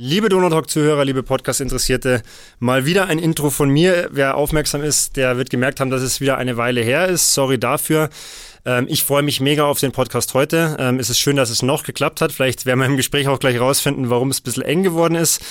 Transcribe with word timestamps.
Liebe 0.00 0.28
Donautalk-Zuhörer, 0.28 1.04
liebe 1.04 1.24
Podcast-Interessierte, 1.24 2.22
mal 2.60 2.86
wieder 2.86 3.06
ein 3.06 3.18
Intro 3.18 3.50
von 3.50 3.68
mir. 3.68 4.08
Wer 4.12 4.36
aufmerksam 4.36 4.84
ist, 4.84 5.16
der 5.16 5.38
wird 5.38 5.50
gemerkt 5.50 5.80
haben, 5.80 5.90
dass 5.90 6.02
es 6.02 6.20
wieder 6.20 6.38
eine 6.38 6.56
Weile 6.56 6.82
her 6.82 7.08
ist. 7.08 7.34
Sorry 7.34 7.58
dafür. 7.58 8.08
Ähm, 8.64 8.86
ich 8.88 9.02
freue 9.02 9.24
mich 9.24 9.40
mega 9.40 9.64
auf 9.64 9.80
den 9.80 9.90
Podcast 9.90 10.34
heute. 10.34 10.76
Ähm, 10.78 11.00
es 11.00 11.10
ist 11.10 11.18
schön, 11.18 11.34
dass 11.34 11.50
es 11.50 11.62
noch 11.62 11.82
geklappt 11.82 12.20
hat. 12.20 12.30
Vielleicht 12.30 12.64
werden 12.64 12.78
wir 12.78 12.86
im 12.86 12.96
Gespräch 12.96 13.26
auch 13.26 13.40
gleich 13.40 13.58
rausfinden, 13.58 14.08
warum 14.08 14.30
es 14.30 14.38
ein 14.38 14.44
bisschen 14.44 14.62
eng 14.62 14.84
geworden 14.84 15.16
ist. 15.16 15.42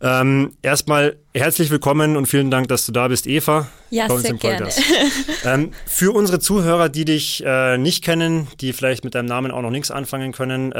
Ähm, 0.00 0.52
erstmal 0.62 1.16
herzlich 1.34 1.70
willkommen 1.70 2.16
und 2.16 2.26
vielen 2.26 2.52
Dank, 2.52 2.68
dass 2.68 2.86
du 2.86 2.92
da 2.92 3.08
bist, 3.08 3.26
Eva. 3.26 3.66
Ja, 3.90 4.08
sehr 4.18 4.34
gerne. 4.34 4.68
für 5.84 6.12
unsere 6.12 6.38
Zuhörer, 6.38 6.88
die 6.90 7.06
dich 7.06 7.42
äh, 7.44 7.76
nicht 7.76 8.04
kennen, 8.04 8.46
die 8.60 8.72
vielleicht 8.72 9.02
mit 9.02 9.16
deinem 9.16 9.26
Namen 9.26 9.50
auch 9.50 9.62
noch 9.62 9.70
nichts 9.70 9.90
anfangen 9.90 10.30
können, 10.30 10.72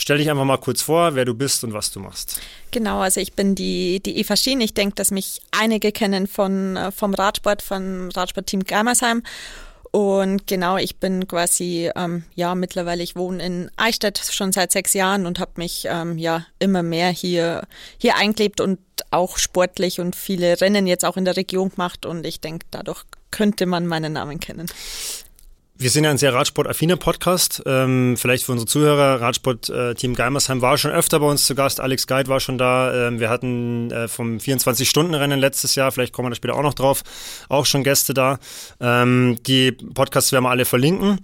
Stell 0.00 0.16
dich 0.16 0.30
einfach 0.30 0.46
mal 0.46 0.56
kurz 0.56 0.80
vor, 0.80 1.14
wer 1.14 1.26
du 1.26 1.34
bist 1.34 1.62
und 1.62 1.74
was 1.74 1.90
du 1.90 2.00
machst. 2.00 2.40
Genau, 2.70 3.00
also 3.00 3.20
ich 3.20 3.34
bin 3.34 3.54
die, 3.54 4.00
die 4.00 4.16
Eva 4.16 4.34
Schien. 4.34 4.62
Ich 4.62 4.72
denke, 4.72 4.94
dass 4.94 5.10
mich 5.10 5.42
einige 5.50 5.92
kennen 5.92 6.26
von, 6.26 6.76
äh, 6.76 6.90
vom 6.90 7.12
Radsport, 7.12 7.60
vom 7.60 8.08
Radsportteam 8.08 8.64
Geimersheim. 8.64 9.22
Und 9.90 10.46
genau, 10.46 10.78
ich 10.78 10.96
bin 10.96 11.28
quasi, 11.28 11.90
ähm, 11.96 12.24
ja, 12.34 12.54
mittlerweile, 12.54 13.02
ich 13.02 13.14
wohne 13.14 13.44
in 13.44 13.70
Eichstätt 13.76 14.18
schon 14.18 14.52
seit 14.52 14.72
sechs 14.72 14.94
Jahren 14.94 15.26
und 15.26 15.38
habe 15.38 15.52
mich 15.56 15.86
ähm, 15.86 16.16
ja 16.16 16.46
immer 16.60 16.82
mehr 16.82 17.10
hier, 17.10 17.66
hier 17.98 18.16
eingelebt 18.16 18.62
und 18.62 18.78
auch 19.10 19.36
sportlich 19.36 20.00
und 20.00 20.16
viele 20.16 20.60
Rennen 20.62 20.86
jetzt 20.86 21.04
auch 21.04 21.18
in 21.18 21.26
der 21.26 21.36
Region 21.36 21.70
gemacht. 21.70 22.06
Und 22.06 22.24
ich 22.24 22.40
denke, 22.40 22.64
dadurch 22.70 23.02
könnte 23.30 23.66
man 23.66 23.86
meinen 23.86 24.14
Namen 24.14 24.40
kennen. 24.40 24.66
Wir 25.80 25.88
sind 25.88 26.04
ja 26.04 26.10
ein 26.10 26.18
sehr 26.18 26.34
Radsport-affiner 26.34 26.98
Podcast. 26.98 27.62
Ähm, 27.64 28.18
vielleicht 28.18 28.44
für 28.44 28.52
unsere 28.52 28.68
Zuhörer, 28.68 29.22
Radsport-Team 29.22 30.14
Geimersheim 30.14 30.60
war 30.60 30.76
schon 30.76 30.90
öfter 30.90 31.20
bei 31.20 31.26
uns 31.26 31.46
zu 31.46 31.54
Gast. 31.54 31.80
Alex 31.80 32.06
Guide 32.06 32.28
war 32.28 32.38
schon 32.38 32.58
da. 32.58 33.08
Ähm, 33.08 33.18
wir 33.18 33.30
hatten 33.30 33.90
äh, 33.90 34.06
vom 34.06 34.36
24-Stunden-Rennen 34.36 35.40
letztes 35.40 35.76
Jahr, 35.76 35.90
vielleicht 35.90 36.12
kommen 36.12 36.26
wir 36.26 36.32
da 36.32 36.36
später 36.36 36.54
auch 36.56 36.62
noch 36.62 36.74
drauf, 36.74 37.02
auch 37.48 37.64
schon 37.64 37.82
Gäste 37.82 38.12
da. 38.12 38.38
Ähm, 38.78 39.38
die 39.46 39.72
Podcasts 39.72 40.32
werden 40.32 40.44
wir 40.44 40.50
alle 40.50 40.66
verlinken. 40.66 41.20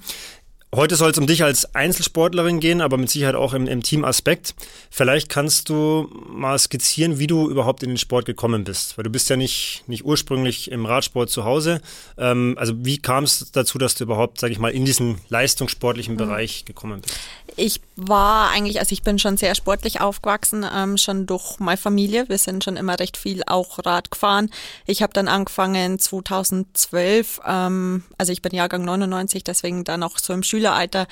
Heute 0.74 0.96
soll 0.96 1.12
es 1.12 1.18
um 1.18 1.26
dich 1.26 1.44
als 1.44 1.74
Einzelsportlerin 1.76 2.58
gehen, 2.58 2.80
aber 2.80 2.98
mit 2.98 3.08
Sicherheit 3.08 3.36
auch 3.36 3.54
im, 3.54 3.68
im 3.68 3.84
Teamaspekt. 3.84 4.54
Vielleicht 4.90 5.28
kannst 5.28 5.68
du 5.68 6.10
mal 6.28 6.58
skizzieren, 6.58 7.18
wie 7.18 7.28
du 7.28 7.48
überhaupt 7.48 7.84
in 7.84 7.90
den 7.90 7.98
Sport 7.98 8.26
gekommen 8.26 8.64
bist. 8.64 8.98
Weil 8.98 9.04
du 9.04 9.10
bist 9.10 9.30
ja 9.30 9.36
nicht, 9.36 9.84
nicht 9.86 10.04
ursprünglich 10.04 10.70
im 10.70 10.84
Radsport 10.84 11.30
zu 11.30 11.44
Hause. 11.44 11.80
Ähm, 12.18 12.56
also 12.58 12.74
wie 12.84 12.98
kam 12.98 13.24
es 13.24 13.52
dazu, 13.52 13.78
dass 13.78 13.94
du 13.94 14.04
überhaupt, 14.04 14.40
sage 14.40 14.52
ich 14.52 14.58
mal, 14.58 14.70
in 14.70 14.84
diesen 14.84 15.18
leistungssportlichen 15.28 16.14
mhm. 16.14 16.18
Bereich 16.18 16.64
gekommen 16.64 17.00
bist? 17.00 17.16
Ich 17.56 17.80
war 17.94 18.50
eigentlich, 18.50 18.80
also 18.80 18.92
ich 18.92 19.02
bin 19.02 19.18
schon 19.18 19.38
sehr 19.38 19.54
sportlich 19.54 20.00
aufgewachsen, 20.00 20.66
ähm, 20.70 20.98
schon 20.98 21.26
durch 21.26 21.58
meine 21.58 21.78
Familie. 21.78 22.28
Wir 22.28 22.38
sind 22.38 22.64
schon 22.64 22.76
immer 22.76 22.98
recht 22.98 23.16
viel 23.16 23.42
auch 23.46 23.78
Rad 23.86 24.10
gefahren. 24.10 24.50
Ich 24.84 25.02
habe 25.02 25.14
dann 25.14 25.28
angefangen 25.28 25.98
2012, 25.98 27.40
ähm, 27.46 28.02
also 28.18 28.32
ich 28.32 28.42
bin 28.42 28.52
Jahrgang 28.52 28.84
99, 28.84 29.44
deswegen 29.44 29.84
dann 29.84 30.02
auch 30.02 30.18
so 30.18 30.34
im 30.34 30.42
Schüleralter 30.56 31.06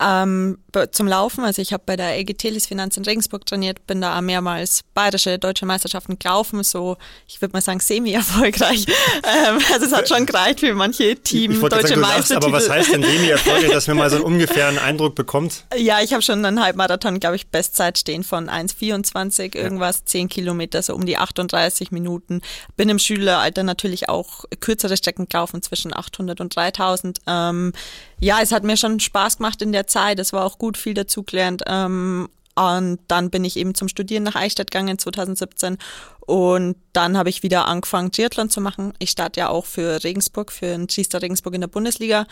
ähm, 0.00 0.58
zum 0.92 1.08
Laufen. 1.08 1.44
Also 1.44 1.62
ich 1.62 1.72
habe 1.72 1.82
bei 1.86 1.96
der 1.96 2.18
EG 2.18 2.34
Telis 2.34 2.66
Finanz 2.66 2.96
in 2.96 3.04
Regensburg 3.04 3.46
trainiert, 3.46 3.86
bin 3.86 4.00
da 4.00 4.20
mehrmals 4.20 4.82
bayerische 4.94 5.38
deutsche 5.38 5.64
Meisterschaften 5.64 6.18
gelaufen, 6.18 6.62
so 6.62 6.96
ich 7.26 7.40
würde 7.40 7.52
mal 7.52 7.62
sagen 7.62 7.80
semi-erfolgreich. 7.80 8.86
ähm, 9.24 9.58
also 9.72 9.86
es 9.86 9.92
hat 9.92 10.08
schon 10.08 10.26
gereicht 10.26 10.60
für 10.60 10.74
manche 10.74 11.16
Team 11.16 11.60
deutsche 11.60 11.96
Meistertitel. 11.96 12.48
Aber 12.48 12.52
was 12.52 12.68
heißt 12.68 12.92
denn 12.92 13.02
semi-erfolgreich, 13.02 13.70
dass 13.70 13.86
man 13.86 13.96
mal 13.96 14.10
so 14.10 14.16
einen 14.16 14.24
ungefähren 14.36 14.78
Eindruck 14.78 15.14
bekommt? 15.14 15.64
Ja, 15.76 16.00
ich 16.02 16.12
habe 16.12 16.22
schon 16.22 16.44
einen 16.44 16.62
Halbmarathon, 16.62 17.18
glaube 17.18 17.36
ich, 17.36 17.48
Bestzeit 17.48 17.96
stehen 17.98 18.22
von 18.22 18.50
1,24 18.50 19.56
irgendwas, 19.56 20.00
ja. 20.00 20.06
10 20.06 20.28
Kilometer, 20.28 20.82
so 20.82 20.94
um 20.94 21.06
die 21.06 21.16
38 21.16 21.90
Minuten. 21.90 22.42
Bin 22.76 22.88
im 22.90 22.98
Schüleralter 22.98 23.62
natürlich 23.62 24.08
auch 24.08 24.44
kürzere 24.60 24.96
Strecken 24.96 25.28
gelaufen, 25.28 25.62
zwischen 25.62 25.96
800 25.96 26.40
und 26.40 26.54
3000. 26.54 27.20
Ähm, 27.26 27.72
ja, 28.18 28.38
es 28.42 28.52
hat 28.52 28.64
mir 28.64 28.76
schon 28.76 29.00
Spaß 29.00 29.38
gemacht 29.38 29.60
in 29.62 29.72
der 29.72 29.85
Zeit. 29.86 30.18
Es 30.18 30.32
war 30.32 30.44
auch 30.44 30.58
gut, 30.58 30.76
viel 30.76 30.94
dazugelernt. 30.94 31.62
Ähm, 31.66 32.28
und 32.56 33.00
dann 33.08 33.28
bin 33.30 33.44
ich 33.44 33.58
eben 33.58 33.74
zum 33.74 33.88
Studieren 33.88 34.22
nach 34.22 34.34
Eichstätt 34.34 34.70
gegangen 34.70 34.98
2017 34.98 35.76
und 36.20 36.76
dann 36.94 37.18
habe 37.18 37.28
ich 37.28 37.42
wieder 37.42 37.68
angefangen 37.68 38.12
Triathlon 38.12 38.48
zu 38.48 38.62
machen. 38.62 38.94
Ich 38.98 39.10
starte 39.10 39.40
ja 39.40 39.50
auch 39.50 39.66
für 39.66 40.02
Regensburg, 40.02 40.50
für 40.50 40.66
den 40.66 40.88
Triester 40.88 41.20
Regensburg 41.20 41.54
in 41.54 41.60
der 41.60 41.68
Bundesliga 41.68 42.26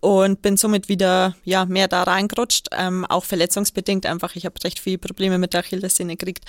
und 0.00 0.42
bin 0.42 0.56
somit 0.56 0.88
wieder 0.88 1.36
ja 1.44 1.64
mehr 1.64 1.86
da 1.86 2.02
reingerutscht, 2.02 2.68
ähm, 2.72 3.04
auch 3.04 3.24
verletzungsbedingt 3.24 4.04
einfach. 4.04 4.34
Ich 4.34 4.46
habe 4.46 4.56
recht 4.64 4.80
viele 4.80 4.98
Probleme 4.98 5.38
mit 5.38 5.54
der 5.54 5.60
Achillessehne 5.60 6.16
gekriegt 6.16 6.44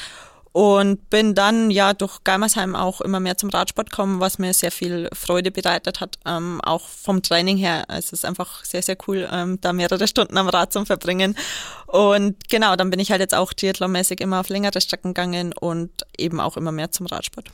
und 0.59 1.09
bin 1.09 1.35
dann 1.35 1.71
ja 1.71 1.93
durch 1.93 2.21
Geimersheim 2.25 2.75
auch 2.75 2.99
immer 2.99 3.21
mehr 3.21 3.37
zum 3.37 3.49
Radsport 3.49 3.91
gekommen, 3.91 4.19
was 4.19 4.39
mir 4.39 4.53
sehr 4.53 4.73
viel 4.73 5.07
Freude 5.13 5.51
bereitet 5.51 6.01
hat, 6.01 6.19
ähm, 6.25 6.59
auch 6.59 6.85
vom 6.85 7.23
Training 7.23 7.55
her. 7.55 7.85
Es 7.87 8.11
ist 8.11 8.25
einfach 8.25 8.65
sehr, 8.65 8.81
sehr 8.81 8.97
cool, 9.07 9.25
ähm, 9.31 9.61
da 9.61 9.71
mehrere 9.71 10.05
Stunden 10.05 10.37
am 10.37 10.49
Rad 10.49 10.73
zu 10.73 10.83
verbringen. 10.83 11.37
Und 11.87 12.49
genau, 12.49 12.75
dann 12.75 12.89
bin 12.89 12.99
ich 12.99 13.09
halt 13.09 13.21
jetzt 13.21 13.33
auch 13.33 13.53
triathlonmäßig 13.53 14.19
immer 14.19 14.41
auf 14.41 14.49
längere 14.49 14.81
Strecken 14.81 15.13
gegangen 15.13 15.53
und 15.53 15.91
eben 16.17 16.41
auch 16.41 16.57
immer 16.57 16.73
mehr 16.73 16.91
zum 16.91 17.05
Radsport. 17.05 17.49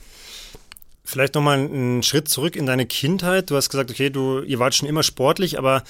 Vielleicht 1.04 1.36
nochmal 1.36 1.60
einen 1.60 2.02
Schritt 2.02 2.28
zurück 2.28 2.56
in 2.56 2.66
deine 2.66 2.86
Kindheit. 2.86 3.50
Du 3.50 3.54
hast 3.54 3.70
gesagt, 3.70 3.92
okay, 3.92 4.10
du, 4.10 4.40
ihr 4.40 4.58
wart 4.58 4.74
schon 4.74 4.88
immer 4.88 5.04
sportlich, 5.04 5.58
aber 5.58 5.84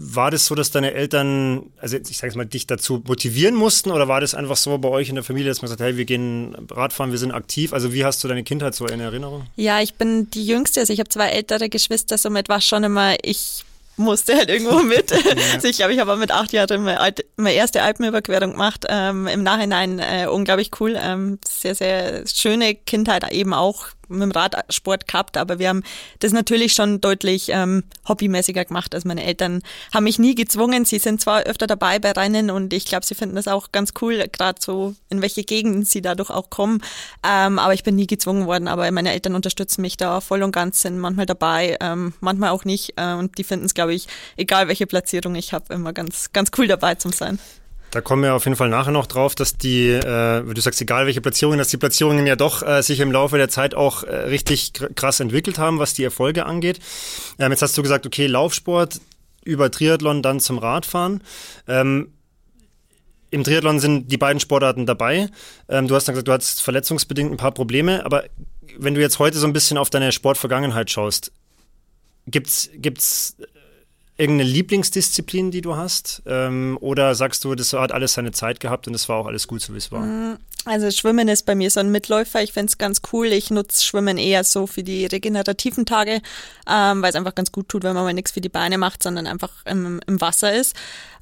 war 0.00 0.30
das 0.30 0.46
so, 0.46 0.54
dass 0.54 0.70
deine 0.70 0.94
Eltern, 0.94 1.70
also 1.80 1.96
ich 1.96 2.16
sage 2.16 2.36
mal, 2.36 2.46
dich 2.46 2.66
dazu 2.66 3.02
motivieren 3.06 3.54
mussten 3.54 3.90
oder 3.90 4.06
war 4.06 4.20
das 4.20 4.34
einfach 4.34 4.56
so 4.56 4.78
bei 4.78 4.88
euch 4.88 5.08
in 5.08 5.16
der 5.16 5.24
Familie, 5.24 5.48
dass 5.48 5.60
man 5.60 5.68
sagt, 5.68 5.80
hey, 5.80 5.96
wir 5.96 6.04
gehen 6.04 6.54
Radfahren, 6.70 7.10
wir 7.10 7.18
sind 7.18 7.32
aktiv? 7.32 7.72
Also 7.72 7.92
wie 7.92 8.04
hast 8.04 8.22
du 8.22 8.28
deine 8.28 8.44
Kindheit 8.44 8.74
so 8.74 8.86
in 8.86 9.00
Erinnerung? 9.00 9.46
Ja, 9.56 9.80
ich 9.80 9.94
bin 9.94 10.30
die 10.30 10.46
Jüngste, 10.46 10.80
also 10.80 10.92
ich 10.92 11.00
habe 11.00 11.08
zwei 11.08 11.28
ältere 11.30 11.68
Geschwister, 11.68 12.16
somit 12.16 12.48
war 12.48 12.60
schon 12.60 12.84
immer, 12.84 13.16
ich 13.22 13.64
musste 13.96 14.36
halt 14.36 14.48
irgendwo 14.48 14.78
mit. 14.82 15.10
Ja. 15.10 15.18
Also 15.54 15.66
ich 15.66 15.76
glaube, 15.76 15.92
ich 15.92 15.98
habe 15.98 16.16
mit 16.16 16.30
acht 16.30 16.52
Jahren 16.52 16.84
meine, 16.84 17.14
meine 17.36 17.54
erste 17.54 17.82
Alpenüberquerung 17.82 18.52
gemacht. 18.52 18.84
Ähm, 18.88 19.26
Im 19.26 19.42
Nachhinein 19.42 19.98
äh, 19.98 20.26
unglaublich 20.30 20.70
cool. 20.80 20.96
Ähm, 20.96 21.38
sehr, 21.44 21.74
sehr 21.74 22.26
schöne 22.26 22.74
Kindheit 22.74 23.30
eben 23.32 23.52
auch 23.52 23.88
mit 24.08 24.22
dem 24.22 24.30
Radsport 24.30 25.06
gehabt, 25.06 25.36
aber 25.36 25.58
wir 25.58 25.68
haben 25.68 25.82
das 26.20 26.32
natürlich 26.32 26.72
schon 26.72 27.00
deutlich 27.00 27.50
ähm, 27.50 27.84
hobbymäßiger 28.06 28.64
gemacht. 28.64 28.94
Also 28.94 29.08
meine 29.08 29.24
Eltern 29.24 29.62
haben 29.92 30.04
mich 30.04 30.18
nie 30.18 30.34
gezwungen. 30.34 30.84
Sie 30.84 30.98
sind 30.98 31.20
zwar 31.20 31.42
öfter 31.42 31.66
dabei 31.66 31.98
bei 31.98 32.12
Rennen 32.12 32.50
und 32.50 32.72
ich 32.72 32.84
glaube, 32.84 33.04
sie 33.06 33.14
finden 33.14 33.36
das 33.36 33.48
auch 33.48 33.72
ganz 33.72 33.92
cool, 34.00 34.24
gerade 34.32 34.60
so 34.60 34.94
in 35.08 35.22
welche 35.22 35.44
Gegenden 35.44 35.84
sie 35.84 36.02
dadurch 36.02 36.30
auch 36.30 36.50
kommen. 36.50 36.82
Ähm, 37.22 37.58
aber 37.58 37.74
ich 37.74 37.82
bin 37.82 37.96
nie 37.96 38.06
gezwungen 38.06 38.46
worden. 38.46 38.68
Aber 38.68 38.90
meine 38.90 39.12
Eltern 39.12 39.34
unterstützen 39.34 39.82
mich 39.82 39.96
da 39.96 40.20
voll 40.20 40.42
und 40.42 40.52
ganz, 40.52 40.82
sind 40.82 40.98
manchmal 40.98 41.26
dabei, 41.26 41.76
ähm, 41.80 42.14
manchmal 42.20 42.50
auch 42.50 42.64
nicht. 42.64 42.94
Äh, 42.96 43.14
und 43.14 43.38
die 43.38 43.44
finden 43.44 43.66
es, 43.66 43.74
glaube 43.74 43.94
ich, 43.94 44.06
egal 44.36 44.68
welche 44.68 44.86
Platzierung 44.86 45.34
ich 45.34 45.52
habe, 45.52 45.74
immer 45.74 45.92
ganz, 45.92 46.32
ganz 46.32 46.50
cool 46.56 46.66
dabei 46.66 46.94
zu 46.94 47.10
sein. 47.10 47.38
Da 47.90 48.02
kommen 48.02 48.22
wir 48.22 48.34
auf 48.34 48.44
jeden 48.44 48.56
Fall 48.56 48.68
nachher 48.68 48.92
noch 48.92 49.06
drauf, 49.06 49.34
dass 49.34 49.56
die, 49.56 49.88
äh, 49.88 50.42
du 50.42 50.60
sagst, 50.60 50.80
egal 50.80 51.06
welche 51.06 51.22
Platzierungen, 51.22 51.58
dass 51.58 51.68
die 51.68 51.78
Platzierungen 51.78 52.26
ja 52.26 52.36
doch 52.36 52.62
äh, 52.62 52.82
sich 52.82 53.00
im 53.00 53.10
Laufe 53.10 53.38
der 53.38 53.48
Zeit 53.48 53.74
auch 53.74 54.04
äh, 54.04 54.14
richtig 54.14 54.72
krass 54.94 55.20
entwickelt 55.20 55.58
haben, 55.58 55.78
was 55.78 55.94
die 55.94 56.04
Erfolge 56.04 56.44
angeht. 56.44 56.80
Ähm, 57.38 57.50
jetzt 57.50 57.62
hast 57.62 57.78
du 57.78 57.82
gesagt, 57.82 58.04
okay, 58.04 58.26
Laufsport 58.26 59.00
über 59.42 59.70
Triathlon 59.70 60.22
dann 60.22 60.40
zum 60.40 60.58
Radfahren. 60.58 61.22
Ähm, 61.66 62.12
Im 63.30 63.44
Triathlon 63.44 63.80
sind 63.80 64.12
die 64.12 64.18
beiden 64.18 64.40
Sportarten 64.40 64.84
dabei. 64.84 65.30
Ähm, 65.70 65.88
du 65.88 65.94
hast 65.94 66.06
dann 66.06 66.14
gesagt, 66.14 66.28
du 66.28 66.32
hattest 66.32 66.60
verletzungsbedingt 66.60 67.32
ein 67.32 67.38
paar 67.38 67.52
Probleme, 67.52 68.04
aber 68.04 68.24
wenn 68.76 68.94
du 68.94 69.00
jetzt 69.00 69.18
heute 69.18 69.38
so 69.38 69.46
ein 69.46 69.54
bisschen 69.54 69.78
auf 69.78 69.88
deine 69.88 70.12
Sportvergangenheit 70.12 70.90
schaust, 70.90 71.32
gibt's 72.26 72.68
gibt's 72.74 73.36
irgendeine 74.18 74.50
Lieblingsdisziplin, 74.50 75.50
die 75.50 75.60
du 75.60 75.76
hast? 75.76 76.22
Ähm, 76.26 76.76
oder 76.80 77.14
sagst 77.14 77.44
du, 77.44 77.54
das 77.54 77.72
hat 77.72 77.92
alles 77.92 78.14
seine 78.14 78.32
Zeit 78.32 78.58
gehabt 78.58 78.88
und 78.88 78.94
es 78.94 79.08
war 79.08 79.16
auch 79.16 79.26
alles 79.26 79.46
gut, 79.46 79.62
so 79.62 79.72
wie 79.72 79.78
es 79.78 79.92
war? 79.92 80.00
Mm, 80.00 80.38
also 80.64 80.90
Schwimmen 80.90 81.28
ist 81.28 81.46
bei 81.46 81.54
mir 81.54 81.70
so 81.70 81.80
ein 81.80 81.90
Mitläufer. 81.90 82.42
Ich 82.42 82.52
finde 82.52 82.66
es 82.66 82.78
ganz 82.78 83.00
cool. 83.12 83.26
Ich 83.28 83.50
nutze 83.50 83.84
Schwimmen 83.84 84.18
eher 84.18 84.42
so 84.42 84.66
für 84.66 84.82
die 84.82 85.06
regenerativen 85.06 85.86
Tage, 85.86 86.20
ähm, 86.68 87.00
weil 87.00 87.10
es 87.10 87.16
einfach 87.16 87.36
ganz 87.36 87.52
gut 87.52 87.68
tut, 87.68 87.84
wenn 87.84 87.94
man 87.94 88.04
mal 88.04 88.12
nichts 88.12 88.32
für 88.32 88.40
die 88.40 88.48
Beine 88.48 88.76
macht, 88.76 89.02
sondern 89.02 89.28
einfach 89.28 89.64
im, 89.64 90.00
im 90.06 90.20
Wasser 90.20 90.52
ist. 90.52 90.74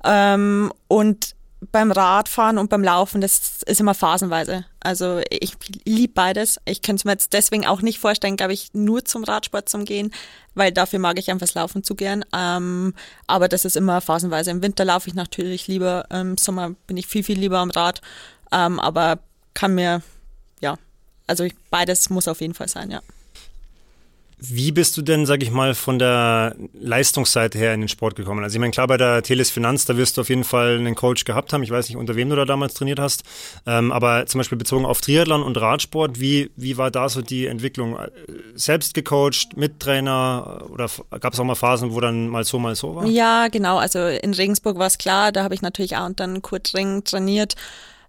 Ähm, 0.02 0.72
und 0.88 1.36
beim 1.72 1.92
Radfahren 1.92 2.58
und 2.58 2.70
beim 2.70 2.82
Laufen, 2.82 3.20
das 3.20 3.62
ist 3.66 3.80
immer 3.80 3.94
phasenweise. 3.94 4.64
Also 4.86 5.20
ich 5.30 5.56
liebe 5.84 6.12
beides. 6.12 6.60
Ich 6.64 6.80
könnte 6.80 7.00
es 7.00 7.04
mir 7.04 7.10
jetzt 7.10 7.32
deswegen 7.32 7.66
auch 7.66 7.82
nicht 7.82 7.98
vorstellen, 7.98 8.36
glaube 8.36 8.52
ich, 8.52 8.72
nur 8.72 9.04
zum 9.04 9.24
Radsport 9.24 9.68
zu 9.68 9.78
gehen, 9.78 10.12
weil 10.54 10.70
dafür 10.70 11.00
mag 11.00 11.18
ich 11.18 11.28
einfach 11.28 11.44
das 11.44 11.54
Laufen 11.54 11.82
zu 11.82 11.96
gern. 11.96 12.24
Ähm, 12.32 12.94
aber 13.26 13.48
das 13.48 13.64
ist 13.64 13.76
immer 13.76 14.00
phasenweise. 14.00 14.52
Im 14.52 14.62
Winter 14.62 14.84
laufe 14.84 15.08
ich 15.08 15.16
natürlich 15.16 15.66
lieber, 15.66 16.06
im 16.12 16.38
Sommer 16.38 16.76
bin 16.86 16.96
ich 16.96 17.08
viel, 17.08 17.24
viel 17.24 17.36
lieber 17.36 17.58
am 17.58 17.70
Rad. 17.70 18.00
Ähm, 18.52 18.78
aber 18.78 19.18
kann 19.54 19.74
mir, 19.74 20.02
ja, 20.60 20.78
also 21.26 21.42
ich, 21.42 21.56
beides 21.68 22.08
muss 22.08 22.28
auf 22.28 22.40
jeden 22.40 22.54
Fall 22.54 22.68
sein, 22.68 22.92
ja. 22.92 23.00
Wie 24.38 24.70
bist 24.70 24.94
du 24.98 25.02
denn, 25.02 25.24
sag 25.24 25.42
ich 25.42 25.50
mal, 25.50 25.74
von 25.74 25.98
der 25.98 26.56
Leistungsseite 26.74 27.56
her 27.58 27.72
in 27.72 27.80
den 27.80 27.88
Sport 27.88 28.16
gekommen? 28.16 28.44
Also 28.44 28.56
ich 28.56 28.60
meine, 28.60 28.70
klar, 28.70 28.86
bei 28.86 28.98
der 28.98 29.22
Teles 29.22 29.50
Finanz, 29.50 29.86
da 29.86 29.96
wirst 29.96 30.16
du 30.16 30.20
auf 30.20 30.28
jeden 30.28 30.44
Fall 30.44 30.76
einen 30.76 30.94
Coach 30.94 31.24
gehabt 31.24 31.54
haben. 31.54 31.62
Ich 31.62 31.70
weiß 31.70 31.88
nicht, 31.88 31.96
unter 31.96 32.16
wem 32.16 32.28
du 32.28 32.36
da 32.36 32.44
damals 32.44 32.74
trainiert 32.74 32.98
hast. 32.98 33.22
Ähm, 33.64 33.92
aber 33.92 34.26
zum 34.26 34.38
Beispiel 34.38 34.58
bezogen 34.58 34.84
auf 34.84 35.00
Triathlon 35.00 35.42
und 35.42 35.56
Radsport, 35.56 36.20
wie, 36.20 36.50
wie 36.54 36.76
war 36.76 36.90
da 36.90 37.08
so 37.08 37.22
die 37.22 37.46
Entwicklung? 37.46 37.96
Selbst 38.54 38.92
gecoacht, 38.92 39.56
mit 39.56 39.80
Trainer 39.80 40.66
oder 40.68 40.90
gab 41.18 41.32
es 41.32 41.40
auch 41.40 41.44
mal 41.44 41.54
Phasen, 41.54 41.94
wo 41.94 42.00
dann 42.00 42.28
mal 42.28 42.44
so, 42.44 42.58
mal 42.58 42.76
so 42.76 42.94
war? 42.94 43.06
Ja, 43.06 43.48
genau. 43.48 43.78
Also 43.78 44.06
in 44.06 44.34
Regensburg 44.34 44.78
war 44.78 44.88
es 44.88 44.98
klar, 44.98 45.32
da 45.32 45.44
habe 45.44 45.54
ich 45.54 45.62
natürlich 45.62 45.96
auch 45.96 46.10
dann 46.14 46.42
Kurt 46.42 46.74
Ring 46.74 47.04
trainiert. 47.04 47.54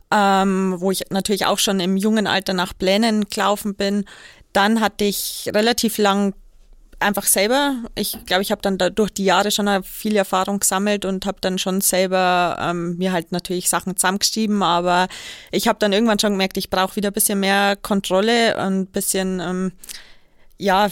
Ähm, 0.10 0.76
wo 0.78 0.90
ich 0.90 1.04
natürlich 1.10 1.46
auch 1.46 1.60
schon 1.60 1.82
im 1.82 1.98
jungen 1.98 2.28
Alter 2.28 2.54
nach 2.54 2.72
Plänen 2.78 3.26
gelaufen 3.26 3.76
bin. 3.76 4.06
Dann 4.54 4.82
hatte 4.82 5.06
ich 5.06 5.50
relativ 5.54 5.98
lang 5.98 6.34
einfach 7.00 7.26
selber, 7.26 7.84
ich 7.96 8.18
glaube, 8.26 8.42
ich 8.42 8.52
habe 8.52 8.62
dann 8.62 8.78
da 8.78 8.90
durch 8.90 9.12
die 9.12 9.26
Jahre 9.26 9.52
schon 9.52 9.84
viel 9.84 10.16
Erfahrung 10.16 10.60
gesammelt 10.60 11.06
und 11.06 11.26
habe 11.26 11.38
dann 11.42 11.60
schon 11.60 11.82
selber 11.82 12.58
ähm, 12.60 12.98
mir 12.98 13.12
halt 13.12 13.32
natürlich 13.32 13.70
Sachen 13.70 13.96
zusammengeschrieben, 13.96 14.64
aber 14.64 15.08
ich 15.52 15.68
habe 15.68 15.80
dann 15.80 15.94
irgendwann 15.94 16.20
schon 16.20 16.34
gemerkt, 16.34 16.58
ich 16.58 16.70
brauche 16.70 16.96
wieder 16.96 17.12
ein 17.12 17.14
bisschen 17.14 17.40
mehr 17.40 17.76
Kontrolle 17.76 18.58
und 18.58 18.80
ein 18.80 18.86
bisschen, 18.88 19.40
ähm, 19.40 19.72
ja, 20.58 20.90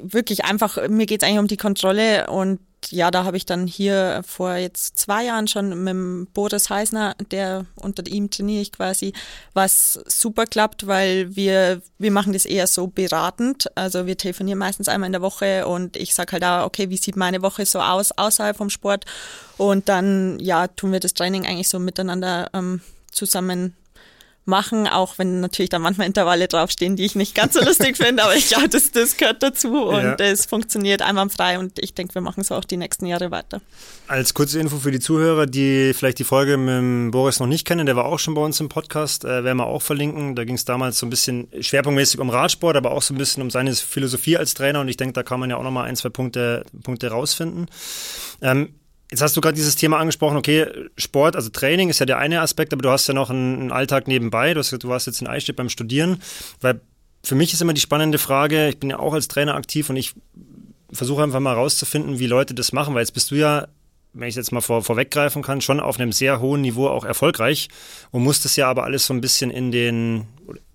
wirklich 0.00 0.44
einfach, 0.44 0.88
mir 0.88 1.06
geht's 1.06 1.24
eigentlich 1.24 1.40
um 1.40 1.48
die 1.48 1.56
Kontrolle 1.56 2.30
und 2.30 2.60
ja, 2.88 3.10
da 3.10 3.24
habe 3.24 3.36
ich 3.36 3.46
dann 3.46 3.66
hier 3.66 4.22
vor 4.26 4.54
jetzt 4.56 4.98
zwei 4.98 5.24
Jahren 5.24 5.48
schon 5.48 5.68
mit 5.84 5.88
dem 5.88 6.28
Boris 6.32 6.70
Heisner, 6.70 7.14
der 7.30 7.66
unter 7.76 8.06
ihm 8.06 8.30
trainiere 8.30 8.62
ich 8.62 8.72
quasi, 8.72 9.12
was 9.52 10.00
super 10.06 10.46
klappt, 10.46 10.86
weil 10.86 11.36
wir, 11.36 11.82
wir 11.98 12.10
machen 12.10 12.32
das 12.32 12.44
eher 12.44 12.66
so 12.66 12.86
beratend. 12.86 13.66
Also 13.76 14.06
wir 14.06 14.16
telefonieren 14.16 14.58
meistens 14.58 14.88
einmal 14.88 15.08
in 15.08 15.12
der 15.12 15.22
Woche 15.22 15.66
und 15.66 15.96
ich 15.96 16.14
sage 16.14 16.32
halt 16.32 16.44
auch, 16.44 16.66
okay, 16.66 16.90
wie 16.90 16.96
sieht 16.96 17.16
meine 17.16 17.42
Woche 17.42 17.66
so 17.66 17.80
aus 17.80 18.12
außerhalb 18.12 18.56
vom 18.56 18.70
Sport? 18.70 19.04
Und 19.56 19.88
dann, 19.88 20.38
ja, 20.38 20.68
tun 20.68 20.92
wir 20.92 21.00
das 21.00 21.14
Training 21.14 21.46
eigentlich 21.46 21.68
so 21.68 21.78
miteinander 21.78 22.50
ähm, 22.54 22.80
zusammen 23.10 23.76
machen, 24.50 24.86
auch 24.86 25.16
wenn 25.16 25.40
natürlich 25.40 25.70
da 25.70 25.78
manchmal 25.78 26.06
Intervalle 26.06 26.48
draufstehen, 26.48 26.96
die 26.96 27.04
ich 27.04 27.14
nicht 27.14 27.34
ganz 27.34 27.54
so 27.54 27.60
lustig 27.64 27.96
finde, 27.96 28.22
aber 28.22 28.36
ich 28.36 28.48
glaube, 28.48 28.68
das, 28.68 28.92
das 28.92 29.16
gehört 29.16 29.42
dazu 29.42 29.86
und 29.86 30.20
es 30.20 30.44
funktioniert 30.44 31.00
einwandfrei 31.00 31.58
und 31.58 31.78
ich 31.78 31.94
denke, 31.94 32.14
wir 32.14 32.20
machen 32.20 32.44
so 32.44 32.54
auch 32.54 32.64
die 32.64 32.76
nächsten 32.76 33.06
Jahre 33.06 33.30
weiter. 33.30 33.62
Als 34.06 34.34
kurze 34.34 34.60
Info 34.60 34.76
für 34.78 34.90
die 34.90 35.00
Zuhörer, 35.00 35.46
die 35.46 35.94
vielleicht 35.94 36.18
die 36.18 36.24
Folge 36.24 36.58
mit 36.58 37.12
Boris 37.12 37.40
noch 37.40 37.46
nicht 37.46 37.66
kennen, 37.66 37.86
der 37.86 37.96
war 37.96 38.04
auch 38.04 38.18
schon 38.18 38.34
bei 38.34 38.42
uns 38.42 38.60
im 38.60 38.68
Podcast, 38.68 39.24
äh, 39.24 39.44
werden 39.44 39.58
wir 39.58 39.66
auch 39.66 39.82
verlinken. 39.82 40.34
Da 40.34 40.44
ging 40.44 40.56
es 40.56 40.64
damals 40.64 40.98
so 40.98 41.06
ein 41.06 41.10
bisschen 41.10 41.48
schwerpunktmäßig 41.60 42.20
um 42.20 42.28
Radsport, 42.28 42.76
aber 42.76 42.90
auch 42.90 43.02
so 43.02 43.14
ein 43.14 43.18
bisschen 43.18 43.42
um 43.42 43.50
seine 43.50 43.72
Philosophie 43.74 44.36
als 44.36 44.54
Trainer 44.54 44.80
und 44.80 44.88
ich 44.88 44.96
denke, 44.96 45.12
da 45.12 45.22
kann 45.22 45.38
man 45.38 45.48
ja 45.48 45.56
auch 45.56 45.62
nochmal 45.62 45.88
ein, 45.88 45.96
zwei 45.96 46.08
Punkte, 46.08 46.64
Punkte 46.82 47.08
rausfinden. 47.08 47.68
Ähm, 48.42 48.74
Jetzt 49.10 49.22
hast 49.22 49.36
du 49.36 49.40
gerade 49.40 49.56
dieses 49.56 49.74
Thema 49.74 49.98
angesprochen, 49.98 50.36
okay, 50.36 50.66
Sport, 50.96 51.34
also 51.34 51.48
Training 51.48 51.88
ist 51.90 51.98
ja 51.98 52.06
der 52.06 52.18
eine 52.18 52.40
Aspekt, 52.42 52.72
aber 52.72 52.82
du 52.82 52.90
hast 52.90 53.08
ja 53.08 53.14
noch 53.14 53.28
einen, 53.28 53.72
Alltag 53.72 54.06
nebenbei. 54.06 54.54
Du, 54.54 54.60
hast, 54.60 54.70
du 54.70 54.88
warst 54.88 55.08
jetzt 55.08 55.20
in 55.20 55.26
Eichstätt 55.26 55.56
beim 55.56 55.68
Studieren, 55.68 56.22
weil 56.60 56.80
für 57.24 57.34
mich 57.34 57.52
ist 57.52 57.60
immer 57.60 57.74
die 57.74 57.80
spannende 57.80 58.18
Frage, 58.18 58.68
ich 58.68 58.78
bin 58.78 58.90
ja 58.90 59.00
auch 59.00 59.12
als 59.12 59.26
Trainer 59.26 59.56
aktiv 59.56 59.90
und 59.90 59.96
ich 59.96 60.14
versuche 60.92 61.22
einfach 61.22 61.40
mal 61.40 61.54
rauszufinden, 61.54 62.20
wie 62.20 62.26
Leute 62.26 62.54
das 62.54 62.72
machen, 62.72 62.94
weil 62.94 63.02
jetzt 63.02 63.12
bist 63.12 63.32
du 63.32 63.34
ja, 63.34 63.66
wenn 64.12 64.28
ich 64.28 64.36
jetzt 64.36 64.52
mal 64.52 64.60
vor, 64.60 64.82
vorweggreifen 64.82 65.42
kann, 65.42 65.60
schon 65.60 65.80
auf 65.80 65.98
einem 65.98 66.12
sehr 66.12 66.40
hohen 66.40 66.60
Niveau 66.60 66.88
auch 66.88 67.04
erfolgreich 67.04 67.68
und 68.12 68.22
musst 68.22 68.44
das 68.44 68.56
ja 68.56 68.68
aber 68.68 68.84
alles 68.84 69.06
so 69.06 69.14
ein 69.14 69.20
bisschen 69.20 69.50
in 69.50 69.72
den, 69.72 70.28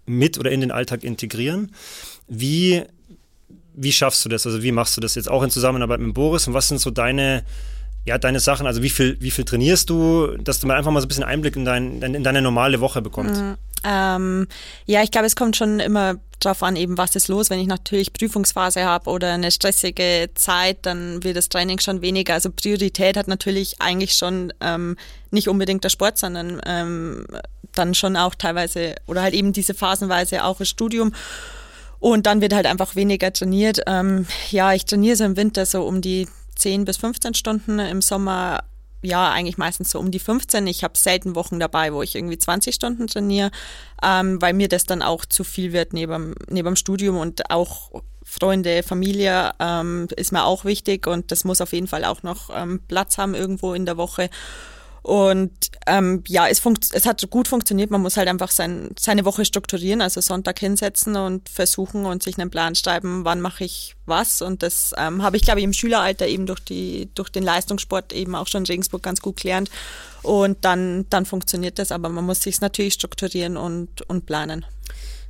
mit 0.06 0.38
oder 0.38 0.52
in 0.52 0.60
den 0.60 0.72
Alltag 0.72 1.04
integrieren. 1.06 1.72
Wie, 2.28 2.84
wie 3.74 3.92
schaffst 3.94 4.24
du 4.26 4.30
das? 4.30 4.46
Also 4.46 4.62
wie 4.62 4.72
machst 4.74 4.96
du 4.98 5.02
das 5.02 5.16
jetzt 5.16 5.30
auch 5.30 5.44
in 5.44 5.50
Zusammenarbeit 5.50 6.02
mit 6.02 6.14
Boris 6.14 6.48
und 6.48 6.54
was 6.54 6.68
sind 6.68 6.80
so 6.80 6.92
deine 6.92 7.44
ja, 8.06 8.18
deine 8.18 8.40
Sachen, 8.40 8.68
also 8.68 8.84
wie 8.84 8.90
viel, 8.90 9.18
wie 9.20 9.32
viel 9.32 9.46
trainierst 9.46 9.90
du, 9.90 10.38
dass 10.38 10.60
du 10.60 10.68
mal 10.68 10.78
einfach 10.78 10.92
mal 10.92 11.02
so 11.02 11.06
ein 11.06 11.10
bisschen 11.10 11.24
Einblick 11.24 11.56
in, 11.56 11.66
dein, 11.66 12.02
in 12.02 12.24
deine 12.24 12.42
normale 12.42 12.80
Woche 12.80 13.02
bekommst? 13.02 13.42
Mhm. 13.42 13.56
Ähm, 13.84 14.48
ja, 14.86 15.04
ich 15.04 15.12
glaube, 15.12 15.28
es 15.28 15.36
kommt 15.36 15.56
schon 15.56 15.80
immer 15.80 16.16
drauf 16.40 16.62
an, 16.64 16.76
eben 16.76 16.98
was 16.98 17.16
ist 17.16 17.28
los. 17.28 17.50
Wenn 17.50 17.60
ich 17.60 17.68
natürlich 17.68 18.14
Prüfungsphase 18.14 18.84
habe 18.86 19.10
oder 19.10 19.34
eine 19.34 19.52
stressige 19.52 20.30
Zeit, 20.36 20.80
dann 20.84 21.24
wird 21.24 21.38
das 21.38 21.50
Training 21.50 21.80
schon 21.80 22.02
weniger. 22.02 22.34
Also 22.34 22.50
Priorität 22.52 23.18
hat 23.18 23.28
natürlich 23.28 23.76
eigentlich 23.80 24.14
schon 24.14 24.54
ähm, 24.62 24.98
nicht 25.32 25.50
unbedingt 25.50 25.84
der 25.84 25.90
Sport, 25.90 26.18
sondern 26.18 26.62
ähm, 26.66 27.26
dann 27.74 27.94
schon 27.94 28.18
auch 28.18 28.36
teilweise 28.36 28.96
oder 29.08 29.22
halt 29.22 29.34
eben 29.34 29.54
diese 29.54 29.74
phasenweise 29.74 30.44
auch 30.44 30.58
das 30.58 30.70
Studium. 30.70 31.14
Und 32.00 32.26
dann 32.26 32.42
wird 32.42 32.54
halt 32.54 32.66
einfach 32.66 32.96
weniger 32.96 33.34
trainiert. 33.34 33.82
Ähm, 33.88 34.28
ja, 34.52 34.74
ich 34.74 34.86
trainiere 34.86 35.16
so 35.16 35.24
im 35.24 35.38
Winter 35.38 35.66
so 35.66 35.84
um 35.84 36.02
die 36.02 36.28
10 36.56 36.86
bis 36.86 36.98
15 36.98 37.34
Stunden, 37.34 37.80
im 37.80 38.02
Sommer 38.02 38.64
ja, 39.06 39.32
eigentlich 39.32 39.58
meistens 39.58 39.92
so 39.92 40.00
um 40.00 40.12
die 40.12 40.20
15. 40.20 40.66
Ich 40.68 40.84
habe 40.84 40.98
selten 40.98 41.36
Wochen 41.36 41.60
dabei, 41.60 41.94
wo 41.94 42.02
ich 42.02 42.16
irgendwie 42.16 42.38
20 42.38 42.74
Stunden 42.74 43.08
trainiere, 43.08 43.52
ähm, 44.04 44.42
weil 44.42 44.54
mir 44.54 44.68
das 44.68 44.86
dann 44.86 45.02
auch 45.02 45.26
zu 45.26 45.44
viel 45.44 45.74
wird 45.74 45.94
neben, 45.94 46.36
neben 46.50 46.66
dem 46.66 46.76
Studium 46.76 47.18
und 47.18 47.52
auch 47.52 47.92
Freunde, 48.24 48.82
Familie 48.82 49.52
ähm, 49.60 50.08
ist 50.16 50.32
mir 50.32 50.46
auch 50.46 50.66
wichtig 50.66 51.06
und 51.06 51.32
das 51.32 51.44
muss 51.44 51.62
auf 51.62 51.74
jeden 51.74 51.88
Fall 51.88 52.04
auch 52.04 52.24
noch 52.24 52.50
ähm, 52.52 52.82
Platz 52.88 53.20
haben 53.20 53.36
irgendwo 53.36 53.74
in 53.74 53.86
der 53.86 53.98
Woche. 53.98 54.30
Und 55.06 55.52
ähm, 55.86 56.24
ja, 56.26 56.48
es, 56.48 56.64
es 56.92 57.06
hat 57.06 57.30
gut 57.30 57.48
funktioniert. 57.48 57.92
Man 57.92 58.02
muss 58.02 58.18
halt 58.18 58.28
einfach 58.28 58.50
sein, 58.50 58.90
seine 58.98 59.24
Woche 59.24 59.46
strukturieren, 59.46 60.02
also 60.02 60.20
Sonntag 60.20 60.58
hinsetzen 60.58 61.16
und 61.16 61.48
versuchen 61.48 62.08
und 62.08 62.24
sich 62.24 62.40
einen 62.40 62.50
Plan 62.50 62.74
schreiben, 62.74 63.24
wann 63.24 63.40
mache 63.40 63.66
ich 63.66 63.96
was. 64.08 64.42
Und 64.42 64.64
das 64.64 64.96
ähm, 64.98 65.22
habe 65.22 65.38
ich, 65.38 65.44
glaube 65.44 65.60
ich, 65.60 65.64
im 65.64 65.74
Schüleralter 65.74 66.26
eben 66.26 66.48
durch, 66.48 66.60
die, 66.62 67.08
durch 67.14 67.30
den 67.30 67.44
Leistungssport 67.44 68.14
eben 68.14 68.34
auch 68.34 68.48
schon 68.48 68.64
in 68.64 68.66
Regensburg 68.66 69.04
ganz 69.04 69.22
gut 69.22 69.40
gelernt. 69.40 69.70
Und 70.24 70.66
dann, 70.66 71.06
dann 71.12 71.28
funktioniert 71.28 71.78
das, 71.78 71.92
aber 71.92 72.10
man 72.10 72.26
muss 72.26 72.42
sich 72.42 72.60
natürlich 72.60 72.96
strukturieren 72.96 73.58
und, 73.58 74.02
und 74.10 74.26
planen. 74.26 74.66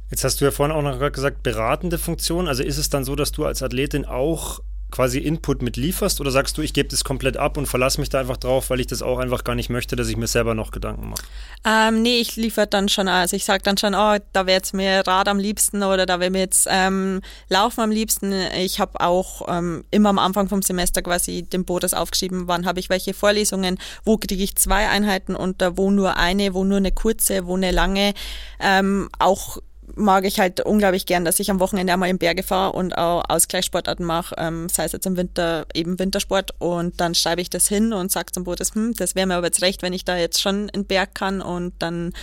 Jetzt 0.09 0.23
hast 0.23 0.39
du 0.39 0.45
ja 0.45 0.51
vorhin 0.51 0.73
auch 0.73 0.83
noch 0.83 1.11
gesagt, 1.11 1.43
beratende 1.43 1.97
Funktion. 1.97 2.47
Also 2.47 2.63
ist 2.63 2.77
es 2.77 2.87
dann 2.87 3.03
so, 3.03 3.17
dass 3.17 3.33
du 3.33 3.43
als 3.43 3.61
Athletin 3.61 4.05
auch 4.05 4.61
quasi 4.95 5.19
Input 5.19 5.61
mit 5.61 5.75
lieferst 5.75 6.21
oder 6.21 6.31
sagst 6.31 6.57
du, 6.57 6.61
ich 6.61 6.73
gebe 6.73 6.87
das 6.87 7.03
komplett 7.03 7.35
ab 7.35 7.57
und 7.57 7.65
verlasse 7.65 7.99
mich 7.99 8.07
da 8.07 8.21
einfach 8.21 8.37
drauf, 8.37 8.69
weil 8.69 8.79
ich 8.79 8.87
das 8.87 9.01
auch 9.01 9.19
einfach 9.19 9.43
gar 9.43 9.53
nicht 9.53 9.69
möchte, 9.69 9.97
dass 9.97 10.07
ich 10.07 10.15
mir 10.15 10.27
selber 10.27 10.55
noch 10.55 10.71
Gedanken 10.71 11.09
mache? 11.09 11.21
Ähm, 11.65 12.01
nee, 12.01 12.19
ich 12.19 12.37
liefere 12.37 12.65
dann 12.65 12.87
schon, 12.87 13.09
also 13.09 13.35
ich 13.35 13.43
sage 13.43 13.61
dann 13.61 13.77
schon, 13.77 13.93
oh, 13.93 14.15
da 14.31 14.45
wäre 14.45 14.55
jetzt 14.55 14.73
mir 14.73 15.05
Rad 15.05 15.27
am 15.27 15.37
liebsten 15.37 15.83
oder 15.83 16.05
da 16.05 16.21
wäre 16.21 16.31
mir 16.31 16.39
jetzt 16.39 16.67
ähm, 16.71 17.19
Laufen 17.49 17.81
am 17.81 17.91
liebsten. 17.91 18.31
Ich 18.57 18.79
habe 18.79 19.01
auch 19.01 19.41
ähm, 19.49 19.83
immer 19.91 20.09
am 20.09 20.19
Anfang 20.19 20.47
vom 20.47 20.61
Semester 20.61 21.01
quasi 21.01 21.43
dem 21.43 21.65
Bodas 21.65 21.93
aufgeschrieben, 21.93 22.47
wann 22.47 22.65
habe 22.65 22.79
ich 22.79 22.89
welche 22.89 23.13
Vorlesungen, 23.13 23.77
wo 24.05 24.17
kriege 24.17 24.43
ich 24.43 24.55
zwei 24.55 24.87
Einheiten 24.87 25.35
unter, 25.35 25.77
wo 25.77 25.91
nur 25.91 26.15
eine, 26.15 26.53
wo 26.53 26.63
nur 26.63 26.77
eine 26.77 26.93
kurze, 26.93 27.47
wo 27.47 27.57
eine 27.57 27.71
lange. 27.71 28.13
Ähm, 28.61 29.09
auch 29.19 29.57
mag 29.95 30.25
ich 30.25 30.39
halt 30.39 30.61
unglaublich 30.61 31.05
gern, 31.05 31.25
dass 31.25 31.39
ich 31.39 31.51
am 31.51 31.59
Wochenende 31.59 31.93
einmal 31.93 32.09
in 32.09 32.17
Berge 32.17 32.43
fahre 32.43 32.73
und 32.73 32.97
auch 32.97 33.23
Ausgleichssportarten 33.29 34.05
mache, 34.05 34.35
ähm, 34.37 34.69
sei 34.69 34.85
es 34.85 34.91
jetzt 34.91 35.05
im 35.05 35.17
Winter 35.17 35.65
eben 35.73 35.99
Wintersport. 35.99 36.53
Und 36.59 36.99
dann 36.99 37.15
schreibe 37.15 37.41
ich 37.41 37.49
das 37.49 37.67
hin 37.67 37.93
und 37.93 38.11
sage 38.11 38.31
zum 38.31 38.43
Boot, 38.43 38.59
hm, 38.59 38.93
das 38.95 39.15
wäre 39.15 39.27
mir 39.27 39.35
aber 39.35 39.47
jetzt 39.47 39.61
recht, 39.61 39.81
wenn 39.81 39.93
ich 39.93 40.05
da 40.05 40.17
jetzt 40.17 40.41
schon 40.41 40.69
in 40.69 40.85
Berg 40.85 41.15
kann. 41.15 41.41
Und 41.41 41.73
dann 41.79 42.13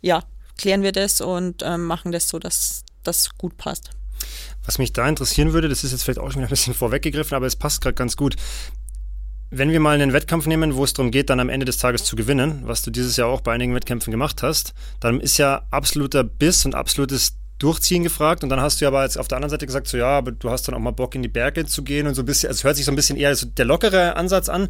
ja, 0.00 0.22
klären 0.56 0.82
wir 0.82 0.92
das 0.92 1.20
und 1.20 1.62
ähm, 1.64 1.84
machen 1.84 2.12
das 2.12 2.28
so, 2.28 2.38
dass 2.38 2.84
das 3.02 3.30
gut 3.36 3.56
passt. 3.56 3.90
Was 4.64 4.78
mich 4.78 4.92
da 4.92 5.08
interessieren 5.08 5.52
würde, 5.52 5.68
das 5.68 5.84
ist 5.84 5.92
jetzt 5.92 6.04
vielleicht 6.04 6.18
auch 6.18 6.30
schon 6.30 6.40
wieder 6.40 6.48
ein 6.48 6.50
bisschen 6.50 6.74
vorweggegriffen, 6.74 7.34
aber 7.34 7.46
es 7.46 7.56
passt 7.56 7.80
gerade 7.80 7.94
ganz 7.94 8.16
gut 8.16 8.36
wenn 9.50 9.72
wir 9.72 9.80
mal 9.80 9.94
einen 9.94 10.12
Wettkampf 10.12 10.46
nehmen, 10.46 10.76
wo 10.76 10.84
es 10.84 10.92
darum 10.92 11.10
geht, 11.10 11.28
dann 11.28 11.40
am 11.40 11.48
Ende 11.48 11.66
des 11.66 11.78
Tages 11.78 12.04
zu 12.04 12.14
gewinnen, 12.14 12.62
was 12.64 12.82
du 12.82 12.90
dieses 12.90 13.16
Jahr 13.16 13.28
auch 13.28 13.40
bei 13.40 13.52
einigen 13.52 13.74
Wettkämpfen 13.74 14.10
gemacht 14.10 14.42
hast, 14.42 14.74
dann 15.00 15.20
ist 15.20 15.38
ja 15.38 15.62
absoluter 15.70 16.22
Biss 16.22 16.64
und 16.64 16.74
absolutes 16.74 17.36
Durchziehen 17.58 18.02
gefragt. 18.02 18.42
Und 18.42 18.48
dann 18.48 18.60
hast 18.60 18.80
du 18.80 18.86
aber 18.86 19.02
jetzt 19.02 19.18
auf 19.18 19.28
der 19.28 19.36
anderen 19.36 19.50
Seite 19.50 19.66
gesagt, 19.66 19.86
so 19.86 19.96
ja, 19.96 20.18
aber 20.18 20.32
du 20.32 20.50
hast 20.50 20.66
dann 20.66 20.74
auch 20.74 20.80
mal 20.80 20.92
Bock 20.92 21.14
in 21.14 21.22
die 21.22 21.28
Berge 21.28 21.66
zu 21.66 21.82
gehen 21.82 22.06
und 22.06 22.14
so 22.14 22.22
ein 22.22 22.26
bisschen, 22.26 22.48
also 22.48 22.58
es 22.58 22.64
hört 22.64 22.76
sich 22.76 22.84
so 22.84 22.92
ein 22.92 22.96
bisschen 22.96 23.16
eher 23.16 23.34
so 23.34 23.46
der 23.46 23.64
lockere 23.64 24.16
Ansatz 24.16 24.48
an. 24.48 24.68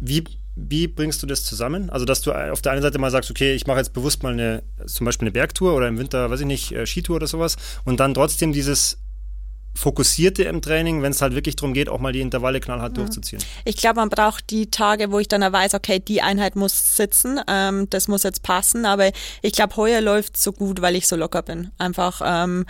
Wie, 0.00 0.24
wie 0.56 0.88
bringst 0.88 1.22
du 1.22 1.26
das 1.26 1.44
zusammen? 1.44 1.90
Also, 1.90 2.04
dass 2.04 2.22
du 2.22 2.32
auf 2.32 2.62
der 2.62 2.72
einen 2.72 2.82
Seite 2.82 2.98
mal 2.98 3.10
sagst, 3.10 3.30
okay, 3.30 3.54
ich 3.54 3.66
mache 3.66 3.78
jetzt 3.78 3.92
bewusst 3.92 4.22
mal 4.22 4.32
eine, 4.32 4.62
zum 4.86 5.04
Beispiel 5.04 5.26
eine 5.26 5.32
Bergtour 5.32 5.74
oder 5.74 5.88
im 5.88 5.98
Winter, 5.98 6.30
weiß 6.30 6.40
ich 6.40 6.46
nicht, 6.46 6.72
äh, 6.72 6.86
Skitour 6.86 7.16
oder 7.16 7.26
sowas 7.26 7.56
und 7.84 8.00
dann 8.00 8.14
trotzdem 8.14 8.52
dieses 8.52 8.98
fokussierte 9.74 10.44
im 10.44 10.60
Training, 10.62 11.02
wenn 11.02 11.12
es 11.12 11.22
halt 11.22 11.34
wirklich 11.34 11.56
darum 11.56 11.74
geht, 11.74 11.88
auch 11.88 11.98
mal 11.98 12.12
die 12.12 12.20
Intervalle 12.20 12.60
knallhart 12.60 12.96
ja. 12.96 13.02
durchzuziehen. 13.02 13.42
Ich 13.64 13.76
glaube, 13.76 13.96
man 13.96 14.08
braucht 14.08 14.50
die 14.50 14.70
Tage, 14.70 15.10
wo 15.10 15.18
ich 15.18 15.28
dann 15.28 15.40
weiß, 15.40 15.74
okay, 15.74 15.98
die 15.98 16.22
Einheit 16.22 16.56
muss 16.56 16.96
sitzen, 16.96 17.40
ähm, 17.48 17.88
das 17.90 18.08
muss 18.08 18.22
jetzt 18.22 18.42
passen, 18.42 18.84
aber 18.84 19.10
ich 19.40 19.52
glaube, 19.52 19.76
heuer 19.76 20.00
läuft 20.00 20.36
so 20.36 20.52
gut, 20.52 20.82
weil 20.82 20.96
ich 20.96 21.06
so 21.06 21.16
locker 21.16 21.42
bin. 21.42 21.70
Einfach 21.78 22.20
ähm, 22.24 22.66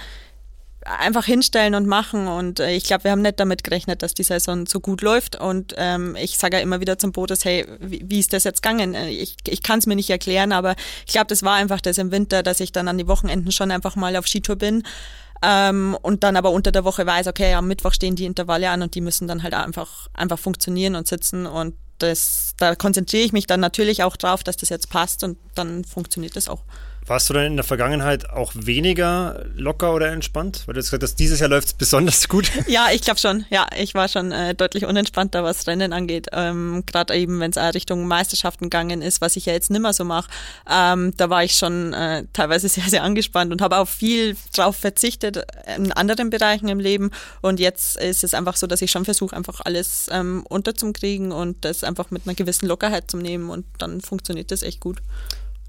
einfach 0.85 1.25
hinstellen 1.25 1.75
und 1.75 1.87
machen. 1.87 2.29
Und 2.29 2.61
äh, 2.61 2.75
ich 2.75 2.85
glaube, 2.85 3.05
wir 3.05 3.11
haben 3.13 3.23
nicht 3.23 3.39
damit 3.39 3.65
gerechnet, 3.65 4.03
dass 4.03 4.15
die 4.15 4.23
Saison 4.23 4.67
so 4.67 4.81
gut 4.81 5.03
läuft. 5.03 5.37
Und 5.37 5.75
ähm, 5.77 6.17
ich 6.21 6.39
sage 6.39 6.57
ja 6.57 6.63
immer 6.63 6.81
wieder 6.81 6.99
zum 6.99 7.13
Bodes, 7.13 7.45
hey, 7.45 7.67
wie, 7.81 8.03
wie 8.07 8.19
ist 8.19 8.33
das 8.33 8.45
jetzt 8.45 8.63
gegangen? 8.63 8.95
Äh, 8.95 9.11
ich, 9.11 9.37
ich 9.47 9.63
kann 9.63 9.79
es 9.79 9.87
mir 9.87 9.97
nicht 9.97 10.11
erklären, 10.11 10.53
aber 10.53 10.75
ich 11.07 11.13
glaube, 11.13 11.29
das 11.29 11.43
war 11.43 11.55
einfach 11.55 11.81
das 11.81 11.99
im 11.99 12.11
Winter, 12.11 12.43
dass 12.43 12.61
ich 12.61 12.73
dann 12.73 12.89
an 12.89 12.99
die 12.99 13.09
Wochenenden 13.09 13.53
schon 13.53 13.71
einfach 13.71 13.97
mal 13.97 14.17
auf 14.17 14.27
Skitour 14.27 14.57
bin 14.57 14.83
Ähm, 15.43 15.97
und 16.03 16.23
dann 16.23 16.37
aber 16.37 16.51
unter 16.51 16.71
der 16.71 16.85
Woche 16.85 17.05
weiß, 17.05 17.27
okay, 17.27 17.55
am 17.55 17.67
Mittwoch 17.67 17.93
stehen 17.93 18.15
die 18.15 18.27
Intervalle 18.27 18.71
an 18.71 18.83
und 18.83 18.95
die 18.95 19.01
müssen 19.01 19.27
dann 19.27 19.43
halt 19.43 19.55
einfach, 19.55 20.09
einfach 20.15 20.39
funktionieren 20.39 20.95
und 20.95 21.09
sitzen 21.09 21.47
und 21.47 21.75
das, 21.99 22.55
da 22.59 22.75
konzentriere 22.75 23.25
ich 23.25 23.33
mich 23.33 23.47
dann 23.47 23.61
natürlich 23.61 24.03
auch 24.03 24.17
drauf, 24.17 24.43
dass 24.43 24.57
das 24.57 24.69
jetzt 24.69 24.91
passt 24.91 25.25
und 25.25 25.39
dann 25.55 25.85
funktioniert 25.85 26.37
das 26.37 26.49
auch. 26.49 26.63
Warst 27.13 27.29
du 27.29 27.35
denn 27.35 27.45
in 27.45 27.57
der 27.57 27.65
Vergangenheit 27.65 28.31
auch 28.31 28.53
weniger 28.55 29.45
locker 29.55 29.93
oder 29.93 30.11
entspannt? 30.13 30.63
Weil 30.65 30.73
du 30.73 30.81
jetzt 30.81 30.87
gesagt 30.87 31.03
hast, 31.03 31.17
dieses 31.17 31.41
Jahr 31.41 31.51
läuft 31.51 31.67
es 31.67 31.75
besonders 31.75 32.27
gut. 32.27 32.51
Ja, 32.69 32.87
ich 32.91 33.03
glaube 33.03 33.21
schon. 33.21 33.45
Ja, 33.51 33.67
ich 33.77 33.93
war 33.93 34.09
schon 34.09 34.33
äh, 34.33 34.55
deutlich 34.55 34.87
unentspannter, 34.87 35.45
was 35.45 35.67
Rennen 35.67 35.93
angeht. 35.93 36.29
Ähm, 36.33 36.85
Gerade 36.87 37.15
eben, 37.15 37.39
wenn 37.39 37.51
es 37.51 37.59
Richtung 37.75 38.07
Meisterschaften 38.07 38.65
gegangen 38.71 39.03
ist, 39.03 39.21
was 39.21 39.37
ich 39.37 39.45
ja 39.45 39.53
jetzt 39.53 39.71
nimmer 39.71 39.93
so 39.93 40.05
mache. 40.05 40.31
Ähm, 40.67 41.13
da 41.19 41.29
war 41.29 41.45
ich 41.45 41.57
schon 41.57 41.93
äh, 41.93 42.25
teilweise 42.33 42.67
sehr, 42.71 42.85
sehr 42.85 43.03
angespannt 43.03 43.53
und 43.53 43.61
habe 43.61 43.77
auch 43.77 43.89
viel 43.89 44.35
drauf 44.57 44.77
verzichtet 44.77 45.45
in 45.77 45.93
anderen 45.93 46.31
Bereichen 46.31 46.69
im 46.69 46.81
Leben. 46.81 47.11
Und 47.43 47.61
jetzt 47.61 47.99
ist 47.99 48.25
es 48.25 48.33
einfach 48.33 48.57
so, 48.57 48.67
dass 48.67 48.81
ich 48.81 48.91
schon 48.91 49.05
versuche, 49.05 49.37
einfach 49.37 49.61
alles 49.63 50.07
ähm, 50.11 50.47
unterzukriegen 50.49 51.31
und 51.31 51.63
das 51.63 51.85
einfach 51.85 52.11
mit 52.11 52.23
einer 52.25 52.37
gewissen 52.37 52.69
Lockerheit 52.69 53.11
zu 53.11 53.19
nehmen 53.19 53.51
und 53.51 53.67
dann 53.77 54.01
funktioniert 54.01 54.51
das 54.51 54.63
echt 54.63 54.81
gut. 54.81 55.03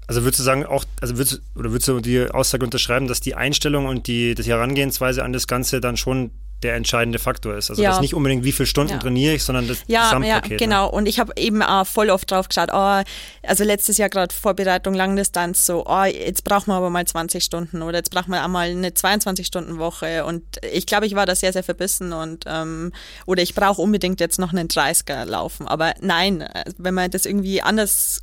Also 0.06 0.22
würdest 0.22 0.40
du 0.40 0.44
sagen, 0.44 0.66
auch, 0.66 0.84
also 1.00 1.16
würdest, 1.16 1.40
oder 1.54 1.70
würdest 1.70 1.88
du 1.88 2.00
die 2.00 2.28
Aussage 2.30 2.64
unterschreiben, 2.64 3.08
dass 3.08 3.20
die 3.20 3.34
Einstellung 3.34 3.86
und 3.86 4.06
die, 4.06 4.34
die 4.34 4.42
Herangehensweise 4.42 5.24
an 5.24 5.32
das 5.32 5.46
Ganze 5.46 5.80
dann 5.80 5.96
schon 5.96 6.30
der 6.64 6.74
entscheidende 6.74 7.18
Faktor 7.18 7.54
ist. 7.56 7.70
Also 7.70 7.82
ja. 7.82 7.90
das 7.90 8.00
nicht 8.00 8.14
unbedingt, 8.14 8.42
wie 8.42 8.52
viele 8.52 8.66
Stunden 8.66 8.94
ja. 8.94 8.98
trainiere 8.98 9.34
ich, 9.34 9.44
sondern 9.44 9.68
das 9.68 9.78
ja, 9.86 10.04
Gesamtpaket. 10.04 10.50
Ja, 10.52 10.56
genau. 10.56 10.86
Ne? 10.86 10.92
Und 10.92 11.06
ich 11.06 11.20
habe 11.20 11.32
eben 11.36 11.62
auch 11.62 11.86
voll 11.86 12.10
oft 12.10 12.30
drauf 12.30 12.48
geschaut, 12.48 12.70
oh, 12.72 13.02
also 13.42 13.64
letztes 13.64 13.98
Jahr 13.98 14.08
gerade 14.08 14.34
Vorbereitung, 14.34 14.94
Langdistanz, 14.94 15.66
so, 15.66 15.84
oh, 15.86 16.04
jetzt 16.04 16.42
brauchen 16.42 16.68
wir 16.68 16.74
aber 16.74 16.90
mal 16.90 17.06
20 17.06 17.44
Stunden 17.44 17.82
oder 17.82 17.98
jetzt 17.98 18.10
brauchen 18.10 18.30
wir 18.30 18.42
einmal 18.42 18.70
eine 18.70 18.88
22-Stunden-Woche. 18.88 20.24
Und 20.24 20.42
ich 20.72 20.86
glaube, 20.86 21.06
ich 21.06 21.14
war 21.14 21.26
da 21.26 21.34
sehr, 21.34 21.52
sehr 21.52 21.64
verbissen 21.64 22.14
und 22.14 22.44
ähm, 22.46 22.92
oder 23.26 23.42
ich 23.42 23.54
brauche 23.54 23.82
unbedingt 23.82 24.20
jetzt 24.20 24.38
noch 24.38 24.52
einen 24.52 24.68
30er 24.68 25.26
laufen. 25.26 25.68
Aber 25.68 25.94
nein, 26.00 26.48
wenn 26.78 26.94
man 26.94 27.10
das 27.10 27.26
irgendwie 27.26 27.60
anders 27.60 28.22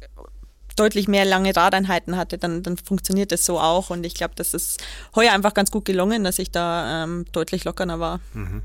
deutlich 0.75 1.07
mehr 1.07 1.25
lange 1.25 1.55
Radeinheiten 1.55 2.17
hatte, 2.17 2.37
dann, 2.37 2.63
dann 2.63 2.77
funktioniert 2.77 3.31
das 3.31 3.45
so 3.45 3.59
auch. 3.59 3.89
Und 3.89 4.05
ich 4.05 4.13
glaube, 4.13 4.33
das 4.35 4.53
ist 4.53 4.81
heuer 5.15 5.33
einfach 5.33 5.53
ganz 5.53 5.71
gut 5.71 5.85
gelungen, 5.85 6.23
dass 6.23 6.39
ich 6.39 6.51
da 6.51 7.03
ähm, 7.03 7.25
deutlich 7.31 7.63
lockerer 7.63 7.99
war. 7.99 8.19
Mhm. 8.33 8.63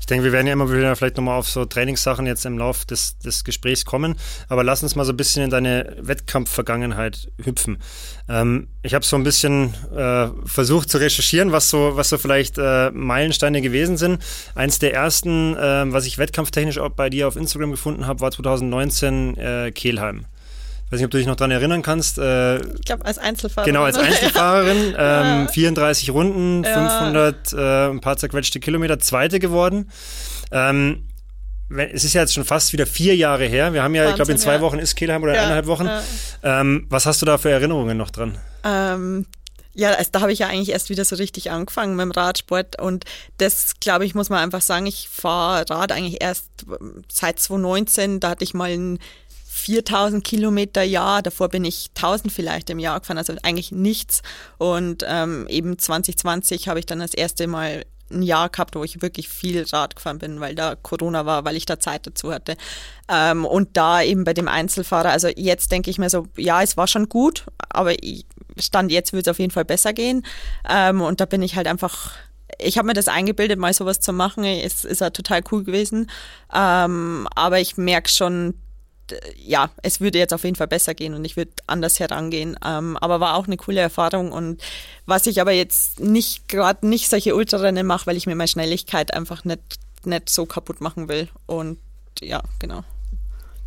Ich 0.00 0.06
denke, 0.06 0.24
wir 0.24 0.32
werden 0.32 0.46
ja 0.46 0.52
immer 0.52 0.70
wieder 0.70 0.94
vielleicht 0.96 1.16
nochmal 1.16 1.38
auf 1.38 1.48
so 1.48 1.64
Trainingssachen 1.64 2.26
jetzt 2.26 2.44
im 2.44 2.58
Lauf 2.58 2.84
des, 2.84 3.16
des 3.20 3.42
Gesprächs 3.42 3.86
kommen, 3.86 4.16
aber 4.50 4.62
lass 4.62 4.82
uns 4.82 4.96
mal 4.96 5.04
so 5.06 5.14
ein 5.14 5.16
bisschen 5.16 5.42
in 5.44 5.48
deine 5.48 5.96
Wettkampfvergangenheit 5.98 7.28
hüpfen. 7.42 7.78
Ähm, 8.28 8.68
ich 8.82 8.92
habe 8.92 9.02
so 9.02 9.16
ein 9.16 9.24
bisschen 9.24 9.72
äh, 9.96 10.28
versucht 10.44 10.90
zu 10.90 10.98
recherchieren, 10.98 11.52
was 11.52 11.70
so, 11.70 11.92
was 11.94 12.10
so 12.10 12.18
vielleicht 12.18 12.58
äh, 12.58 12.90
Meilensteine 12.90 13.62
gewesen 13.62 13.96
sind. 13.96 14.22
Eins 14.54 14.78
der 14.78 14.92
ersten, 14.92 15.56
äh, 15.56 15.90
was 15.90 16.04
ich 16.04 16.18
wettkampftechnisch 16.18 16.78
auch 16.78 16.90
bei 16.90 17.08
dir 17.08 17.26
auf 17.26 17.36
Instagram 17.36 17.70
gefunden 17.70 18.06
habe, 18.06 18.20
war 18.20 18.30
2019 18.30 19.38
äh, 19.38 19.72
Kehlheim 19.72 20.26
weiß 20.94 21.00
nicht, 21.00 21.06
ob 21.06 21.10
du 21.10 21.18
dich 21.18 21.26
noch 21.26 21.36
daran 21.36 21.50
erinnern 21.50 21.82
kannst. 21.82 22.18
Äh, 22.18 22.56
ich 22.56 22.82
glaube, 22.84 23.04
als 23.04 23.18
Einzelfahrerin. 23.18 23.72
Genau, 23.72 23.84
als 23.84 23.98
Einzelfahrerin. 23.98 24.94
ähm, 24.96 24.96
ja. 24.96 25.48
34 25.48 26.10
Runden, 26.10 26.64
ja. 26.64 26.88
500, 26.88 27.52
äh, 27.52 27.90
ein 27.90 28.00
paar 28.00 28.16
zerquetschte 28.16 28.60
Kilometer, 28.60 28.98
Zweite 28.98 29.38
geworden. 29.38 29.90
Ähm, 30.50 31.08
es 31.92 32.04
ist 32.04 32.12
ja 32.12 32.20
jetzt 32.20 32.34
schon 32.34 32.44
fast 32.44 32.72
wieder 32.72 32.86
vier 32.86 33.16
Jahre 33.16 33.46
her. 33.46 33.72
Wir 33.72 33.82
haben 33.82 33.94
ja, 33.94 34.02
Wahnsinn, 34.02 34.10
ich 34.12 34.16
glaube, 34.16 34.32
in 34.32 34.38
zwei 34.38 34.54
ja. 34.54 34.60
Wochen 34.60 34.78
ist 34.78 34.94
Kehlheim 34.94 35.22
oder 35.22 35.34
ja, 35.34 35.42
eineinhalb 35.42 35.66
Wochen. 35.66 35.88
Ähm, 36.42 36.86
was 36.90 37.06
hast 37.06 37.22
du 37.22 37.26
da 37.26 37.38
für 37.38 37.50
Erinnerungen 37.50 37.96
noch 37.96 38.10
dran? 38.10 38.38
Ähm, 38.62 39.26
ja, 39.74 39.90
also 39.90 40.10
da 40.12 40.20
habe 40.20 40.32
ich 40.32 40.38
ja 40.38 40.46
eigentlich 40.46 40.70
erst 40.70 40.88
wieder 40.88 41.04
so 41.04 41.16
richtig 41.16 41.50
angefangen 41.50 41.96
mit 41.96 42.04
dem 42.04 42.12
Radsport 42.12 42.80
und 42.80 43.04
das, 43.38 43.74
glaube 43.80 44.04
ich, 44.04 44.14
muss 44.14 44.30
man 44.30 44.38
einfach 44.38 44.62
sagen, 44.62 44.86
ich 44.86 45.08
fahre 45.08 45.68
Rad 45.68 45.90
eigentlich 45.90 46.22
erst 46.22 46.48
seit 47.10 47.40
2019, 47.40 48.20
da 48.20 48.30
hatte 48.30 48.44
ich 48.44 48.54
mal 48.54 48.70
ein 48.70 49.00
4000 49.64 50.22
Kilometer 50.22 50.82
Jahr, 50.82 51.22
davor 51.22 51.48
bin 51.48 51.64
ich 51.64 51.90
1000 51.96 52.30
vielleicht 52.30 52.68
im 52.68 52.78
Jahr 52.78 53.00
gefahren, 53.00 53.16
also 53.16 53.32
eigentlich 53.42 53.72
nichts. 53.72 54.20
Und 54.58 55.04
ähm, 55.08 55.46
eben 55.48 55.78
2020 55.78 56.68
habe 56.68 56.80
ich 56.80 56.86
dann 56.86 56.98
das 56.98 57.14
erste 57.14 57.46
Mal 57.46 57.86
ein 58.10 58.20
Jahr 58.20 58.50
gehabt, 58.50 58.76
wo 58.76 58.84
ich 58.84 59.00
wirklich 59.00 59.30
viel 59.30 59.64
Rad 59.72 59.96
gefahren 59.96 60.18
bin, 60.18 60.38
weil 60.38 60.54
da 60.54 60.74
Corona 60.74 61.24
war, 61.24 61.46
weil 61.46 61.56
ich 61.56 61.64
da 61.64 61.80
Zeit 61.80 62.06
dazu 62.06 62.30
hatte. 62.30 62.58
Ähm, 63.08 63.46
und 63.46 63.78
da 63.78 64.02
eben 64.02 64.24
bei 64.24 64.34
dem 64.34 64.48
Einzelfahrer, 64.48 65.08
also 65.08 65.28
jetzt 65.28 65.72
denke 65.72 65.90
ich 65.90 65.96
mir 65.96 66.10
so, 66.10 66.26
ja, 66.36 66.60
es 66.62 66.76
war 66.76 66.86
schon 66.86 67.08
gut, 67.08 67.46
aber 67.70 67.94
ich 68.02 68.26
stand 68.58 68.92
jetzt 68.92 69.14
wird 69.14 69.26
es 69.26 69.30
auf 69.30 69.38
jeden 69.38 69.50
Fall 69.50 69.64
besser 69.64 69.94
gehen. 69.94 70.26
Ähm, 70.68 71.00
und 71.00 71.22
da 71.22 71.24
bin 71.24 71.40
ich 71.40 71.56
halt 71.56 71.66
einfach 71.66 72.12
ich 72.58 72.78
habe 72.78 72.86
mir 72.86 72.94
das 72.94 73.08
eingebildet, 73.08 73.58
mal 73.58 73.72
sowas 73.72 73.98
zu 73.98 74.12
machen. 74.12 74.44
Es 74.44 74.84
ist 74.84 75.00
ja 75.00 75.10
total 75.10 75.42
cool 75.50 75.64
gewesen. 75.64 76.08
Ähm, 76.54 77.26
aber 77.34 77.58
ich 77.58 77.76
merke 77.76 78.08
schon, 78.08 78.54
ja, 79.36 79.70
es 79.82 80.00
würde 80.00 80.18
jetzt 80.18 80.32
auf 80.32 80.44
jeden 80.44 80.56
Fall 80.56 80.66
besser 80.66 80.94
gehen 80.94 81.14
und 81.14 81.24
ich 81.24 81.36
würde 81.36 81.52
anders 81.66 82.00
herangehen. 82.00 82.56
Ähm, 82.64 82.96
aber 82.96 83.20
war 83.20 83.36
auch 83.36 83.46
eine 83.46 83.56
coole 83.56 83.80
Erfahrung 83.80 84.32
und 84.32 84.62
was 85.06 85.26
ich 85.26 85.40
aber 85.40 85.52
jetzt 85.52 86.00
nicht 86.00 86.48
gerade 86.48 86.86
nicht 86.86 87.08
solche 87.08 87.34
Ultrarennen 87.34 87.86
mache, 87.86 88.06
weil 88.06 88.16
ich 88.16 88.26
mir 88.26 88.34
meine 88.34 88.48
Schnelligkeit 88.48 89.14
einfach 89.14 89.44
nicht, 89.44 89.78
nicht 90.04 90.28
so 90.28 90.46
kaputt 90.46 90.80
machen 90.80 91.08
will. 91.08 91.28
Und 91.46 91.78
ja, 92.20 92.42
genau. 92.58 92.84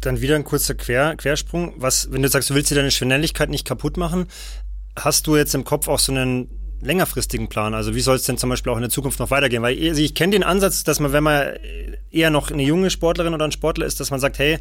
Dann 0.01 0.21
wieder 0.21 0.35
ein 0.35 0.43
kurzer 0.43 0.75
Quer, 0.75 1.15
Quersprung. 1.15 1.73
Was, 1.77 2.11
wenn 2.11 2.21
du 2.21 2.29
sagst, 2.29 2.49
du 2.49 2.55
willst 2.55 2.71
dir 2.71 2.75
deine 2.75 2.91
Schnelligkeit 2.91 3.49
nicht 3.49 3.65
kaputt 3.65 3.97
machen, 3.97 4.27
hast 4.95 5.27
du 5.27 5.35
jetzt 5.35 5.55
im 5.55 5.63
Kopf 5.63 5.87
auch 5.87 5.99
so 5.99 6.11
einen 6.11 6.49
längerfristigen 6.81 7.49
Plan? 7.49 7.73
Also 7.73 7.95
wie 7.95 8.01
soll 8.01 8.15
es 8.15 8.23
denn 8.23 8.37
zum 8.37 8.49
Beispiel 8.49 8.71
auch 8.71 8.77
in 8.77 8.81
der 8.81 8.89
Zukunft 8.89 9.19
noch 9.19 9.31
weitergehen? 9.31 9.63
Weil 9.63 9.77
also 9.89 10.01
ich 10.01 10.13
kenne 10.15 10.31
den 10.31 10.43
Ansatz, 10.43 10.83
dass 10.83 10.99
man, 10.99 11.13
wenn 11.13 11.23
man 11.23 11.53
eher 12.11 12.29
noch 12.29 12.51
eine 12.51 12.63
junge 12.63 12.89
Sportlerin 12.89 13.33
oder 13.33 13.45
ein 13.45 13.51
Sportler 13.51 13.85
ist, 13.85 13.99
dass 13.99 14.11
man 14.11 14.19
sagt, 14.19 14.39
hey, 14.39 14.59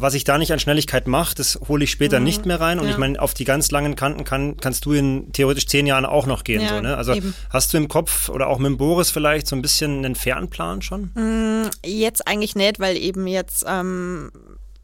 was 0.00 0.14
ich 0.14 0.24
da 0.24 0.38
nicht 0.38 0.52
an 0.52 0.60
Schnelligkeit 0.60 1.08
mache, 1.08 1.34
das 1.34 1.58
hole 1.68 1.82
ich 1.82 1.90
später 1.90 2.18
mhm. 2.18 2.24
nicht 2.24 2.46
mehr 2.46 2.60
rein. 2.60 2.78
Und 2.78 2.86
ja. 2.86 2.92
ich 2.92 2.98
meine, 2.98 3.20
auf 3.20 3.34
die 3.34 3.44
ganz 3.44 3.70
langen 3.70 3.96
Kanten 3.96 4.24
kann, 4.24 4.56
kannst 4.56 4.84
du 4.84 4.92
in 4.92 5.32
theoretisch 5.32 5.66
zehn 5.66 5.86
Jahren 5.86 6.06
auch 6.06 6.26
noch 6.26 6.44
gehen. 6.44 6.62
Ja, 6.62 6.68
so, 6.68 6.80
ne? 6.80 6.96
Also 6.96 7.14
eben. 7.14 7.34
hast 7.50 7.72
du 7.72 7.76
im 7.78 7.88
Kopf 7.88 8.28
oder 8.28 8.46
auch 8.46 8.58
mit 8.58 8.66
dem 8.66 8.78
Boris 8.78 9.10
vielleicht 9.10 9.48
so 9.48 9.56
ein 9.56 9.62
bisschen 9.62 10.04
einen 10.04 10.14
Fernplan 10.14 10.82
schon? 10.82 11.10
Mm, 11.14 11.70
jetzt 11.84 12.28
eigentlich 12.28 12.54
nicht, 12.54 12.78
weil 12.78 12.96
eben 12.96 13.26
jetzt 13.26 13.64
ähm, 13.66 14.30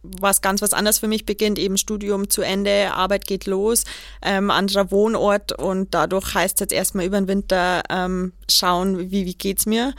was 0.03 0.43
ganz 0.43 0.61
was 0.63 0.73
anderes 0.73 0.99
für 0.99 1.09
mich 1.09 1.25
beginnt, 1.25 1.59
eben 1.59 1.79
Studium 1.79 2.29
zu 2.29 2.43
Ende, 2.43 2.93
Arbeit 2.93 3.27
geht 3.27 3.47
los, 3.47 3.85
ähm, 4.21 4.51
anderer 4.51 4.91
Wohnort 4.91 5.53
und 5.53 5.95
dadurch 5.95 6.35
heißt 6.35 6.57
es 6.57 6.61
jetzt 6.61 6.73
erstmal 6.73 7.07
über 7.07 7.21
den 7.21 7.29
Winter 7.29 7.83
ähm, 7.89 8.33
schauen, 8.51 9.11
wie, 9.11 9.25
wie 9.25 9.35
geht's 9.35 9.65
mir. 9.65 9.95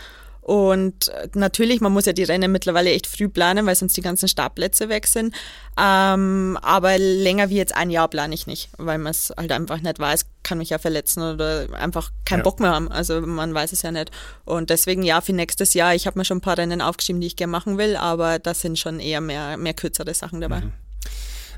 Und 0.46 1.12
natürlich, 1.34 1.82
man 1.82 1.92
muss 1.92 2.06
ja 2.06 2.14
die 2.14 2.24
Rennen 2.24 2.52
mittlerweile 2.52 2.92
echt 2.92 3.08
früh 3.08 3.28
planen, 3.28 3.66
weil 3.66 3.74
sonst 3.74 3.98
die 3.98 4.02
ganzen 4.02 4.28
Startplätze 4.28 4.90
weg 4.90 5.08
sind. 5.08 5.34
Ähm, 5.75 6.60
aber 6.62 7.00
länger 7.00 7.50
wie 7.50 7.56
jetzt 7.56 7.75
ein 7.75 7.90
Jahr 7.90 8.08
plane 8.08 8.36
ich 8.36 8.46
nicht, 8.46 8.70
weil 8.78 9.00
man 9.00 9.10
es 9.10 9.34
halt 9.36 9.52
einfach 9.52 9.82
nicht 9.82 9.98
weiß, 9.98 10.28
kann 10.44 10.60
mich 10.60 10.70
ja 10.70 10.78
verletzen 10.78 11.24
oder 11.24 11.66
einfach 11.74 12.12
keinen 12.25 12.42
ja. 12.42 12.44
Bock 12.44 12.60
mehr 12.60 12.70
haben. 12.70 12.92
Also 12.92 13.22
man 13.22 13.56
weiß 13.56 13.72
es 13.72 13.82
ja 13.82 13.92
nicht. 13.92 14.12
Und 14.44 14.70
deswegen 14.70 15.02
ja, 15.02 15.20
für 15.20 15.34
nächstes 15.34 15.74
Jahr, 15.74 15.96
ich 15.96 16.06
habe 16.06 16.20
mir 16.20 16.25
schon 16.25 16.38
ein 16.38 16.42
paar 16.42 16.60
Rennen 16.60 16.80
aufgeschrieben, 16.80 17.22
die 17.22 17.28
ich 17.28 17.38
gerne 17.38 17.50
machen 17.50 17.80
will, 17.80 17.96
aber 17.96 18.38
da 18.38 18.54
sind 18.54 18.78
schon 18.78 19.00
eher 19.00 19.22
mehr, 19.22 19.58
mehr 19.58 19.74
kürzere 19.74 20.14
Sachen 20.14 20.42
dabei. 20.42 20.62
Mhm. 20.62 20.74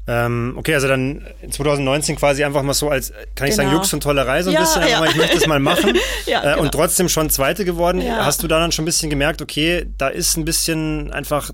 Ähm, 0.09 0.53
okay, 0.57 0.73
also 0.73 0.87
dann 0.87 1.25
2019 1.49 2.15
quasi 2.15 2.43
einfach 2.45 2.63
mal 2.63 2.73
so 2.73 2.89
als, 2.89 3.11
kann 3.35 3.49
ich 3.49 3.55
genau. 3.55 3.69
sagen, 3.69 3.71
Jux 3.71 3.93
und 3.93 4.01
Tollerei 4.01 4.41
so 4.41 4.49
ein 4.49 4.53
ja, 4.53 4.61
bisschen, 4.61 4.81
ja. 4.87 5.03
ich 5.03 5.15
möchte 5.15 5.37
das 5.37 5.47
mal 5.47 5.59
machen. 5.59 5.97
ja, 6.25 6.39
äh, 6.39 6.43
genau. 6.51 6.61
Und 6.61 6.71
trotzdem 6.71 7.09
schon 7.09 7.29
Zweite 7.29 7.65
geworden. 7.65 8.01
Ja. 8.01 8.25
Hast 8.25 8.41
du 8.41 8.47
da 8.47 8.59
dann 8.59 8.71
schon 8.71 8.83
ein 8.83 8.85
bisschen 8.85 9.09
gemerkt, 9.09 9.41
okay, 9.41 9.85
da 9.97 10.07
ist 10.07 10.37
ein 10.37 10.45
bisschen 10.45 11.11
einfach 11.11 11.51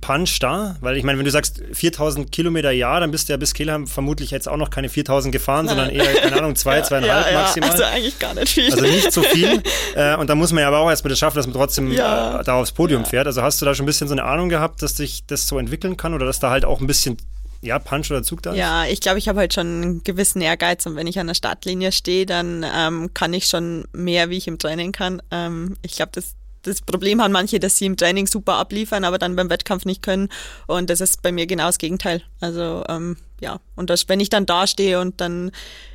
Punch 0.00 0.38
da? 0.40 0.76
Weil 0.80 0.96
ich 0.96 1.04
meine, 1.04 1.18
wenn 1.18 1.26
du 1.26 1.30
sagst 1.30 1.62
4000 1.72 2.32
Kilometer 2.32 2.70
Jahr, 2.70 3.00
dann 3.00 3.10
bist 3.10 3.28
du 3.28 3.34
ja 3.34 3.36
bis 3.36 3.52
Kelheim 3.52 3.86
vermutlich 3.86 4.30
jetzt 4.30 4.48
auch 4.48 4.56
noch 4.56 4.70
keine 4.70 4.88
4000 4.88 5.30
gefahren, 5.30 5.66
Nein. 5.66 5.76
sondern 5.76 5.94
eher, 5.94 6.14
keine 6.14 6.36
Ahnung, 6.36 6.56
zwei, 6.56 6.78
ja, 6.78 6.82
zweieinhalb 6.82 7.26
ja, 7.30 7.40
maximal. 7.40 7.70
Also 7.70 7.84
eigentlich 7.84 8.18
gar 8.18 8.34
nicht 8.34 8.48
viel. 8.48 8.72
Also 8.72 8.84
nicht 8.84 9.12
so 9.12 9.22
viel. 9.22 9.62
äh, 9.94 10.16
und 10.16 10.30
da 10.30 10.34
muss 10.34 10.52
man 10.52 10.62
ja 10.62 10.68
aber 10.68 10.78
auch 10.78 10.88
erstmal 10.88 11.10
das 11.10 11.18
schaffen, 11.18 11.36
dass 11.36 11.46
man 11.46 11.54
trotzdem 11.54 11.92
ja. 11.92 12.40
äh, 12.40 12.44
da 12.44 12.54
aufs 12.54 12.72
Podium 12.72 13.04
fährt. 13.04 13.26
Also 13.26 13.42
hast 13.42 13.60
du 13.60 13.66
da 13.66 13.74
schon 13.74 13.84
ein 13.84 13.86
bisschen 13.86 14.08
so 14.08 14.14
eine 14.14 14.24
Ahnung 14.24 14.48
gehabt, 14.48 14.82
dass 14.82 14.96
sich 14.96 15.26
das 15.26 15.46
so 15.46 15.58
entwickeln 15.58 15.98
kann 15.98 16.14
oder 16.14 16.24
dass 16.24 16.40
da 16.40 16.50
halt 16.50 16.64
auch 16.64 16.80
ein 16.80 16.86
bisschen 16.86 17.16
ja, 17.62 17.78
Punch 17.78 18.10
oder 18.10 18.22
Zug 18.24 18.42
da? 18.42 18.54
Ja, 18.54 18.86
ich 18.86 19.00
glaube, 19.00 19.18
ich 19.18 19.28
habe 19.28 19.38
halt 19.38 19.54
schon 19.54 19.66
einen 19.66 20.04
gewissen 20.04 20.42
Ehrgeiz 20.42 20.84
und 20.84 20.96
wenn 20.96 21.06
ich 21.06 21.18
an 21.20 21.28
der 21.28 21.34
Startlinie 21.34 21.92
stehe, 21.92 22.26
dann 22.26 22.66
ähm, 22.74 23.14
kann 23.14 23.32
ich 23.32 23.46
schon 23.46 23.84
mehr, 23.92 24.30
wie 24.30 24.36
ich 24.36 24.48
im 24.48 24.58
Training 24.58 24.90
kann. 24.90 25.22
Ähm, 25.30 25.76
ich 25.82 25.92
glaube, 25.92 26.10
das, 26.12 26.34
das 26.62 26.80
Problem 26.80 27.22
haben 27.22 27.30
manche, 27.30 27.60
dass 27.60 27.78
sie 27.78 27.86
im 27.86 27.96
Training 27.96 28.26
super 28.26 28.54
abliefern, 28.54 29.04
aber 29.04 29.16
dann 29.16 29.36
beim 29.36 29.48
Wettkampf 29.48 29.84
nicht 29.84 30.02
können. 30.02 30.28
Und 30.66 30.90
das 30.90 31.00
ist 31.00 31.22
bei 31.22 31.30
mir 31.30 31.46
genau 31.46 31.66
das 31.66 31.78
Gegenteil. 31.78 32.22
Also 32.40 32.82
ähm, 32.88 33.16
ja, 33.40 33.60
und 33.76 33.90
das, 33.90 34.08
wenn 34.08 34.18
ich 34.18 34.28
dann 34.28 34.44
da 34.44 34.66
stehe 34.66 35.00
und 35.00 35.20
dann 35.20 35.52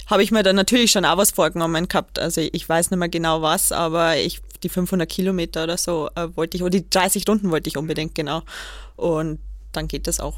habe 0.07 0.23
ich 0.23 0.31
mir 0.31 0.43
dann 0.43 0.55
natürlich 0.55 0.91
schon 0.91 1.03
auch 1.03 1.17
was 1.17 1.31
vorgenommen 1.31 1.89
gehabt. 1.89 2.17
Also 2.17 2.39
ich 2.39 2.67
weiß 2.67 2.91
nicht 2.91 2.99
mehr 2.99 3.09
genau 3.09 3.41
was, 3.41 3.73
aber 3.73 4.15
ich 4.15 4.41
die 4.63 4.69
500 4.69 5.07
Kilometer 5.07 5.65
oder 5.65 5.77
so 5.77 6.09
äh, 6.15 6.29
wollte 6.35 6.55
ich, 6.55 6.63
oder 6.63 6.71
die 6.71 6.89
30 6.89 7.21
Stunden 7.21 7.51
wollte 7.51 7.67
ich 7.67 7.77
unbedingt 7.77 8.15
genau. 8.15 8.43
Und 8.95 9.39
dann 9.73 9.89
geht 9.89 10.07
das 10.07 10.21
auch. 10.21 10.37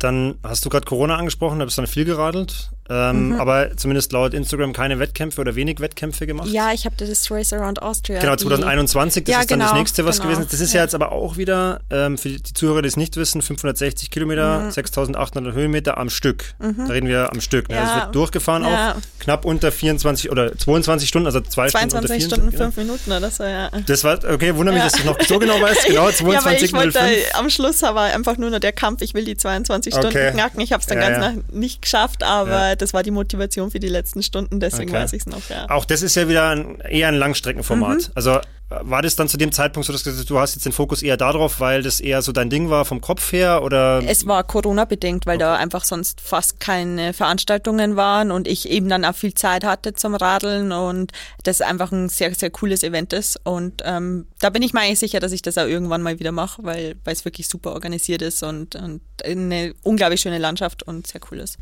Dann 0.00 0.38
hast 0.42 0.64
du 0.64 0.70
gerade 0.70 0.86
Corona 0.86 1.16
angesprochen, 1.16 1.58
da 1.58 1.66
bist 1.66 1.76
du 1.76 1.82
dann 1.82 1.86
viel 1.86 2.06
geradelt. 2.06 2.70
Ähm, 2.90 3.28
mhm. 3.28 3.40
aber 3.40 3.76
zumindest 3.76 4.10
laut 4.10 4.34
Instagram 4.34 4.72
keine 4.72 4.98
Wettkämpfe 4.98 5.40
oder 5.40 5.54
wenig 5.54 5.78
Wettkämpfe 5.78 6.26
gemacht. 6.26 6.48
Ja, 6.48 6.72
ich 6.72 6.84
habe 6.86 6.96
das 6.96 7.30
Race 7.30 7.52
Around 7.52 7.80
Austria. 7.82 8.18
Genau, 8.18 8.34
2021, 8.34 9.24
das 9.24 9.32
ja, 9.32 9.40
ist 9.40 9.50
dann 9.50 9.60
genau, 9.60 9.70
das 9.70 9.78
nächste, 9.78 10.04
was 10.04 10.16
genau. 10.16 10.30
gewesen 10.30 10.42
ist. 10.42 10.52
Das 10.52 10.60
ist 10.60 10.72
ja. 10.72 10.78
ja, 10.78 10.84
jetzt 10.84 10.94
aber 10.96 11.12
auch 11.12 11.36
wieder, 11.36 11.80
ähm, 11.90 12.18
für 12.18 12.30
die 12.30 12.42
Zuhörer, 12.42 12.82
die 12.82 12.88
es 12.88 12.96
nicht 12.96 13.16
wissen, 13.16 13.42
560 13.42 14.10
Kilometer, 14.10 14.60
mhm. 14.60 14.70
6800 14.72 15.54
Höhenmeter 15.54 15.98
am 15.98 16.10
Stück. 16.10 16.54
Mhm. 16.58 16.74
Da 16.78 16.92
reden 16.92 17.08
wir 17.08 17.30
am 17.32 17.40
Stück. 17.40 17.68
Ne? 17.68 17.76
Ja. 17.76 17.82
Also 17.82 17.92
es 17.94 18.02
wird 18.02 18.14
durchgefahren 18.16 18.64
auch, 18.64 18.96
knapp 19.20 19.44
unter 19.44 19.70
24 19.70 20.30
oder 20.30 20.56
22 20.58 21.08
Stunden, 21.08 21.26
also 21.26 21.40
zwei 21.40 21.68
22 21.68 22.24
Stunden 22.24 22.46
unter 22.46 22.58
24 22.58 22.58
Stunden, 22.58 22.74
fünf 22.74 22.76
Minuten 22.76 23.12
oder 23.12 23.30
so, 23.30 23.44
ja. 23.44 23.70
Das 23.86 24.02
war, 24.02 24.18
okay, 24.28 24.56
wundere 24.56 24.74
mich, 24.74 24.82
dass 24.82 24.94
du 24.94 25.06
noch 25.06 25.20
so 25.22 25.38
genau 25.38 25.60
weißt, 25.60 25.84
genau, 25.86 26.10
22 26.10 26.32
ja, 26.32 26.44
weil 26.44 26.64
ich 26.64 26.72
wollte, 26.72 27.00
am 27.34 27.50
Schluss 27.50 27.82
war 27.82 28.04
einfach 28.06 28.36
nur 28.36 28.50
noch 28.50 28.58
der 28.58 28.72
Kampf, 28.72 29.02
ich 29.02 29.14
will 29.14 29.24
die 29.24 29.36
22 29.36 29.94
Stunden 29.94 30.08
okay. 30.08 30.32
knacken. 30.32 30.60
Ich 30.60 30.72
habe 30.72 30.80
es 30.80 30.86
dann 30.86 30.98
ganz 30.98 31.38
nicht 31.52 31.82
geschafft, 31.82 32.24
aber 32.24 32.79
das 32.80 32.94
war 32.94 33.02
die 33.02 33.10
Motivation 33.10 33.70
für 33.70 33.80
die 33.80 33.88
letzten 33.88 34.22
Stunden, 34.22 34.60
deswegen 34.60 34.90
okay. 34.90 35.02
weiß 35.02 35.12
ich 35.12 35.20
es 35.22 35.26
noch, 35.26 35.48
ja. 35.48 35.68
Auch 35.70 35.84
das 35.84 36.02
ist 36.02 36.14
ja 36.16 36.28
wieder 36.28 36.50
ein, 36.50 36.80
eher 36.80 37.08
ein 37.08 37.16
Langstreckenformat. 37.16 37.98
Mhm. 37.98 38.12
Also 38.14 38.40
war 38.70 39.02
das 39.02 39.16
dann 39.16 39.28
zu 39.28 39.36
dem 39.36 39.50
Zeitpunkt 39.50 39.86
so, 39.86 39.92
dass 39.92 40.04
du 40.04 40.38
hast 40.38 40.54
jetzt 40.54 40.64
den 40.64 40.72
Fokus 40.72 41.02
eher 41.02 41.16
darauf, 41.16 41.58
weil 41.58 41.82
das 41.82 41.98
eher 41.98 42.22
so 42.22 42.30
dein 42.30 42.50
Ding 42.50 42.70
war 42.70 42.84
vom 42.84 43.00
Kopf 43.00 43.32
her 43.32 43.64
oder? 43.64 44.00
Es 44.06 44.28
war 44.28 44.44
Corona-bedingt, 44.44 45.26
weil 45.26 45.36
okay. 45.36 45.44
da 45.44 45.56
einfach 45.56 45.84
sonst 45.84 46.20
fast 46.20 46.60
keine 46.60 47.12
Veranstaltungen 47.12 47.96
waren 47.96 48.30
und 48.30 48.46
ich 48.46 48.68
eben 48.68 48.88
dann 48.88 49.04
auch 49.04 49.16
viel 49.16 49.34
Zeit 49.34 49.64
hatte 49.64 49.94
zum 49.94 50.14
Radeln 50.14 50.70
und 50.70 51.10
das 51.42 51.62
einfach 51.62 51.90
ein 51.90 52.08
sehr, 52.08 52.32
sehr 52.34 52.50
cooles 52.50 52.84
Event 52.84 53.12
ist. 53.12 53.40
Und 53.42 53.82
ähm, 53.84 54.26
da 54.38 54.50
bin 54.50 54.62
ich 54.62 54.72
mir 54.72 54.82
eigentlich 54.82 55.00
sicher, 55.00 55.18
dass 55.18 55.32
ich 55.32 55.42
das 55.42 55.58
auch 55.58 55.66
irgendwann 55.66 56.02
mal 56.02 56.20
wieder 56.20 56.32
mache, 56.32 56.62
weil, 56.62 56.94
weil 57.04 57.14
es 57.14 57.24
wirklich 57.24 57.48
super 57.48 57.72
organisiert 57.72 58.22
ist 58.22 58.44
und, 58.44 58.76
und 58.76 59.00
eine 59.24 59.74
unglaublich 59.82 60.20
schöne 60.20 60.38
Landschaft 60.38 60.84
und 60.84 61.08
sehr 61.08 61.20
cool 61.32 61.40
ist. 61.40 61.58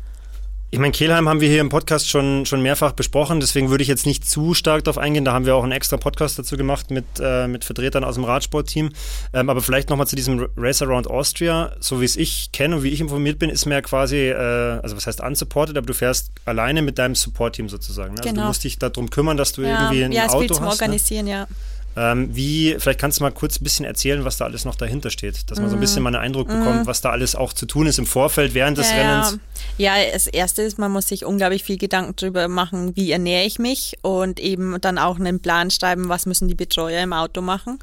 Ich 0.71 0.77
meine, 0.77 0.91
Kehlheim 0.91 1.27
haben 1.27 1.41
wir 1.41 1.49
hier 1.49 1.61
im 1.61 1.69
Podcast 1.69 2.07
schon, 2.07 2.45
schon 2.45 2.61
mehrfach 2.61 2.91
besprochen, 2.91 3.39
deswegen 3.39 3.71
würde 3.71 3.81
ich 3.81 3.87
jetzt 3.87 4.05
nicht 4.05 4.29
zu 4.29 4.53
stark 4.53 4.83
darauf 4.83 4.99
eingehen. 4.99 5.25
Da 5.25 5.33
haben 5.33 5.47
wir 5.47 5.55
auch 5.55 5.63
einen 5.63 5.71
extra 5.71 5.97
Podcast 5.97 6.37
dazu 6.37 6.57
gemacht 6.57 6.91
mit, 6.91 7.05
äh, 7.19 7.47
mit 7.47 7.65
Vertretern 7.65 8.03
aus 8.03 8.15
dem 8.15 8.23
Radsportteam. 8.23 8.91
Ähm, 9.33 9.49
aber 9.49 9.61
vielleicht 9.61 9.89
nochmal 9.89 10.05
zu 10.05 10.15
diesem 10.15 10.47
Race 10.55 10.83
Around 10.83 11.07
Austria. 11.07 11.71
So 11.79 12.01
wie 12.01 12.05
es 12.05 12.15
ich 12.15 12.51
kenne 12.51 12.75
und 12.75 12.83
wie 12.83 12.89
ich 12.89 13.01
informiert 13.01 13.39
bin, 13.39 13.49
ist 13.49 13.65
mehr 13.65 13.81
quasi, 13.81 14.17
äh, 14.27 14.35
also 14.35 14.95
was 14.95 15.07
heißt 15.07 15.21
unsupported, 15.21 15.75
aber 15.75 15.87
du 15.87 15.95
fährst 15.95 16.31
alleine 16.45 16.83
mit 16.83 16.99
deinem 16.99 17.15
Support-Team 17.15 17.67
sozusagen. 17.67 18.13
Ne? 18.13 18.19
Also 18.19 18.29
genau. 18.29 18.41
du 18.43 18.47
musst 18.49 18.63
dich 18.63 18.77
darum 18.77 19.09
kümmern, 19.09 19.37
dass 19.37 19.53
du 19.53 19.63
ja. 19.63 19.69
irgendwie 19.69 20.03
ein 20.03 20.11
ja, 20.11 20.27
Auto 20.27 20.33
hast. 20.33 20.41
Ja, 20.41 20.45
es 20.45 20.57
zum 20.57 20.65
ne? 20.65 20.71
Organisieren, 20.71 21.27
ja. 21.27 21.47
Ähm, 21.95 22.29
wie, 22.33 22.75
vielleicht 22.79 22.99
kannst 22.99 23.19
du 23.19 23.23
mal 23.23 23.31
kurz 23.31 23.59
ein 23.59 23.63
bisschen 23.63 23.85
erzählen, 23.85 24.23
was 24.23 24.37
da 24.37 24.45
alles 24.45 24.63
noch 24.63 24.75
dahinter 24.75 25.09
steht, 25.09 25.49
dass 25.49 25.59
man 25.59 25.69
so 25.69 25.75
ein 25.75 25.79
bisschen 25.79 26.03
mal 26.03 26.15
einen 26.15 26.23
Eindruck 26.23 26.47
bekommt, 26.47 26.85
was 26.85 27.01
da 27.01 27.09
alles 27.09 27.35
auch 27.35 27.51
zu 27.51 27.65
tun 27.65 27.87
ist 27.87 27.99
im 27.99 28.05
Vorfeld, 28.05 28.53
während 28.53 28.77
des 28.77 28.89
ja, 28.89 28.95
Rennens. 28.95 29.39
Ja. 29.77 29.97
ja, 29.97 30.11
das 30.13 30.27
Erste 30.27 30.61
ist, 30.61 30.77
man 30.77 30.91
muss 30.91 31.07
sich 31.07 31.25
unglaublich 31.25 31.63
viel 31.63 31.77
Gedanken 31.77 32.13
darüber 32.15 32.47
machen, 32.47 32.95
wie 32.95 33.11
ernähre 33.11 33.45
ich 33.45 33.59
mich 33.59 33.97
und 34.01 34.39
eben 34.39 34.79
dann 34.81 34.97
auch 34.97 35.19
einen 35.19 35.41
Plan 35.41 35.71
schreiben, 35.71 36.09
was 36.09 36.25
müssen 36.25 36.47
die 36.47 36.55
Betreuer 36.55 37.01
im 37.01 37.13
Auto 37.13 37.41
machen. 37.41 37.79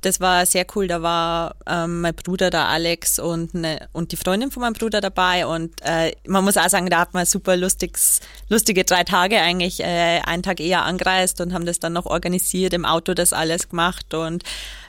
Das 0.00 0.20
war 0.20 0.46
sehr 0.46 0.66
cool. 0.74 0.88
Da 0.88 1.02
war 1.02 1.54
ähm, 1.66 2.00
mein 2.00 2.14
Bruder, 2.14 2.50
der 2.50 2.68
Alex 2.68 3.18
und, 3.18 3.54
ne, 3.54 3.88
und 3.92 4.12
die 4.12 4.16
Freundin 4.16 4.50
von 4.50 4.62
meinem 4.62 4.72
Bruder 4.72 5.00
dabei. 5.00 5.46
Und 5.46 5.72
äh, 5.82 6.12
man 6.26 6.44
muss 6.44 6.56
auch 6.56 6.68
sagen, 6.68 6.88
da 6.90 7.00
hat 7.00 7.14
man 7.14 7.26
super 7.26 7.56
lustiges, 7.56 8.20
lustige 8.48 8.84
drei 8.84 9.04
Tage 9.04 9.40
eigentlich. 9.40 9.80
Äh, 9.80 10.20
einen 10.24 10.42
Tag 10.42 10.60
eher 10.60 10.84
angereist 10.84 11.40
und 11.40 11.52
haben 11.52 11.66
das 11.66 11.80
dann 11.80 11.92
noch 11.92 12.06
organisiert, 12.06 12.72
im 12.72 12.84
Auto 12.84 13.14
das 13.14 13.32
alles 13.32 13.68
gemacht. 13.68 14.14
Und 14.14 14.44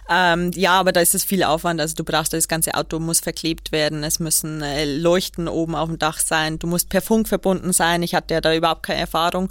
ähm, 0.10 0.52
ja, 0.56 0.74
aber 0.80 0.92
da 0.92 1.00
ist 1.00 1.16
es 1.16 1.24
viel 1.24 1.44
Aufwand. 1.44 1.80
Also 1.80 1.96
du 1.96 2.04
brauchst 2.04 2.34
das 2.34 2.50
ganze 2.50 2.74
Auto 2.74 3.00
muss 3.00 3.22
verklebt 3.22 3.72
werden. 3.72 4.04
Es 4.04 4.20
müssen 4.20 4.62
äh, 4.62 4.84
Leuchten 4.84 5.48
oben 5.48 5.74
auf 5.74 5.88
dem 5.88 6.00
Dach 6.00 6.20
sein. 6.20 6.60
Du 6.60 6.68
musst 6.68 6.90
per 6.90 7.02
Funk 7.02 7.30
verbunden 7.30 7.72
sein. 7.72 8.04
Ich 8.04 8.14
hatte 8.14 8.34
ja 8.34 8.42
da 8.42 8.54
überhaupt 8.54 8.84
keine 8.84 9.00
Erfahrung. 9.00 9.50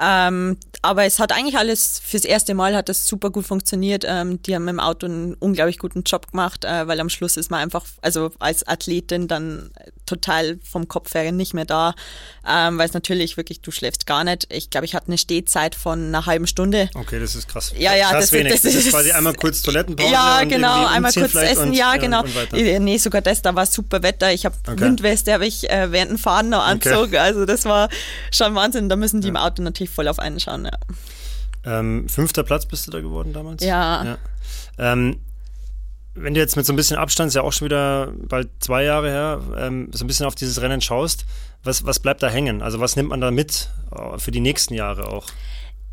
Ähm, 0.00 0.56
aber 0.82 1.04
es 1.04 1.18
hat 1.18 1.32
eigentlich 1.32 1.58
alles, 1.58 1.98
fürs 1.98 2.24
erste 2.24 2.54
Mal 2.54 2.76
hat 2.76 2.88
das 2.88 3.06
super 3.06 3.30
gut 3.30 3.46
funktioniert. 3.46 4.04
Ähm, 4.06 4.40
die 4.42 4.54
haben 4.54 4.68
im 4.68 4.80
Auto 4.80 5.06
einen 5.06 5.34
unglaublich 5.34 5.78
guten 5.78 6.02
Job 6.02 6.30
gemacht, 6.30 6.64
äh, 6.64 6.86
weil 6.86 7.00
am 7.00 7.08
Schluss 7.08 7.36
ist 7.36 7.50
man 7.50 7.60
einfach, 7.60 7.84
also 8.00 8.30
als 8.38 8.66
Athletin 8.66 9.28
dann 9.28 9.70
total 10.08 10.58
vom 10.62 10.88
Kopf 10.88 11.14
her 11.14 11.30
nicht 11.32 11.54
mehr 11.54 11.64
da, 11.64 11.94
ähm, 12.48 12.78
weil 12.78 12.86
es 12.86 12.94
natürlich 12.94 13.36
wirklich, 13.36 13.60
du 13.60 13.70
schläfst 13.70 14.06
gar 14.06 14.24
nicht. 14.24 14.46
Ich 14.52 14.70
glaube, 14.70 14.86
ich 14.86 14.94
hatte 14.94 15.08
eine 15.08 15.18
Stehzeit 15.18 15.74
von 15.74 16.08
einer 16.08 16.26
halben 16.26 16.46
Stunde. 16.46 16.88
Okay, 16.94 17.20
das 17.20 17.34
ist 17.34 17.48
krass. 17.48 17.72
Ja, 17.76 17.94
ja, 17.94 18.10
krass 18.10 18.24
das, 18.24 18.32
wenig. 18.32 18.52
Das, 18.52 18.62
das, 18.62 18.74
ist 18.74 18.90
quasi 18.90 19.12
einmal 19.12 19.34
kurz 19.34 19.62
Toilettenpause. 19.62 20.12
Ja, 20.12 20.44
genau, 20.44 20.86
einmal 20.86 21.12
kurz 21.12 21.34
essen, 21.34 21.68
und, 21.68 21.72
ja, 21.74 21.96
genau. 21.96 22.22
Und 22.22 22.84
nee, 22.84 22.98
sogar 22.98 23.20
das, 23.20 23.42
da 23.42 23.54
war 23.54 23.66
super 23.66 24.02
Wetter. 24.02 24.32
Ich 24.32 24.44
habe 24.44 24.56
okay. 24.66 24.80
Windweste, 24.80 25.32
habe 25.32 25.46
ich 25.46 25.68
äh, 25.70 25.92
während 25.92 26.12
dem 26.12 26.18
Fahren 26.18 26.48
noch 26.48 26.64
angezogen. 26.64 27.08
Okay. 27.08 27.18
Also 27.18 27.44
das 27.44 27.64
war 27.64 27.88
schon 28.32 28.54
Wahnsinn. 28.54 28.88
Da 28.88 28.96
müssen 28.96 29.20
die 29.20 29.28
ja. 29.28 29.32
im 29.32 29.36
Auto 29.36 29.62
natürlich 29.62 29.90
voll 29.90 30.08
auf 30.08 30.18
einen 30.18 30.40
schauen, 30.40 30.64
ja. 30.64 30.78
Ähm, 31.64 32.08
fünfter 32.08 32.44
Platz 32.44 32.66
bist 32.66 32.86
du 32.86 32.90
da 32.90 33.00
geworden 33.00 33.32
damals? 33.32 33.62
Ja. 33.62 34.04
ja. 34.04 34.18
Ähm, 34.78 35.20
wenn 36.22 36.34
du 36.34 36.40
jetzt 36.40 36.56
mit 36.56 36.66
so 36.66 36.72
ein 36.72 36.76
bisschen 36.76 36.96
Abstand, 36.96 37.28
ist 37.28 37.34
ja 37.34 37.42
auch 37.42 37.52
schon 37.52 37.66
wieder 37.66 38.12
bald 38.16 38.48
zwei 38.60 38.84
Jahre 38.84 39.10
her, 39.10 39.40
ähm, 39.56 39.90
so 39.92 40.04
ein 40.04 40.06
bisschen 40.06 40.26
auf 40.26 40.34
dieses 40.34 40.60
Rennen 40.60 40.80
schaust, 40.80 41.24
was, 41.64 41.84
was 41.84 41.98
bleibt 41.98 42.22
da 42.22 42.28
hängen? 42.28 42.62
Also 42.62 42.80
was 42.80 42.96
nimmt 42.96 43.10
man 43.10 43.20
da 43.20 43.30
mit 43.30 43.70
äh, 43.92 44.18
für 44.18 44.30
die 44.30 44.40
nächsten 44.40 44.74
Jahre 44.74 45.08
auch? 45.08 45.26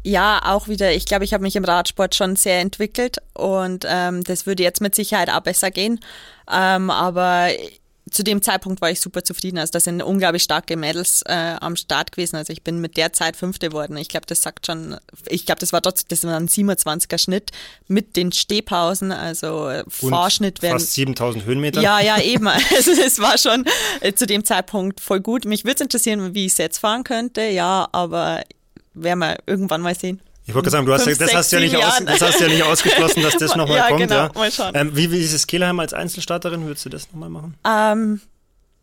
Ja, 0.04 0.40
auch 0.44 0.68
wieder. 0.68 0.94
Ich 0.94 1.06
glaube, 1.06 1.26
ich 1.26 1.34
habe 1.34 1.42
mich 1.42 1.56
im 1.56 1.66
Radsport 1.66 2.14
schon 2.14 2.36
sehr 2.36 2.60
entwickelt 2.60 3.18
und 3.34 3.86
ähm, 3.90 4.24
das 4.24 4.46
würde 4.46 4.62
jetzt 4.62 4.80
mit 4.80 4.94
Sicherheit 4.94 5.32
auch 5.32 5.40
besser 5.40 5.72
gehen. 5.72 6.00
Ähm, 6.52 6.92
aber 6.92 7.48
zu 8.12 8.24
dem 8.24 8.42
Zeitpunkt 8.42 8.82
war 8.82 8.92
ich 8.92 9.02
super 9.02 9.24
zufrieden. 9.24 9.58
Also 9.58 9.72
da 9.72 9.80
sind 9.80 10.02
unglaublich 10.02 10.44
starke 10.44 10.78
Mädels 10.78 11.24
äh, 11.26 11.56
am 11.60 11.76
Start 11.76 12.12
gewesen. 12.12 12.36
Also 12.36 12.54
ich 12.54 12.62
bin 12.62 12.80
mit 12.80 12.98
der 12.98 13.14
Zeit 13.14 13.36
Fünfte 13.36 13.70
geworden. 13.70 13.98
Ich 13.98 14.10
glaube, 14.10 14.28
das 14.28 14.44
sagt 14.44 14.68
schon, 14.68 14.98
ich 15.28 15.46
glaube, 15.46 15.60
das 15.60 15.74
war 15.74 15.82
trotzdem, 15.82 16.08
das 16.10 16.24
war 16.24 16.38
ein 16.38 16.48
27er 16.48 17.18
Schnitt 17.18 17.52
mit 17.88 18.16
den 18.16 18.32
Stehpausen, 18.32 19.12
also 19.12 19.70
äh, 19.70 19.84
Und 19.84 19.92
Vorschnitt 19.92 20.62
werden. 20.62 20.80
Fast 20.80 20.94
7000 20.94 21.46
Höhenmeter. 21.46 21.82
Ja, 21.82 22.00
ja, 22.00 22.20
eben. 22.22 22.48
Also 22.48 22.92
es 22.92 23.20
war 23.20 23.38
schon 23.38 23.66
äh, 24.02 24.14
zu 24.14 24.28
dem 24.28 24.46
Zeitpunkt 24.46 25.00
voll 25.00 25.20
gut. 25.20 25.46
Mich 25.46 25.64
würde 25.64 25.76
es 25.76 25.82
interessieren, 25.82 26.36
wie 26.36 26.46
ich 26.46 26.52
es 26.52 26.58
jetzt 26.60 26.78
fahren 26.78 27.04
könnte, 27.04 27.42
ja, 27.42 27.88
aber 27.92 28.44
werden 28.94 29.20
wir 29.20 29.38
irgendwann 29.48 29.82
mal 29.82 29.96
sehen. 29.96 30.22
Ich 30.48 30.54
wollte 30.54 30.70
sagen, 30.70 30.86
du 30.86 30.94
hast, 30.94 31.04
Fünf, 31.04 31.18
das, 31.18 31.30
sechs, 31.30 31.38
hast 31.38 31.52
ja 31.52 31.60
nicht 31.60 31.76
aus, 31.76 32.02
das 32.06 32.22
hast 32.22 32.40
ja 32.40 32.48
nicht 32.48 32.64
ausgeschlossen, 32.64 33.24
dass 33.24 33.36
das 33.38 33.56
nochmal 33.56 33.78
ja, 33.78 33.88
kommt. 33.88 34.02
Genau, 34.02 34.16
ja, 34.16 34.32
mal 34.34 34.52
schauen. 34.52 34.72
Ähm, 34.76 34.96
wie, 34.96 35.12
wie 35.12 35.20
ist 35.20 35.34
es 35.34 35.48
Kehlheim 35.48 35.80
als 35.80 35.94
Einzelstarterin? 35.94 36.66
Würdest 36.68 36.86
du 36.86 36.90
das 36.90 37.12
nochmal 37.12 37.30
machen? 37.30 37.56
Ähm, 37.66 38.22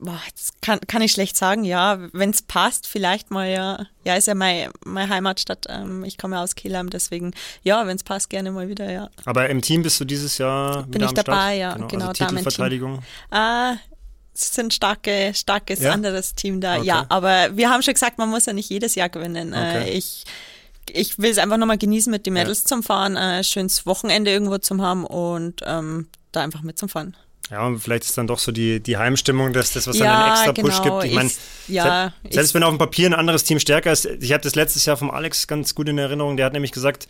boah, 0.01 0.21
das 0.35 0.51
kann, 0.61 0.81
kann 0.81 1.03
ich 1.03 1.13
schlecht 1.13 1.37
sagen, 1.37 1.65
ja. 1.65 1.99
Wenn 2.13 2.31
es 2.31 2.43
passt, 2.43 2.89
vielleicht 2.89 3.31
mal, 3.31 3.49
ja. 3.49 3.87
Ja, 4.05 4.17
ist 4.17 4.27
ja 4.27 4.35
meine, 4.35 4.71
meine 4.85 5.09
Heimatstadt. 5.09 5.67
Ähm, 5.69 6.03
ich 6.03 6.19
komme 6.19 6.41
aus 6.41 6.57
Kehlheim, 6.57 6.91
deswegen, 6.91 7.33
ja, 7.63 7.87
wenn 7.87 7.97
es 7.97 8.03
passt, 8.03 8.29
gerne 8.29 8.51
mal 8.51 8.69
wieder, 8.69 8.91
ja. 8.91 9.09
Aber 9.25 9.49
im 9.49 9.63
Team 9.63 9.83
bist 9.83 10.01
du 10.01 10.05
dieses 10.05 10.39
Jahr 10.39 10.83
Bin 10.85 11.03
ich 11.03 11.13
dabei, 11.13 11.57
ja. 11.57 11.75
Genau, 11.75 11.87
genau 11.87 12.09
also 12.09 12.25
Titelverteidigung. 12.25 13.03
Äh, 13.31 13.75
es 14.35 14.53
sind 14.53 14.75
starke, 14.75 15.33
starkes 15.35 15.81
ja? 15.81 15.93
anderes 15.93 16.35
Team 16.35 16.61
da, 16.61 16.79
okay. 16.79 16.87
ja. 16.87 17.07
Aber 17.09 17.57
wir 17.57 17.71
haben 17.71 17.83
schon 17.83 17.95
gesagt, 17.95 18.19
man 18.19 18.31
muss 18.31 18.47
ja 18.47 18.53
nicht 18.53 18.69
jedes 18.69 18.97
Jahr 18.97 19.09
gewinnen. 19.09 19.53
Äh, 19.53 19.57
okay. 19.57 19.91
Äh, 19.91 19.91
ich 19.91 20.25
ich 20.95 21.19
will 21.19 21.31
es 21.31 21.39
einfach 21.39 21.57
nochmal 21.57 21.79
genießen, 21.79 22.11
mit 22.11 22.27
den 22.27 22.35
Mädels 22.35 22.61
ja. 22.61 22.67
zum 22.67 22.83
Fahren, 22.83 23.17
ein 23.17 23.45
schönes 23.45 23.87
Wochenende 23.87 24.31
irgendwo 24.31 24.59
zum 24.59 24.83
haben 24.83 25.05
und 25.05 25.61
ähm, 25.65 26.09
da 26.33 26.43
einfach 26.43 26.63
mit 26.63 26.79
zum 26.79 26.89
Fahren. 26.89 27.17
Ja, 27.51 27.67
und 27.67 27.81
vielleicht 27.81 28.05
ist 28.05 28.17
dann 28.17 28.27
doch 28.27 28.39
so 28.39 28.51
die, 28.51 28.81
die 28.81 28.97
Heimstimmung, 28.97 29.53
dass 29.53 29.73
das, 29.73 29.87
was 29.87 29.99
ja, 29.99 30.05
dann 30.07 30.23
einen 30.23 30.33
extra 30.33 30.53
genau, 30.53 30.69
Push 30.69 30.83
gibt. 30.83 31.05
Ich 31.05 31.15
meine, 31.15 31.31
ja, 31.69 32.13
selbst, 32.23 32.35
selbst 32.35 32.55
wenn 32.55 32.63
auf 32.63 32.71
dem 32.71 32.79
Papier 32.79 33.09
ein 33.09 33.15
anderes 33.15 33.45
Team 33.45 33.59
stärker 33.59 33.93
ist, 33.93 34.07
ich 34.07 34.33
habe 34.33 34.43
das 34.43 34.55
letztes 34.55 34.87
Jahr 34.87 34.97
vom 34.97 35.11
Alex 35.11 35.47
ganz 35.47 35.75
gut 35.75 35.89
in 35.89 35.99
Erinnerung, 35.99 36.37
der 36.37 36.47
hat 36.47 36.55
nämlich 36.55 36.73
gesagt, 36.73 37.09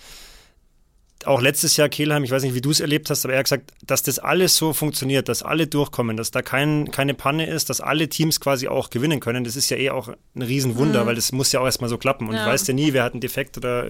auch 1.26 1.40
letztes 1.40 1.76
Jahr 1.76 1.88
Kehlheim, 1.88 2.24
ich 2.24 2.30
weiß 2.30 2.42
nicht, 2.42 2.54
wie 2.54 2.60
du 2.60 2.70
es 2.70 2.80
erlebt 2.80 3.10
hast, 3.10 3.24
aber 3.24 3.34
er 3.34 3.40
hat 3.40 3.46
gesagt, 3.46 3.72
dass 3.86 4.02
das 4.02 4.18
alles 4.18 4.56
so 4.56 4.72
funktioniert, 4.72 5.28
dass 5.28 5.42
alle 5.42 5.66
durchkommen, 5.66 6.16
dass 6.16 6.30
da 6.30 6.42
kein, 6.42 6.90
keine 6.90 7.14
Panne 7.14 7.46
ist, 7.46 7.70
dass 7.70 7.80
alle 7.80 8.08
Teams 8.08 8.40
quasi 8.40 8.68
auch 8.68 8.90
gewinnen 8.90 9.20
können. 9.20 9.44
Das 9.44 9.56
ist 9.56 9.70
ja 9.70 9.76
eh 9.76 9.90
auch 9.90 10.08
ein 10.34 10.42
Riesenwunder, 10.42 11.02
mhm. 11.02 11.06
weil 11.08 11.14
das 11.14 11.32
muss 11.32 11.52
ja 11.52 11.60
auch 11.60 11.64
erstmal 11.64 11.90
so 11.90 11.98
klappen. 11.98 12.28
Und 12.28 12.34
ja. 12.34 12.44
du 12.44 12.50
weißt 12.50 12.68
ja 12.68 12.74
nie, 12.74 12.92
wer 12.92 13.04
hat 13.04 13.12
einen 13.12 13.20
Defekt 13.20 13.56
oder 13.56 13.88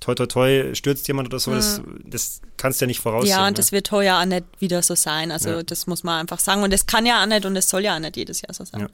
toi 0.00 0.14
toi 0.14 0.26
toi 0.26 0.74
stürzt 0.74 1.08
jemand 1.08 1.28
oder 1.28 1.38
so. 1.38 1.50
Mhm. 1.50 1.56
Das, 1.56 1.82
das 2.04 2.40
kannst 2.56 2.80
du 2.80 2.84
ja 2.84 2.86
nicht 2.88 3.00
voraussehen. 3.00 3.30
Ja, 3.30 3.42
und 3.42 3.52
ne? 3.52 3.54
das 3.54 3.72
wird 3.72 3.90
heuer 3.90 4.20
auch 4.20 4.24
nicht 4.24 4.44
wieder 4.58 4.82
so 4.82 4.94
sein. 4.94 5.30
Also 5.30 5.50
ja. 5.50 5.62
das 5.62 5.86
muss 5.86 6.02
man 6.02 6.20
einfach 6.20 6.38
sagen. 6.38 6.62
Und 6.62 6.72
das 6.72 6.86
kann 6.86 7.06
ja 7.06 7.22
auch 7.22 7.26
nicht 7.26 7.44
und 7.44 7.54
das 7.54 7.68
soll 7.68 7.82
ja 7.82 7.96
auch 7.96 8.00
nicht 8.00 8.16
jedes 8.16 8.42
Jahr 8.42 8.54
so 8.54 8.64
sein. 8.64 8.82
Ja. 8.82 8.88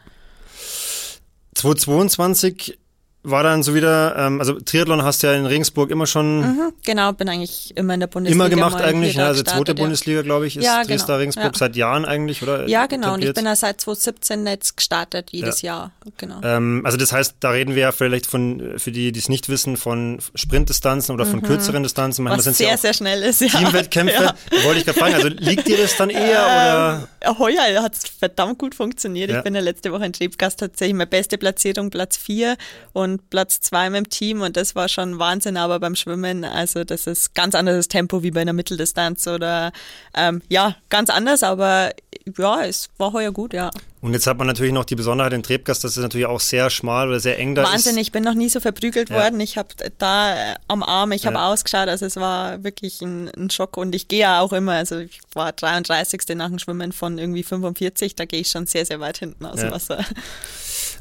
2022 1.54 2.78
war 3.22 3.42
dann 3.42 3.62
so 3.62 3.74
wieder, 3.74 4.16
ähm, 4.16 4.40
also 4.40 4.58
Triathlon 4.58 5.02
hast 5.02 5.22
du 5.22 5.26
ja 5.26 5.34
in 5.34 5.46
Regensburg 5.46 5.90
immer 5.90 6.06
schon. 6.06 6.40
Mhm, 6.40 6.72
genau, 6.84 7.12
bin 7.12 7.28
eigentlich 7.28 7.76
immer 7.76 7.94
in 7.94 8.00
der 8.00 8.06
Bundesliga. 8.06 8.46
Immer 8.46 8.54
gemacht 8.54 8.82
eigentlich, 8.82 9.14
ja, 9.14 9.26
also 9.26 9.42
zweite 9.42 9.74
Bundesliga, 9.74 10.22
glaube 10.22 10.46
ich, 10.46 10.56
ist 10.56 10.64
ja, 10.64 10.82
Dresdner 10.82 11.06
genau, 11.06 11.18
Regensburg 11.18 11.52
ja. 11.52 11.58
seit 11.58 11.76
Jahren 11.76 12.04
eigentlich, 12.04 12.42
oder? 12.42 12.66
Ja, 12.66 12.86
genau, 12.86 13.14
und 13.14 13.20
ich 13.20 13.26
etabliert. 13.26 13.36
bin 13.36 13.44
da 13.44 13.56
seit 13.56 13.80
2017 13.80 14.46
jetzt 14.46 14.76
gestartet, 14.76 15.28
jedes 15.30 15.62
Jahr, 15.62 15.92
genau. 16.16 16.40
Ähm, 16.42 16.82
also 16.84 16.96
das 16.96 17.12
heißt, 17.12 17.36
da 17.40 17.50
reden 17.50 17.74
wir 17.74 17.82
ja 17.82 17.92
vielleicht 17.92 18.26
von, 18.26 18.78
für 18.78 18.90
die, 18.90 19.12
die 19.12 19.20
es 19.20 19.28
nicht 19.28 19.48
wissen, 19.48 19.76
von 19.76 20.18
Sprintdistanzen 20.34 21.14
oder 21.14 21.26
von 21.26 21.42
kürzeren 21.42 21.82
Distanzen. 21.82 22.24
Manchmal 22.24 22.40
Mhm. 22.40 22.46
Was 22.46 22.58
sehr, 22.58 22.68
ja 22.68 22.76
sehr 22.76 22.94
schnell 22.94 23.22
ist, 23.22 23.40
ja. 23.40 23.48
Teamwettkämpfe. 23.48 24.22
Ja. 24.22 24.64
Wollte 24.64 24.80
ich 24.80 24.84
gerade 24.84 24.98
fragen, 24.98 25.14
also 25.14 25.28
liegt 25.28 25.66
dir 25.66 25.76
das 25.76 25.96
dann 25.96 26.10
eher 26.10 26.20
oder? 26.20 27.08
Ähm, 27.20 27.38
heuer 27.38 27.82
hat 27.82 27.94
es 27.94 28.08
verdammt 28.08 28.58
gut 28.58 28.74
funktioniert. 28.74 29.30
Ja. 29.30 29.38
Ich 29.38 29.44
bin 29.44 29.54
ja 29.54 29.60
letzte 29.60 29.92
Woche 29.92 30.06
in 30.06 30.12
Trebgast 30.12 30.60
tatsächlich 30.60 30.94
meine 30.94 31.06
beste 31.06 31.38
Platzierung, 31.38 31.90
Platz 31.90 32.16
4 32.16 32.56
und 32.92 33.09
Platz 33.18 33.60
2 33.60 33.88
im 33.88 34.08
Team 34.08 34.40
und 34.42 34.56
das 34.56 34.74
war 34.74 34.88
schon 34.88 35.18
Wahnsinn, 35.18 35.56
aber 35.56 35.80
beim 35.80 35.96
Schwimmen, 35.96 36.44
also 36.44 36.84
das 36.84 37.06
ist 37.06 37.34
ganz 37.34 37.54
anderes 37.54 37.88
Tempo 37.88 38.22
wie 38.22 38.30
bei 38.30 38.42
einer 38.42 38.52
Mitteldistanz 38.52 39.26
oder 39.26 39.72
ähm, 40.14 40.42
ja, 40.48 40.76
ganz 40.88 41.10
anders, 41.10 41.42
aber 41.42 41.90
ja, 42.38 42.62
es 42.64 42.88
war 42.98 43.12
heuer 43.12 43.32
gut, 43.32 43.52
ja. 43.54 43.70
Und 44.02 44.14
jetzt 44.14 44.26
hat 44.26 44.38
man 44.38 44.46
natürlich 44.46 44.72
noch 44.72 44.86
die 44.86 44.94
Besonderheit 44.94 45.34
in 45.34 45.42
Trebgast, 45.42 45.84
dass 45.84 45.94
es 45.96 46.02
natürlich 46.02 46.26
auch 46.26 46.40
sehr 46.40 46.70
schmal 46.70 47.08
oder 47.08 47.20
sehr 47.20 47.38
eng 47.38 47.54
da 47.54 47.64
Wahnsinn, 47.64 47.96
ist. 47.96 48.00
ich 48.02 48.12
bin 48.12 48.24
noch 48.24 48.32
nie 48.32 48.48
so 48.48 48.58
verprügelt 48.60 49.10
Ja. 49.10 49.16
worden. 49.16 49.38
Ich 49.40 49.58
habe 49.58 49.68
da 49.98 50.52
äh, 50.52 50.54
am 50.68 50.82
Arm, 50.82 51.12
ich 51.12 51.26
habe 51.26 51.36
Ja. 51.36 51.48
ausgeschaut, 51.52 51.88
also 51.88 52.06
es 52.06 52.16
war 52.16 52.64
wirklich 52.64 53.02
ein, 53.02 53.28
ein 53.36 53.50
Schock 53.50 53.76
und 53.76 53.94
ich 53.94 54.08
gehe 54.08 54.20
ja 54.20 54.40
auch 54.40 54.54
immer, 54.54 54.72
also 54.72 54.98
ich 55.00 55.20
war 55.34 55.52
33. 55.52 56.22
nach 56.36 56.48
dem 56.48 56.58
Schwimmen 56.58 56.92
von 56.92 57.18
irgendwie 57.18 57.42
45, 57.42 58.14
da 58.14 58.24
gehe 58.24 58.40
ich 58.40 58.48
schon 58.48 58.66
sehr, 58.66 58.86
sehr 58.86 59.00
weit 59.00 59.18
hinten 59.18 59.44
aus 59.44 59.56
dem 59.56 59.66
Ja. 59.66 59.72
Wasser. 59.72 60.02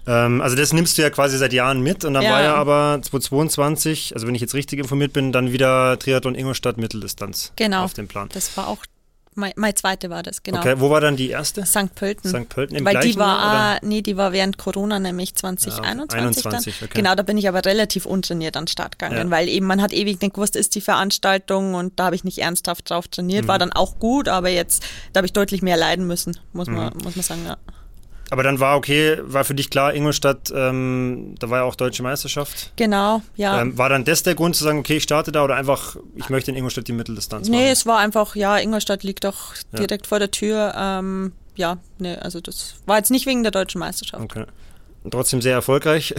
Ähm, 0.10 0.42
also 0.42 0.56
das 0.56 0.74
nimmst 0.74 0.98
du 0.98 1.04
ja 1.04 1.10
quasi 1.12 1.38
seit 1.38 1.54
Jahren 1.54 1.82
mit 1.82 2.04
und 2.04 2.16
dann 2.16 2.24
Ja. 2.24 2.32
war 2.32 2.42
ja 2.42 2.56
aber 2.56 3.00
2022, 3.02 4.14
also 4.16 4.26
wenn 4.28 4.34
ich 4.36 4.42
jetzt 4.42 4.56
richtig 4.56 4.80
informiert 4.80 5.14
bin, 5.14 5.32
dann 5.32 5.52
wieder 5.52 6.00
Triathlon 6.00 6.34
Ingolstadt 6.36 6.78
Mitteldistanz 6.78 7.54
Genau. 7.56 7.84
auf 7.84 7.94
dem 7.94 8.08
Plan. 8.08 8.28
Das 8.34 8.58
war 8.58 8.68
auch, 8.68 8.80
mein, 9.36 9.54
mein 9.56 9.76
zweite 9.76 10.10
war 10.10 10.24
das, 10.24 10.42
genau. 10.42 10.60
Okay, 10.60 10.76
wo 10.80 10.90
war 10.90 11.00
dann 11.00 11.16
die 11.16 11.30
erste? 11.30 11.64
St. 11.66 11.94
Pölten. 11.96 12.30
St. 12.30 12.50
Pölten 12.50 12.76
im 12.76 12.84
Weil 12.86 12.94
gleichen 12.94 13.12
die 13.12 13.18
war, 13.20 13.38
Jahr, 13.38 13.76
ah, 13.76 13.80
nee, 13.84 14.02
die 14.02 14.18
war 14.18 14.34
während 14.34 14.58
Corona, 14.58 15.00
nämlich 15.00 15.36
2021 15.36 16.20
21, 16.20 16.80
dann. 16.80 16.88
okay. 16.90 16.98
Genau, 16.98 17.16
da 17.16 17.22
bin 17.24 17.38
ich 17.38 17.48
aber 17.48 17.64
relativ 17.64 18.06
untrainiert 18.08 18.58
an 18.58 18.64
den 18.64 18.70
Start 18.70 18.98
gegangen, 18.98 19.28
Ja. 19.28 19.30
weil 19.32 19.48
eben 19.48 19.68
man 19.68 19.82
hat 19.82 19.94
ewig 19.94 20.20
nicht 20.22 20.34
gewusst, 20.34 20.56
ist 20.56 20.74
die 20.76 20.82
Veranstaltung 20.82 21.76
und 21.76 22.00
da 22.00 22.06
habe 22.06 22.16
ich 22.16 22.24
nicht 22.24 22.40
ernsthaft 22.40 22.90
drauf 22.90 23.08
trainiert. 23.08 23.44
Mhm. 23.44 23.48
War 23.48 23.60
dann 23.60 23.72
auch 23.72 24.00
gut, 24.00 24.28
aber 24.28 24.50
jetzt, 24.50 24.84
da 25.14 25.20
habe 25.20 25.28
ich 25.28 25.34
deutlich 25.34 25.62
mehr 25.62 25.78
leiden 25.78 26.08
müssen, 26.08 26.38
muss 26.52 26.68
man, 26.68 26.94
Mhm. 26.96 27.04
muss 27.04 27.16
man 27.16 27.24
sagen, 27.24 27.42
ja. 27.46 27.58
Aber 28.32 28.44
dann 28.44 28.60
war 28.60 28.78
okay, 28.78 29.18
war 29.22 29.44
für 29.44 29.56
dich 29.56 29.70
klar, 29.70 29.94
Ingolstadt, 29.94 30.52
ähm, 30.56 31.36
da 31.40 31.50
war 31.50 31.60
ja 31.60 31.64
auch 31.64 31.76
Deutsche 31.76 32.04
Meisterschaft. 32.04 32.72
Genau, 32.76 33.22
ja. 33.36 33.62
Ähm, 33.62 33.78
war 33.78 33.90
dann 33.90 34.06
das 34.06 34.24
der 34.24 34.36
Grund 34.36 34.56
zu 34.56 34.64
sagen, 34.64 34.80
okay, 34.80 34.98
ich 34.98 35.04
starte 35.04 35.32
da 35.32 35.44
oder 35.44 35.56
einfach, 35.56 35.96
ich 36.16 36.30
möchte 36.30 36.52
in 36.52 36.58
Ingolstadt 36.58 36.88
die 36.88 36.94
Mitteldistanz 36.94 37.48
nee, 37.50 37.58
machen? 37.58 37.68
es 37.68 37.86
war 37.86 38.00
einfach, 38.00 38.36
ja, 38.36 38.58
Ingolstadt 38.58 39.04
liegt 39.04 39.24
doch 39.24 39.56
Ja. 39.74 39.80
direkt 39.80 40.08
vor 40.08 40.20
der 40.20 40.32
Tür. 40.32 40.74
Ähm, 40.78 41.34
ja, 41.56 41.78
nee, 41.98 42.16
also 42.16 42.40
das 42.40 42.76
war 42.86 42.98
jetzt 42.98 43.12
nicht 43.12 43.26
wegen 43.26 43.44
der 43.44 43.52
deutschen 43.52 43.80
Meisterschaft. 43.80 44.24
Okay. 44.24 44.46
Trotzdem 45.10 45.42
sehr 45.42 45.54
erfolgreich. 45.54 46.14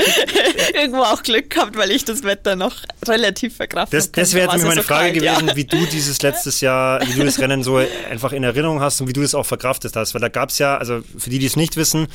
Irgendwo 0.74 1.02
auch 1.02 1.22
Glück 1.22 1.50
gehabt, 1.50 1.76
weil 1.76 1.90
ich 1.92 2.04
das 2.04 2.24
Wetter 2.24 2.56
noch 2.56 2.74
relativ 3.06 3.56
verkraften 3.56 3.96
Das, 3.96 4.10
das 4.10 4.30
konnte. 4.30 4.36
wäre 4.36 4.52
jetzt 4.52 4.62
meine 4.64 4.76
ja 4.76 4.82
so 4.82 4.88
Frage 4.88 5.20
kalt, 5.20 5.38
gewesen, 5.38 5.56
wie 5.56 5.64
du 5.64 5.86
dieses 5.86 6.20
letztes 6.22 6.60
Jahr, 6.60 7.00
wie 7.06 7.12
du 7.12 7.24
das 7.24 7.38
Rennen 7.38 7.62
so 7.62 7.76
einfach 8.10 8.32
in 8.32 8.42
Erinnerung 8.42 8.80
hast 8.80 9.00
und 9.00 9.06
wie 9.08 9.12
du 9.12 9.22
das 9.22 9.34
auch 9.34 9.46
verkraftet 9.46 9.94
hast. 9.94 10.12
Weil 10.14 10.20
da 10.20 10.28
gab 10.28 10.50
es 10.50 10.58
ja, 10.58 10.76
also 10.76 11.02
für 11.16 11.30
die, 11.30 11.38
die 11.38 11.46
es 11.46 11.56
nicht 11.56 11.76
wissen, 11.76 12.08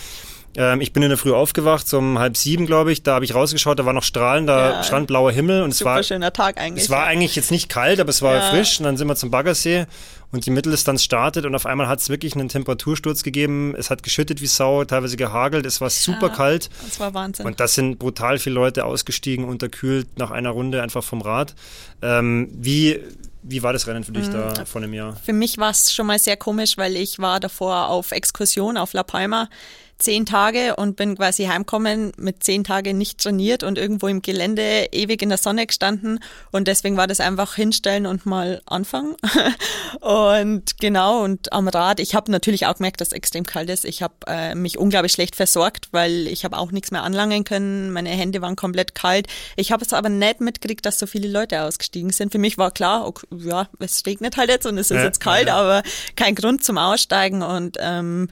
ähm, 0.57 0.81
ich 0.81 0.93
bin 0.93 1.03
in 1.03 1.09
der 1.09 1.17
Früh 1.17 1.31
aufgewacht, 1.33 1.87
so 1.87 1.97
um 1.97 2.19
halb 2.19 2.37
sieben, 2.37 2.65
glaube 2.65 2.91
ich. 2.91 3.03
Da 3.03 3.15
habe 3.15 3.25
ich 3.25 3.33
rausgeschaut, 3.35 3.77
da 3.79 3.85
war 3.85 3.93
noch 3.93 4.03
strahlender, 4.03 4.71
Ja. 4.71 4.83
stand 4.83 5.07
blauer 5.07 5.31
Himmel 5.31 5.61
und 5.63 5.71
es 5.71 5.83
war, 5.85 6.01
schöner 6.03 6.31
Tag 6.33 6.57
eigentlich. 6.59 6.85
es 6.85 6.89
war 6.89 7.05
eigentlich 7.05 7.35
jetzt 7.35 7.51
nicht 7.51 7.69
kalt, 7.69 7.99
aber 7.99 8.09
es 8.09 8.21
war 8.21 8.35
Ja. 8.35 8.41
frisch. 8.49 8.79
Und 8.79 8.85
dann 8.85 8.97
sind 8.97 9.07
wir 9.07 9.15
zum 9.15 9.31
Baggersee 9.31 9.85
und 10.31 10.45
die 10.45 10.51
Mitteldistanz 10.51 11.03
startet 11.03 11.45
und 11.45 11.55
auf 11.55 11.65
einmal 11.65 11.87
hat 11.87 11.99
es 11.99 12.09
wirklich 12.09 12.35
einen 12.35 12.49
Temperatursturz 12.49 13.23
gegeben. 13.23 13.75
Es 13.77 13.89
hat 13.89 14.03
geschüttet 14.03 14.41
wie 14.41 14.47
Sau, 14.47 14.83
teilweise 14.85 15.17
gehagelt, 15.17 15.65
es 15.65 15.81
war 15.81 15.89
super 15.89 16.29
kalt. 16.29 16.69
Das 16.85 16.99
war 16.99 17.13
Wahnsinn. 17.13 17.45
Und 17.45 17.59
das 17.59 17.73
sind 17.75 17.99
brutal 17.99 18.39
viele 18.39 18.55
Leute 18.55 18.85
ausgestiegen, 18.85 19.45
unterkühlt 19.45 20.17
nach 20.17 20.31
einer 20.31 20.49
Runde 20.51 20.81
einfach 20.81 21.03
vom 21.03 21.21
Rad. 21.21 21.55
Ähm, 22.01 22.49
wie, 22.53 22.99
wie 23.43 23.61
war 23.63 23.73
das 23.73 23.87
Rennen 23.87 24.03
für 24.03 24.11
dich 24.11 24.27
Mhm. 24.27 24.33
da 24.33 24.65
vor 24.65 24.81
einem 24.81 24.93
Jahr? 24.93 25.15
Für 25.23 25.33
mich 25.33 25.57
war 25.57 25.69
es 25.69 25.93
schon 25.93 26.07
mal 26.07 26.19
sehr 26.19 26.35
komisch, 26.37 26.77
weil 26.77 26.95
ich 26.95 27.19
war 27.19 27.39
davor 27.39 27.87
auf 27.89 28.11
Exkursion 28.11 28.75
auf 28.77 28.93
La 28.93 29.03
Palma 29.03 29.49
zehn 29.97 30.25
Tage 30.25 30.75
und 30.75 30.95
bin 30.97 31.15
quasi 31.15 31.45
heimgekommen 31.45 32.12
mit 32.17 32.43
zehn 32.43 32.63
Tagen 32.63 32.97
nicht 32.97 33.19
trainiert 33.19 33.63
und 33.63 33.77
irgendwo 33.77 34.08
im 34.08 34.21
Gelände 34.21 34.88
ewig 34.91 35.21
in 35.21 35.29
der 35.29 35.38
Sonne 35.38 35.65
gestanden 35.65 36.19
und 36.51 36.67
deswegen 36.67 36.97
war 36.97 37.08
das 37.08 37.19
einfach 37.19 37.55
hinstellen 37.55 38.05
und 38.05 38.25
mal 38.25 38.62
anfangen 38.65 39.15
und 40.01 40.79
genau 40.79 41.23
und 41.23 41.53
am 41.53 41.67
Rad, 41.67 41.99
ich 41.99 42.13
habe 42.13 42.31
natürlich 42.31 42.65
auch 42.65 42.75
gemerkt, 42.75 42.99
dass 43.01 43.10
es 43.10 43.13
extrem 43.13 43.45
kalt 43.45 43.69
ist. 43.69 43.86
Ich 43.86 44.01
habe 44.01 44.13
äh, 44.27 44.53
mich 44.55 44.77
unglaublich 44.77 45.13
schlecht 45.13 45.36
versorgt, 45.36 45.88
weil 45.91 46.27
ich 46.27 46.43
habe 46.43 46.58
auch 46.58 46.71
nichts 46.71 46.91
mehr 46.91 47.03
anlangen 47.03 47.43
können, 47.43 47.91
meine 47.91 48.10
Hände 48.10 48.41
waren 48.41 48.55
komplett 48.55 48.95
kalt. 48.95 49.27
Ich 49.55 49.71
habe 49.71 49.86
es 49.86 49.93
aber 49.93 50.10
nicht 50.10 50.41
mitgekriegt, 50.41 50.86
dass 50.86 50.99
so 50.99 51.08
viele 51.08 51.29
Leute 51.29 51.62
ausgestiegen 51.62 52.12
sind. 52.12 52.31
Für 52.31 52.38
mich 52.38 52.58
war 52.58 52.71
klar, 52.71 53.08
okay, 53.08 53.27
ja, 53.38 53.69
es 53.79 54.05
regnet 54.05 54.38
halt 54.38 54.49
jetzt 54.49 54.65
und 54.65 54.77
es 54.77 54.91
ist 54.91 54.97
Ja, 54.97 55.03
jetzt 55.03 55.19
kalt, 55.21 55.47
ja. 55.47 55.55
aber 55.55 55.84
kein 56.15 56.36
Grund 56.36 56.63
zum 56.63 56.77
Aussteigen 56.77 57.41
und 57.41 57.77
ähm, 57.79 58.29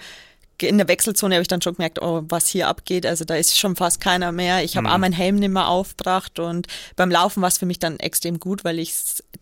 in 0.62 0.78
der 0.78 0.88
Wechselzone 0.88 1.36
habe 1.36 1.42
ich 1.42 1.48
dann 1.48 1.62
schon 1.62 1.76
gemerkt, 1.76 2.02
oh, 2.02 2.24
was 2.30 2.48
hier 2.48 2.68
abgeht. 2.68 3.06
Also 3.06 3.26
da 3.26 3.36
ist 3.36 3.58
schon 3.58 3.76
fast 3.76 4.00
keiner 4.00 4.32
mehr. 4.32 4.64
Ich 4.64 4.78
habe 4.78 4.90
auch 4.90 4.98
meinen 4.98 5.14
Helm 5.14 5.36
nicht 5.36 5.50
mehr 5.50 5.68
aufgebracht 5.68 6.40
und 6.40 6.68
beim 6.96 7.12
Laufen 7.12 7.42
war 7.42 7.50
es 7.50 7.58
für 7.58 7.66
mich 7.66 7.80
dann 7.80 8.00
extrem 8.00 8.40
gut, 8.40 8.64
weil 8.64 8.80
ich 8.80 8.94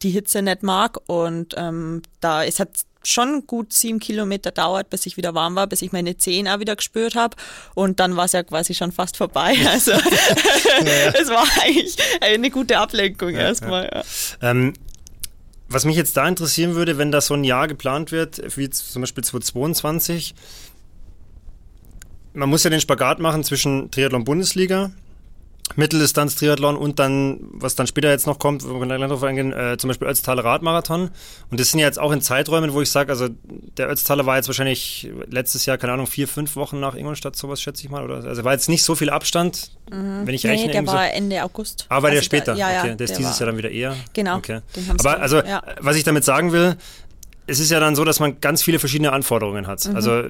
die 0.02 0.10
Hitze 0.10 0.41
nicht 0.41 0.63
mag 0.63 0.97
und 1.08 1.54
ähm, 1.58 2.02
da 2.21 2.43
es 2.43 2.60
hat 2.60 2.69
schon 3.04 3.47
gut 3.47 3.74
sieben 3.74 4.00
Kilometer 4.00 4.52
dauert, 4.52 4.89
bis 4.89 5.06
ich 5.06 5.17
wieder 5.17 5.34
warm 5.34 5.56
war, 5.56 5.67
bis 5.67 5.82
ich 5.82 5.91
meine 5.91 6.17
Zehen 6.17 6.47
auch 6.47 6.60
wieder 6.60 6.76
gespürt 6.76 7.15
habe 7.15 7.36
und 7.74 8.00
dann 8.00 8.15
war 8.15 8.26
es 8.26 8.34
ja 8.34 8.43
quasi 8.43 8.74
schon 8.74 8.91
fast 8.91 9.17
vorbei. 9.17 9.56
Also 9.71 9.91
es 9.91 11.30
war 11.30 11.47
eigentlich 11.62 11.95
eine 12.19 12.50
gute 12.50 12.78
Ablenkung 12.78 13.32
erstmal. 13.32 13.89
Ja. 13.93 14.50
Ähm, 14.50 14.74
was 15.67 15.86
mich 15.86 15.95
jetzt 15.95 16.17
da 16.17 16.28
interessieren 16.28 16.76
würde, 16.76 16.97
wenn 16.97 17.12
da 17.12 17.21
so 17.21 17.34
ein 17.34 17.43
Jahr 17.43 17.67
geplant 17.67 18.12
wird, 18.12 18.58
wie 18.58 18.69
zum 18.69 19.02
Beispiel 19.02 19.24
2022, 19.24 20.36
man 22.34 22.50
muss 22.50 22.63
ja 22.63 22.70
den 22.70 22.82
Spagat 22.82 23.20
machen 23.20 23.44
zwischen 23.44 23.89
Triathlon-Bundesliga, 23.91 24.91
Mitteldistanz-Triathlon 25.76 26.76
und 26.76 27.00
dann, 27.00 27.39
was 27.54 27.76
dann 27.76 27.88
später 27.88 28.10
jetzt 28.10 28.28
noch 28.28 28.39
kommt, 28.39 28.67
wo 28.67 28.80
wir 28.80 28.86
gleich 28.86 29.00
drauf 29.10 29.24
eingehen, 29.24 29.54
äh, 29.54 29.78
zum 29.78 29.88
Beispiel 29.88 30.08
Ötztaler 30.08 30.44
Radmarathon. 30.44 31.10
Und 31.50 31.60
das 31.60 31.72
sind 31.72 31.80
ja 31.80 31.86
jetzt 31.86 32.00
auch 32.00 32.12
in 32.12 32.22
Zeiträumen, 32.22 32.74
wo 32.74 32.82
ich 32.82 32.91
sage, 32.91 33.10
also 33.12 33.30
der 33.78 33.89
Ötztaler 33.89 34.26
war 34.26 34.36
jetzt 34.36 34.48
wahrscheinlich 34.48 35.10
letztes 35.30 35.65
Jahr, 35.65 35.78
keine 35.78 35.94
Ahnung, 35.94 36.08
vier, 36.08 36.28
fünf 36.28 36.56
Wochen 36.58 36.80
nach 36.82 36.96
Ingolstadt, 36.96 37.36
sowas 37.38 37.62
schätze 37.62 37.84
ich 37.86 37.89
mal, 37.89 38.04
oder? 38.04 38.28
Also 38.28 38.44
war 38.44 38.52
jetzt 38.52 38.67
nicht 38.70 38.84
so 38.84 38.96
viel 38.96 39.10
Abstand, 39.10 39.72
wenn 39.89 40.28
ich 40.30 40.44
Nee, 40.44 40.50
rechne. 40.52 40.67
der 40.67 40.76
irgendwie 40.76 40.91
so- 40.91 40.98
war 40.98 41.13
Ende 41.13 41.44
August. 41.44 41.86
Ah, 41.89 41.96
war 42.02 42.10
der 42.10 42.20
Also 42.20 42.24
später? 42.26 42.54
Da, 42.54 42.58
ja, 42.58 42.72
ja, 42.72 42.80
okay, 42.84 42.96
der 42.96 43.06
ist 43.06 43.17
dieses 43.17 43.32
war- 43.34 43.39
Jahr 43.39 43.48
dann 43.48 43.58
wieder 43.58 43.72
eher. 43.72 43.96
Genau, 44.13 44.38
Okay. 44.38 44.60
Aber 44.89 45.04
dann- 45.04 45.22
also, 45.22 45.38
ja. 45.41 45.62
was 45.80 45.96
ich 45.96 46.04
damit 46.04 46.26
sagen 46.26 46.52
will, 46.52 46.76
es 47.52 47.60
ist 47.60 47.70
ja 47.72 47.80
dann 47.80 47.96
so, 47.96 48.04
dass 48.06 48.20
man 48.20 48.40
ganz 48.40 48.64
viele 48.64 48.80
verschiedene 48.80 49.12
Anforderungen 49.12 49.68
hat. 49.68 49.86
Mhm. 49.88 49.96
Also 49.96 50.24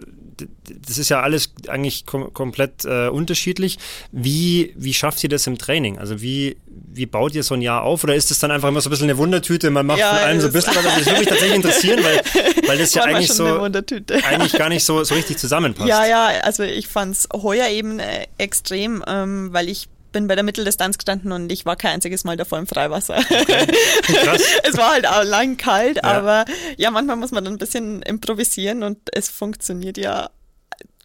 das 0.87 0.97
ist 0.97 1.09
ja 1.09 1.21
alles 1.21 1.53
eigentlich 1.67 2.05
kom 2.07 2.33
komplett 2.33 2.83
äh, 2.85 3.09
unterschiedlich. 3.09 3.77
Wie, 4.11 4.73
wie 4.75 4.93
schafft 4.93 5.23
ihr 5.23 5.29
das 5.29 5.45
im 5.45 5.57
Training? 5.59 5.99
Also 5.99 6.21
wie, 6.21 6.57
wie 6.67 7.05
baut 7.05 7.35
ihr 7.35 7.43
so 7.43 7.53
ein 7.53 7.61
Jahr 7.61 7.83
auf? 7.83 8.03
Oder 8.03 8.15
ist 8.15 8.31
es 8.31 8.39
dann 8.39 8.49
einfach 8.49 8.69
immer 8.69 8.81
so 8.81 8.89
ein 8.89 8.91
bisschen 8.91 9.09
eine 9.09 9.17
Wundertüte? 9.19 9.69
Man 9.69 9.85
macht 9.85 9.99
Ja, 9.99 10.15
von 10.15 10.19
allem 10.19 10.41
so 10.41 10.47
ein 10.47 10.53
das- 10.53 10.65
bisschen, 10.65 10.83
was 10.83 10.95
das 10.95 11.05
würde 11.05 11.19
mich 11.19 11.27
tatsächlich 11.29 11.55
interessieren, 11.55 12.03
weil, 12.03 12.21
weil 12.67 12.77
das 12.79 12.93
ja 12.93 13.03
eigentlich 13.03 13.31
so 13.31 13.45
eigentlich 13.45 14.53
gar 14.53 14.69
nicht 14.69 14.83
so, 14.83 15.03
so 15.03 15.13
richtig 15.13 15.37
zusammenpasst. 15.37 15.87
Ja, 15.87 16.05
ja, 16.05 16.27
also 16.43 16.63
ich 16.63 16.87
fand's 16.87 17.27
heuer 17.33 17.67
eben 17.69 17.99
äh, 17.99 18.25
extrem, 18.39 19.03
ähm, 19.07 19.49
weil 19.51 19.69
ich 19.69 19.87
bin 20.11 20.27
bei 20.27 20.35
der 20.35 20.43
Mitteldistanz 20.43 20.97
gestanden 20.97 21.31
und 21.31 21.51
ich 21.51 21.65
war 21.65 21.75
kein 21.75 21.93
einziges 21.95 22.23
Mal 22.23 22.37
davor 22.37 22.59
im 22.59 22.67
Freiwasser. 22.67 23.15
Krass. 23.23 24.41
es 24.63 24.77
war 24.77 24.91
halt 24.91 25.07
auch 25.07 25.23
lang 25.23 25.57
kalt, 25.57 25.97
Ja. 25.97 26.03
aber 26.03 26.45
ja, 26.77 26.91
manchmal 26.91 27.15
muss 27.17 27.31
man 27.31 27.43
dann 27.43 27.53
ein 27.53 27.59
bisschen 27.59 28.01
improvisieren 28.03 28.83
und 28.83 28.97
es 29.13 29.29
funktioniert 29.29 29.97
ja 29.97 30.29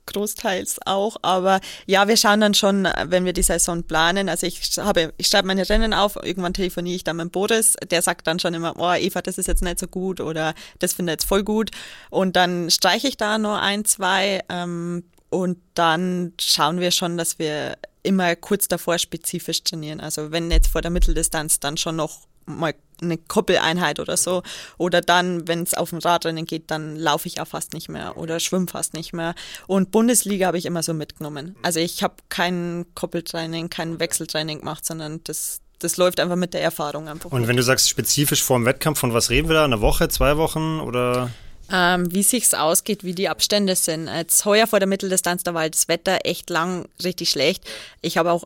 großteils 0.07 0.79
auch, 0.87 1.17
aber 1.23 1.61
ja, 1.87 2.07
wir 2.07 2.17
schauen 2.17 2.41
dann 2.41 2.55
schon, 2.55 2.87
wenn 3.07 3.25
wir 3.25 3.33
die 3.33 3.43
Saison 3.43 3.83
planen, 3.83 4.29
also 4.29 4.47
ich 4.47 4.61
habe, 4.79 5.13
ich 5.17 5.27
schreibe 5.27 5.49
meine 5.49 5.69
Rennen 5.69 5.93
auf, 5.93 6.15
irgendwann 6.23 6.55
telefoniere 6.55 6.95
ich 6.95 7.03
dann 7.03 7.17
mit 7.17 7.33
Boris, 7.33 7.75
der 7.91 8.03
sagt 8.03 8.27
dann 8.29 8.39
schon 8.39 8.55
immer, 8.55 8.75
oh 8.79 8.93
Eva, 8.95 9.21
das 9.21 9.37
ist 9.37 9.49
jetzt 9.49 9.63
nicht 9.63 9.81
so 9.81 9.89
gut 9.89 10.21
oder 10.21 10.55
das 10.79 10.93
finde 10.93 11.13
ich 11.13 11.15
jetzt 11.15 11.29
voll 11.29 11.43
gut 11.43 11.73
und 12.11 12.37
dann 12.37 12.71
streiche 12.71 13.09
ich 13.09 13.17
da 13.17 13.37
nur 13.39 13.61
ein, 13.61 13.85
zwei 13.85 14.45
ähm, 14.49 15.03
und 15.29 15.59
dann 15.75 16.35
schauen 16.41 16.79
wir 16.79 16.93
schon, 16.93 17.19
dass 17.19 17.41
wir 17.41 17.77
immer 18.07 18.37
kurz 18.37 18.69
davor 18.69 18.99
spezifisch 18.99 19.63
trainieren. 19.63 20.01
Also 20.01 20.31
wenn 20.31 20.51
jetzt 20.51 20.69
vor 20.69 20.83
der 20.83 20.91
Mitteldistanz, 20.91 21.61
dann 21.61 21.77
schon 21.77 21.97
noch 21.97 22.27
mal 22.47 22.75
eine 23.03 23.19
Koppeleinheit 23.19 24.01
oder 24.01 24.17
so. 24.17 24.43
Oder 24.79 25.01
dann, 25.01 25.47
wenn 25.49 25.63
es 25.63 25.75
auf 25.75 25.91
dem 25.91 25.99
Radrennen 25.99 26.47
geht, 26.47 26.71
dann 26.71 26.97
laufe 26.97 27.29
ich 27.29 27.41
auch 27.41 27.49
fast 27.49 27.75
nicht 27.75 27.89
mehr 27.89 28.17
oder 28.17 28.41
schwimme 28.41 28.69
fast 28.69 28.95
nicht 28.95 29.13
mehr. 29.13 29.35
Und 29.67 29.91
Bundesliga 29.91 30.47
habe 30.47 30.59
ich 30.59 30.65
immer 30.65 30.83
so 30.83 30.95
mitgenommen. 30.95 31.57
Also 31.63 31.81
ich 31.81 32.03
habe 32.03 32.15
kein 32.29 32.87
Koppeltraining, 32.95 33.69
kein 33.69 34.01
Wechseltraining 34.01 34.61
gemacht, 34.61 34.87
sondern 34.87 35.21
das, 35.25 35.61
das 35.81 35.97
läuft 35.97 36.21
einfach 36.21 36.37
mit 36.37 36.55
der 36.55 36.63
Erfahrung 36.63 37.09
einfach. 37.09 37.33
Und 37.33 37.49
wenn 37.49 37.57
du 37.57 37.63
sagst 37.63 37.89
spezifisch 37.89 38.43
vor 38.43 38.59
dem 38.59 38.65
Wettkampf, 38.65 39.01
von 39.01 39.13
was 39.13 39.29
reden 39.29 39.49
wir 39.49 39.55
da? 39.55 39.65
Eine 39.65 39.81
Woche, 39.81 40.09
zwei 40.09 40.37
Wochen 40.37 40.81
oder? 40.81 41.31
Ähm, 41.73 42.13
wie 42.13 42.23
sich's 42.23 42.55
ausgeht, 42.55 43.03
wie 43.03 43.15
die 43.15 43.29
Abstände 43.29 43.75
sind. 43.75 44.09
Jetzt 44.09 44.45
heuer 44.45 44.67
vor 44.67 44.79
der 44.79 44.89
Mitteldistanz, 44.89 45.43
da 45.43 45.55
war 45.55 45.69
das 45.69 45.89
Wetter 45.89 46.21
echt 46.25 46.49
lang 46.51 46.87
richtig 47.03 47.31
schlecht. 47.31 47.65
Ich 48.03 48.19
habe 48.19 48.31
auch 48.31 48.45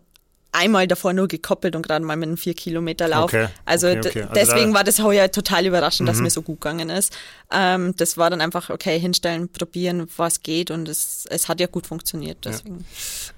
einmal 0.53 0.87
davor 0.87 1.13
nur 1.13 1.29
gekoppelt 1.29 1.77
und 1.77 1.83
gerade 1.83 2.05
mal 2.05 2.17
mit 2.17 2.29
einem 2.29 2.37
4 2.37 2.55
Kilometer 2.55 3.09
Lauf. 3.09 3.25
Okay, 3.25 3.49
also, 3.65 3.89
okay, 3.89 3.99
okay. 4.01 4.23
also 4.23 4.35
deswegen 4.35 4.73
da 4.73 4.79
war 4.79 4.85
das 4.85 5.01
heuer 5.03 5.31
total 5.31 5.67
überraschend, 5.67 6.09
dass 6.09 6.19
mhm. 6.19 6.25
mir 6.25 6.31
so 6.31 6.43
gut 6.43 6.61
gegangen 6.61 6.91
ist. 6.91 7.17
Ähm, 7.53 7.95
das 7.97 8.17
war 8.17 8.31
dann 8.31 8.41
einfach, 8.41 8.71
okay, 8.71 8.99
hinstellen, 8.99 9.49
probieren, 9.49 10.09
was 10.17 10.43
geht 10.43 10.71
und 10.71 10.89
es, 10.89 11.27
es 11.31 11.49
hat 11.49 11.61
ja 11.61 11.67
gut 11.67 11.87
funktioniert. 11.87 12.39
Deswegen. 12.45 12.85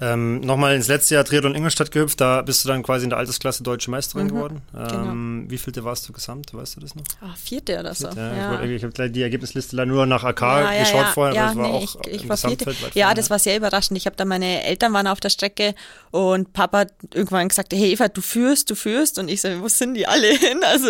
Ja. 0.00 0.12
Ähm, 0.12 0.40
Nochmal 0.40 0.74
ins 0.74 0.88
letzte 0.88 1.14
Jahr 1.14 1.24
Triathlon 1.24 1.54
Ingolstadt 1.54 1.90
gehüpft, 1.90 2.20
da 2.20 2.42
bist 2.42 2.64
du 2.64 2.68
dann 2.68 2.82
quasi 2.82 3.04
in 3.04 3.10
der 3.10 3.18
Altersklasse 3.18 3.62
Deutsche 3.62 3.90
Meisterin 3.90 4.26
mhm, 4.26 4.30
geworden. 4.30 4.62
Ähm, 4.74 4.88
genau. 4.88 5.50
Wie 5.50 5.58
vielte 5.58 5.84
warst 5.84 6.08
du 6.08 6.12
gesamt, 6.12 6.52
weißt 6.52 6.76
du 6.76 6.80
das 6.80 6.94
noch? 6.94 7.04
Ah, 7.20 7.34
vierte 7.42 7.78
oder 7.78 7.94
so. 7.94 8.06
Vierte, 8.06 8.20
ja. 8.20 8.62
Ich, 8.62 8.70
ich 8.70 8.84
habe 8.84 9.10
die 9.10 9.22
Ergebnisliste 9.22 9.84
nur 9.86 10.06
nach 10.06 10.24
AK 10.24 10.40
ja, 10.40 10.80
geschaut 10.80 11.06
vorher, 11.14 11.34
ja, 11.34 11.50
aber 11.50 11.62
nee, 11.62 11.68
auch 11.68 11.96
ich, 12.06 12.22
ich 12.22 12.28
war 12.28 12.36
vierte. 12.36 12.74
Ja, 12.94 13.14
das 13.14 13.30
war 13.30 13.38
sehr 13.38 13.56
überraschend. 13.56 13.96
Ich 13.96 14.06
habe 14.06 14.16
da 14.16 14.24
meine 14.24 14.64
Eltern 14.64 14.92
waren 14.92 15.06
auf 15.06 15.20
der 15.20 15.30
Strecke 15.30 15.74
und 16.10 16.52
Papa 16.52 16.80
hat 16.80 16.92
irgendwann 17.12 17.48
gesagt, 17.48 17.72
hey 17.72 17.92
Eva, 17.92 18.08
du 18.08 18.20
führst, 18.20 18.70
du 18.70 18.74
führst 18.74 19.18
und 19.18 19.28
ich 19.28 19.40
so, 19.40 19.48
wo 19.60 19.68
sind 19.68 19.94
die 19.94 20.06
alle 20.06 20.28
hin? 20.28 20.60
Also, 20.72 20.88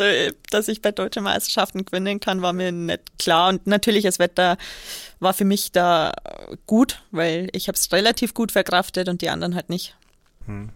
dass 0.51 0.69
ich 0.69 0.81
bei 0.81 0.93
Deutschen 0.93 1.25
Meisterschaften 1.25 1.85
gewinnen 1.85 2.21
kann, 2.21 2.43
war 2.43 2.53
mir 2.53 2.71
nicht 2.71 3.19
klar. 3.19 3.49
Und 3.49 3.67
natürlich, 3.67 4.05
das 4.05 4.19
Wetter 4.19 4.57
war 5.19 5.35
für 5.35 5.45
mich 5.45 5.73
da 5.73 6.13
gut, 6.67 7.03
weil 7.11 7.49
ich 7.53 7.69
habe 7.69 7.77
es 7.77 7.91
relativ 7.91 8.35
gut 8.35 8.53
verkraftet 8.53 9.09
und 9.09 9.23
die 9.23 9.31
anderen 9.31 9.55
halt 9.55 9.71
nicht. 9.71 9.97
Hm. 10.47 10.71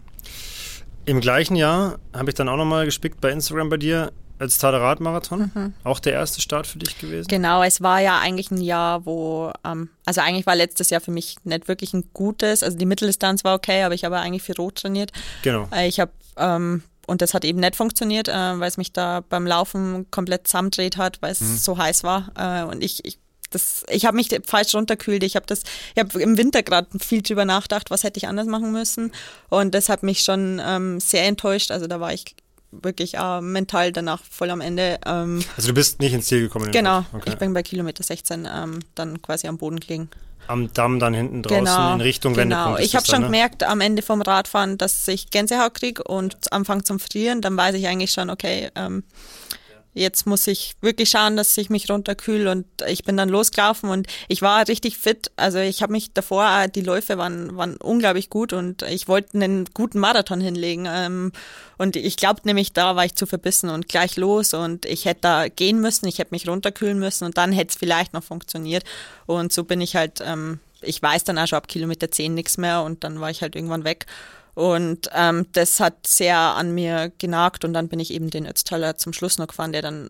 Im 1.05 1.21
gleichen 1.21 1.55
Jahr 1.55 1.99
habe 2.13 2.29
ich 2.29 2.35
dann 2.35 2.49
auch 2.49 2.57
nochmal 2.57 2.85
gespickt 2.85 3.21
bei 3.21 3.31
Instagram 3.31 3.69
bei 3.69 3.77
dir 3.77 4.11
als 4.39 4.63
Radmarathon. 4.63 5.51
Mhm. 5.53 5.73
Auch 5.83 5.99
der 5.99 6.13
erste 6.13 6.41
Start 6.41 6.67
für 6.67 6.79
dich 6.79 6.97
gewesen? 6.97 7.27
Genau, 7.27 7.63
es 7.63 7.81
war 7.81 7.99
ja 7.99 8.19
eigentlich 8.19 8.51
ein 8.51 8.61
Jahr, 8.61 9.05
wo, 9.05 9.51
ähm, 9.65 9.89
also 10.05 10.21
eigentlich 10.21 10.45
war 10.45 10.55
letztes 10.55 10.89
Jahr 10.89 11.01
für 11.01 11.11
mich 11.11 11.37
nicht 11.43 11.67
wirklich 11.67 11.93
ein 11.93 12.05
gutes, 12.13 12.63
also 12.63 12.77
die 12.77 12.85
Mitteldistanz 12.85 13.43
war 13.43 13.55
okay, 13.55 13.83
aber 13.83 13.95
ich 13.95 14.03
habe 14.03 14.17
eigentlich 14.17 14.43
für 14.43 14.55
Rot 14.55 14.75
trainiert. 14.75 15.11
Genau. 15.43 15.67
Äh, 15.73 15.87
ich 15.87 15.99
habe 15.99 16.11
ähm, 16.37 16.83
und 17.07 17.21
das 17.21 17.33
hat 17.33 17.45
eben 17.45 17.61
nicht 17.61 17.75
funktioniert, 17.75 18.27
äh, 18.27 18.59
weil 18.59 18.67
es 18.67 18.77
mich 18.77 18.91
da 18.91 19.21
beim 19.27 19.47
Laufen 19.47 20.11
komplett 20.11 20.45
zusammendreht 20.47 20.97
hat, 20.97 21.21
weil 21.21 21.31
es 21.31 21.39
mhm. 21.39 21.57
so 21.57 21.77
heiß 21.77 22.03
war. 22.03 22.31
Äh, 22.37 22.63
und 22.65 22.83
ich, 22.83 23.03
ich 23.05 23.17
das, 23.49 23.85
ich 23.89 24.05
habe 24.05 24.17
mich 24.17 24.29
falsch 24.45 24.75
runterkühlt. 24.75 25.23
Ich 25.23 25.37
habe 25.37 25.45
das, 25.45 25.63
ich 25.95 26.03
habe 26.03 26.21
im 26.21 26.37
Winter 26.37 26.63
gerade 26.63 26.87
viel 26.99 27.21
drüber 27.21 27.45
nachgedacht, 27.45 27.89
was 27.89 28.03
hätte 28.03 28.17
ich 28.17 28.27
anders 28.27 28.47
machen 28.47 28.73
müssen. 28.73 29.13
Und 29.49 29.73
das 29.73 29.87
hat 29.87 30.03
mich 30.03 30.19
schon 30.19 30.61
ähm, 30.63 30.99
sehr 30.99 31.25
enttäuscht. 31.25 31.71
Also 31.71 31.87
da 31.87 32.01
war 32.01 32.13
ich 32.13 32.35
wirklich 32.71 33.15
äh, 33.15 33.41
mental 33.41 33.91
danach 33.91 34.23
voll 34.23 34.49
am 34.49 34.61
Ende. 34.61 34.99
Ähm, 35.05 35.43
also 35.55 35.69
du 35.69 35.73
bist 35.73 35.99
nicht 35.99 36.13
ins 36.13 36.27
Ziel 36.27 36.41
gekommen? 36.41 36.71
Genau, 36.71 37.05
okay. 37.13 37.29
ich 37.31 37.37
bin 37.37 37.53
bei 37.53 37.63
Kilometer 37.63 38.03
16 38.03 38.47
ähm, 38.51 38.79
dann 38.95 39.21
quasi 39.21 39.47
am 39.47 39.57
Boden 39.57 39.79
gelegen 39.79 40.09
am 40.47 40.71
Damm 40.73 40.99
dann 40.99 41.13
hinten 41.13 41.43
draußen 41.43 41.65
genau, 41.65 41.93
in 41.93 42.01
Richtung 42.01 42.33
genau. 42.33 42.41
Wendepunkt. 42.41 42.79
Ich 42.81 42.95
habe 42.95 43.05
schon 43.05 43.21
ne? 43.21 43.25
gemerkt 43.27 43.63
am 43.63 43.81
Ende 43.81 44.01
vom 44.01 44.21
Radfahren, 44.21 44.77
dass 44.77 45.07
ich 45.07 45.29
Gänsehaut 45.29 45.73
kriege 45.73 46.03
und 46.03 46.37
anfange 46.51 46.83
zum 46.83 46.99
Frieren. 46.99 47.41
Dann 47.41 47.55
weiß 47.57 47.75
ich 47.75 47.87
eigentlich 47.87 48.11
schon, 48.11 48.29
okay, 48.29 48.69
ähm, 48.75 49.03
Jetzt 49.97 50.27
muss 50.27 50.45
ich 50.45 50.75
wirklich 50.79 51.09
schauen, 51.09 51.37
dass 51.37 51.57
ich 51.57 51.71
mich 51.71 51.89
runterkühle 51.89 52.51
und 52.51 52.65
ich 52.87 53.03
bin 53.03 53.17
dann 53.17 53.29
losgelaufen 53.29 53.89
und 53.89 54.07
ich 54.27 54.43
war 54.43 54.67
richtig 54.67 54.97
fit. 54.97 55.31
Also 55.37 55.57
ich 55.57 55.81
habe 55.81 55.91
mich 55.91 56.13
davor, 56.13 56.67
die 56.67 56.81
Läufe 56.81 57.17
waren, 57.17 57.57
waren 57.57 57.77
unglaublich 57.77 58.29
gut 58.29 58.53
und 58.53 58.83
ich 58.83 59.07
wollte 59.07 59.33
einen 59.33 59.65
guten 59.73 59.97
Marathon 59.97 60.39
hinlegen. 60.39 60.87
Ähm, 60.87 61.31
und 61.79 61.95
ich 61.95 62.15
glaube 62.15 62.41
nämlich, 62.43 62.73
da 62.73 62.95
war 62.95 63.05
ich 63.05 63.15
zu 63.15 63.25
verbissen 63.25 63.71
und 63.71 63.87
gleich 63.89 64.17
los 64.17 64.53
und 64.53 64.85
ich 64.85 65.05
hätte 65.05 65.21
da 65.21 65.47
gehen 65.47 65.81
müssen, 65.81 66.07
ich 66.07 66.19
hätte 66.19 66.31
mich 66.31 66.47
runterkühlen 66.47 66.99
müssen 66.99 67.25
und 67.25 67.37
dann 67.37 67.51
hätte 67.51 67.71
es 67.71 67.75
vielleicht 67.75 68.13
noch 68.13 68.23
funktioniert. 68.23 68.83
Und 69.25 69.51
so 69.51 69.63
bin 69.63 69.81
ich 69.81 69.95
halt, 69.95 70.21
ähm, 70.23 70.59
ich 70.81 71.01
weiß 71.01 71.23
dann 71.23 71.39
auch 71.39 71.47
schon 71.47 71.57
ab 71.57 71.67
Kilometer 71.67 72.11
10 72.11 72.35
nichts 72.35 72.57
mehr 72.57 72.83
und 72.83 73.03
dann 73.03 73.19
war 73.19 73.31
ich 73.31 73.41
halt 73.41 73.55
irgendwann 73.55 73.83
weg. 73.83 74.05
Und 74.57 75.11
ähm, 75.13 75.45
das 75.53 75.79
hat 75.79 76.07
sehr 76.07 76.35
an 76.35 76.73
mir 76.73 77.11
genagt 77.19 77.63
und 77.63 77.73
dann 77.73 77.89
bin 77.89 77.99
ich 77.99 78.11
eben 78.11 78.31
den 78.31 78.47
Ötztaler 78.47 78.97
zum 78.97 79.13
Schluss 79.13 79.37
noch 79.37 79.45
gefahren, 79.45 79.71
der 79.71 79.83
dann 79.83 80.09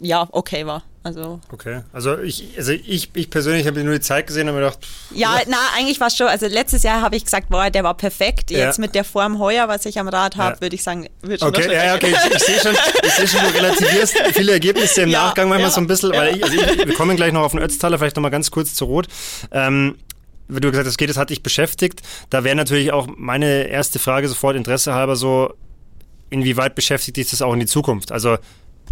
ja 0.00 0.26
okay 0.32 0.64
war. 0.64 0.84
Also 1.02 1.40
okay, 1.52 1.82
also 1.92 2.18
ich, 2.18 2.54
also 2.56 2.72
ich, 2.72 3.10
ich 3.12 3.28
persönlich 3.28 3.66
habe 3.66 3.84
nur 3.84 3.92
die 3.92 4.00
Zeit 4.00 4.26
gesehen 4.26 4.48
und 4.48 4.54
mir 4.54 4.62
gedacht. 4.62 4.84
Pff, 4.84 5.14
ja, 5.14 5.38
na 5.46 5.58
eigentlich 5.76 6.00
war 6.00 6.06
es 6.06 6.16
schon. 6.16 6.28
Also 6.28 6.46
letztes 6.46 6.82
Jahr 6.82 7.02
habe 7.02 7.14
ich 7.14 7.24
gesagt, 7.24 7.50
boah, 7.50 7.70
der 7.70 7.84
war 7.84 7.94
perfekt. 7.94 8.50
Jetzt 8.50 8.78
ja. 8.78 8.80
mit 8.80 8.94
der 8.94 9.04
Form 9.04 9.38
heuer, 9.38 9.68
was 9.68 9.84
ich 9.84 10.00
am 10.00 10.08
Rad 10.08 10.36
habe, 10.36 10.56
ja. 10.56 10.60
würde 10.62 10.74
ich 10.74 10.82
sagen, 10.82 11.08
wird 11.20 11.40
schon 11.40 11.50
Okay, 11.50 11.72
ja, 11.72 11.94
okay, 11.94 12.12
ich, 12.12 12.34
ich 12.34 12.42
sehe 12.42 12.58
schon, 12.58 12.74
ich 13.02 13.12
sehe 13.12 13.28
schon, 13.28 13.40
du 13.40 13.54
relativierst 13.54 14.16
viele 14.32 14.52
Ergebnisse 14.52 15.02
im 15.02 15.10
ja, 15.10 15.26
Nachgang 15.26 15.50
manchmal 15.50 15.70
so 15.70 15.80
ein 15.82 15.86
bisschen, 15.86 16.10
weil 16.12 16.36
ich, 16.36 16.42
also 16.42 16.56
ich, 16.56 16.86
wir 16.86 16.94
kommen 16.94 17.16
gleich 17.16 17.34
noch 17.34 17.42
auf 17.42 17.52
den 17.52 17.60
Ötztaler, 17.60 17.98
vielleicht 17.98 18.16
nochmal 18.16 18.30
ganz 18.30 18.50
kurz 18.50 18.74
zu 18.74 18.86
Rot. 18.86 19.06
Ähm, 19.52 19.98
wie 20.48 20.60
du 20.60 20.70
gesagt 20.70 20.86
hast, 20.86 20.96
geht, 20.96 21.10
das 21.10 21.16
hat 21.16 21.30
dich 21.30 21.42
beschäftigt. 21.42 22.02
Da 22.30 22.44
wäre 22.44 22.56
natürlich 22.56 22.92
auch 22.92 23.08
meine 23.16 23.64
erste 23.64 23.98
Frage 23.98 24.28
sofort 24.28 24.56
Interesse 24.56 24.94
halber 24.94 25.16
so, 25.16 25.54
inwieweit 26.30 26.74
beschäftigt 26.74 27.16
dich 27.16 27.30
das 27.30 27.42
auch 27.42 27.52
in 27.52 27.60
die 27.60 27.66
Zukunft? 27.66 28.12
Also 28.12 28.38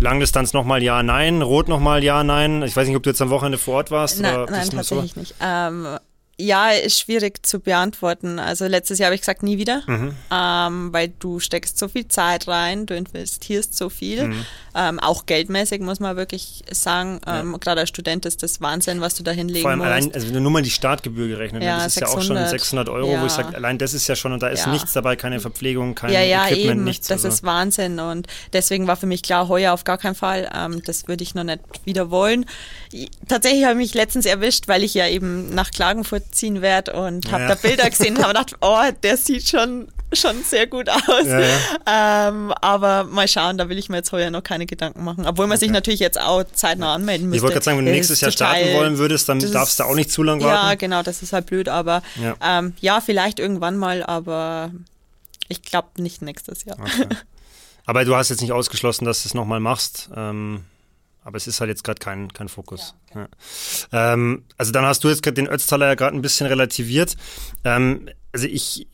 Langdistanz 0.00 0.52
nochmal 0.52 0.82
ja, 0.82 1.02
nein, 1.02 1.42
Rot 1.42 1.68
nochmal 1.68 2.02
ja, 2.02 2.24
nein. 2.24 2.62
Ich 2.62 2.76
weiß 2.76 2.86
nicht, 2.88 2.96
ob 2.96 3.02
du 3.02 3.10
jetzt 3.10 3.22
am 3.22 3.30
Wochenende 3.30 3.58
vor 3.58 3.74
Ort 3.74 3.90
warst. 3.90 4.20
Nein, 4.20 4.34
oder 4.34 4.50
nein 4.50 4.70
tatsächlich 4.70 5.12
so? 5.12 5.20
nicht. 5.20 5.34
Ähm, 5.40 5.98
ja, 6.36 6.70
ist 6.70 6.98
schwierig 6.98 7.46
zu 7.46 7.60
beantworten. 7.60 8.40
Also 8.40 8.66
letztes 8.66 8.98
Jahr 8.98 9.06
habe 9.06 9.14
ich 9.14 9.20
gesagt, 9.20 9.44
nie 9.44 9.56
wieder, 9.56 9.82
mhm. 9.86 10.14
ähm, 10.32 10.92
weil 10.92 11.12
du 11.20 11.38
steckst 11.38 11.78
so 11.78 11.86
viel 11.86 12.08
Zeit 12.08 12.48
rein, 12.48 12.86
du 12.86 12.96
investierst 12.96 13.76
so 13.76 13.88
viel, 13.88 14.28
mhm. 14.28 14.46
ähm, 14.74 14.98
auch 14.98 15.26
geldmäßig 15.26 15.80
muss 15.80 16.00
man 16.00 16.16
wirklich 16.16 16.64
sagen. 16.70 17.20
Ähm, 17.26 17.52
ja. 17.52 17.58
Gerade 17.58 17.82
als 17.82 17.90
Student 17.90 18.26
ist 18.26 18.42
das 18.42 18.60
Wahnsinn, 18.60 19.00
was 19.00 19.14
du 19.14 19.22
da 19.22 19.30
hinlegen 19.30 19.62
Vor 19.62 19.70
allem 19.70 19.78
musst. 19.78 19.90
allein, 19.90 20.12
also 20.12 20.26
wenn 20.26 20.34
du 20.34 20.40
nur 20.40 20.50
mal 20.50 20.62
die 20.62 20.70
Startgebühr 20.70 21.28
gerechnet 21.28 21.62
ja, 21.62 21.76
das 21.76 21.88
ist 21.88 21.94
600, 21.94 22.12
ja 22.12 22.18
auch 22.18 22.26
schon 22.26 22.48
600 22.48 22.88
Euro, 22.88 23.12
ja. 23.12 23.22
wo 23.22 23.26
ich 23.26 23.32
sage, 23.32 23.54
allein 23.54 23.78
das 23.78 23.94
ist 23.94 24.08
ja 24.08 24.16
schon, 24.16 24.32
und 24.32 24.42
da 24.42 24.48
ist 24.48 24.66
nichts 24.66 24.92
dabei, 24.92 25.14
keine 25.14 25.38
Verpflegung, 25.38 25.94
kein 25.94 26.12
ja, 26.12 26.22
ja, 26.22 26.46
Equipment, 26.46 26.70
eben. 26.70 26.84
nichts. 26.84 27.06
Das 27.06 27.24
also. 27.24 27.28
ist 27.28 27.44
Wahnsinn 27.44 28.00
und 28.00 28.26
deswegen 28.52 28.88
war 28.88 28.96
für 28.96 29.06
mich 29.06 29.22
klar, 29.22 29.48
heuer 29.48 29.72
auf 29.72 29.84
gar 29.84 29.98
keinen 29.98 30.16
Fall, 30.16 30.50
ähm, 30.52 30.82
das 30.84 31.06
würde 31.06 31.22
ich 31.22 31.36
noch 31.36 31.44
nicht 31.44 31.60
wieder 31.84 32.10
wollen. 32.10 32.46
Tatsächlich 33.28 33.64
habe 33.64 33.74
ich 33.74 33.78
mich 33.78 33.94
letztens 33.94 34.26
erwischt, 34.26 34.66
weil 34.66 34.82
ich 34.82 34.94
ja 34.94 35.06
eben 35.06 35.54
nach 35.54 35.70
Klagenfurt 35.70 36.23
ziehen 36.30 36.62
werde 36.62 36.92
und 36.92 37.30
habe 37.30 37.44
ja. 37.44 37.48
da 37.50 37.54
Bilder 37.54 37.88
gesehen 37.90 38.16
und 38.16 38.22
habe 38.22 38.34
gedacht, 38.34 38.56
oh, 38.60 38.82
der 39.02 39.16
sieht 39.16 39.48
schon, 39.48 39.88
schon 40.12 40.42
sehr 40.42 40.66
gut 40.66 40.88
aus. 40.88 41.26
Ja. 41.26 42.28
Ähm, 42.28 42.52
aber 42.60 43.04
mal 43.04 43.28
schauen, 43.28 43.58
da 43.58 43.68
will 43.68 43.78
ich 43.78 43.88
mir 43.88 43.96
jetzt 43.96 44.12
heuer 44.12 44.30
noch 44.30 44.42
keine 44.42 44.66
Gedanken 44.66 45.04
machen. 45.04 45.26
Obwohl 45.26 45.46
man 45.46 45.56
okay. 45.56 45.66
sich 45.66 45.72
natürlich 45.72 46.00
jetzt 46.00 46.20
auch 46.20 46.44
zeitnah 46.52 46.94
anmelden 46.94 47.28
müsste. 47.28 47.36
Ich 47.36 47.42
wollte 47.42 47.54
gerade 47.54 47.64
sagen, 47.64 47.78
wenn 47.78 47.86
du 47.86 47.92
nächstes 47.92 48.20
Jahr 48.20 48.30
starten 48.30 48.74
wollen 48.74 48.98
würdest, 48.98 49.28
dann 49.28 49.40
darfst 49.52 49.80
du 49.80 49.84
auch 49.84 49.94
nicht 49.94 50.10
zu 50.10 50.22
lange 50.22 50.44
warten. 50.44 50.68
Ja, 50.68 50.74
genau, 50.74 51.02
das 51.02 51.22
ist 51.22 51.32
halt 51.32 51.46
blöd, 51.46 51.68
aber 51.68 52.02
ja, 52.16 52.36
ähm, 52.42 52.74
ja 52.80 53.00
vielleicht 53.00 53.38
irgendwann 53.38 53.76
mal, 53.76 54.02
aber 54.02 54.70
ich 55.48 55.62
glaube 55.62 55.88
nicht 55.98 56.22
nächstes 56.22 56.64
Jahr. 56.64 56.78
Okay. 56.78 57.08
Aber 57.86 58.04
du 58.04 58.16
hast 58.16 58.30
jetzt 58.30 58.40
nicht 58.40 58.52
ausgeschlossen, 58.52 59.04
dass 59.04 59.22
du 59.22 59.28
es 59.28 59.34
nochmal 59.34 59.60
machst. 59.60 60.08
Ähm, 60.16 60.64
aber 61.24 61.36
es 61.36 61.46
ist 61.46 61.60
halt 61.60 61.68
jetzt 61.68 61.82
gerade 61.82 61.98
kein, 61.98 62.32
kein 62.32 62.48
Fokus. 62.48 62.94
Ja, 63.14 63.28
ja. 63.92 64.12
Ähm, 64.12 64.44
also 64.56 64.72
dann 64.72 64.84
hast 64.84 65.02
du 65.02 65.08
jetzt 65.08 65.24
den 65.24 65.48
Ötztaler 65.48 65.86
ja 65.86 65.94
gerade 65.94 66.16
ein 66.16 66.22
bisschen 66.22 66.46
relativiert. 66.46 67.16
Ähm, 67.64 68.08
also 68.32 68.46
ich, 68.46 68.86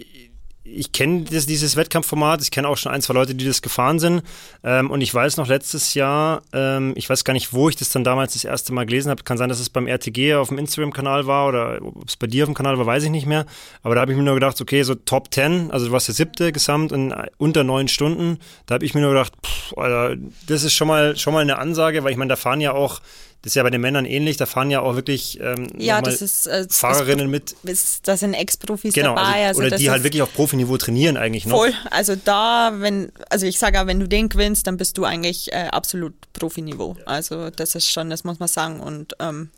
ich 0.63 0.93
kenne 0.93 1.23
dieses 1.25 1.77
Wettkampfformat, 1.77 2.43
ich 2.43 2.51
kenne 2.51 2.69
auch 2.69 2.77
schon 2.77 2.93
ein, 2.93 3.01
zwei 3.01 3.15
Leute, 3.15 3.35
die 3.35 3.47
das 3.47 3.63
gefahren 3.63 3.99
sind. 3.99 4.23
Ähm, 4.63 4.91
und 4.91 5.01
ich 5.01 5.13
weiß 5.13 5.39
noch 5.39 5.49
letztes 5.49 5.95
Jahr, 5.95 6.43
ähm, 6.53 6.93
ich 6.97 7.09
weiß 7.09 7.25
gar 7.25 7.33
nicht, 7.33 7.53
wo 7.55 7.69
ich 7.71 7.77
das 7.77 7.89
dann 7.89 8.05
damals 8.05 8.35
das 8.35 8.45
erste 8.45 8.75
Mal 8.75 8.85
gelesen 8.85 9.11
habe. 9.11 9.23
Kann 9.23 9.39
sein, 9.39 9.49
dass 9.49 9.59
es 9.59 9.71
beim 9.71 9.87
RTG 9.87 10.35
auf 10.35 10.49
dem 10.49 10.59
Instagram-Kanal 10.59 11.27
war 11.27 11.49
oder 11.49 11.79
ob 11.83 12.07
es 12.07 12.17
bei 12.17 12.27
dir 12.27 12.45
auf 12.45 12.49
dem 12.49 12.55
Kanal 12.55 12.79
war, 12.79 12.85
weiß 12.85 13.05
ich 13.05 13.11
nicht 13.11 13.27
mehr. 13.27 13.47
Aber 13.83 13.95
da 13.95 14.03
habe 14.03 14.13
ich 14.13 14.19
mir 14.19 14.25
nur 14.25 14.35
gedacht, 14.35 14.61
okay, 14.61 14.83
so 14.83 14.95
Top 14.95 15.33
10, 15.33 15.71
also 15.71 15.87
du 15.87 15.93
warst 15.93 16.09
der 16.09 16.15
siebte 16.15 16.53
gesamt 16.53 16.93
und 16.93 17.15
unter 17.39 17.65
neun 17.65 17.89
Stunden. 17.89 18.39
Da 18.67 18.75
habe 18.75 18.85
ich 18.85 18.95
mir 18.95 19.01
nur 19.01 19.11
gedacht, 19.11 19.33
pff, 19.45 19.77
Alter, 19.79 20.17
das 20.47 20.63
ist 20.63 20.75
schon 20.75 20.89
mal, 20.89 21.17
schon 21.17 21.33
mal 21.33 21.41
eine 21.41 21.59
Ansage, 21.59 22.05
weil 22.05 22.13
ich 22.13 22.19
meine, 22.19 22.29
da 22.29 22.37
fahren 22.37 22.61
ja 22.61 22.73
auch 22.73 23.01
das 23.43 23.53
ist 23.53 23.55
ja 23.55 23.63
bei 23.63 23.71
den 23.71 23.81
Männern 23.81 24.05
ähnlich, 24.05 24.37
da 24.37 24.45
fahren 24.45 24.71
ja 24.71 24.81
auch 24.81 24.97
wirklich 24.97 25.41
ähm, 25.41 25.69
ja, 25.79 26.03
das 26.03 26.21
ist, 26.21 26.47
äh, 26.47 26.67
Fahrerinnen 26.69 27.31
mit. 27.31 27.57
Ist, 27.63 28.07
da 28.07 28.17
sind 28.17 28.35
Ex-Profis 28.35 28.93
genau, 28.93 29.15
dabei. 29.15 29.47
Also, 29.47 29.63
oder 29.63 29.77
die 29.77 29.91
halt 29.91 30.03
wirklich 30.03 30.21
auf 30.21 30.33
Profiniveau 30.35 30.77
trainieren 30.77 31.17
eigentlich 31.17 31.47
noch. 31.47 31.57
Voll, 31.57 31.73
also 31.91 32.17
da, 32.17 32.73
wenn, 32.77 33.13
also 33.31 33.47
ich 33.47 33.59
sage 33.59 33.77
ja, 33.77 33.87
wenn 33.87 33.99
du 33.99 34.07
den 34.07 34.29
gewinnst, 34.29 34.67
dann 34.67 34.77
bist 34.77 34.99
du 34.99 35.05
eigentlich 35.05 35.53
äh, 35.53 35.69
absolut 35.71 36.13
Profiniveau. 36.35 36.97
Also 37.07 37.49
das 37.49 37.75
ist 37.75 37.91
schon, 37.91 38.11
das 38.11 38.25
muss 38.25 38.41
man 38.41 38.49
sagen. 38.49 38.81
Und 38.81 39.15
ähm, 39.21 39.49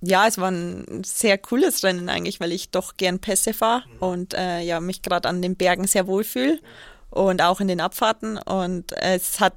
ja, 0.00 0.28
es 0.28 0.38
war 0.38 0.50
ein 0.50 1.02
sehr 1.04 1.36
cooles 1.38 1.82
Rennen 1.82 2.08
eigentlich, 2.08 2.38
weil 2.38 2.52
ich 2.52 2.70
doch 2.70 2.96
gern 2.96 3.18
Pässe 3.18 3.52
fahre 3.52 3.82
und 3.98 4.34
äh, 4.34 4.60
ja, 4.60 4.78
mich 4.78 5.02
gerade 5.02 5.28
an 5.28 5.42
den 5.42 5.56
Bergen 5.56 5.88
sehr 5.88 6.06
wohl 6.06 6.22
fühle 6.22 6.60
und 7.10 7.42
auch 7.42 7.60
in 7.60 7.68
den 7.68 7.80
Abfahrten. 7.80 8.38
Und 8.38 8.92
es 8.92 9.40
hat 9.40 9.54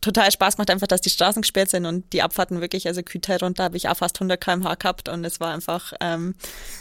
total 0.00 0.30
Spaß 0.30 0.56
gemacht, 0.56 0.70
einfach, 0.70 0.86
dass 0.86 1.00
die 1.00 1.10
Straßen 1.10 1.42
gesperrt 1.42 1.70
sind 1.70 1.86
und 1.86 2.12
die 2.12 2.22
Abfahrten 2.22 2.60
wirklich, 2.60 2.86
also 2.86 3.02
Küte 3.02 3.38
runter 3.40 3.64
habe 3.64 3.76
ich 3.76 3.88
auch 3.88 3.96
fast 3.96 4.16
100 4.16 4.40
km/h 4.40 4.74
gehabt 4.74 5.08
und 5.08 5.24
es 5.24 5.40
war 5.40 5.52
einfach, 5.52 5.92
ähm, 6.00 6.34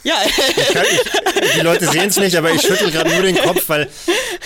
ja. 0.03 0.15
Ich 0.25 0.67
kann, 0.73 0.85
ich, 0.91 1.51
die 1.53 1.61
Leute 1.61 1.87
sehen 1.87 2.09
es 2.09 2.17
nicht, 2.17 2.35
aber 2.35 2.51
ich 2.51 2.61
schüttel 2.61 2.91
gerade 2.91 3.09
nur 3.09 3.23
den 3.23 3.37
Kopf, 3.37 3.67
weil 3.69 3.89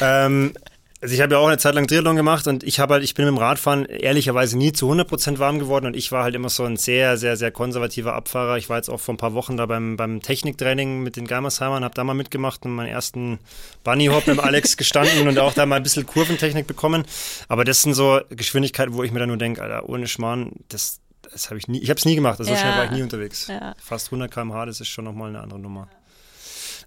ähm, 0.01 0.53
also 0.99 1.13
ich 1.13 1.21
habe 1.21 1.35
ja 1.35 1.39
auch 1.39 1.47
eine 1.47 1.59
Zeit 1.59 1.75
lang 1.75 1.87
Triathlon 1.87 2.15
gemacht 2.15 2.47
und 2.47 2.63
ich 2.63 2.79
habe 2.79 2.95
halt, 2.95 3.03
ich 3.03 3.13
bin 3.13 3.25
mit 3.25 3.35
dem 3.35 3.37
Radfahren 3.37 3.85
ehrlicherweise 3.85 4.57
nie 4.57 4.71
zu 4.71 4.91
100% 4.91 5.37
warm 5.37 5.59
geworden 5.59 5.85
und 5.85 5.95
ich 5.95 6.11
war 6.11 6.23
halt 6.23 6.33
immer 6.33 6.49
so 6.49 6.63
ein 6.63 6.75
sehr, 6.75 7.17
sehr, 7.17 7.37
sehr 7.37 7.51
konservativer 7.51 8.13
Abfahrer. 8.13 8.57
Ich 8.57 8.67
war 8.69 8.77
jetzt 8.77 8.89
auch 8.89 8.99
vor 8.99 9.13
ein 9.13 9.17
paar 9.17 9.35
Wochen 9.35 9.57
da 9.57 9.67
beim, 9.67 9.95
beim 9.95 10.21
Techniktraining 10.21 11.03
mit 11.03 11.15
den 11.15 11.27
Geimersheimern, 11.27 11.83
habe 11.83 11.93
da 11.93 12.03
mal 12.03 12.15
mitgemacht 12.15 12.65
und 12.65 12.73
meinen 12.73 12.87
ersten 12.87 13.37
Bunnyhop 13.83 14.25
mit 14.25 14.37
dem 14.37 14.43
Alex 14.43 14.75
gestanden 14.77 15.27
und 15.27 15.37
auch 15.37 15.53
da 15.53 15.67
mal 15.67 15.75
ein 15.75 15.83
bisschen 15.83 16.07
Kurventechnik 16.07 16.65
bekommen. 16.65 17.05
Aber 17.47 17.63
das 17.63 17.83
sind 17.83 17.93
so 17.93 18.21
Geschwindigkeiten, 18.29 18.95
wo 18.95 19.03
ich 19.03 19.11
mir 19.11 19.19
dann 19.19 19.29
nur 19.29 19.37
denke, 19.37 19.61
Alter, 19.61 19.87
ohne 19.87 20.07
Schmarrn, 20.07 20.53
das, 20.69 20.99
das 21.31 21.49
habe 21.49 21.59
ich 21.59 21.67
nie, 21.67 21.79
ich 21.79 21.89
habe 21.91 21.99
es 21.99 22.05
nie 22.05 22.15
gemacht, 22.15 22.39
also 22.39 22.51
so 22.51 22.57
schnell 22.57 22.75
war 22.75 22.85
ich 22.85 22.91
nie 22.91 23.03
unterwegs. 23.03 23.47
Ja. 23.47 23.75
Fast 23.77 24.07
100 24.07 24.31
km/h, 24.31 24.65
das 24.65 24.81
ist 24.81 24.87
schon 24.87 25.05
nochmal 25.05 25.29
eine 25.29 25.41
andere 25.41 25.59
Nummer. 25.59 25.89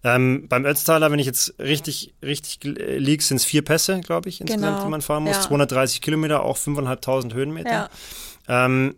Ähm, 0.03 0.47
beim 0.49 0.65
Ötztaler, 0.65 1.11
wenn 1.11 1.19
ich 1.19 1.27
jetzt 1.27 1.55
richtig, 1.59 2.15
richtig 2.23 2.61
liege, 2.63 3.23
sind 3.23 3.37
es 3.37 3.45
vier 3.45 3.63
Pässe, 3.63 4.01
glaube 4.01 4.31
ich, 4.31 4.41
insgesamt, 4.41 4.77
genau. 4.77 4.85
die 4.85 4.91
man 4.91 5.03
fahren 5.03 5.25
muss. 5.25 5.37
Ja. 5.37 5.43
230 5.43 6.01
Kilometer, 6.01 6.43
auch 6.43 6.57
5.500 6.57 7.35
Höhenmeter. 7.35 7.91
Ja. 8.49 8.65
Ähm, 8.65 8.95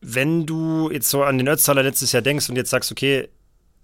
wenn 0.00 0.46
du 0.46 0.90
jetzt 0.90 1.10
so 1.10 1.22
an 1.22 1.36
den 1.36 1.48
Ötztaler 1.48 1.82
letztes 1.82 2.12
Jahr 2.12 2.22
denkst 2.22 2.48
und 2.48 2.56
jetzt 2.56 2.70
sagst, 2.70 2.92
okay, 2.92 3.28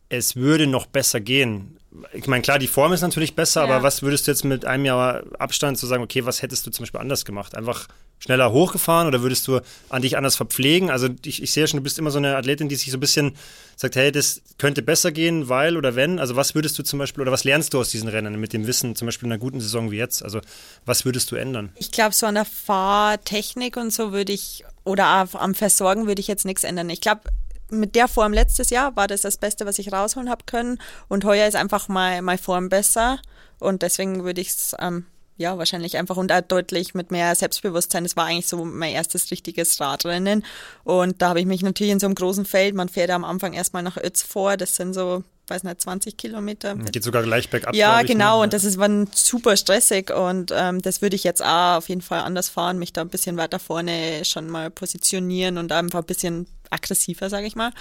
es 0.09 0.37
würde 0.37 0.67
noch 0.67 0.87
besser 0.87 1.21
gehen. 1.21 1.79
Ich 2.13 2.27
meine, 2.27 2.43
klar, 2.43 2.59
die 2.59 2.67
Form 2.67 2.93
ist 2.93 3.03
natürlich 3.03 3.35
besser, 3.35 3.67
ja. 3.67 3.75
aber 3.75 3.83
was 3.83 4.03
würdest 4.03 4.27
du 4.27 4.31
jetzt 4.31 4.45
mit 4.45 4.65
einem 4.65 4.85
Jahr 4.85 5.23
Abstand 5.39 5.79
zu 5.79 5.87
sagen, 5.87 6.03
okay, 6.03 6.25
was 6.25 6.41
hättest 6.41 6.67
du 6.67 6.71
zum 6.71 6.85
Beispiel 6.85 7.01
anders 7.01 7.25
gemacht? 7.25 7.55
Einfach 7.55 7.89
schneller 8.23 8.53
hochgefahren 8.53 9.09
oder 9.09 9.23
würdest 9.23 9.49
du 9.49 9.61
an 9.89 10.03
dich 10.03 10.17
anders 10.17 10.37
verpflegen? 10.37 10.91
Also 10.91 11.09
ich, 11.25 11.43
ich 11.43 11.51
sehe 11.53 11.67
schon, 11.67 11.79
du 11.79 11.83
bist 11.83 11.99
immer 11.99 12.11
so 12.11 12.19
eine 12.19 12.37
Athletin, 12.37 12.69
die 12.69 12.77
sich 12.77 12.91
so 12.93 12.97
ein 12.97 13.01
bisschen 13.01 13.33
sagt, 13.77 13.97
hey, 13.97 14.13
das 14.13 14.43
könnte 14.59 14.83
besser 14.83 15.11
gehen, 15.11 15.49
weil 15.49 15.77
oder 15.77 15.97
wenn. 15.97 16.21
Also 16.21 16.37
was 16.37 16.55
würdest 16.55 16.79
du 16.79 16.85
zum 16.85 17.01
Beispiel 17.01 17.23
oder 17.23 17.33
was 17.33 17.43
lernst 17.43 17.75
du 17.75 17.81
aus 17.81 17.89
diesen 17.89 18.09
Rennen 18.09 18.39
mit 18.39 18.53
dem 18.53 18.67
Wissen, 18.67 18.95
zum 18.95 19.07
Beispiel 19.07 19.27
in 19.27 19.33
einer 19.33 19.41
guten 19.41 19.61
Saison 19.61 19.91
wie 19.91 19.97
jetzt? 19.97 20.23
Also 20.23 20.41
was 20.85 21.05
würdest 21.05 21.33
du 21.33 21.37
ändern? 21.37 21.73
Ich 21.77 21.91
glaube, 21.91 22.15
so 22.15 22.27
an 22.27 22.37
der 22.37 22.45
Fahrtechnik 22.45 23.77
und 23.77 23.93
so 23.93 24.13
würde 24.13 24.33
ich 24.33 24.65
oder 24.85 25.29
am 25.33 25.55
Versorgen 25.55 26.07
würde 26.07 26.21
ich 26.21 26.29
jetzt 26.29 26.45
nichts 26.45 26.65
ändern. 26.65 26.91
Ich 26.91 27.01
glaube, 27.01 27.23
mit 27.71 27.95
der 27.97 28.07
Form 28.07 28.33
letztes 28.33 28.71
Jahr 28.71 28.95
war 28.97 29.09
das 29.09 29.23
das 29.23 29.37
Beste, 29.37 29.67
was 29.67 29.79
ich 29.79 29.93
rausholen 29.93 30.31
habe 30.31 30.45
können. 30.47 30.79
Und 31.09 31.25
heuer 31.25 31.49
ist 31.49 31.57
einfach 31.57 31.89
mal 31.89 32.23
meine 32.23 32.39
Form 32.39 32.69
besser. 32.69 33.19
Und 33.59 33.83
deswegen 33.83 34.25
würde 34.25 34.41
ich 34.41 34.49
es 34.49 34.77
ähm, 34.79 35.07
ja 35.37 35.59
wahrscheinlich 35.59 35.97
einfach 35.97 36.17
und 36.17 36.33
auch 36.33 36.41
deutlich 36.41 36.95
mit 36.95 37.11
mehr 37.11 37.35
Selbstbewusstsein. 37.35 38.05
Das 38.05 38.17
war 38.17 38.27
eigentlich 38.27 38.49
so 38.49 38.65
mein 38.65 38.93
erstes 38.93 39.31
richtiges 39.31 39.81
Radrennen. 39.81 40.45
Und 40.85 41.21
da 41.23 41.31
habe 41.31 41.41
ich 41.41 41.47
mich 41.47 41.63
natürlich 41.63 41.93
in 41.93 42.01
so 42.01 42.07
einem 42.07 42.15
großen 42.15 42.45
Feld, 42.45 42.75
man 42.75 42.89
fährt 42.89 43.11
am 43.11 43.25
Anfang 43.25 43.53
erstmal 43.53 43.83
nach 43.83 43.97
Ötz 43.97 44.23
vor, 44.23 44.57
das 44.57 44.77
sind 44.77 44.95
so 44.95 45.25
weiß 45.49 45.65
nicht, 45.65 45.81
20 45.81 46.17
Kilometer. 46.17 46.77
Geht 46.77 47.05
sogar 47.05 47.23
gleich 47.23 47.51
bergab. 47.51 47.75
Ja, 47.75 48.01
ne? 48.01 48.07
genau. 48.07 48.39
Ne? 48.39 48.45
Und 48.45 48.53
das 48.53 48.65
ist 48.65 48.79
war 48.79 48.89
super 49.13 49.57
stressig 49.57 50.11
und 50.11 50.53
ähm, 50.55 50.81
das 50.81 51.03
würde 51.03 51.17
ich 51.17 51.25
jetzt 51.25 51.43
auch 51.43 51.77
auf 51.77 51.89
jeden 51.89 52.01
Fall 52.01 52.21
anders 52.21 52.49
fahren, 52.49 52.79
mich 52.79 52.93
da 52.93 53.03
ein 53.03 53.09
bisschen 53.09 53.37
weiter 53.37 53.59
vorne 53.59 54.25
schon 54.25 54.49
mal 54.49 54.71
positionieren 54.71 55.59
und 55.59 55.73
einfach 55.73 56.01
ein 56.01 56.07
bisschen 56.07 56.47
aggressiver, 56.71 57.29
sage 57.29 57.47
ich 57.47 57.57
mal. 57.57 57.73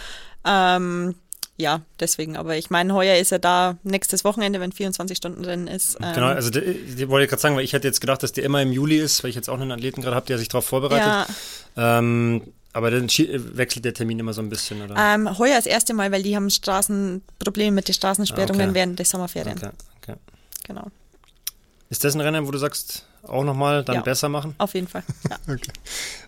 Ähm, 0.45 1.15
ja, 1.61 1.81
deswegen, 1.99 2.35
aber 2.35 2.57
ich 2.57 2.69
meine, 2.69 2.93
heuer 2.93 3.15
ist 3.15 3.31
er 3.31 3.39
da 3.39 3.77
nächstes 3.83 4.23
Wochenende, 4.23 4.59
wenn 4.59 4.71
24 4.71 5.15
Stunden 5.15 5.43
drin 5.43 5.67
ist. 5.67 5.97
Ähm 6.01 6.13
genau, 6.13 6.27
also 6.27 6.49
die, 6.49 6.73
die 6.95 7.07
wollte 7.09 7.25
ich 7.25 7.29
gerade 7.29 7.41
sagen, 7.41 7.55
weil 7.55 7.63
ich 7.63 7.73
hätte 7.73 7.87
jetzt 7.87 8.01
gedacht, 8.01 8.23
dass 8.23 8.33
der 8.33 8.43
immer 8.43 8.61
im 8.61 8.71
Juli 8.71 8.97
ist, 8.97 9.23
weil 9.23 9.29
ich 9.29 9.35
jetzt 9.35 9.49
auch 9.49 9.59
einen 9.59 9.71
Athleten 9.71 10.01
gerade 10.01 10.15
habe, 10.15 10.25
der 10.25 10.37
sich 10.37 10.49
darauf 10.49 10.65
vorbereitet. 10.65 11.07
Ja. 11.77 11.99
Ähm, 11.99 12.41
aber 12.73 12.89
dann 12.89 13.07
wechselt 13.07 13.85
der 13.85 13.93
Termin 13.93 14.19
immer 14.19 14.33
so 14.33 14.41
ein 14.41 14.49
bisschen, 14.49 14.81
oder? 14.81 14.95
Ähm, 14.97 15.37
heuer 15.37 15.55
das 15.55 15.65
erste 15.65 15.93
Mal, 15.93 16.11
weil 16.11 16.23
die 16.23 16.35
haben 16.35 16.49
Straßenprobleme 16.49 17.71
mit 17.71 17.87
den 17.87 17.93
Straßensperrungen 17.93 18.69
okay. 18.69 18.73
während 18.73 18.99
der 18.99 19.05
Sommerferien. 19.05 19.57
Okay, 19.57 19.69
okay. 20.01 20.15
Genau. 20.63 20.87
Ist 21.91 22.05
das 22.05 22.15
ein 22.15 22.21
Rennen, 22.21 22.47
wo 22.47 22.51
du 22.51 22.57
sagst, 22.57 23.05
auch 23.21 23.43
nochmal 23.43 23.83
dann 23.83 23.95
ja, 23.95 24.01
besser 24.01 24.29
machen? 24.29 24.55
Auf 24.59 24.73
jeden 24.75 24.87
Fall. 24.87 25.03
Ja. 25.29 25.35
okay. 25.53 25.73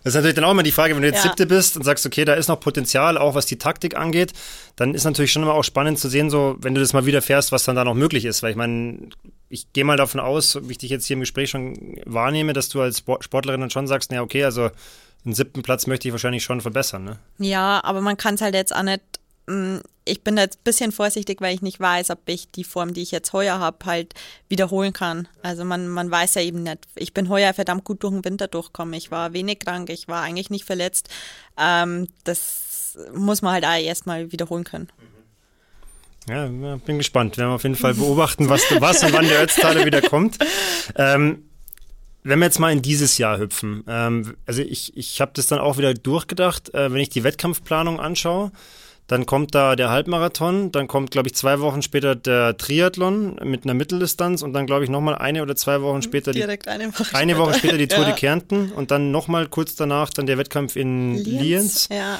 Das 0.02 0.10
ist 0.10 0.14
natürlich 0.14 0.34
dann 0.34 0.44
auch 0.44 0.50
immer 0.50 0.62
die 0.62 0.72
Frage, 0.72 0.94
wenn 0.94 1.00
du 1.00 1.08
jetzt 1.08 1.24
ja. 1.24 1.30
siebte 1.30 1.46
bist 1.46 1.78
und 1.78 1.84
sagst, 1.84 2.04
okay, 2.04 2.26
da 2.26 2.34
ist 2.34 2.48
noch 2.48 2.60
Potenzial, 2.60 3.16
auch 3.16 3.34
was 3.34 3.46
die 3.46 3.56
Taktik 3.56 3.96
angeht, 3.96 4.34
dann 4.76 4.92
ist 4.92 5.04
natürlich 5.04 5.32
schon 5.32 5.42
immer 5.42 5.54
auch 5.54 5.64
spannend 5.64 5.98
zu 5.98 6.10
sehen, 6.10 6.28
so, 6.28 6.56
wenn 6.60 6.74
du 6.74 6.82
das 6.82 6.92
mal 6.92 7.06
wieder 7.06 7.22
fährst, 7.22 7.50
was 7.50 7.64
dann 7.64 7.76
da 7.76 7.84
noch 7.84 7.94
möglich 7.94 8.26
ist. 8.26 8.42
Weil 8.42 8.50
ich 8.50 8.56
meine, 8.58 9.08
ich 9.48 9.72
gehe 9.72 9.84
mal 9.84 9.96
davon 9.96 10.20
aus, 10.20 10.58
wie 10.68 10.72
ich 10.72 10.78
dich 10.78 10.90
jetzt 10.90 11.06
hier 11.06 11.14
im 11.14 11.20
Gespräch 11.20 11.48
schon 11.48 11.96
wahrnehme, 12.04 12.52
dass 12.52 12.68
du 12.68 12.82
als 12.82 13.02
Sportlerin 13.20 13.62
dann 13.62 13.70
schon 13.70 13.86
sagst, 13.86 14.12
na 14.12 14.20
okay, 14.20 14.44
also 14.44 14.70
einen 15.24 15.34
siebten 15.34 15.62
Platz 15.62 15.86
möchte 15.86 16.08
ich 16.08 16.12
wahrscheinlich 16.12 16.44
schon 16.44 16.60
verbessern, 16.60 17.04
ne? 17.04 17.18
Ja, 17.38 17.82
aber 17.82 18.02
man 18.02 18.18
kann 18.18 18.34
es 18.34 18.42
halt 18.42 18.54
jetzt 18.54 18.76
auch 18.76 18.82
nicht 18.82 19.00
ich 20.06 20.22
bin 20.22 20.36
jetzt 20.36 20.58
ein 20.58 20.64
bisschen 20.64 20.92
vorsichtig, 20.92 21.40
weil 21.40 21.54
ich 21.54 21.62
nicht 21.62 21.80
weiß, 21.80 22.10
ob 22.10 22.20
ich 22.26 22.50
die 22.50 22.64
Form, 22.64 22.94
die 22.94 23.02
ich 23.02 23.10
jetzt 23.10 23.32
heuer 23.32 23.58
habe, 23.58 23.84
halt 23.84 24.14
wiederholen 24.48 24.92
kann. 24.92 25.28
Also 25.42 25.64
man, 25.64 25.88
man 25.88 26.10
weiß 26.10 26.34
ja 26.34 26.42
eben 26.42 26.62
nicht. 26.62 26.78
Ich 26.94 27.12
bin 27.12 27.28
heuer 27.28 27.52
verdammt 27.52 27.84
gut 27.84 28.02
durch 28.02 28.14
den 28.14 28.24
Winter 28.24 28.48
durchgekommen. 28.48 28.94
Ich 28.94 29.10
war 29.10 29.32
wenig 29.32 29.60
krank, 29.60 29.90
ich 29.90 30.08
war 30.08 30.22
eigentlich 30.22 30.50
nicht 30.50 30.64
verletzt. 30.64 31.08
Ähm, 31.58 32.08
das 32.24 32.96
muss 33.14 33.42
man 33.42 33.52
halt 33.52 33.64
auch 33.64 33.76
erstmal 33.76 34.32
wiederholen 34.32 34.64
können. 34.64 34.88
Ja, 36.28 36.46
bin 36.46 36.98
gespannt. 36.98 37.36
Wir 37.36 37.42
werden 37.42 37.54
auf 37.54 37.64
jeden 37.64 37.76
Fall 37.76 37.94
beobachten, 37.94 38.48
was, 38.48 38.62
was 38.80 39.02
und 39.02 39.12
wann 39.12 39.28
der 39.28 39.42
Ötztaler 39.42 39.84
wieder 39.84 40.00
kommt. 40.00 40.38
Ähm, 40.96 41.44
wenn 42.22 42.38
wir 42.38 42.46
jetzt 42.46 42.58
mal 42.58 42.72
in 42.72 42.80
dieses 42.80 43.18
Jahr 43.18 43.38
hüpfen, 43.38 43.84
ähm, 43.86 44.34
also 44.46 44.62
ich, 44.62 44.96
ich 44.96 45.20
habe 45.20 45.32
das 45.34 45.48
dann 45.48 45.58
auch 45.58 45.76
wieder 45.76 45.92
durchgedacht, 45.92 46.72
äh, 46.72 46.90
wenn 46.90 47.00
ich 47.00 47.10
die 47.10 47.24
Wettkampfplanung 47.24 48.00
anschaue, 48.00 48.52
dann 49.06 49.26
kommt 49.26 49.54
da 49.54 49.76
der 49.76 49.90
Halbmarathon, 49.90 50.72
dann 50.72 50.88
kommt, 50.88 51.10
glaube 51.10 51.28
ich, 51.28 51.34
zwei 51.34 51.60
Wochen 51.60 51.82
später 51.82 52.16
der 52.16 52.56
Triathlon 52.56 53.36
mit 53.44 53.64
einer 53.64 53.74
Mitteldistanz 53.74 54.42
und 54.42 54.54
dann, 54.54 54.66
glaube 54.66 54.84
ich, 54.84 54.90
nochmal 54.90 55.16
eine 55.16 55.42
oder 55.42 55.56
zwei 55.56 55.82
Wochen 55.82 56.00
später 56.00 56.32
Direkt 56.32 56.68
eine 56.68 56.88
Woche, 56.88 57.14
eine 57.14 57.36
Woche 57.36 57.54
später 57.54 57.76
die 57.76 57.86
Tour 57.86 57.98
ja. 58.04 58.10
de 58.10 58.14
Kärnten 58.14 58.72
und 58.72 58.90
dann 58.90 59.10
nochmal 59.10 59.46
kurz 59.46 59.74
danach 59.74 60.10
dann 60.10 60.26
der 60.26 60.38
Wettkampf 60.38 60.76
in 60.76 61.16
Lienz. 61.16 61.42
Lienz. 61.42 61.88
Ja. 61.90 62.18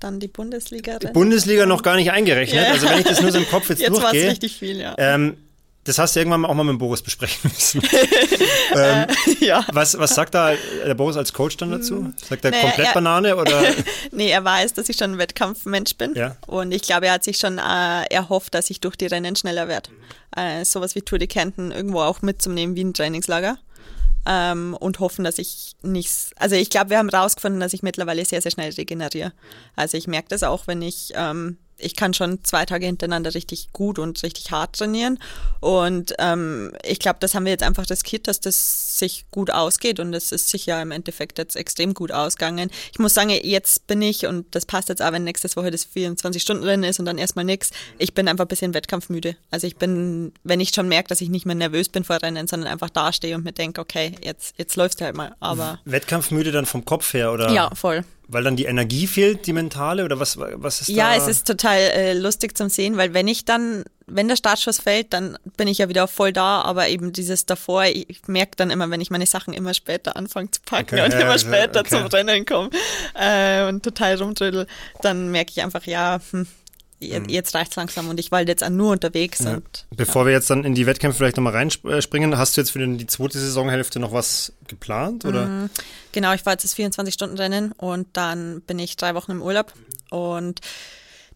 Dann 0.00 0.18
die 0.18 0.28
Bundesliga. 0.28 0.98
Die 0.98 1.08
Bundesliga 1.08 1.66
noch 1.66 1.82
gar 1.82 1.94
nicht 1.96 2.10
eingerechnet. 2.10 2.64
Ja. 2.64 2.72
Also 2.72 2.88
wenn 2.88 2.98
ich 2.98 3.04
das 3.04 3.20
nur 3.20 3.30
so 3.30 3.38
im 3.38 3.48
Kopf 3.48 3.68
jetzt, 3.68 3.82
jetzt 3.82 3.90
durchgehe. 3.90 4.22
Jetzt 4.22 4.30
richtig 4.32 4.56
viel, 4.56 4.80
ja. 4.80 4.94
Ähm, 4.96 5.36
das 5.84 5.98
hast 5.98 6.14
du 6.14 6.20
irgendwann 6.20 6.44
auch 6.44 6.54
mal 6.54 6.64
mit 6.64 6.78
Boris 6.78 7.00
besprechen 7.00 7.50
müssen. 7.50 7.82
ähm, 8.76 9.06
ja. 9.40 9.64
was, 9.72 9.98
was 9.98 10.14
sagt 10.14 10.34
da 10.34 10.52
der 10.86 10.94
Boris 10.94 11.16
als 11.16 11.32
Coach 11.32 11.56
dann 11.56 11.70
dazu? 11.70 12.12
Sagt 12.16 12.44
er 12.44 12.50
naja, 12.50 12.64
komplett 12.64 12.88
er, 12.88 12.94
Banane 12.94 13.36
oder? 13.36 13.62
nee, 14.12 14.30
er 14.30 14.44
weiß, 14.44 14.74
dass 14.74 14.90
ich 14.90 14.98
schon 14.98 15.12
ein 15.12 15.18
Wettkampfmensch 15.18 15.96
bin. 15.96 16.14
Ja. 16.14 16.36
Und 16.46 16.72
ich 16.72 16.82
glaube, 16.82 17.06
er 17.06 17.14
hat 17.14 17.24
sich 17.24 17.38
schon 17.38 17.58
äh, 17.58 18.04
erhofft, 18.10 18.54
dass 18.54 18.68
ich 18.68 18.80
durch 18.80 18.96
die 18.96 19.06
Rennen 19.06 19.36
schneller 19.36 19.68
werde. 19.68 19.90
Äh, 20.36 20.66
sowas 20.66 20.94
wie 20.94 21.00
Tour 21.00 21.18
de 21.18 21.28
Kärnten 21.28 21.72
irgendwo 21.72 22.00
auch 22.00 22.20
mitzunehmen 22.20 22.76
wie 22.76 22.84
ein 22.84 22.94
Trainingslager. 22.94 23.56
Ähm, 24.26 24.76
und 24.78 25.00
hoffen, 25.00 25.24
dass 25.24 25.38
ich 25.38 25.76
nichts. 25.80 26.32
Also 26.36 26.56
ich 26.56 26.68
glaube, 26.68 26.90
wir 26.90 26.98
haben 26.98 27.08
rausgefunden, 27.08 27.58
dass 27.58 27.72
ich 27.72 27.82
mittlerweile 27.82 28.22
sehr, 28.26 28.42
sehr 28.42 28.50
schnell 28.50 28.70
regeneriere. 28.70 29.32
Also 29.76 29.96
ich 29.96 30.06
merke 30.06 30.28
das 30.28 30.42
auch, 30.42 30.66
wenn 30.66 30.82
ich 30.82 31.12
ähm, 31.14 31.56
ich 31.80 31.96
kann 31.96 32.14
schon 32.14 32.42
zwei 32.44 32.64
Tage 32.64 32.86
hintereinander 32.86 33.34
richtig 33.34 33.72
gut 33.72 33.98
und 33.98 34.22
richtig 34.22 34.50
hart 34.50 34.76
trainieren. 34.76 35.18
Und 35.60 36.14
ähm, 36.18 36.72
ich 36.84 36.98
glaube, 36.98 37.18
das 37.20 37.34
haben 37.34 37.44
wir 37.44 37.52
jetzt 37.52 37.62
einfach 37.62 37.88
riskiert, 37.88 38.28
dass 38.28 38.40
das 38.40 38.98
sich 38.98 39.26
gut 39.30 39.50
ausgeht. 39.50 40.00
Und 40.00 40.14
es 40.14 40.32
ist 40.32 40.48
sicher 40.48 40.80
im 40.80 40.90
Endeffekt 40.90 41.38
jetzt 41.38 41.56
extrem 41.56 41.94
gut 41.94 42.12
ausgegangen. 42.12 42.70
Ich 42.92 42.98
muss 42.98 43.14
sagen, 43.14 43.30
jetzt 43.30 43.86
bin 43.86 44.02
ich, 44.02 44.26
und 44.26 44.54
das 44.54 44.66
passt 44.66 44.88
jetzt 44.88 45.02
auch, 45.02 45.12
wenn 45.12 45.24
nächstes 45.24 45.56
Woche 45.56 45.70
das 45.70 45.86
24-Stunden-Rennen 45.86 46.84
ist 46.84 46.98
und 46.98 47.06
dann 47.06 47.18
erstmal 47.18 47.44
nichts, 47.44 47.70
ich 47.98 48.14
bin 48.14 48.28
einfach 48.28 48.44
ein 48.44 48.48
bisschen 48.48 48.74
wettkampfmüde. 48.74 49.36
Also 49.50 49.66
ich 49.66 49.76
bin, 49.76 50.32
wenn 50.44 50.60
ich 50.60 50.70
schon 50.70 50.88
merke, 50.88 51.08
dass 51.08 51.20
ich 51.20 51.28
nicht 51.28 51.46
mehr 51.46 51.54
nervös 51.54 51.88
bin 51.88 52.04
vor 52.04 52.22
Rennen, 52.22 52.46
sondern 52.46 52.70
einfach 52.70 52.90
dastehe 52.90 53.34
und 53.34 53.44
mir 53.44 53.52
denke, 53.52 53.80
okay, 53.80 54.14
jetzt, 54.22 54.54
jetzt 54.58 54.76
läuft 54.76 55.00
halt 55.00 55.16
mal. 55.16 55.34
Aber 55.40 55.80
Wettkampfmüde 55.84 56.52
dann 56.52 56.66
vom 56.66 56.84
Kopf 56.84 57.12
her, 57.14 57.32
oder? 57.32 57.50
Ja, 57.50 57.70
voll. 57.74 58.04
Weil 58.32 58.44
dann 58.44 58.56
die 58.56 58.64
Energie 58.64 59.06
fehlt, 59.06 59.46
die 59.46 59.52
mentale, 59.52 60.04
oder 60.04 60.20
was, 60.20 60.38
was 60.38 60.82
ist 60.82 60.88
ja, 60.88 61.08
da? 61.08 61.16
Ja, 61.16 61.22
es 61.22 61.28
ist 61.28 61.46
total 61.46 61.78
äh, 61.78 62.12
lustig 62.12 62.56
zum 62.56 62.68
Sehen, 62.68 62.96
weil 62.96 63.12
wenn 63.12 63.26
ich 63.26 63.44
dann, 63.44 63.84
wenn 64.06 64.28
der 64.28 64.36
Startschuss 64.36 64.80
fällt, 64.80 65.12
dann 65.12 65.36
bin 65.56 65.66
ich 65.66 65.78
ja 65.78 65.88
wieder 65.88 66.06
voll 66.06 66.32
da, 66.32 66.62
aber 66.62 66.88
eben 66.88 67.12
dieses 67.12 67.46
davor, 67.46 67.84
ich 67.84 68.22
merke 68.26 68.52
dann 68.56 68.70
immer, 68.70 68.88
wenn 68.90 69.00
ich 69.00 69.10
meine 69.10 69.26
Sachen 69.26 69.52
immer 69.52 69.74
später 69.74 70.16
anfange 70.16 70.50
zu 70.50 70.60
packen 70.64 70.94
okay, 70.94 71.04
und 71.04 71.12
ja, 71.12 71.20
immer 71.20 71.38
später 71.38 71.80
okay. 71.80 71.90
zum 71.90 72.06
Rennen 72.06 72.46
komme 72.46 72.70
äh, 73.14 73.66
und 73.66 73.82
total 73.82 74.16
rumtrödel, 74.16 74.66
dann 75.02 75.30
merke 75.30 75.50
ich 75.50 75.62
einfach, 75.62 75.84
ja, 75.86 76.20
hm. 76.30 76.46
Jetzt 77.00 77.54
reicht 77.54 77.72
es 77.72 77.76
langsam 77.76 78.08
und 78.08 78.20
ich 78.20 78.30
war 78.30 78.46
jetzt 78.46 78.62
auch 78.62 78.68
nur 78.68 78.92
unterwegs. 78.92 79.40
Ja. 79.40 79.54
Und, 79.54 79.86
Bevor 79.96 80.22
ja. 80.22 80.26
wir 80.26 80.32
jetzt 80.34 80.50
dann 80.50 80.64
in 80.64 80.74
die 80.74 80.86
Wettkämpfe 80.86 81.18
vielleicht 81.18 81.36
nochmal 81.36 81.54
reinspringen, 81.54 82.36
hast 82.36 82.56
du 82.56 82.60
jetzt 82.60 82.70
für 82.70 82.86
die 82.86 83.06
zweite 83.06 83.38
Saisonhälfte 83.38 83.98
noch 83.98 84.12
was 84.12 84.52
geplant? 84.68 85.24
Oder? 85.24 85.46
Mhm. 85.46 85.70
Genau, 86.12 86.32
ich 86.34 86.44
war 86.44 86.52
jetzt 86.52 86.64
das 86.64 86.76
24-Stunden-Rennen 86.76 87.72
und 87.72 88.08
dann 88.12 88.60
bin 88.62 88.78
ich 88.78 88.96
drei 88.96 89.14
Wochen 89.14 89.32
im 89.32 89.42
Urlaub 89.42 89.72
und 90.10 90.60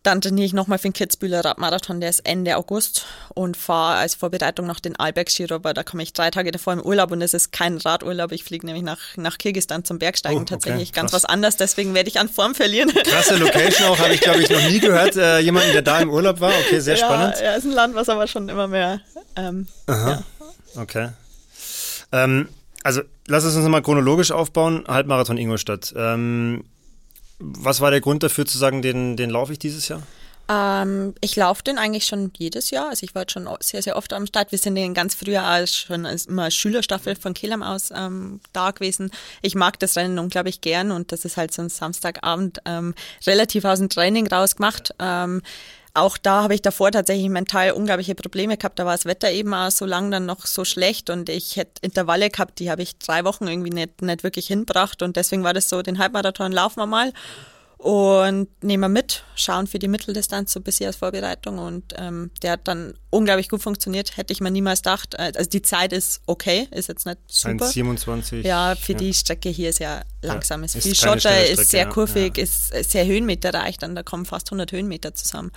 dann 0.05 0.21
trainiere 0.21 0.45
ich 0.45 0.53
nochmal 0.53 0.79
für 0.79 0.89
den 0.89 0.93
Kitzbühler 0.93 1.45
Radmarathon, 1.45 2.01
der 2.01 2.11
ist 2.11 2.21
Ende 2.27 2.57
August 2.57 3.07
und 3.35 3.57
fahre 3.57 3.97
als 3.97 4.15
Vorbereitung 4.15 4.67
noch 4.67 4.79
den 4.79 4.97
Alberg 4.97 5.31
Skirober. 5.31 5.73
Da 5.73 5.83
komme 5.83 6.03
ich 6.03 6.13
drei 6.13 6.31
Tage 6.31 6.53
davor 6.53 6.75
im 6.75 6.83
Urlaub 6.83 7.11
und 7.11 7.23
es 7.23 7.33
ist 7.33 7.53
kein 7.53 7.79
Radurlaub. 7.79 8.31
Ich 8.33 8.45
fliege 8.45 8.67
nämlich 8.67 8.85
nach, 8.85 8.99
nach 9.17 9.39
Kirgistan 9.39 9.83
zum 9.85 9.99
Bergsteigen. 9.99 10.39
Oh, 10.39 10.43
okay, 10.43 10.51
Tatsächlich 10.55 10.93
krass. 10.93 11.03
ganz 11.03 11.13
was 11.15 11.25
anderes, 11.25 11.57
deswegen 11.57 11.95
werde 11.95 12.09
ich 12.09 12.21
an 12.21 12.29
Form 12.29 12.55
verlieren. 12.55 12.93
Krasse 13.05 13.37
Location 13.37 13.89
auch, 13.89 13.99
habe 13.99 14.15
ich 14.15 14.21
glaube 14.21 14.43
ich 14.43 14.51
noch 14.51 14.63
nie 14.63 14.79
gehört. 14.79 15.17
Äh, 15.17 15.39
jemanden, 15.39 15.73
der 15.73 15.83
da 15.83 16.01
im 16.01 16.11
Urlaub 16.11 16.41
war. 16.41 16.53
Okay, 16.67 16.81
sehr 16.81 16.97
ja, 16.97 17.07
spannend. 17.07 17.41
Ja, 17.41 17.55
ist 17.55 17.65
ein 17.65 17.73
Land, 17.73 17.95
was 17.95 18.09
aber 18.11 18.27
schon 18.27 18.49
immer 18.51 18.69
mehr. 18.69 19.01
Ähm, 19.37 19.67
Aha. 19.87 20.11
Ja. 20.11 20.83
Okay. 20.83 21.09
Ähm, 22.13 22.49
also 22.83 23.01
lass 23.27 23.45
uns 23.45 23.57
uns 23.57 23.67
mal 23.69 23.83
chronologisch 23.83 24.31
aufbauen. 24.31 24.85
Halbmarathon 24.87 25.39
Ingolstadt. 25.39 25.95
Ähm, 25.97 26.65
was 27.39 27.81
war 27.81 27.91
der 27.91 28.01
Grund 28.01 28.23
dafür 28.23 28.47
zu 28.47 28.59
sagen, 28.59 28.83
den, 28.83 29.17
den 29.17 29.31
laufe 29.31 29.53
ich 29.53 29.59
dieses 29.59 29.89
Jahr? 29.89 30.03
Ähm, 30.47 31.15
ich 31.21 31.37
laufe 31.37 31.63
den 31.63 31.79
eigentlich 31.79 32.05
schon 32.05 32.31
jedes 32.37 32.71
Jahr. 32.71 32.91
Also 32.91 33.05
ich 33.05 33.15
war 33.15 33.25
schon 33.29 33.49
sehr, 33.61 33.83
sehr 33.83 33.97
oft 33.97 34.13
am 34.13 34.27
Start. 34.27 34.53
Wir 34.53 34.59
sind 34.59 34.75
den 34.75 34.93
ganz 34.93 35.15
früher 35.15 35.43
als 35.43 35.75
schon 35.75 36.05
als 36.05 36.27
immer 36.27 36.51
Schülerstaffel 36.51 37.17
von 37.17 37.33
Kelam 37.33 37.63
aus 37.63 37.91
ähm, 37.95 38.41
da 38.53 38.71
gewesen. 38.71 39.11
Ich 39.41 39.55
mag 39.55 39.79
das 39.79 39.97
Rennen 39.97 40.19
unglaublich 40.19 40.61
gern 40.61 40.91
und 40.91 41.13
das 41.13 41.25
ist 41.25 41.37
halt 41.37 41.53
so 41.53 41.63
ein 41.63 41.71
Samstagabend 41.71 42.61
ähm, 42.67 42.95
relativ 43.27 43.65
aus 43.65 43.79
dem 43.79 43.89
Training 43.89 44.27
rausgemacht. 44.27 44.95
Ähm, 44.99 45.41
auch 45.95 46.19
da 46.19 46.43
habe 46.43 46.55
ich 46.55 46.63
davor 46.63 46.91
tatsächlich 46.91 47.29
mental 47.29 47.71
unglaubliche 47.71 48.17
Probleme 48.17 48.57
gehabt. 48.57 48.79
Da 48.79 48.85
war 48.85 48.93
das 48.93 49.07
Wetter 49.07 49.31
eben 49.31 49.55
auch 49.55 49.71
so 49.71 49.87
lang 49.87 50.11
dann 50.11 50.27
noch 50.27 50.45
so 50.45 50.65
schlecht 50.65 51.09
und 51.09 51.29
ich 51.29 51.57
hätte 51.57 51.81
Intervalle 51.83 52.31
gehabt, 52.31 52.59
die 52.59 52.71
habe 52.71 52.83
ich 52.83 52.99
drei 52.99 53.25
Wochen 53.25 53.47
irgendwie 53.47 53.71
nicht, 53.71 54.03
nicht 54.03 54.25
wirklich 54.25 54.49
hinbracht 54.49 55.03
und 55.03 55.17
deswegen 55.17 55.45
war 55.45 55.55
das 55.55 55.69
so, 55.69 55.83
den 55.83 55.99
Halbmarathon 55.99 56.51
laufen 56.51 56.81
wir 56.81 56.87
mal 56.87 57.13
und 57.85 58.49
nehmen 58.65 58.81
wir 58.81 58.89
mit, 58.89 59.25
schauen 59.35 59.67
für 59.67 59.79
die 59.79 59.89
Mitteldistanz 59.89 60.55
so 60.55 60.63
bisher 60.63 60.87
als 60.87 60.97
Vorbereitung 60.97 61.59
und 61.59 61.93
ähm, 61.99 62.31
der 62.43 62.53
hat 62.53 62.67
dann 62.67 62.95
unglaublich 63.11 63.51
gut 63.51 63.63
funktioniert, 63.63 64.17
hätte 64.17 64.33
ich 64.33 64.41
mir 64.41 64.51
niemals 64.51 64.81
gedacht. 64.81 65.13
Äh, 65.19 65.33
also 65.37 65.51
die 65.51 65.61
Zeit 65.61 65.93
ist 65.93 66.23
okay, 66.25 66.67
ist 66.71 66.89
jetzt 66.89 67.05
nicht 67.05 67.19
super. 67.27 67.67
1,27. 67.67 68.41
Ja, 68.41 68.75
für 68.75 68.93
ja. 68.93 68.99
die 68.99 69.13
Strecke 69.13 69.51
hier 69.51 69.69
ist 69.69 69.81
ja 69.81 70.01
langsam, 70.23 70.63
ja, 70.63 70.65
ist, 70.65 70.77
ist 70.77 70.85
viel 70.85 70.95
Schotter, 70.95 71.47
ist 71.47 71.69
sehr 71.69 71.85
kurvig, 71.85 72.39
ja. 72.39 72.45
ist 72.45 72.73
sehr 72.91 73.05
höhenmeterreich, 73.05 73.77
dann 73.77 73.95
da 73.95 74.03
kommen 74.03 74.25
fast 74.25 74.49
100 74.49 74.73
Höhenmeter 74.73 75.13
zusammen. 75.13 75.53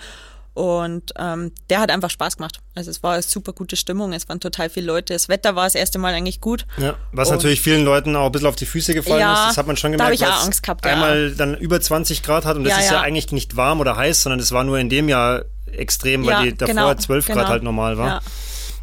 Und 0.58 1.12
ähm, 1.16 1.52
der 1.70 1.78
hat 1.78 1.88
einfach 1.88 2.10
Spaß 2.10 2.36
gemacht. 2.36 2.58
Also 2.74 2.90
es 2.90 3.04
war 3.04 3.12
eine 3.12 3.22
super 3.22 3.52
gute 3.52 3.76
Stimmung, 3.76 4.12
es 4.12 4.28
waren 4.28 4.40
total 4.40 4.68
viele 4.68 4.88
Leute. 4.88 5.12
Das 5.12 5.28
Wetter 5.28 5.54
war 5.54 5.62
das 5.66 5.76
erste 5.76 6.00
Mal 6.00 6.14
eigentlich 6.14 6.40
gut. 6.40 6.66
Ja, 6.78 6.96
was 7.12 7.28
und 7.28 7.36
natürlich 7.36 7.60
vielen 7.60 7.84
Leuten 7.84 8.16
auch 8.16 8.26
ein 8.26 8.32
bisschen 8.32 8.48
auf 8.48 8.56
die 8.56 8.66
Füße 8.66 8.92
gefallen 8.92 9.20
ja, 9.20 9.34
ist. 9.34 9.50
Das 9.50 9.56
hat 9.58 9.68
man 9.68 9.76
schon 9.76 9.92
gemerkt. 9.92 10.20
Da 10.20 10.26
habe 10.26 10.32
ich 10.32 10.40
auch 10.40 10.44
Angst 10.44 10.64
gehabt. 10.64 10.84
Einmal 10.84 11.30
dann 11.30 11.56
über 11.56 11.80
20 11.80 12.24
Grad 12.24 12.44
hat 12.44 12.56
und 12.56 12.64
das 12.64 12.72
ja, 12.72 12.78
ist 12.80 12.90
ja, 12.90 13.00
eigentlich 13.02 13.30
nicht 13.30 13.54
warm 13.54 13.78
oder 13.78 13.96
heiß, 13.96 14.20
sondern 14.20 14.40
es 14.40 14.50
war 14.50 14.64
nur 14.64 14.80
in 14.80 14.88
dem 14.88 15.08
Jahr 15.08 15.44
extrem, 15.70 16.26
weil 16.26 16.46
die 16.46 16.56
davor 16.56 16.74
genau, 16.74 16.94
12 16.94 17.26
Grad 17.26 17.36
genau. 17.36 17.48
halt 17.48 17.62
normal 17.62 17.96
war. 17.96 18.20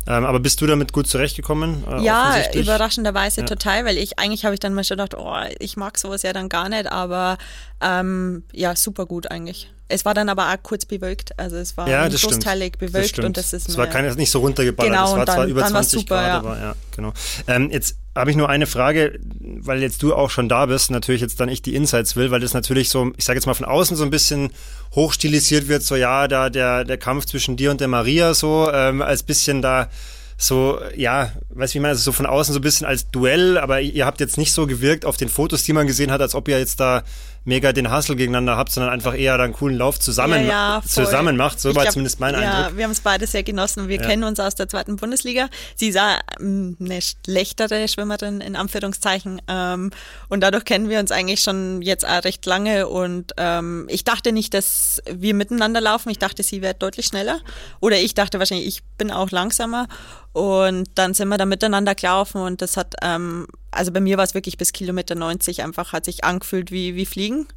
Ähm, 0.07 0.23
aber 0.23 0.39
bist 0.39 0.61
du 0.61 0.67
damit 0.67 0.93
gut 0.93 1.07
zurechtgekommen? 1.07 1.84
Äh, 1.89 2.03
ja, 2.03 2.36
überraschenderweise 2.53 3.41
ja. 3.41 3.47
total, 3.47 3.84
weil 3.84 3.97
ich 3.97 4.17
eigentlich 4.17 4.45
habe 4.45 4.53
ich 4.53 4.61
dann 4.61 4.73
mal 4.73 4.86
schon 4.86 4.95
gedacht, 4.95 5.15
oh, 5.17 5.36
ich 5.59 5.76
mag 5.76 5.97
sowas 5.97 6.21
ja 6.21 6.32
dann 6.32 6.47
gar 6.47 6.69
nicht, 6.69 6.89
aber 6.89 7.38
ähm, 7.82 8.43
ja, 8.53 8.78
super 8.78 9.07
gut 9.07 9.30
eigentlich. 9.30 9.73
Es 9.88 10.04
war 10.04 10.16
dann 10.16 10.30
aber 10.30 10.50
auch 10.50 10.64
kurz 10.64 10.86
bewölkt, 10.86 11.38
also 11.38 11.58
es 11.58 11.78
war 11.78 11.88
ja, 11.88 12.08
großteilig 12.08 12.76
stimmt. 12.76 12.92
bewölkt 12.92 13.18
das 13.20 13.26
und 13.26 13.38
das 13.38 13.54
ist. 13.54 13.70
Es 13.70 13.78
war 13.78 13.86
keine, 13.86 14.14
nicht 14.16 14.32
so 14.32 14.40
runtergeballert, 14.40 14.92
genau, 14.92 15.12
es 15.12 15.18
war 15.18 15.26
dann, 15.26 15.36
zwar 15.36 15.46
über 15.46 15.66
20 15.66 16.00
super, 16.00 16.16
Grad, 16.16 16.28
ja. 16.28 16.38
aber 16.38 16.60
ja, 16.60 16.76
genau. 16.96 17.14
Ähm, 17.48 17.70
jetzt 17.70 17.96
habe 18.16 18.32
ich 18.32 18.38
nur 18.38 18.50
eine 18.50 18.66
Frage, 18.66 19.20
weil 19.40 19.84
jetzt 19.84 20.02
du 20.02 20.16
auch 20.16 20.32
schon 20.32 20.50
da 20.50 20.66
bist, 20.66 20.90
natürlich 20.90 21.22
jetzt 21.22 21.40
dann 21.40 21.50
ich 21.50 21.62
die 21.62 21.76
Insights 21.76 22.16
will, 22.16 22.32
weil 22.32 22.40
das 22.40 22.54
natürlich 22.54 22.90
so, 22.90 23.12
ich 23.16 23.26
sage 23.26 23.38
jetzt 23.38 23.46
mal 23.46 23.54
von 23.54 23.66
außen 23.68 23.96
so 23.96 24.04
ein 24.04 24.10
bisschen 24.10 24.52
hochstilisiert 24.96 25.68
wird, 25.68 25.84
so 25.84 25.96
ja, 25.96 26.28
da 26.28 26.50
der, 26.50 26.84
der 26.84 26.98
Kampf 26.98 27.26
zwischen 27.26 27.56
dir 27.56 27.70
und 27.70 27.80
der 27.80 27.88
Maria 27.88 28.34
so, 28.34 28.72
ähm, 28.74 29.04
als 29.04 29.22
bisschen 29.22 29.62
da 29.62 29.90
so, 30.38 30.80
ja, 30.96 31.32
weiß 31.50 31.74
wie 31.74 31.78
ich 31.78 31.82
meine, 31.82 31.92
also 31.92 32.04
so 32.04 32.12
von 32.12 32.26
außen 32.26 32.54
so 32.54 32.60
ein 32.60 32.64
bisschen 32.64 32.88
als 32.88 33.10
Duell, 33.12 33.58
aber 33.58 33.82
ihr 33.82 34.06
habt 34.06 34.20
jetzt 34.20 34.38
nicht 34.38 34.52
so 34.52 34.68
gewirkt 34.68 35.06
auf 35.06 35.18
den 35.18 35.30
Fotos, 35.30 35.64
die 35.64 35.74
man 35.74 35.88
gesehen 35.88 36.12
hat, 36.12 36.22
als 36.22 36.36
ob 36.36 36.48
ihr 36.48 36.60
jetzt 36.60 36.80
da 36.80 37.04
mega 37.46 37.72
den 37.72 37.96
Hustle 37.96 38.16
gegeneinander 38.16 38.58
habt, 38.58 38.72
sondern 38.72 38.91
einfach 38.91 39.18
eher 39.18 39.39
einen 39.39 39.54
coolen 39.54 39.78
Lauf 39.78 40.00
zusammen, 40.00 40.46
ja, 40.46 40.78
ja, 40.78 40.82
zusammen 40.86 41.38
macht. 41.38 41.60
So 41.60 41.70
ich 41.70 41.76
war 41.76 41.84
glaub, 41.84 41.93
zumindest 41.93 42.20
mein 42.20 42.34
ja, 42.34 42.39
Eindruck. 42.39 42.78
Wir 42.78 42.84
haben 42.84 42.91
es 42.91 43.02
beide 43.02 43.28
sehr 43.28 43.43
genossen. 43.43 43.88
Wir 43.88 43.98
ja. 43.98 44.06
kennen 44.06 44.24
uns 44.24 44.39
aus 44.39 44.56
der 44.56 44.68
zweiten 44.68 44.96
Bundesliga. 44.96 45.48
Sie 45.76 45.89
ist 45.89 46.00
ähm, 46.39 46.76
eine 46.80 47.00
schlechtere 47.02 47.88
Schwimmerin 47.88 48.41
in 48.41 48.56
Anführungszeichen. 48.56 49.41
Ähm, 49.48 49.91
und 50.28 50.41
dadurch 50.41 50.66
kennen 50.66 50.89
wir 50.89 51.00
uns 51.00 51.12
eigentlich 51.12 51.41
schon 51.41 51.82
jetzt 51.84 52.06
auch 52.06 52.24
recht 52.24 52.46
lange. 52.46 52.88
Und 52.88 53.34
ähm, 53.38 53.86
ich 53.89 54.04
dachte 54.04 54.32
nicht, 54.32 54.54
dass 54.56 55.02
wir 55.10 55.36
miteinander 55.36 55.82
laufen. 55.82 56.10
Ich 56.10 56.20
dachte, 56.20 56.41
sie 56.41 56.64
wäre 56.64 56.74
deutlich 56.74 57.06
schneller. 57.06 57.39
Oder 57.80 58.00
ich 58.00 58.16
dachte 58.16 58.39
wahrscheinlich, 58.39 58.68
ich 58.68 58.84
bin 58.98 59.12
auch 59.12 59.30
langsamer. 59.30 59.88
Und 60.34 60.89
dann 60.96 61.14
sind 61.14 61.30
wir 61.30 61.38
da 61.38 61.46
miteinander 61.46 61.96
gelaufen 61.96 62.41
und 62.41 62.62
das 62.62 62.76
hat, 62.76 62.96
ähm, 63.02 63.48
also 63.76 63.91
bei 63.91 63.99
mir 64.01 64.17
war 64.17 64.23
es 64.23 64.34
wirklich 64.34 64.57
bis 64.57 64.73
Kilometer 64.73 65.15
90 65.15 65.63
einfach, 65.63 65.93
hat 65.93 66.05
sich 66.05 66.23
angefühlt 66.23 66.71
wie, 66.71 66.95
wie 66.95 67.05
Fliegen. 67.05 67.47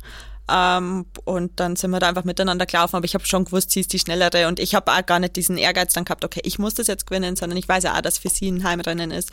Ähm, 0.50 1.06
und 1.24 1.60
dann 1.60 1.76
sind 1.76 1.90
wir 1.90 2.00
da 2.00 2.08
einfach 2.08 2.24
miteinander 2.24 2.66
gelaufen, 2.66 2.96
aber 2.96 3.04
ich 3.04 3.14
habe 3.14 3.26
schon 3.26 3.44
gewusst, 3.44 3.70
sie 3.70 3.80
ist 3.80 3.92
die 3.92 3.98
schnellere 3.98 4.48
und 4.48 4.58
ich 4.58 4.74
habe 4.74 4.90
auch 4.92 5.04
gar 5.04 5.18
nicht 5.18 5.36
diesen 5.36 5.58
Ehrgeiz 5.58 5.92
dann 5.92 6.04
gehabt, 6.04 6.24
okay, 6.24 6.40
ich 6.42 6.58
muss 6.58 6.74
das 6.74 6.86
jetzt 6.86 7.06
gewinnen, 7.06 7.36
sondern 7.36 7.58
ich 7.58 7.68
weiß 7.68 7.84
ja 7.84 7.96
auch, 7.96 8.00
dass 8.00 8.18
für 8.18 8.30
sie 8.30 8.50
ein 8.50 8.64
Heimrennen 8.64 9.10
ist. 9.10 9.30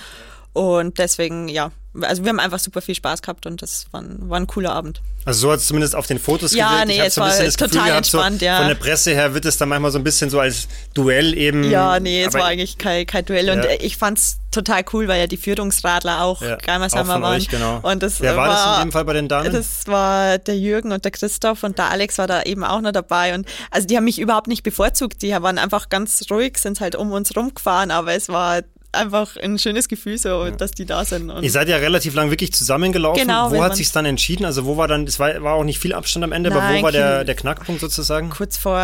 Und 0.55 0.99
deswegen, 0.99 1.49
ja, 1.49 1.71
also 1.99 2.23
wir 2.23 2.29
haben 2.29 2.39
einfach 2.39 2.59
super 2.59 2.81
viel 2.81 2.95
Spaß 2.95 3.21
gehabt 3.21 3.45
und 3.45 3.61
das 3.61 3.87
war 3.91 4.01
ein, 4.01 4.29
war 4.29 4.39
ein 4.39 4.47
cooler 4.47 4.71
Abend. 4.71 5.01
Also 5.25 5.41
so 5.41 5.51
hat 5.51 5.59
es 5.59 5.65
zumindest 5.65 5.97
auf 5.97 6.07
den 6.07 6.17
Fotos 6.17 6.53
ja, 6.53 6.69
gewirkt. 6.69 6.87
Nee, 6.87 7.05
ich 7.05 7.13
so 7.13 7.21
ein 7.21 7.27
bisschen 7.29 7.45
das 7.45 7.57
Gefühl 7.57 7.83
gehabt, 7.83 7.97
entspannt, 7.97 8.39
so 8.39 8.45
ja. 8.45 8.57
von 8.59 8.67
der 8.69 8.75
Presse 8.75 9.11
her 9.11 9.33
wird 9.33 9.43
es 9.43 9.57
dann 9.57 9.67
manchmal 9.67 9.91
so 9.91 9.97
ein 9.97 10.05
bisschen 10.05 10.29
so 10.29 10.39
als 10.39 10.69
Duell 10.93 11.37
eben. 11.37 11.69
Ja, 11.69 11.99
nee, 11.99 12.23
es 12.23 12.33
war 12.33 12.45
eigentlich 12.45 12.77
kein, 12.77 13.05
kein 13.05 13.25
Duell 13.25 13.49
und 13.49 13.65
ja. 13.65 13.71
ich 13.81 13.97
fand 13.97 14.17
es 14.17 14.37
total 14.49 14.85
cool, 14.93 15.09
weil 15.09 15.19
ja 15.19 15.27
die 15.27 15.35
Führungsradler 15.35 16.21
auch 16.21 16.41
ja, 16.41 16.55
Gemmersheimer 16.55 17.21
waren. 17.21 17.35
Euch, 17.35 17.49
genau. 17.49 17.81
Und 17.81 18.01
das 18.01 18.21
Wer 18.21 18.37
war, 18.37 18.47
war 18.47 18.55
das 18.55 18.77
in 18.77 18.87
dem 18.87 18.91
Fall 18.93 19.03
bei 19.03 19.13
den 19.13 19.27
Damen? 19.27 19.51
Das 19.51 19.87
war 19.87 20.37
der 20.37 20.57
Jürgen 20.57 20.93
und 20.93 21.03
der 21.03 21.11
Christoph 21.11 21.63
und 21.63 21.77
der 21.77 21.89
Alex 21.89 22.17
war 22.17 22.27
da 22.27 22.43
eben 22.43 22.63
auch 22.63 22.79
noch 22.79 22.93
dabei 22.93 23.35
und 23.35 23.45
also 23.71 23.87
die 23.87 23.97
haben 23.97 24.05
mich 24.05 24.19
überhaupt 24.19 24.47
nicht 24.47 24.63
bevorzugt, 24.63 25.21
die 25.21 25.31
waren 25.31 25.57
einfach 25.57 25.89
ganz 25.89 26.23
ruhig, 26.31 26.57
sind 26.59 26.79
halt 26.79 26.95
um 26.95 27.11
uns 27.11 27.35
rumgefahren, 27.35 27.91
aber 27.91 28.13
es 28.13 28.29
war 28.29 28.61
einfach 28.95 29.37
ein 29.37 29.59
schönes 29.59 29.87
Gefühl, 29.87 30.17
so, 30.17 30.45
ja. 30.45 30.51
dass 30.51 30.71
die 30.71 30.85
da 30.85 31.05
sind. 31.05 31.31
Ihr 31.41 31.51
seid 31.51 31.69
ja 31.69 31.77
relativ 31.77 32.13
lang 32.13 32.29
wirklich 32.29 32.53
zusammengelaufen. 32.53 33.21
Genau, 33.21 33.51
wo 33.51 33.63
hat 33.63 33.75
sich 33.75 33.91
dann 33.91 34.05
entschieden? 34.05 34.45
Also 34.45 34.65
wo 34.65 34.77
war 34.77 34.87
dann, 34.87 35.05
es 35.05 35.19
war, 35.19 35.41
war 35.43 35.55
auch 35.55 35.63
nicht 35.63 35.79
viel 35.79 35.93
Abstand 35.93 36.23
am 36.23 36.31
Ende, 36.31 36.49
Nein, 36.49 36.59
aber 36.59 36.79
wo 36.79 36.83
war 36.83 36.91
der, 36.91 37.23
der 37.23 37.35
Knackpunkt 37.35 37.81
sozusagen? 37.81 38.29
Kurz 38.29 38.57
vor, 38.57 38.81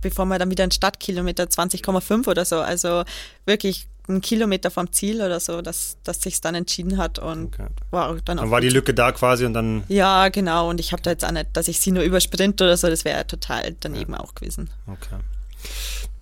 bevor 0.00 0.26
wir 0.26 0.38
dann 0.38 0.50
wieder 0.50 0.64
in 0.64 0.70
Stadtkilometer 0.70 1.44
20,5 1.44 2.28
oder 2.28 2.44
so, 2.44 2.56
also 2.56 3.04
wirklich 3.46 3.88
ein 4.08 4.20
Kilometer 4.20 4.70
vom 4.70 4.92
Ziel 4.92 5.22
oder 5.22 5.40
so, 5.40 5.62
dass, 5.62 5.96
dass 6.04 6.20
sich 6.20 6.40
dann 6.40 6.54
entschieden 6.54 6.98
hat 6.98 7.18
und 7.18 7.54
okay. 7.54 7.66
war 7.90 8.14
dann 8.24 8.38
auch. 8.38 8.42
Dann 8.42 8.50
war 8.50 8.60
die 8.60 8.68
Lücke 8.68 8.92
da 8.92 9.12
quasi 9.12 9.46
und 9.46 9.54
dann. 9.54 9.84
Ja, 9.88 10.28
genau. 10.28 10.68
Und 10.68 10.78
ich 10.78 10.92
habe 10.92 11.02
da 11.02 11.10
jetzt 11.10 11.24
auch 11.24 11.32
nicht, 11.32 11.48
dass 11.54 11.68
ich 11.68 11.80
sie 11.80 11.90
nur 11.90 12.02
übersprinte 12.02 12.64
oder 12.64 12.76
so, 12.76 12.88
das 12.88 13.04
wäre 13.04 13.26
total 13.26 13.74
daneben 13.80 14.12
ja. 14.12 14.20
auch 14.20 14.34
gewesen. 14.34 14.68
Okay. 14.86 15.16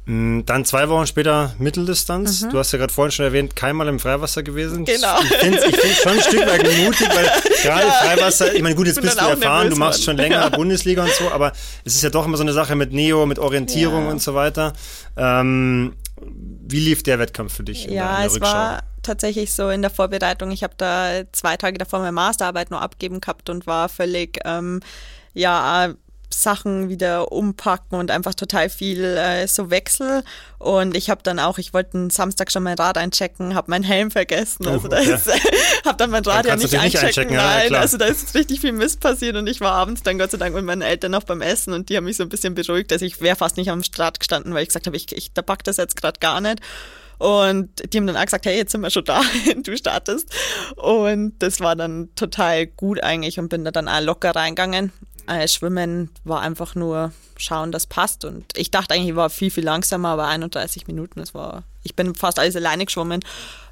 Mm, 0.04 0.40
dann 0.46 0.64
zwei 0.64 0.88
Wochen 0.88 1.06
später 1.06 1.54
Mitteldistanz. 1.58 2.42
Mhm. 2.42 2.50
Du 2.50 2.58
hast 2.58 2.72
ja 2.72 2.78
gerade 2.78 2.92
vorhin 2.92 3.12
schon 3.12 3.24
erwähnt, 3.24 3.54
keinmal 3.54 3.86
im 3.86 4.00
Freiwasser 4.00 4.42
gewesen. 4.42 4.84
Genau. 4.84 5.20
Ich 5.20 5.28
finde 5.36 5.58
es 5.58 6.02
schon 6.02 6.12
ein 6.12 6.20
Stück 6.20 6.40
weit 6.46 6.64
mutig, 6.64 7.08
weil 7.08 7.24
gerade 7.62 7.86
ja. 7.86 7.92
Freiwasser, 7.92 8.52
ich 8.52 8.62
meine, 8.62 8.74
gut, 8.74 8.88
jetzt 8.88 9.00
bist 9.00 9.20
du 9.20 9.24
erfahren, 9.24 9.70
du 9.70 9.76
machst 9.76 10.02
schon 10.02 10.16
länger 10.16 10.40
ja. 10.40 10.48
Bundesliga 10.48 11.04
und 11.04 11.12
so, 11.12 11.30
aber 11.30 11.52
es 11.84 11.94
ist 11.94 12.02
ja 12.02 12.10
doch 12.10 12.26
immer 12.26 12.36
so 12.36 12.42
eine 12.42 12.52
Sache 12.52 12.74
mit 12.74 12.92
Neo, 12.92 13.26
mit 13.26 13.38
Orientierung 13.38 14.06
ja. 14.06 14.10
und 14.10 14.20
so 14.20 14.34
weiter. 14.34 14.72
Ähm, 15.16 15.94
wie 16.20 16.80
lief 16.80 17.04
der 17.04 17.20
Wettkampf 17.20 17.54
für 17.54 17.62
dich? 17.62 17.84
ja, 17.84 18.18
der, 18.18 18.26
es 18.26 18.34
Rückschau? 18.34 18.52
war 18.52 18.82
tatsächlich 19.02 19.52
so 19.52 19.68
in 19.70 19.82
der 19.82 19.90
Vorbereitung. 19.90 20.50
Ich 20.50 20.64
habe 20.64 20.74
da 20.76 21.22
zwei 21.30 21.56
Tage 21.56 21.78
davor 21.78 22.00
meine 22.00 22.12
Masterarbeit 22.12 22.70
nur 22.70 22.80
abgeben 22.80 23.20
gehabt 23.20 23.50
und 23.50 23.66
war 23.68 23.88
völlig, 23.88 24.40
ähm, 24.44 24.80
ja, 25.34 25.94
Sachen 26.32 26.88
wieder 26.88 27.32
umpacken 27.32 27.98
und 27.98 28.10
einfach 28.10 28.34
total 28.34 28.68
viel 28.68 29.04
äh, 29.04 29.46
so 29.46 29.70
Wechsel. 29.70 30.24
Und 30.58 30.96
ich 30.96 31.10
habe 31.10 31.22
dann 31.22 31.38
auch, 31.38 31.58
ich 31.58 31.72
wollte 31.74 31.98
einen 31.98 32.10
Samstag 32.10 32.52
schon 32.52 32.62
mein 32.62 32.78
Rad 32.78 32.98
einchecken, 32.98 33.54
habe 33.54 33.70
meinen 33.70 33.84
Helm 33.84 34.10
vergessen. 34.10 34.66
Also 34.66 34.86
oh, 34.86 34.88
da 34.88 34.98
ist, 34.98 35.28
habe 35.84 35.96
dann 35.96 36.10
mein 36.10 36.24
Rad 36.24 36.46
dann 36.46 36.50
ja 36.50 36.56
nicht 36.56 36.74
einchecken. 36.74 36.82
Nicht 36.82 37.04
einchecken 37.04 37.36
nein, 37.36 37.72
ja, 37.72 37.80
also 37.80 37.96
da 37.96 38.06
ist 38.06 38.34
richtig 38.34 38.60
viel 38.60 38.72
Mist 38.72 39.00
passiert 39.00 39.36
und 39.36 39.48
ich 39.48 39.60
war 39.60 39.72
abends 39.72 40.02
dann 40.02 40.18
Gott 40.18 40.30
sei 40.30 40.38
Dank 40.38 40.54
mit 40.54 40.64
meinen 40.64 40.82
Eltern 40.82 41.12
noch 41.12 41.24
beim 41.24 41.40
Essen 41.40 41.72
und 41.72 41.88
die 41.88 41.96
haben 41.96 42.04
mich 42.04 42.16
so 42.16 42.22
ein 42.22 42.28
bisschen 42.28 42.54
beruhigt. 42.54 42.92
Also 42.92 43.04
ich 43.04 43.20
wäre 43.20 43.36
fast 43.36 43.56
nicht 43.56 43.70
am 43.70 43.82
Start 43.82 44.20
gestanden, 44.20 44.54
weil 44.54 44.62
ich 44.62 44.68
gesagt 44.68 44.86
habe, 44.86 44.96
ich, 44.96 45.10
ich 45.16 45.32
da 45.32 45.42
packt 45.42 45.66
das 45.66 45.76
jetzt 45.76 45.96
gerade 45.96 46.18
gar 46.20 46.40
nicht. 46.40 46.60
Und 47.22 47.70
die 47.92 47.98
haben 47.98 48.08
dann 48.08 48.16
auch 48.16 48.24
gesagt, 48.24 48.46
hey, 48.46 48.56
jetzt 48.56 48.72
sind 48.72 48.80
wir 48.80 48.90
schon 48.90 49.04
da, 49.04 49.22
du 49.56 49.76
startest. 49.76 50.28
Und 50.74 51.34
das 51.38 51.60
war 51.60 51.76
dann 51.76 52.08
total 52.16 52.66
gut 52.66 53.00
eigentlich 53.00 53.38
und 53.38 53.48
bin 53.48 53.64
da 53.64 53.70
dann 53.70 53.88
auch 53.88 54.00
locker 54.00 54.34
reingegangen. 54.34 54.92
Äh, 55.26 55.46
Schwimmen 55.48 56.10
war 56.24 56.40
einfach 56.40 56.74
nur 56.74 57.12
schauen, 57.36 57.72
das 57.72 57.86
passt. 57.86 58.24
Und 58.24 58.44
ich 58.56 58.70
dachte 58.70 58.94
eigentlich, 58.94 59.10
ich 59.10 59.16
war 59.16 59.30
viel, 59.30 59.50
viel 59.50 59.64
langsamer, 59.64 60.08
aber 60.08 60.26
31 60.26 60.86
Minuten, 60.86 61.20
das 61.20 61.34
war, 61.34 61.64
ich 61.82 61.94
bin 61.94 62.14
fast 62.14 62.38
alles 62.38 62.56
alleine 62.56 62.84
geschwommen. 62.84 63.20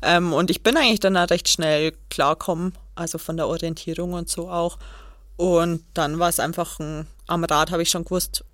Ähm, 0.03 0.33
und 0.33 0.51
ich 0.51 0.63
bin 0.63 0.77
eigentlich 0.77 1.01
dann 1.01 1.17
auch 1.17 1.31
recht 1.31 1.49
schnell 1.49 1.93
klarkommen, 2.09 2.73
also 2.95 3.19
von 3.19 3.37
der 3.37 3.49
Orientierung 3.49 4.13
und 4.13 4.29
so 4.29 4.51
auch. 4.51 4.79
Und 5.37 5.85
dann 5.95 6.19
war 6.19 6.29
es 6.29 6.41
einfach 6.41 6.79
ein, 6.79 7.07
am 7.27 7.45
Rad 7.45 7.71
habe 7.71 7.83
ich 7.83 7.91
schon 7.91 8.05
gewusst, 8.05 8.45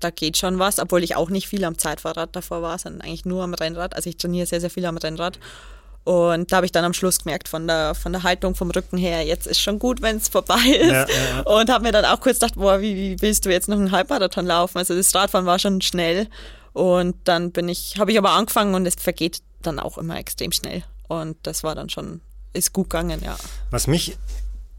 da 0.00 0.10
geht 0.10 0.36
schon 0.36 0.58
was, 0.58 0.78
obwohl 0.78 1.04
ich 1.04 1.16
auch 1.16 1.30
nicht 1.30 1.48
viel 1.48 1.64
am 1.64 1.78
Zeitfahrrad 1.78 2.34
davor 2.34 2.62
war, 2.62 2.78
sondern 2.78 3.02
eigentlich 3.02 3.24
nur 3.24 3.42
am 3.42 3.54
Rennrad. 3.54 3.94
Also 3.94 4.10
ich 4.10 4.16
trainiere 4.16 4.46
sehr, 4.46 4.60
sehr 4.60 4.70
viel 4.70 4.86
am 4.86 4.96
Rennrad. 4.96 5.38
Und 6.04 6.52
da 6.52 6.56
habe 6.56 6.66
ich 6.66 6.72
dann 6.72 6.84
am 6.84 6.92
Schluss 6.92 7.20
gemerkt, 7.20 7.48
von 7.48 7.66
der, 7.66 7.94
von 7.94 8.12
der 8.12 8.22
Haltung, 8.22 8.54
vom 8.54 8.70
Rücken 8.70 8.98
her, 8.98 9.24
jetzt 9.24 9.46
ist 9.46 9.60
schon 9.60 9.78
gut, 9.78 10.02
wenn 10.02 10.18
es 10.18 10.28
vorbei 10.28 10.60
ist. 10.68 10.90
Ja, 10.90 11.06
ja. 11.08 11.40
Und 11.44 11.70
habe 11.70 11.84
mir 11.84 11.92
dann 11.92 12.04
auch 12.04 12.20
kurz 12.20 12.38
gedacht, 12.38 12.56
boah, 12.56 12.82
wie, 12.82 12.94
wie 12.94 13.22
willst 13.22 13.46
du 13.46 13.50
jetzt 13.50 13.68
noch 13.68 13.76
einen 13.76 13.90
Halbmarathon 13.90 14.44
laufen? 14.44 14.78
Also 14.78 14.94
das 14.94 15.14
Radfahren 15.14 15.46
war 15.46 15.58
schon 15.58 15.80
schnell. 15.80 16.28
Und 16.74 17.16
dann 17.24 17.52
bin 17.52 17.68
ich, 17.68 17.98
habe 17.98 18.12
ich 18.12 18.18
aber 18.18 18.32
angefangen 18.32 18.74
und 18.74 18.84
es 18.84 18.96
vergeht 18.96 19.40
dann 19.62 19.78
auch 19.78 19.96
immer 19.96 20.18
extrem 20.18 20.52
schnell. 20.52 20.82
Und 21.08 21.38
das 21.42 21.62
war 21.62 21.74
dann 21.74 21.88
schon, 21.88 22.20
ist 22.52 22.74
gut 22.74 22.90
gegangen, 22.90 23.22
ja. 23.24 23.36
Was 23.70 23.86
mich 23.86 24.18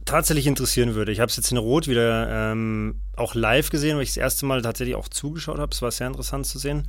tatsächlich 0.05 0.45
interessieren 0.45 0.93
würde, 0.93 1.11
ich 1.11 1.19
habe 1.19 1.31
es 1.31 1.37
jetzt 1.37 1.51
in 1.51 1.57
Rot 1.57 1.87
wieder 1.87 2.51
ähm, 2.51 2.99
auch 3.15 3.33
live 3.33 3.71
gesehen, 3.71 3.97
weil 3.97 4.03
ich 4.03 4.09
das 4.09 4.17
erste 4.17 4.45
Mal 4.45 4.61
tatsächlich 4.61 4.95
auch 4.95 5.07
zugeschaut 5.07 5.57
habe. 5.57 5.73
Es 5.73 5.81
war 5.81 5.91
sehr 5.91 6.05
interessant 6.05 6.45
zu 6.45 6.59
sehen. 6.59 6.87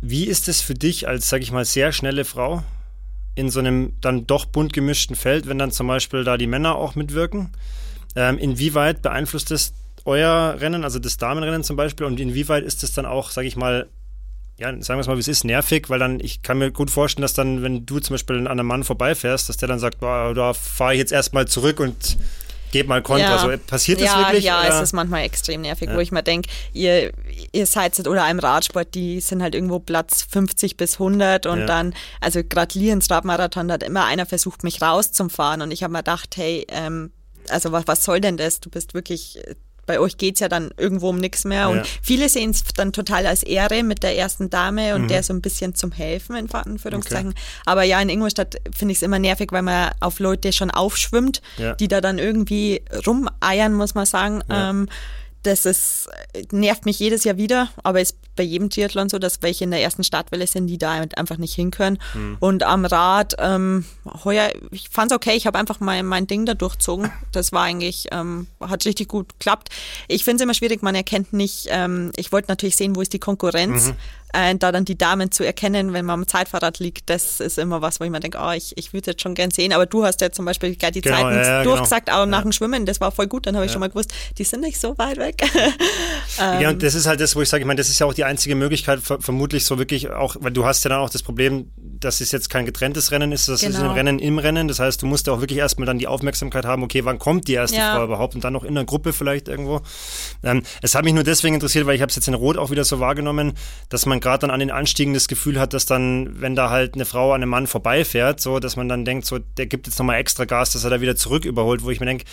Wie 0.00 0.24
ist 0.24 0.48
es 0.48 0.60
für 0.60 0.74
dich 0.74 1.06
als, 1.06 1.28
sage 1.28 1.44
ich 1.44 1.52
mal, 1.52 1.64
sehr 1.64 1.92
schnelle 1.92 2.24
Frau, 2.24 2.64
in 3.34 3.50
so 3.50 3.60
einem 3.60 3.92
dann 4.00 4.26
doch 4.26 4.44
bunt 4.44 4.72
gemischten 4.72 5.16
Feld, 5.16 5.46
wenn 5.46 5.58
dann 5.58 5.70
zum 5.70 5.86
Beispiel 5.86 6.24
da 6.24 6.36
die 6.36 6.46
Männer 6.46 6.74
auch 6.76 6.94
mitwirken. 6.94 7.50
Ähm, 8.16 8.38
inwieweit 8.38 9.02
beeinflusst 9.02 9.50
das 9.50 9.72
euer 10.04 10.56
Rennen, 10.58 10.84
also 10.84 10.98
das 10.98 11.16
Damenrennen 11.16 11.62
zum 11.62 11.76
Beispiel, 11.76 12.06
und 12.06 12.18
inwieweit 12.18 12.64
ist 12.64 12.82
das 12.82 12.92
dann 12.92 13.06
auch, 13.06 13.30
sage 13.30 13.46
ich 13.46 13.56
mal, 13.56 13.88
ja, 14.58 14.68
sagen 14.82 14.98
wir 14.98 15.00
es 15.00 15.06
mal, 15.06 15.16
wie 15.16 15.20
es 15.20 15.28
ist, 15.28 15.44
nervig, 15.44 15.88
weil 15.88 15.98
dann, 15.98 16.20
ich 16.20 16.42
kann 16.42 16.58
mir 16.58 16.70
gut 16.70 16.90
vorstellen, 16.90 17.22
dass 17.22 17.34
dann, 17.34 17.62
wenn 17.62 17.86
du 17.86 17.98
zum 17.98 18.14
Beispiel 18.14 18.36
an 18.36 18.46
einem 18.46 18.66
Mann 18.66 18.84
vorbeifährst, 18.84 19.48
dass 19.48 19.56
der 19.56 19.68
dann 19.68 19.78
sagt, 19.78 20.00
boah, 20.00 20.34
da 20.34 20.52
fahre 20.52 20.94
ich 20.94 20.98
jetzt 20.98 21.12
erstmal 21.12 21.46
zurück 21.46 21.80
und 21.80 22.18
Gebt 22.70 22.88
mal 22.88 23.02
Kontra. 23.02 23.22
Ja. 23.22 23.38
So, 23.38 23.50
passiert 23.66 24.00
das 24.00 24.06
ja, 24.06 24.18
wirklich? 24.18 24.44
Ja, 24.44 24.60
oder? 24.60 24.74
es 24.76 24.80
ist 24.80 24.92
manchmal 24.92 25.24
extrem 25.24 25.62
nervig, 25.62 25.88
ja. 25.88 25.96
wo 25.96 26.00
ich 26.00 26.12
mir 26.12 26.22
denke, 26.22 26.48
ihr, 26.72 27.12
ihr 27.52 27.66
seid 27.66 27.98
oder 28.06 28.24
einem 28.24 28.38
Radsport, 28.38 28.94
die 28.94 29.20
sind 29.20 29.42
halt 29.42 29.54
irgendwo 29.54 29.78
Platz 29.78 30.26
50 30.30 30.76
bis 30.76 30.94
100 30.94 31.46
und 31.46 31.60
ja. 31.60 31.66
dann, 31.66 31.94
also 32.20 32.42
gerade 32.42 32.78
Liens 32.78 33.10
Radmarathon, 33.10 33.68
da 33.68 33.74
hat 33.74 33.82
immer 33.82 34.04
einer 34.04 34.26
versucht, 34.26 34.64
mich 34.64 34.80
rauszufahren 34.80 35.62
und 35.62 35.72
ich 35.72 35.82
habe 35.82 35.92
mir 35.92 36.00
gedacht, 36.00 36.36
hey, 36.36 36.66
ähm, 36.68 37.12
also 37.48 37.72
was, 37.72 37.86
was 37.86 38.04
soll 38.04 38.20
denn 38.20 38.36
das? 38.36 38.60
Du 38.60 38.70
bist 38.70 38.94
wirklich 38.94 39.38
bei 39.90 39.98
euch 39.98 40.18
geht 40.18 40.34
es 40.34 40.40
ja 40.40 40.48
dann 40.48 40.70
irgendwo 40.76 41.08
um 41.08 41.18
nichts 41.18 41.44
mehr. 41.44 41.62
Ja. 41.62 41.66
Und 41.66 41.82
viele 42.00 42.28
sehen 42.28 42.50
es 42.50 42.62
dann 42.62 42.92
total 42.92 43.26
als 43.26 43.42
Ehre 43.42 43.82
mit 43.82 44.04
der 44.04 44.16
ersten 44.16 44.48
Dame 44.48 44.94
und 44.94 45.02
mhm. 45.02 45.08
der 45.08 45.24
so 45.24 45.32
ein 45.32 45.40
bisschen 45.40 45.74
zum 45.74 45.90
Helfen, 45.90 46.36
in 46.36 46.48
Anführungszeichen. 46.48 47.30
Okay. 47.30 47.40
Aber 47.66 47.82
ja, 47.82 48.00
in 48.00 48.08
Ingolstadt 48.08 48.54
finde 48.72 48.92
ich 48.92 48.98
es 48.98 49.02
immer 49.02 49.18
nervig, 49.18 49.50
weil 49.50 49.62
man 49.62 49.90
auf 49.98 50.20
Leute 50.20 50.52
schon 50.52 50.70
aufschwimmt, 50.70 51.42
ja. 51.56 51.74
die 51.74 51.88
da 51.88 52.00
dann 52.00 52.20
irgendwie 52.20 52.82
rumeiern, 53.04 53.74
muss 53.74 53.96
man 53.96 54.06
sagen. 54.06 54.44
Ähm, 54.48 54.88
das 55.42 55.64
ist, 55.64 56.08
nervt 56.52 56.84
mich 56.84 56.98
jedes 56.98 57.24
Jahr 57.24 57.36
wieder, 57.36 57.68
aber 57.82 58.00
ist 58.00 58.16
bei 58.36 58.42
jedem 58.42 58.70
Triathlon 58.70 59.08
so, 59.08 59.18
dass 59.18 59.42
welche 59.42 59.64
in 59.64 59.70
der 59.70 59.82
ersten 59.82 60.04
Startwelle 60.04 60.46
sind, 60.46 60.66
die 60.66 60.78
da 60.78 60.92
einfach 60.92 61.38
nicht 61.38 61.54
hinkönnen. 61.54 61.98
Mhm. 62.14 62.36
Und 62.40 62.62
am 62.62 62.84
Rad, 62.84 63.34
ähm, 63.38 63.84
heuer, 64.24 64.50
ich 64.70 64.88
fand's 64.90 65.14
okay, 65.14 65.34
ich 65.34 65.46
habe 65.46 65.58
einfach 65.58 65.80
mein, 65.80 66.06
mein 66.06 66.26
Ding 66.26 66.46
da 66.46 66.54
durchzogen. 66.54 67.10
Das 67.32 67.52
war 67.52 67.62
eigentlich, 67.62 68.08
ähm, 68.12 68.46
hat 68.60 68.84
richtig 68.84 69.08
gut 69.08 69.30
geklappt. 69.30 69.68
Ich 70.08 70.24
finde 70.24 70.36
es 70.36 70.42
immer 70.42 70.54
schwierig, 70.54 70.82
man 70.82 70.94
erkennt 70.94 71.32
nicht, 71.32 71.66
ähm, 71.70 72.12
ich 72.16 72.32
wollte 72.32 72.48
natürlich 72.48 72.76
sehen, 72.76 72.96
wo 72.96 73.00
ist 73.00 73.12
die 73.12 73.18
Konkurrenz. 73.18 73.88
Mhm 73.88 73.96
äh, 74.32 74.54
da 74.56 74.72
dann 74.72 74.84
die 74.84 74.96
Damen 74.96 75.30
zu 75.30 75.44
erkennen, 75.44 75.92
wenn 75.92 76.04
man 76.04 76.20
am 76.20 76.26
Zeitfahrrad 76.26 76.78
liegt, 76.78 77.10
das 77.10 77.40
ist 77.40 77.58
immer 77.58 77.82
was, 77.82 78.00
wo 78.00 78.04
ich 78.04 78.10
mir 78.10 78.20
denke, 78.20 78.38
oh, 78.40 78.50
ich, 78.50 78.76
ich 78.76 78.92
würde 78.92 79.12
jetzt 79.12 79.22
schon 79.22 79.34
gern 79.34 79.50
sehen, 79.50 79.72
aber 79.72 79.86
du 79.86 80.04
hast 80.04 80.20
ja 80.20 80.30
zum 80.30 80.44
Beispiel 80.44 80.76
gleich 80.76 80.92
die 80.92 81.00
genau, 81.00 81.16
Zeiten 81.16 81.36
ja, 81.36 81.42
ja, 81.42 81.62
durchgesagt, 81.62 82.06
genau. 82.06 82.22
auch 82.22 82.26
nach 82.26 82.42
dem 82.42 82.52
Schwimmen, 82.52 82.86
das 82.86 83.00
war 83.00 83.12
voll 83.12 83.26
gut, 83.26 83.46
dann 83.46 83.56
habe 83.56 83.66
ich 83.66 83.72
schon 83.72 83.80
mal 83.80 83.88
gewusst, 83.88 84.12
die 84.38 84.44
sind 84.44 84.60
nicht 84.60 84.80
so 84.80 84.96
weit 84.98 85.18
weg. 85.18 85.42
ähm, 86.40 86.60
ja, 86.60 86.70
und 86.70 86.82
das 86.82 86.94
ist 86.94 87.06
halt 87.06 87.20
das, 87.20 87.34
wo 87.36 87.42
ich 87.42 87.48
sage, 87.48 87.62
ich 87.62 87.66
meine, 87.66 87.78
das 87.78 87.88
ist 87.88 87.98
ja 87.98 88.06
auch 88.06 88.14
die 88.14 88.24
einzige 88.24 88.54
Möglichkeit, 88.54 89.00
vermutlich 89.00 89.64
so 89.64 89.78
wirklich 89.78 90.10
auch, 90.10 90.36
weil 90.40 90.52
du 90.52 90.64
hast 90.64 90.84
ja 90.84 90.90
dann 90.90 91.00
auch 91.00 91.10
das 91.10 91.22
Problem, 91.22 91.70
dass 92.00 92.20
es 92.20 92.32
jetzt 92.32 92.50
kein 92.50 92.66
getrenntes 92.66 93.10
Rennen 93.10 93.32
ist, 93.32 93.48
das 93.48 93.62
genau. 93.62 93.78
ist 93.78 93.82
ein 93.82 93.90
Rennen 93.90 94.18
im 94.18 94.38
Rennen, 94.38 94.68
das 94.68 94.78
heißt, 94.78 95.02
du 95.02 95.06
musst 95.06 95.26
ja 95.26 95.32
auch 95.32 95.40
wirklich 95.40 95.58
erstmal 95.58 95.86
dann 95.86 95.98
die 95.98 96.06
Aufmerksamkeit 96.06 96.64
haben, 96.64 96.82
okay, 96.82 97.04
wann 97.04 97.18
kommt 97.18 97.48
die 97.48 97.54
erste 97.54 97.80
Frau 97.80 98.04
überhaupt 98.04 98.34
und 98.34 98.44
dann 98.44 98.52
noch 98.52 98.64
in 98.64 98.74
der 98.74 98.84
Gruppe 98.84 99.12
vielleicht 99.12 99.48
irgendwo. 99.48 99.80
Ähm, 100.42 100.62
es 100.82 100.94
hat 100.94 101.04
mich 101.04 101.14
nur 101.14 101.24
deswegen 101.24 101.54
interessiert, 101.54 101.86
weil 101.86 101.94
ich 101.94 102.02
habe 102.02 102.10
es 102.10 102.16
jetzt 102.16 102.28
in 102.28 102.34
Rot 102.34 102.56
auch 102.56 102.70
wieder 102.70 102.84
so 102.84 103.00
wahrgenommen, 103.00 103.54
dass 103.88 104.06
man 104.06 104.20
gerade 104.20 104.40
dann 104.42 104.50
an 104.50 104.60
den 104.60 104.70
Anstieg 104.70 105.00
Einstiegen 105.00 105.14
das 105.14 105.28
Gefühl 105.28 105.58
hat, 105.58 105.72
dass 105.72 105.86
dann, 105.86 106.40
wenn 106.40 106.56
da 106.56 106.68
halt 106.68 106.94
eine 106.94 107.04
Frau 107.04 107.32
an 107.32 107.42
einem 107.42 107.50
Mann 107.50 107.66
vorbeifährt, 107.66 108.40
so, 108.40 108.58
dass 108.58 108.76
man 108.76 108.88
dann 108.88 109.04
denkt, 109.04 109.24
so, 109.24 109.38
der 109.38 109.66
gibt 109.66 109.86
jetzt 109.86 109.98
nochmal 109.98 110.18
extra 110.18 110.44
Gas, 110.44 110.72
dass 110.72 110.84
er 110.84 110.90
da 110.90 111.00
wieder 111.00 111.16
zurück 111.16 111.44
überholt, 111.44 111.84
wo 111.84 111.90
ich 111.90 112.00
mir 112.00 112.06
denke, 112.06 112.24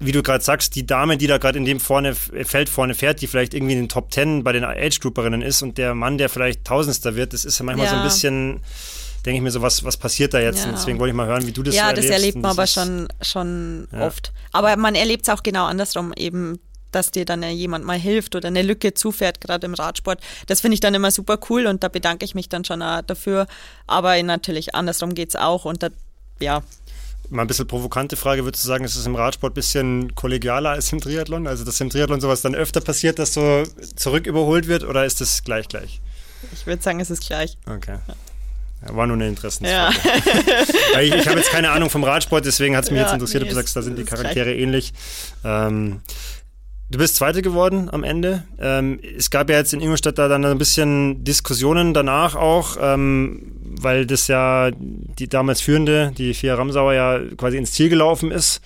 wie 0.00 0.12
du 0.12 0.22
gerade 0.22 0.42
sagst, 0.42 0.74
die 0.74 0.86
Dame, 0.86 1.16
die 1.16 1.26
da 1.26 1.38
gerade 1.38 1.58
in 1.58 1.64
dem 1.64 1.80
vorne, 1.80 2.14
Feld 2.14 2.68
vorne 2.68 2.94
fährt, 2.94 3.20
die 3.20 3.26
vielleicht 3.26 3.54
irgendwie 3.54 3.74
in 3.74 3.80
den 3.80 3.88
Top 3.88 4.10
Ten 4.10 4.44
bei 4.44 4.52
den 4.52 4.64
Age-Grouperinnen 4.64 5.42
ist 5.42 5.62
und 5.62 5.78
der 5.78 5.94
Mann, 5.94 6.18
der 6.18 6.28
vielleicht 6.28 6.64
Tausendster 6.64 7.16
wird, 7.16 7.32
das 7.32 7.44
ist 7.44 7.58
ja 7.58 7.64
manchmal 7.64 7.86
ja. 7.86 7.92
so 7.92 7.98
ein 7.98 8.04
bisschen, 8.04 8.60
denke 9.24 9.36
ich 9.36 9.42
mir 9.42 9.50
so, 9.50 9.62
was, 9.62 9.84
was 9.84 9.96
passiert 9.96 10.34
da 10.34 10.40
jetzt? 10.40 10.60
Ja. 10.60 10.70
Und 10.70 10.72
deswegen 10.72 10.98
wollte 10.98 11.10
ich 11.10 11.16
mal 11.16 11.26
hören, 11.26 11.46
wie 11.46 11.52
du 11.52 11.62
das 11.62 11.74
ja, 11.74 11.84
so 11.84 11.88
erlebst. 11.88 12.08
Ja, 12.08 12.14
das 12.14 12.22
erlebt 12.22 12.38
man 12.42 12.50
aber 12.50 12.66
schon, 12.66 13.08
schon 13.22 13.88
ja. 13.92 14.06
oft. 14.06 14.32
Aber 14.52 14.76
man 14.76 14.94
erlebt 14.94 15.28
es 15.28 15.34
auch 15.34 15.42
genau 15.42 15.64
andersrum, 15.64 16.12
eben 16.16 16.58
dass 16.94 17.10
dir 17.10 17.24
dann 17.24 17.42
jemand 17.42 17.84
mal 17.84 17.98
hilft 17.98 18.36
oder 18.36 18.48
eine 18.48 18.62
Lücke 18.62 18.94
zufährt, 18.94 19.40
gerade 19.40 19.66
im 19.66 19.74
Radsport. 19.74 20.20
Das 20.46 20.60
finde 20.60 20.74
ich 20.74 20.80
dann 20.80 20.94
immer 20.94 21.10
super 21.10 21.38
cool 21.50 21.66
und 21.66 21.82
da 21.82 21.88
bedanke 21.88 22.24
ich 22.24 22.36
mich 22.36 22.48
dann 22.48 22.64
schon 22.64 22.80
dafür. 22.80 23.46
Aber 23.86 24.22
natürlich 24.22 24.74
andersrum 24.76 25.14
geht 25.14 25.30
es 25.30 25.36
auch 25.36 25.64
und 25.64 25.82
da, 25.82 25.88
ja. 26.40 26.62
Mal 27.30 27.42
ein 27.42 27.48
bisschen 27.48 27.66
provokante 27.66 28.16
Frage, 28.16 28.44
würdest 28.44 28.64
du 28.64 28.68
sagen, 28.68 28.84
ist 28.84 28.96
es 28.96 29.06
im 29.06 29.14
Radsport 29.14 29.52
ein 29.52 29.54
bisschen 29.54 30.14
kollegialer 30.14 30.70
als 30.70 30.92
im 30.92 31.00
Triathlon? 31.00 31.46
Also, 31.46 31.64
dass 31.64 31.80
im 31.80 31.90
Triathlon 31.90 32.20
sowas 32.20 32.42
dann 32.42 32.54
öfter 32.54 32.80
passiert, 32.80 33.18
dass 33.18 33.34
so 33.34 33.62
zurück 33.96 34.26
überholt 34.26 34.68
wird 34.68 34.84
oder 34.84 35.04
ist 35.04 35.20
es 35.20 35.42
gleich 35.42 35.68
gleich? 35.68 36.00
Ich 36.52 36.66
würde 36.66 36.82
sagen, 36.82 37.00
es 37.00 37.10
ist 37.10 37.26
gleich. 37.26 37.56
Okay. 37.66 37.98
War 38.82 39.06
nur 39.06 39.16
eine 39.16 39.28
Interessensfrage. 39.28 39.96
Ja. 40.04 41.00
ich, 41.00 41.14
ich 41.14 41.26
habe 41.26 41.38
jetzt 41.38 41.50
keine 41.50 41.70
Ahnung 41.70 41.88
vom 41.88 42.04
Radsport, 42.04 42.44
deswegen 42.44 42.76
hat 42.76 42.84
es 42.84 42.90
mich 42.90 42.98
ja, 42.98 43.06
jetzt 43.06 43.14
interessiert, 43.14 43.42
nee, 43.42 43.48
ob 43.48 43.50
du 43.50 43.56
sagst, 43.56 43.74
da 43.74 43.82
sind 43.82 43.96
die 43.96 44.04
Charaktere 44.04 44.50
gleich. 44.50 44.58
ähnlich. 44.58 44.92
Ähm, 45.42 46.02
Du 46.90 46.98
bist 46.98 47.16
Zweite 47.16 47.42
geworden 47.42 47.88
am 47.90 48.04
Ende. 48.04 48.44
Ähm, 48.60 49.00
es 49.16 49.30
gab 49.30 49.48
ja 49.48 49.56
jetzt 49.56 49.72
in 49.72 49.80
Ingolstadt 49.80 50.18
da 50.18 50.28
dann 50.28 50.44
ein 50.44 50.58
bisschen 50.58 51.24
Diskussionen 51.24 51.94
danach 51.94 52.34
auch, 52.34 52.76
ähm, 52.80 53.52
weil 53.60 54.06
das 54.06 54.28
ja 54.28 54.70
die 54.70 55.28
damals 55.28 55.60
Führende, 55.60 56.12
die 56.16 56.34
Fia 56.34 56.54
Ramsauer, 56.54 56.92
ja 56.92 57.20
quasi 57.36 57.56
ins 57.56 57.72
Ziel 57.72 57.88
gelaufen 57.88 58.30
ist 58.30 58.60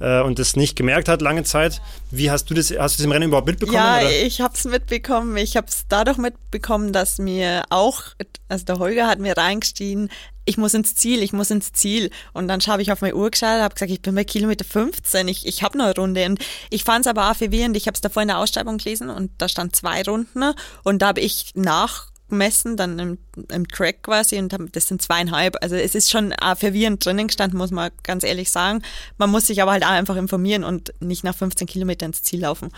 äh, 0.00 0.20
und 0.20 0.38
das 0.38 0.56
nicht 0.56 0.76
gemerkt 0.76 1.08
hat 1.08 1.20
lange 1.20 1.44
Zeit. 1.44 1.82
Wie 2.10 2.30
hast 2.30 2.48
du 2.50 2.54
das, 2.54 2.70
hast 2.70 2.98
du 2.98 3.02
das 3.02 3.04
im 3.04 3.12
Rennen 3.12 3.28
überhaupt 3.28 3.46
mitbekommen? 3.46 3.76
Ja, 3.76 3.98
oder? 3.98 4.10
ich 4.10 4.40
habe 4.40 4.54
es 4.54 4.64
mitbekommen. 4.64 5.36
Ich 5.36 5.56
habe 5.56 5.66
es 5.68 5.84
dadurch 5.88 6.18
mitbekommen, 6.18 6.92
dass 6.92 7.18
mir 7.18 7.64
auch, 7.70 8.02
also 8.48 8.64
der 8.64 8.78
Holger 8.78 9.06
hat 9.06 9.18
mir 9.18 9.36
reingestiegen, 9.36 10.10
ich 10.48 10.56
muss 10.56 10.72
ins 10.72 10.94
Ziel, 10.94 11.22
ich 11.22 11.34
muss 11.34 11.50
ins 11.50 11.72
Ziel. 11.72 12.10
Und 12.32 12.48
dann 12.48 12.60
habe 12.60 12.80
ich 12.80 12.90
auf 12.90 13.02
meine 13.02 13.14
Uhr 13.14 13.30
geschaut, 13.30 13.60
habe 13.60 13.74
gesagt, 13.74 13.92
ich 13.92 14.00
bin 14.00 14.14
bei 14.14 14.24
Kilometer 14.24 14.64
15, 14.64 15.28
ich, 15.28 15.46
ich 15.46 15.62
habe 15.62 15.76
noch 15.76 15.84
eine 15.84 15.94
Runde. 15.94 16.24
Und 16.24 16.38
ich 16.70 16.84
fand 16.84 17.04
es 17.04 17.10
aber 17.10 17.30
auch 17.30 17.36
verwirrend, 17.36 17.76
ich 17.76 17.86
habe 17.86 17.94
es 17.94 18.00
davor 18.00 18.22
in 18.22 18.28
der 18.28 18.38
Ausschreibung 18.38 18.78
gelesen 18.78 19.10
und 19.10 19.30
da 19.38 19.48
stand 19.48 19.76
zwei 19.76 20.02
Runden 20.02 20.54
und 20.84 21.02
da 21.02 21.08
habe 21.08 21.20
ich 21.20 21.52
nach 21.54 22.07
gemessen, 22.28 22.76
dann 22.76 22.98
im, 22.98 23.18
im 23.50 23.68
Track 23.68 24.02
quasi 24.02 24.38
und 24.38 24.54
das 24.72 24.88
sind 24.88 25.02
zweieinhalb. 25.02 25.56
Also 25.62 25.76
es 25.76 25.94
ist 25.94 26.10
schon 26.10 26.32
äh, 26.32 26.56
verwirrend 26.56 27.04
drinnen 27.04 27.26
gestanden, 27.26 27.58
muss 27.58 27.70
man 27.70 27.90
ganz 28.02 28.24
ehrlich 28.24 28.50
sagen. 28.50 28.82
Man 29.16 29.30
muss 29.30 29.46
sich 29.46 29.62
aber 29.62 29.72
halt 29.72 29.84
auch 29.84 29.90
einfach 29.90 30.16
informieren 30.16 30.64
und 30.64 30.92
nicht 31.00 31.24
nach 31.24 31.34
15 31.34 31.66
Kilometern 31.66 32.10
ins 32.10 32.22
Ziel 32.22 32.40
laufen. 32.40 32.70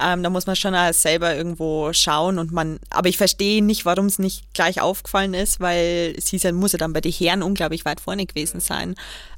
Ähm, 0.00 0.22
da 0.22 0.30
muss 0.30 0.46
man 0.46 0.56
schon 0.56 0.74
auch 0.74 0.92
selber 0.92 1.34
irgendwo 1.34 1.92
schauen 1.92 2.38
und 2.38 2.52
man, 2.52 2.78
aber 2.90 3.08
ich 3.08 3.16
verstehe 3.16 3.64
nicht, 3.64 3.84
warum 3.84 4.06
es 4.06 4.18
nicht 4.18 4.52
gleich 4.52 4.80
aufgefallen 4.80 5.34
ist, 5.34 5.60
weil 5.60 6.14
ja, 6.18 6.52
muss 6.52 6.72
ja 6.72 6.78
dann 6.78 6.92
bei 6.92 7.00
den 7.00 7.12
Herren 7.12 7.42
unglaublich 7.42 7.84
weit 7.84 8.00
vorne 8.00 8.26
gewesen 8.26 8.60
sein. 8.60 8.94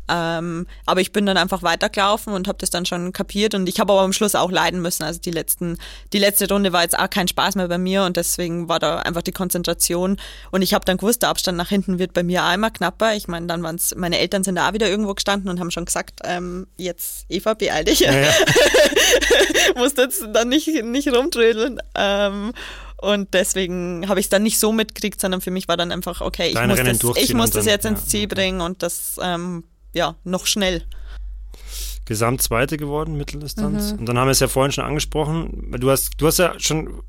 Ähm, 0.09 0.67
aber 0.87 1.01
ich 1.01 1.13
bin 1.13 1.27
dann 1.27 1.37
einfach 1.37 1.63
weitergelaufen 1.63 2.33
und 2.33 2.49
habe 2.49 2.59
das 2.59 2.71
dann 2.71 2.87
schon 2.87 3.13
kapiert 3.13 3.55
und 3.55 3.69
ich 3.69 3.81
habe 3.81 3.93
aber 3.93 4.03
am 4.03 4.13
Schluss 4.13 4.35
auch 4.35 4.51
leiden 4.51 4.81
müssen. 4.81 5.03
Also 5.03 5.21
die 5.21 5.31
letzten, 5.31 5.79
die 6.13 6.19
letzte 6.19 6.49
Runde 6.49 6.73
war 6.73 6.83
jetzt 6.83 6.99
auch 6.99 7.11
kein 7.11 7.29
Spaß 7.29 7.57
mehr 7.57 7.69
bei 7.69 7.79
mir 7.79 8.05
und 8.05 8.17
deswegen 8.17 8.69
war 8.69 8.79
da 8.79 8.99
einfach 9.01 9.23
die 9.23 9.33
Konzentration 9.33 10.19
und 10.51 10.63
ich 10.63 10.75
habe 10.75 10.85
dann 10.85 10.97
gewusst, 10.97 11.23
der 11.23 11.29
Abstand 11.29 11.59
nach 11.59 11.69
hinten 11.69 11.99
wird 11.99 12.13
bei 12.13 12.23
mir 12.23 12.45
auch 12.45 12.55
immer 12.55 12.71
knapper. 12.71 13.15
Ich 13.15 13.29
meine, 13.29 13.47
dann 13.47 13.63
waren 13.63 13.77
es, 13.77 13.95
meine 13.95 14.19
Eltern 14.19 14.45
sind 14.45 14.57
da 14.57 14.69
auch 14.69 14.73
wieder 14.73 14.89
irgendwo 14.89 15.15
gestanden 15.15 15.51
und 15.51 15.61
haben 15.61 15.71
schon 15.71 15.85
gesagt, 15.85 16.21
ähm, 16.25 16.67
jetzt 16.77 17.27
Eva, 17.29 17.55
beeil 17.55 17.85
dich. 17.85 18.01
Ja, 18.01 18.13
ja. 18.13 18.31
Musst 19.77 19.99
jetzt 19.99 20.27
dann 20.33 20.49
nicht, 20.49 20.69
nicht 20.85 21.09
rumtrödeln. 21.09 21.81
Ähm, 21.95 22.53
und 23.01 23.33
deswegen 23.33 24.09
habe 24.09 24.19
ich 24.19 24.27
es 24.27 24.31
dann 24.31 24.43
nicht 24.43 24.59
so 24.59 24.73
mitgekriegt, 24.73 25.21
sondern 25.21 25.41
für 25.41 25.53
mich 25.53 25.69
war 25.69 25.77
dann 25.77 25.93
einfach, 25.93 26.21
okay, 26.21 26.49
ich 26.49 26.67
muss, 26.67 26.79
das, 26.83 27.17
ich 27.17 27.35
muss 27.35 27.51
das 27.51 27.65
jetzt 27.65 27.87
ins 27.87 28.07
Ziel 28.07 28.27
bringen 28.27 28.61
und 28.61 28.83
das 28.83 29.21
ähm, 29.23 29.63
ja, 29.93 30.16
noch 30.24 30.47
schnell. 30.47 30.84
Gesamtzweite 32.05 32.78
geworden, 32.78 33.16
Mitteldistanz. 33.16 33.93
Mhm. 33.93 33.99
Und 33.99 34.07
dann 34.07 34.18
haben 34.18 34.28
wir 34.28 34.32
es 34.32 34.41
ja 34.41 34.49
vorhin 34.49 34.72
schon 34.72 34.84
angesprochen. 34.84 35.74
Du 35.78 35.91
hast, 35.91 36.12
du 36.16 36.26
hast 36.26 36.39
ja 36.39 36.55
schon 36.59 37.03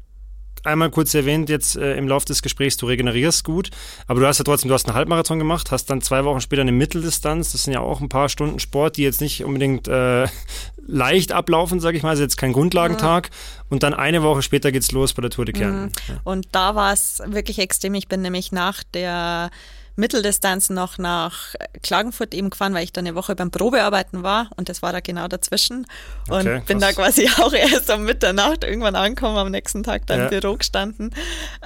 einmal 0.65 0.89
kurz 0.89 1.13
erwähnt 1.13 1.49
jetzt 1.49 1.75
äh, 1.77 1.95
im 1.95 2.07
Laufe 2.07 2.25
des 2.25 2.41
Gesprächs, 2.41 2.77
du 2.77 2.86
regenerierst 2.86 3.43
gut, 3.43 3.69
aber 4.07 4.19
du 4.19 4.27
hast 4.27 4.39
ja 4.39 4.43
trotzdem, 4.43 4.69
du 4.69 4.73
hast 4.73 4.88
einen 4.88 4.95
Halbmarathon 4.95 5.39
gemacht, 5.39 5.71
hast 5.71 5.89
dann 5.89 6.01
zwei 6.01 6.25
Wochen 6.25 6.41
später 6.41 6.61
eine 6.61 6.71
Mitteldistanz, 6.71 7.51
das 7.51 7.63
sind 7.63 7.73
ja 7.73 7.80
auch 7.80 8.01
ein 8.01 8.09
paar 8.09 8.30
Stunden 8.30 8.59
Sport, 8.59 8.97
die 8.97 9.03
jetzt 9.03 9.21
nicht 9.21 9.43
unbedingt 9.43 9.88
äh, 9.88 10.27
leicht 10.88 11.32
ablaufen, 11.32 11.80
sage 11.80 11.97
ich 11.97 12.03
mal, 12.03 12.09
also 12.09 12.23
jetzt 12.23 12.38
kein 12.38 12.53
Grundlagentag 12.53 13.30
mhm. 13.30 13.65
und 13.69 13.84
dann 13.84 13.93
eine 13.93 14.23
Woche 14.23 14.41
später 14.41 14.71
geht's 14.71 14.91
los 14.91 15.13
bei 15.13 15.21
der 15.21 15.32
Tour 15.32 15.45
de 15.45 15.53
Kärnten. 15.53 15.84
Mhm. 15.84 15.91
Ja. 16.07 16.21
Und 16.23 16.47
da 16.51 16.75
war 16.75 16.93
es 16.93 17.21
wirklich 17.25 17.59
extrem, 17.59 17.93
ich 17.93 18.07
bin 18.07 18.21
nämlich 18.21 18.51
nach 18.51 18.84
der 18.84 19.51
Mitteldistanz 20.00 20.70
noch 20.70 20.97
nach 20.97 21.56
Klagenfurt 21.84 22.34
eben 22.34 22.50
gefahren, 22.50 22.74
weil 22.74 22.86
ich 22.86 22.93
da 22.93 23.00
eine 23.00 23.16
Woche 23.16 23.36
beim 23.36 23.52
Probearbeiten 23.52 24.24
war 24.24 24.50
und 24.56 24.70
das 24.70 24.82
war 24.82 24.93
da 24.93 25.02
genau 25.02 25.28
dazwischen. 25.28 25.86
Und 26.30 26.47
okay, 26.47 26.62
bin 26.66 26.80
da 26.80 26.93
quasi 26.93 27.30
auch 27.38 27.54
erst 27.54 27.89
um 27.91 28.04
Mitternacht 28.04 28.64
irgendwann 28.64 28.95
angekommen, 28.95 29.38
am 29.38 29.52
nächsten 29.52 29.84
Tag 29.84 30.08
dann 30.08 30.20
ja. 30.20 30.28
im 30.28 30.39
Büro 30.39 30.56
gestanden. 30.56 31.14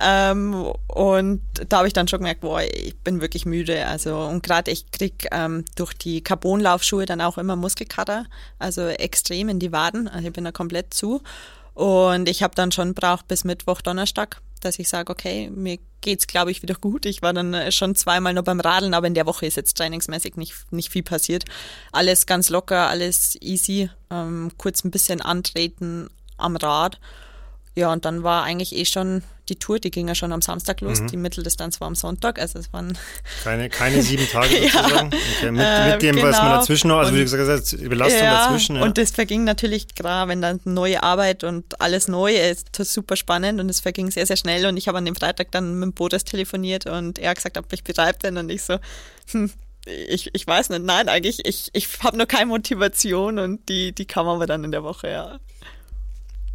Ähm, 0.02 0.74
und 0.88 1.42
da 1.70 1.78
habe 1.78 1.88
ich 1.88 1.94
dann 1.94 2.08
schon 2.08 2.20
gemerkt, 2.20 2.42
boah, 2.42 2.62
ich 2.62 2.98
bin 3.04 3.22
wirklich 3.22 3.46
müde. 3.46 3.86
Also 3.86 4.18
und 4.18 4.42
gerade 4.42 4.72
ich 4.72 4.92
krieg 4.92 5.28
ähm, 5.32 5.64
durch 5.76 5.94
die 5.94 6.22
Carbonlaufschuhe 6.22 7.06
dann 7.06 7.22
auch 7.22 7.38
immer 7.38 7.56
Muskelkater, 7.56 8.26
also 8.58 8.88
extrem 8.88 9.48
in 9.50 9.60
die 9.60 9.72
Waden. 9.72 10.08
Also 10.08 10.28
ich 10.28 10.34
bin 10.34 10.44
da 10.44 10.52
komplett 10.52 10.94
zu. 10.94 11.22
Und 11.76 12.30
ich 12.30 12.44
habe 12.44 12.56
dann 12.56 12.72
schon 12.72 12.94
braucht 12.94 13.28
bis 13.28 13.44
Mittwoch, 13.44 13.82
Donnerstag, 13.82 14.42
dass 14.66 14.80
ich 14.80 14.90
sage, 14.90 15.12
okay, 15.12 15.50
mir 15.50 15.80
geht's, 16.02 16.28
glaube 16.28 16.52
ich, 16.52 16.62
wieder 16.62 16.76
gut. 16.76 17.06
Ich 17.06 17.22
war 17.22 17.34
dann 17.34 17.54
äh, 17.54 17.72
schon 17.72 17.96
zweimal 17.96 18.34
nur 18.34 18.44
beim 18.44 18.60
Radeln, 18.60 18.94
aber 18.94 19.08
in 19.08 19.14
der 19.14 19.26
Woche 19.26 19.46
ist 19.46 19.58
jetzt 19.58 19.78
trainingsmäßig 19.78 20.36
nicht, 20.36 20.54
nicht 20.72 20.92
viel 20.92 21.04
passiert. 21.04 21.46
Alles 21.92 22.26
ganz 22.26 22.50
locker, 22.50 22.90
alles 22.90 23.38
easy, 23.42 23.90
ähm, 24.10 24.52
kurz 24.58 24.84
ein 24.84 24.92
bisschen 24.92 25.22
antreten 25.22 26.10
am 26.38 26.56
Rad. 26.56 27.00
Ja, 27.76 27.92
und 27.92 28.06
dann 28.06 28.24
war 28.24 28.44
eigentlich 28.44 28.76
eh 28.76 28.86
schon 28.86 29.24
die 29.50 29.58
Tour, 29.58 29.80
die 29.80 29.92
ging 29.92 30.08
ja 30.08 30.16
schon 30.16 30.32
am 30.32 30.42
Samstag 30.42 30.82
los, 30.82 31.02
mhm. 31.02 31.08
die 31.08 31.18
Mitteldistanz 31.18 31.82
war 31.82 31.88
am 31.88 31.96
Sonntag, 31.96 32.40
also 32.40 32.60
es 32.60 32.72
waren... 32.72 32.98
Keine, 33.44 33.70
keine 33.70 34.02
sieben 34.02 34.28
Tage 34.28 34.56
sozusagen? 34.72 35.12
ja, 35.12 35.18
okay, 35.38 35.52
mit, 35.52 35.62
äh, 35.62 35.92
mit, 35.92 36.02
dem, 36.02 36.16
genau. 36.16 36.28
was 36.28 36.38
man 36.38 36.46
genau. 36.46 36.60
dazwischen 36.60 36.88
noch, 36.88 36.98
also 36.98 37.12
und, 37.12 37.16
wie 37.16 37.20
du 37.20 37.24
gesagt 37.26 37.50
hast, 37.50 37.72
die 37.72 37.88
Belastung 37.88 38.24
ja, 38.24 38.46
dazwischen. 38.46 38.76
Ja. 38.78 38.84
und 38.84 38.98
das 38.98 39.12
verging 39.12 39.44
natürlich 39.44 39.96
gerade, 39.96 40.30
wenn 40.30 40.42
dann 40.42 40.60
neue 40.64 41.04
Arbeit 41.04 41.44
und 41.44 41.80
alles 41.82 42.08
neu 42.08 42.34
ist, 42.36 42.70
super 42.76 43.16
spannend 43.16 43.60
und 43.60 43.70
es 43.70 43.80
verging 43.80 44.12
sehr, 44.12 44.26
sehr 44.26 44.38
schnell 44.38 44.66
und 44.66 44.78
ich 44.78 44.88
habe 44.88 44.98
an 44.98 45.06
dem 45.06 45.16
Freitag 45.16 45.52
dann 45.52 45.80
mit 45.80 45.96
Boris 45.96 46.24
telefoniert 46.24 46.86
und 46.86 47.20
er 47.20 47.32
hat 47.32 47.38
gesagt, 47.38 47.58
ob 47.58 47.72
ich 47.74 47.84
bereit 47.84 48.20
bin 48.22 48.38
und 48.38 48.50
ich 48.50 48.64
so, 48.64 48.78
hm, 49.32 49.52
ich, 49.86 50.30
ich 50.34 50.48
weiß 50.48 50.70
nicht, 50.70 50.84
nein, 50.84 51.10
eigentlich, 51.10 51.46
ich, 51.46 51.70
ich 51.74 51.90
habe 52.02 52.18
nur 52.18 52.26
keine 52.26 52.46
Motivation 52.46 53.40
und 53.40 53.68
die, 53.68 53.92
die 53.94 54.06
kam 54.06 54.28
aber 54.28 54.46
dann 54.46 54.64
in 54.64 54.72
der 54.72 54.84
Woche, 54.84 55.10
ja. 55.10 55.40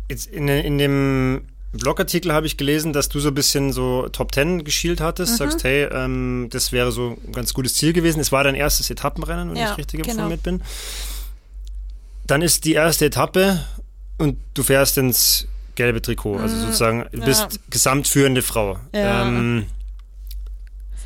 Jetzt 0.08 0.26
in, 0.28 0.48
in 0.48 0.78
dem 0.78 1.46
Blogartikel 1.72 2.32
habe 2.32 2.46
ich 2.46 2.56
gelesen, 2.56 2.92
dass 2.92 3.08
du 3.08 3.20
so 3.20 3.28
ein 3.28 3.34
bisschen 3.34 3.72
so 3.72 4.08
Top 4.08 4.32
Ten 4.32 4.64
geschielt 4.64 5.00
hattest, 5.00 5.32
mhm. 5.32 5.36
sagst, 5.36 5.64
hey, 5.64 5.84
ähm, 5.84 6.48
das 6.50 6.72
wäre 6.72 6.92
so 6.92 7.16
ein 7.26 7.32
ganz 7.32 7.52
gutes 7.52 7.74
Ziel 7.74 7.92
gewesen. 7.92 8.20
Es 8.20 8.32
war 8.32 8.42
dein 8.44 8.54
erstes 8.54 8.90
Etappenrennen, 8.90 9.50
wenn 9.50 9.56
ja, 9.56 9.72
ich 9.72 9.78
richtig 9.78 10.02
genau. 10.02 10.14
informiert 10.14 10.42
bin. 10.42 10.62
Dann 12.26 12.42
ist 12.42 12.64
die 12.64 12.72
erste 12.72 13.06
Etappe 13.06 13.64
und 14.16 14.38
du 14.54 14.62
fährst 14.62 14.98
ins 14.98 15.46
gelbe 15.74 16.02
Trikot, 16.02 16.38
also 16.38 16.56
mhm. 16.56 16.60
sozusagen, 16.62 17.06
du 17.12 17.20
bist 17.20 17.52
ja. 17.52 17.58
gesamtführende 17.70 18.42
Frau. 18.42 18.78
Ja. 18.92 19.26
Ähm, 19.26 19.66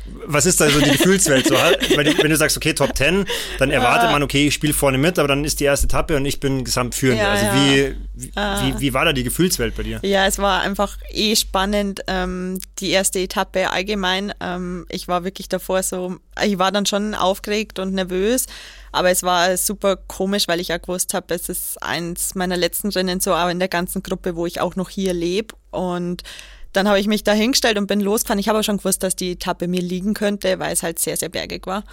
was 0.05 0.45
ist 0.45 0.59
da 0.59 0.69
so 0.69 0.79
die 0.79 0.91
Gefühlswelt 0.91 1.47
so? 1.47 1.55
Wenn 1.55 2.29
du 2.29 2.35
sagst, 2.35 2.57
okay, 2.57 2.73
Top 2.73 2.95
10, 2.95 3.25
dann 3.59 3.71
erwartet 3.71 4.11
man, 4.11 4.23
okay, 4.23 4.47
ich 4.47 4.53
spiele 4.53 4.73
vorne 4.73 4.97
mit, 4.97 5.17
aber 5.17 5.27
dann 5.27 5.45
ist 5.45 5.59
die 5.59 5.65
erste 5.65 5.85
Etappe 5.85 6.17
und 6.17 6.25
ich 6.25 6.39
bin 6.39 6.63
gesamtführend. 6.63 7.19
Ja, 7.19 7.31
also. 7.31 7.45
Wie, 7.45 7.95
wie, 8.13 8.31
ah. 8.35 8.61
wie, 8.65 8.79
wie, 8.79 8.93
war 8.93 9.05
da 9.05 9.13
die 9.13 9.23
Gefühlswelt 9.23 9.75
bei 9.75 9.83
dir? 9.83 9.99
Ja, 10.03 10.25
es 10.25 10.39
war 10.39 10.61
einfach 10.61 10.97
eh 11.09 11.35
spannend, 11.35 12.01
ähm, 12.07 12.59
die 12.79 12.89
erste 12.89 13.19
Etappe 13.19 13.69
allgemein. 13.69 14.33
Ähm, 14.39 14.85
ich 14.89 15.07
war 15.07 15.23
wirklich 15.23 15.49
davor 15.49 15.83
so, 15.83 16.17
ich 16.43 16.59
war 16.59 16.71
dann 16.71 16.85
schon 16.85 17.15
aufgeregt 17.15 17.79
und 17.79 17.93
nervös, 17.93 18.45
aber 18.91 19.09
es 19.09 19.23
war 19.23 19.55
super 19.57 19.95
komisch, 19.95 20.47
weil 20.47 20.59
ich 20.59 20.69
ja 20.69 20.77
gewusst 20.77 21.13
habe, 21.13 21.33
es 21.33 21.49
ist 21.49 21.81
eins 21.81 22.35
meiner 22.35 22.57
letzten 22.57 22.89
Rennen 22.89 23.19
so, 23.19 23.33
aber 23.33 23.51
in 23.51 23.59
der 23.59 23.69
ganzen 23.69 24.03
Gruppe, 24.03 24.35
wo 24.35 24.45
ich 24.45 24.59
auch 24.59 24.75
noch 24.75 24.89
hier 24.89 25.13
lebe 25.13 25.55
und 25.71 26.23
dann 26.73 26.87
habe 26.87 26.99
ich 26.99 27.07
mich 27.07 27.23
da 27.23 27.31
hingestellt 27.31 27.77
und 27.77 27.87
bin 27.87 28.01
losgefahren. 28.01 28.39
Ich 28.39 28.49
habe 28.49 28.57
aber 28.57 28.63
schon 28.63 28.77
gewusst, 28.77 29.03
dass 29.03 29.15
die 29.15 29.31
Etappe 29.31 29.67
mir 29.67 29.81
liegen 29.81 30.13
könnte, 30.13 30.59
weil 30.59 30.73
es 30.73 30.83
halt 30.83 30.99
sehr, 30.99 31.15
sehr 31.17 31.29
bergig 31.29 31.65
war. 31.67 31.83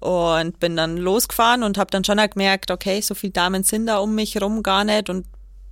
Und 0.00 0.58
bin 0.58 0.76
dann 0.76 0.96
losgefahren 0.96 1.62
und 1.62 1.76
habe 1.76 1.90
dann 1.90 2.04
schon 2.04 2.18
halt 2.18 2.32
gemerkt, 2.32 2.70
okay, 2.70 3.02
so 3.02 3.14
viele 3.14 3.34
Damen 3.34 3.64
sind 3.64 3.86
da 3.86 3.98
um 3.98 4.14
mich 4.14 4.40
rum 4.40 4.62
gar 4.62 4.84
nicht 4.84 5.10
und 5.10 5.26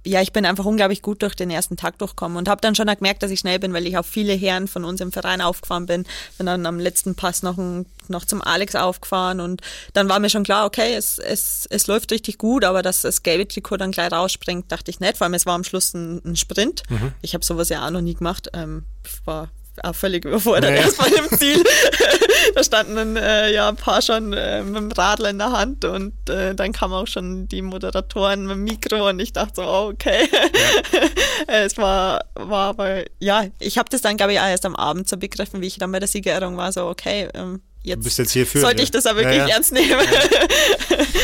ja, 0.07 0.23
ich 0.23 0.33
bin 0.33 0.47
einfach 0.47 0.65
unglaublich 0.65 1.03
gut 1.03 1.23
durch 1.23 1.35
den 1.35 1.51
ersten 1.51 1.77
Tag 1.77 1.99
durchgekommen 1.99 2.39
und 2.39 2.49
habe 2.49 2.61
dann 2.61 2.75
schon 2.75 2.87
gemerkt, 2.87 3.23
dass 3.23 3.31
ich 3.31 3.41
schnell 3.41 3.59
bin, 3.59 3.73
weil 3.73 3.87
ich 3.87 3.99
auf 3.99 4.07
viele 4.07 4.33
Herren 4.33 4.69
von 4.69 4.85
uns 4.85 5.01
im 5.01 5.13
Verein 5.13 5.41
aufgefahren 5.41 5.87
bin. 5.87 6.05
Bin 6.39 6.47
dann 6.47 6.65
am 6.67 6.79
letzten 6.79 7.15
Pass 7.15 7.43
noch, 7.43 7.59
ein, 7.59 7.87
noch 8.09 8.25
zum 8.25 8.41
Alex 8.41 8.75
aufgefahren 8.75 9.41
und 9.41 9.61
dann 9.93 10.09
war 10.09 10.19
mir 10.21 10.31
schon 10.31 10.45
klar, 10.45 10.67
okay, 10.67 10.95
es, 10.95 11.19
es, 11.19 11.67
es 11.69 11.87
läuft 11.87 12.11
richtig 12.13 12.39
gut, 12.39 12.65
aber 12.65 12.83
dass 12.83 13.03
das 13.03 13.23
gelbe 13.23 13.47
Trikot 13.47 13.77
dann 13.77 13.93
gleich 13.93 14.13
rausspringt, 14.13 14.71
dachte 14.73 14.91
ich 14.91 15.01
nicht, 15.01 15.19
vor 15.19 15.27
allem 15.27 15.35
es 15.35 15.47
war 15.47 15.55
am 15.55 15.65
Schluss 15.65 15.95
ein, 15.95 16.23
ein 16.25 16.37
Sprint. 16.37 16.83
Mhm. 16.89 17.13
Ich 17.21 17.35
habe 17.35 17.45
sowas 17.45 17.69
ja 17.69 17.87
auch 17.87 17.91
noch 17.91 18.01
nie 18.01 18.15
gemacht. 18.15 18.49
Ähm, 18.55 18.85
war 19.25 19.49
auch 19.85 19.95
völlig 19.95 20.25
überfordert 20.25 20.71
naja. 20.71 20.83
erstmal 20.83 21.13
im 21.13 21.39
Ziel. 21.39 21.63
da 22.55 22.65
standen 22.65 22.97
dann 22.97 23.17
äh, 23.17 23.53
ja 23.53 23.69
ein 23.69 23.77
paar 23.77 24.03
schon 24.03 24.33
äh, 24.33 24.63
mit 24.63 24.77
dem 24.77 24.93
Radl 24.93 25.27
in 25.27 25.39
der 25.39 25.53
Hand 25.53 25.85
und 25.85 26.29
äh, 26.29 26.55
dann 26.55 26.73
kamen 26.73 26.95
auch 26.95 27.07
schon 27.07 27.49
die 27.49 27.63
Moderatoren 27.63 28.47
mit 28.47 28.57
dem 28.57 28.65
Mikro 28.65 29.09
und 29.09 29.21
ich 29.21 29.33
dachte 29.33 29.57
so, 29.57 29.63
oh, 29.63 29.89
okay. 29.93 30.29
Ja. 30.33 31.01
es 31.65 31.77
war, 31.77 32.25
war 32.35 32.69
aber, 32.69 33.05
ja, 33.21 33.47
ich 33.59 33.79
habe 33.79 33.89
das 33.91 34.03
dann, 34.03 34.17
glaube 34.17 34.33
ich, 34.33 34.41
auch 34.41 34.47
erst 34.47 34.67
am 34.67 34.77
Abend 34.77 35.09
so 35.09 35.17
begriffen, 35.17 35.61
wie 35.61 35.67
ich 35.67 35.79
dann 35.79 35.93
bei 35.93 36.01
der 36.01 36.09
Siegerehrung 36.09 36.57
war, 36.57 36.73
so, 36.73 36.87
okay, 36.87 37.29
ähm, 37.35 37.63
jetzt, 37.83 37.99
du 37.99 38.05
bist 38.05 38.19
jetzt 38.19 38.33
hierfür, 38.33 38.61
sollte 38.61 38.83
ich 38.83 38.91
das 38.91 39.07
aber 39.07 39.21
wirklich 39.21 39.39
ja, 39.39 39.49
ja. 39.49 39.55
ernst 39.55 39.73
nehmen. 39.73 39.91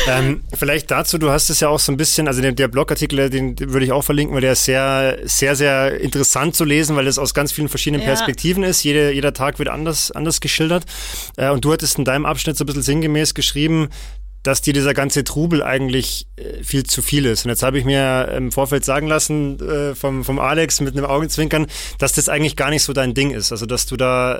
Ja. 0.07 0.17
ähm, 0.19 0.43
vielleicht 0.53 0.91
dazu, 0.91 1.17
du 1.17 1.29
hast 1.29 1.49
es 1.49 1.59
ja 1.59 1.69
auch 1.69 1.79
so 1.79 1.91
ein 1.91 1.97
bisschen, 1.97 2.27
also 2.27 2.41
der, 2.41 2.51
der 2.51 2.67
Blogartikel, 2.67 3.29
den 3.29 3.57
würde 3.59 3.85
ich 3.85 3.91
auch 3.91 4.03
verlinken, 4.03 4.33
weil 4.35 4.41
der 4.41 4.53
ist 4.53 4.65
sehr, 4.65 5.19
sehr, 5.23 5.55
sehr 5.55 5.99
interessant 5.99 6.55
zu 6.55 6.63
lesen, 6.63 6.95
weil 6.95 7.07
es 7.07 7.19
aus 7.19 7.33
ganz 7.33 7.51
vielen 7.51 7.69
verschiedenen 7.69 8.05
Perspektiven 8.05 8.63
ist. 8.63 8.83
Jede, 8.83 9.11
jeder 9.11 9.33
Tag 9.33 9.59
wird 9.59 9.69
anders, 9.69 10.11
anders 10.11 10.39
geschildert. 10.39 10.85
Äh, 11.37 11.49
und 11.49 11.65
du 11.65 11.73
hattest 11.73 11.97
in 11.97 12.05
deinem 12.05 12.25
Abschnitt 12.25 12.57
so 12.57 12.63
ein 12.63 12.67
bisschen 12.67 12.83
sinngemäß 12.83 13.33
geschrieben, 13.33 13.89
dass 14.45 14.61
dir 14.61 14.73
dieser 14.73 14.93
ganze 14.93 15.23
Trubel 15.23 15.63
eigentlich 15.63 16.27
äh, 16.35 16.63
viel 16.63 16.83
zu 16.83 17.01
viel 17.01 17.25
ist. 17.25 17.45
Und 17.45 17.49
jetzt 17.49 17.63
habe 17.63 17.79
ich 17.79 17.85
mir 17.85 18.31
im 18.35 18.51
Vorfeld 18.51 18.85
sagen 18.85 19.07
lassen 19.07 19.59
äh, 19.59 19.95
vom, 19.95 20.23
vom 20.23 20.39
Alex 20.39 20.81
mit 20.81 20.95
einem 20.95 21.05
Augenzwinkern, 21.05 21.65
dass 21.97 22.13
das 22.13 22.29
eigentlich 22.29 22.55
gar 22.55 22.69
nicht 22.69 22.83
so 22.83 22.93
dein 22.93 23.15
Ding 23.15 23.31
ist. 23.31 23.51
Also 23.51 23.65
dass 23.65 23.87
du 23.87 23.97
da 23.97 24.39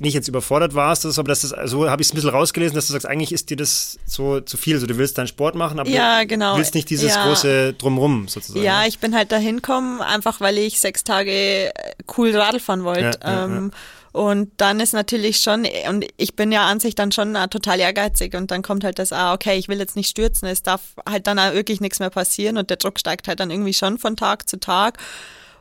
nicht 0.00 0.14
jetzt 0.14 0.28
überfordert 0.28 0.74
warst, 0.74 1.06
aber 1.06 1.28
das 1.28 1.44
ist, 1.44 1.54
so 1.64 1.88
habe 1.88 2.02
ich 2.02 2.08
es 2.08 2.12
ein 2.12 2.16
bisschen 2.16 2.30
rausgelesen, 2.30 2.74
dass 2.74 2.86
du 2.86 2.92
sagst, 2.92 3.06
eigentlich 3.06 3.32
ist 3.32 3.50
dir 3.50 3.56
das 3.56 3.98
so 4.04 4.40
zu 4.40 4.56
viel. 4.56 4.74
Also 4.74 4.86
du 4.86 4.96
willst 4.98 5.18
deinen 5.18 5.26
Sport 5.26 5.54
machen, 5.54 5.78
aber 5.78 5.88
ja, 5.88 6.24
genau. 6.24 6.52
du 6.52 6.58
willst 6.58 6.74
nicht 6.74 6.90
dieses 6.90 7.14
ja. 7.14 7.26
große 7.26 7.74
Drumrum 7.74 8.28
sozusagen. 8.28 8.64
Ja, 8.64 8.84
ich 8.86 8.98
bin 8.98 9.14
halt 9.14 9.32
dahin 9.32 9.56
gekommen, 9.56 10.00
einfach 10.00 10.40
weil 10.40 10.58
ich 10.58 10.80
sechs 10.80 11.04
Tage 11.04 11.72
cool 12.16 12.36
Radl 12.36 12.60
fahren 12.60 12.84
wollte. 12.84 13.18
Ja, 13.22 13.44
ähm, 13.44 13.72
und 14.12 14.50
dann 14.56 14.80
ist 14.80 14.94
natürlich 14.94 15.38
schon, 15.38 15.66
und 15.88 16.06
ich 16.16 16.34
bin 16.34 16.50
ja 16.50 16.66
an 16.66 16.80
sich 16.80 16.94
dann 16.94 17.12
schon 17.12 17.34
total 17.50 17.78
ehrgeizig 17.78 18.34
und 18.34 18.50
dann 18.50 18.62
kommt 18.62 18.82
halt 18.82 18.98
das, 18.98 19.12
ah, 19.12 19.32
okay, 19.34 19.58
ich 19.58 19.68
will 19.68 19.78
jetzt 19.78 19.96
nicht 19.96 20.08
stürzen, 20.08 20.48
es 20.48 20.62
darf 20.62 20.80
halt 21.08 21.26
dann 21.26 21.38
auch 21.38 21.52
wirklich 21.52 21.80
nichts 21.80 22.00
mehr 22.00 22.10
passieren 22.10 22.56
und 22.56 22.70
der 22.70 22.78
Druck 22.78 22.98
steigt 22.98 23.28
halt 23.28 23.40
dann 23.40 23.50
irgendwie 23.50 23.74
schon 23.74 23.98
von 23.98 24.16
Tag 24.16 24.48
zu 24.48 24.58
Tag. 24.58 24.98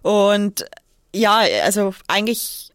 Und 0.01 0.65
ja, 1.13 1.41
also 1.63 1.93
eigentlich 2.07 2.71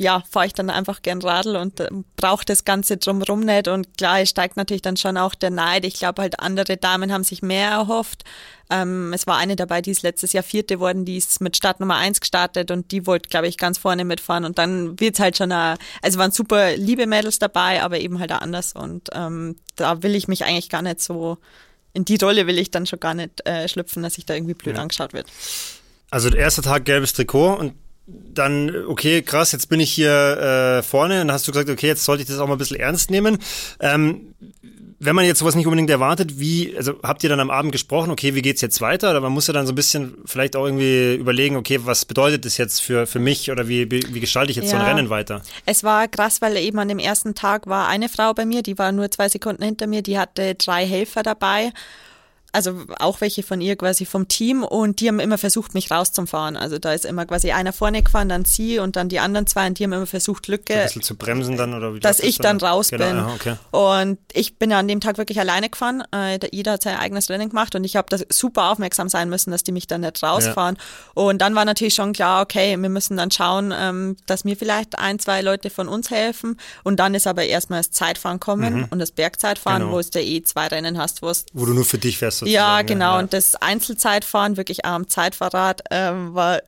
ja, 0.00 0.22
fahre 0.30 0.46
ich 0.46 0.54
dann 0.54 0.70
einfach 0.70 1.02
gern 1.02 1.20
Radl 1.20 1.56
und 1.56 1.80
äh, 1.80 1.88
brauche 2.16 2.44
das 2.44 2.64
Ganze 2.64 2.96
drumrum 2.96 3.40
nicht. 3.40 3.68
Und 3.68 3.98
klar, 3.98 4.20
es 4.20 4.30
steigt 4.30 4.56
natürlich 4.56 4.82
dann 4.82 4.96
schon 4.96 5.16
auch 5.16 5.34
der 5.34 5.50
Neid. 5.50 5.84
Ich 5.84 5.94
glaube 5.94 6.22
halt, 6.22 6.40
andere 6.40 6.76
Damen 6.76 7.12
haben 7.12 7.24
sich 7.24 7.42
mehr 7.42 7.70
erhofft. 7.70 8.24
Ähm, 8.70 9.12
es 9.12 9.26
war 9.26 9.36
eine 9.36 9.54
dabei, 9.54 9.82
die 9.82 9.90
ist 9.90 10.02
letztes 10.02 10.32
Jahr 10.32 10.42
vierte 10.42 10.80
worden, 10.80 11.04
die 11.04 11.18
ist 11.18 11.42
mit 11.42 11.56
Start 11.56 11.78
Nummer 11.78 11.96
eins 11.96 12.20
gestartet 12.20 12.70
und 12.70 12.90
die 12.90 13.06
wollte, 13.06 13.28
glaube 13.28 13.48
ich, 13.48 13.58
ganz 13.58 13.76
vorne 13.76 14.04
mitfahren. 14.06 14.46
Und 14.46 14.58
dann 14.58 14.98
wird's 14.98 15.20
halt 15.20 15.36
schon, 15.36 15.52
eine, 15.52 15.76
also 16.00 16.18
waren 16.18 16.32
super 16.32 16.74
liebe 16.76 17.06
Mädels 17.06 17.38
dabei, 17.38 17.82
aber 17.82 18.00
eben 18.00 18.18
halt 18.18 18.32
auch 18.32 18.40
anders. 18.40 18.72
Und 18.72 19.10
ähm, 19.12 19.56
da 19.76 20.02
will 20.02 20.14
ich 20.14 20.26
mich 20.26 20.44
eigentlich 20.44 20.70
gar 20.70 20.82
nicht 20.82 21.00
so, 21.00 21.36
in 21.92 22.06
die 22.06 22.16
Rolle 22.16 22.46
will 22.46 22.58
ich 22.58 22.70
dann 22.70 22.86
schon 22.86 23.00
gar 23.00 23.12
nicht 23.12 23.46
äh, 23.46 23.68
schlüpfen, 23.68 24.02
dass 24.02 24.16
ich 24.16 24.24
da 24.24 24.34
irgendwie 24.34 24.54
blöd 24.54 24.76
ja. 24.76 24.82
angeschaut 24.82 25.12
wird. 25.12 25.26
Also 26.10 26.30
der 26.30 26.40
erste 26.40 26.62
Tag 26.62 26.86
gelbes 26.86 27.12
Trikot 27.12 27.54
und 27.54 27.74
dann, 28.06 28.86
okay, 28.86 29.22
krass, 29.22 29.52
jetzt 29.52 29.68
bin 29.68 29.80
ich 29.80 29.92
hier 29.92 30.10
äh, 30.78 30.82
vorne 30.82 31.20
und 31.22 31.32
hast 31.32 31.46
du 31.46 31.52
gesagt, 31.52 31.70
okay, 31.70 31.86
jetzt 31.86 32.04
sollte 32.04 32.22
ich 32.22 32.28
das 32.28 32.38
auch 32.38 32.46
mal 32.46 32.54
ein 32.54 32.58
bisschen 32.58 32.80
ernst 32.80 33.10
nehmen. 33.10 33.38
Ähm, 33.80 34.34
wenn 35.04 35.16
man 35.16 35.24
jetzt 35.24 35.40
sowas 35.40 35.56
nicht 35.56 35.66
unbedingt 35.66 35.90
erwartet, 35.90 36.38
wie, 36.38 36.76
also 36.76 36.94
habt 37.02 37.24
ihr 37.24 37.28
dann 37.28 37.40
am 37.40 37.50
Abend 37.50 37.72
gesprochen, 37.72 38.12
okay, 38.12 38.36
wie 38.36 38.42
geht's 38.42 38.60
jetzt 38.60 38.80
weiter? 38.80 39.10
Oder 39.10 39.20
man 39.20 39.32
muss 39.32 39.48
ja 39.48 39.52
dann 39.52 39.66
so 39.66 39.72
ein 39.72 39.74
bisschen 39.74 40.14
vielleicht 40.26 40.54
auch 40.54 40.64
irgendwie 40.64 41.14
überlegen, 41.14 41.56
okay, 41.56 41.80
was 41.82 42.04
bedeutet 42.04 42.44
das 42.44 42.56
jetzt 42.56 42.80
für, 42.80 43.06
für 43.08 43.18
mich 43.18 43.50
oder 43.50 43.66
wie, 43.66 43.90
wie 43.90 44.20
gestalte 44.20 44.52
ich 44.52 44.56
jetzt 44.56 44.70
ja. 44.70 44.78
so 44.78 44.84
ein 44.84 44.88
Rennen 44.88 45.10
weiter? 45.10 45.42
Es 45.66 45.82
war 45.82 46.06
krass, 46.06 46.40
weil 46.40 46.56
eben 46.56 46.78
an 46.78 46.86
dem 46.86 47.00
ersten 47.00 47.34
Tag 47.34 47.66
war 47.66 47.88
eine 47.88 48.08
Frau 48.08 48.32
bei 48.32 48.46
mir, 48.46 48.62
die 48.62 48.78
war 48.78 48.92
nur 48.92 49.10
zwei 49.10 49.28
Sekunden 49.28 49.64
hinter 49.64 49.88
mir, 49.88 50.02
die 50.02 50.18
hatte 50.18 50.54
drei 50.54 50.86
Helfer 50.86 51.24
dabei 51.24 51.72
also 52.52 52.82
auch 52.98 53.20
welche 53.22 53.42
von 53.42 53.60
ihr 53.62 53.76
quasi 53.76 54.04
vom 54.04 54.28
Team 54.28 54.62
und 54.62 55.00
die 55.00 55.08
haben 55.08 55.20
immer 55.20 55.38
versucht, 55.38 55.72
mich 55.74 55.90
rauszufahren. 55.90 56.56
Also 56.56 56.78
da 56.78 56.92
ist 56.92 57.04
immer 57.06 57.24
quasi 57.24 57.50
einer 57.52 57.72
vorne 57.72 58.02
gefahren, 58.02 58.28
dann 58.28 58.44
sie 58.44 58.78
und 58.78 58.94
dann 58.96 59.08
die 59.08 59.20
anderen 59.20 59.46
zwei 59.46 59.66
und 59.66 59.78
die 59.78 59.84
haben 59.84 59.92
immer 59.94 60.06
versucht, 60.06 60.48
Lücke. 60.48 60.74
Ein 60.74 60.84
bisschen 60.84 61.02
zu 61.02 61.16
bremsen 61.16 61.56
dann 61.56 61.72
oder 61.72 61.94
wie 61.94 62.00
Dass 62.00 62.20
ich 62.20 62.36
dann 62.38 62.58
raus 62.58 62.90
genau, 62.90 63.06
bin. 63.06 63.16
aha, 63.18 63.34
okay. 63.34 63.56
Und 63.70 64.18
ich 64.34 64.56
bin 64.56 64.70
ja 64.70 64.78
an 64.78 64.86
dem 64.86 65.00
Tag 65.00 65.16
wirklich 65.16 65.40
alleine 65.40 65.70
gefahren. 65.70 66.02
Äh, 66.12 66.38
der 66.38 66.52
Ida 66.52 66.72
hat 66.72 66.82
sein 66.82 66.98
eigenes 66.98 67.30
Rennen 67.30 67.48
gemacht 67.48 67.74
und 67.74 67.84
ich 67.84 67.96
habe 67.96 68.08
da 68.10 68.22
super 68.30 68.70
aufmerksam 68.70 69.08
sein 69.08 69.30
müssen, 69.30 69.50
dass 69.50 69.64
die 69.64 69.72
mich 69.72 69.86
dann 69.86 70.02
nicht 70.02 70.22
rausfahren. 70.22 70.76
Und 71.14 71.38
dann 71.40 71.54
war 71.54 71.64
natürlich 71.64 71.94
schon 71.94 72.12
klar, 72.12 72.42
okay, 72.42 72.76
wir 72.78 72.88
müssen 72.90 73.16
dann 73.16 73.30
schauen, 73.30 73.72
ähm, 73.74 74.16
dass 74.26 74.44
mir 74.44 74.56
vielleicht 74.58 74.98
ein, 74.98 75.18
zwei 75.18 75.40
Leute 75.40 75.70
von 75.70 75.88
uns 75.88 76.10
helfen. 76.10 76.58
Und 76.84 77.00
dann 77.00 77.14
ist 77.14 77.26
aber 77.26 77.44
erstmal 77.44 77.80
das 77.80 77.90
Zeitfahren 77.92 78.40
kommen 78.40 78.86
und 78.90 78.98
das 78.98 79.10
Bergzeitfahren, 79.10 79.82
Genau. 79.82 79.94
wo 79.94 79.98
es 79.98 80.10
der 80.10 80.22
eh 80.24 80.42
zwei 80.42 80.66
Rennen 80.66 80.98
hast, 80.98 81.22
wo 81.22 81.30
es 81.30 81.46
Wo 81.54 81.64
du 81.64 81.72
nur 81.72 81.84
für 81.86 81.96
dich 81.98 82.18
fährst 82.18 82.41
sozusagen. 82.42 82.52
ja, 82.54 82.82
genau. 82.82 83.14
Ja. 83.14 83.18
Und 83.18 83.32
das 83.32 83.54
Einzelzeitfahren, 83.56 84.56
wirklich 84.56 84.84
am 84.84 85.08
Zeitfahrrad, 85.08 85.82
ähm, 85.90 86.34
war 86.34 86.58
äh, 86.58 86.62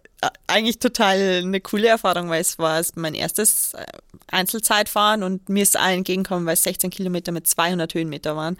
eigentlich 0.46 0.78
total 0.78 1.40
eine 1.42 1.60
coole 1.60 1.88
Erfahrung, 1.88 2.28
weil 2.30 2.40
es 2.40 2.58
war 2.58 2.82
mein 2.96 3.14
erstes 3.14 3.74
äh, 3.74 3.84
Einzelzeitfahren 4.30 5.22
und 5.22 5.48
mir 5.48 5.62
ist 5.62 5.76
allen 5.76 5.98
entgegengekommen, 5.98 6.46
weil 6.46 6.54
es 6.54 6.62
16 6.64 6.90
Kilometer 6.90 7.30
mit 7.32 7.46
200 7.46 7.92
Höhenmeter 7.94 8.34
waren. 8.36 8.56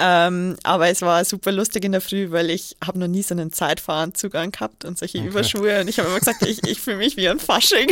Ähm, 0.00 0.56
aber 0.62 0.88
es 0.90 1.02
war 1.02 1.24
super 1.24 1.50
lustig 1.50 1.84
in 1.84 1.90
der 1.90 2.00
Früh, 2.00 2.30
weil 2.30 2.50
ich 2.50 2.76
habe 2.86 3.00
noch 3.00 3.08
nie 3.08 3.22
so 3.24 3.34
einen 3.34 3.52
Zeitfahranzug 3.52 4.30
gehabt 4.30 4.84
und 4.84 4.96
solche 4.96 5.18
Überschuhe 5.18 5.80
und 5.80 5.88
ich 5.88 5.98
habe 5.98 6.08
immer 6.08 6.20
gesagt, 6.20 6.42
ich, 6.46 6.64
ich 6.68 6.80
fühle 6.80 6.98
mich 6.98 7.16
wie 7.16 7.28
ein 7.28 7.40
Fasching. 7.40 7.88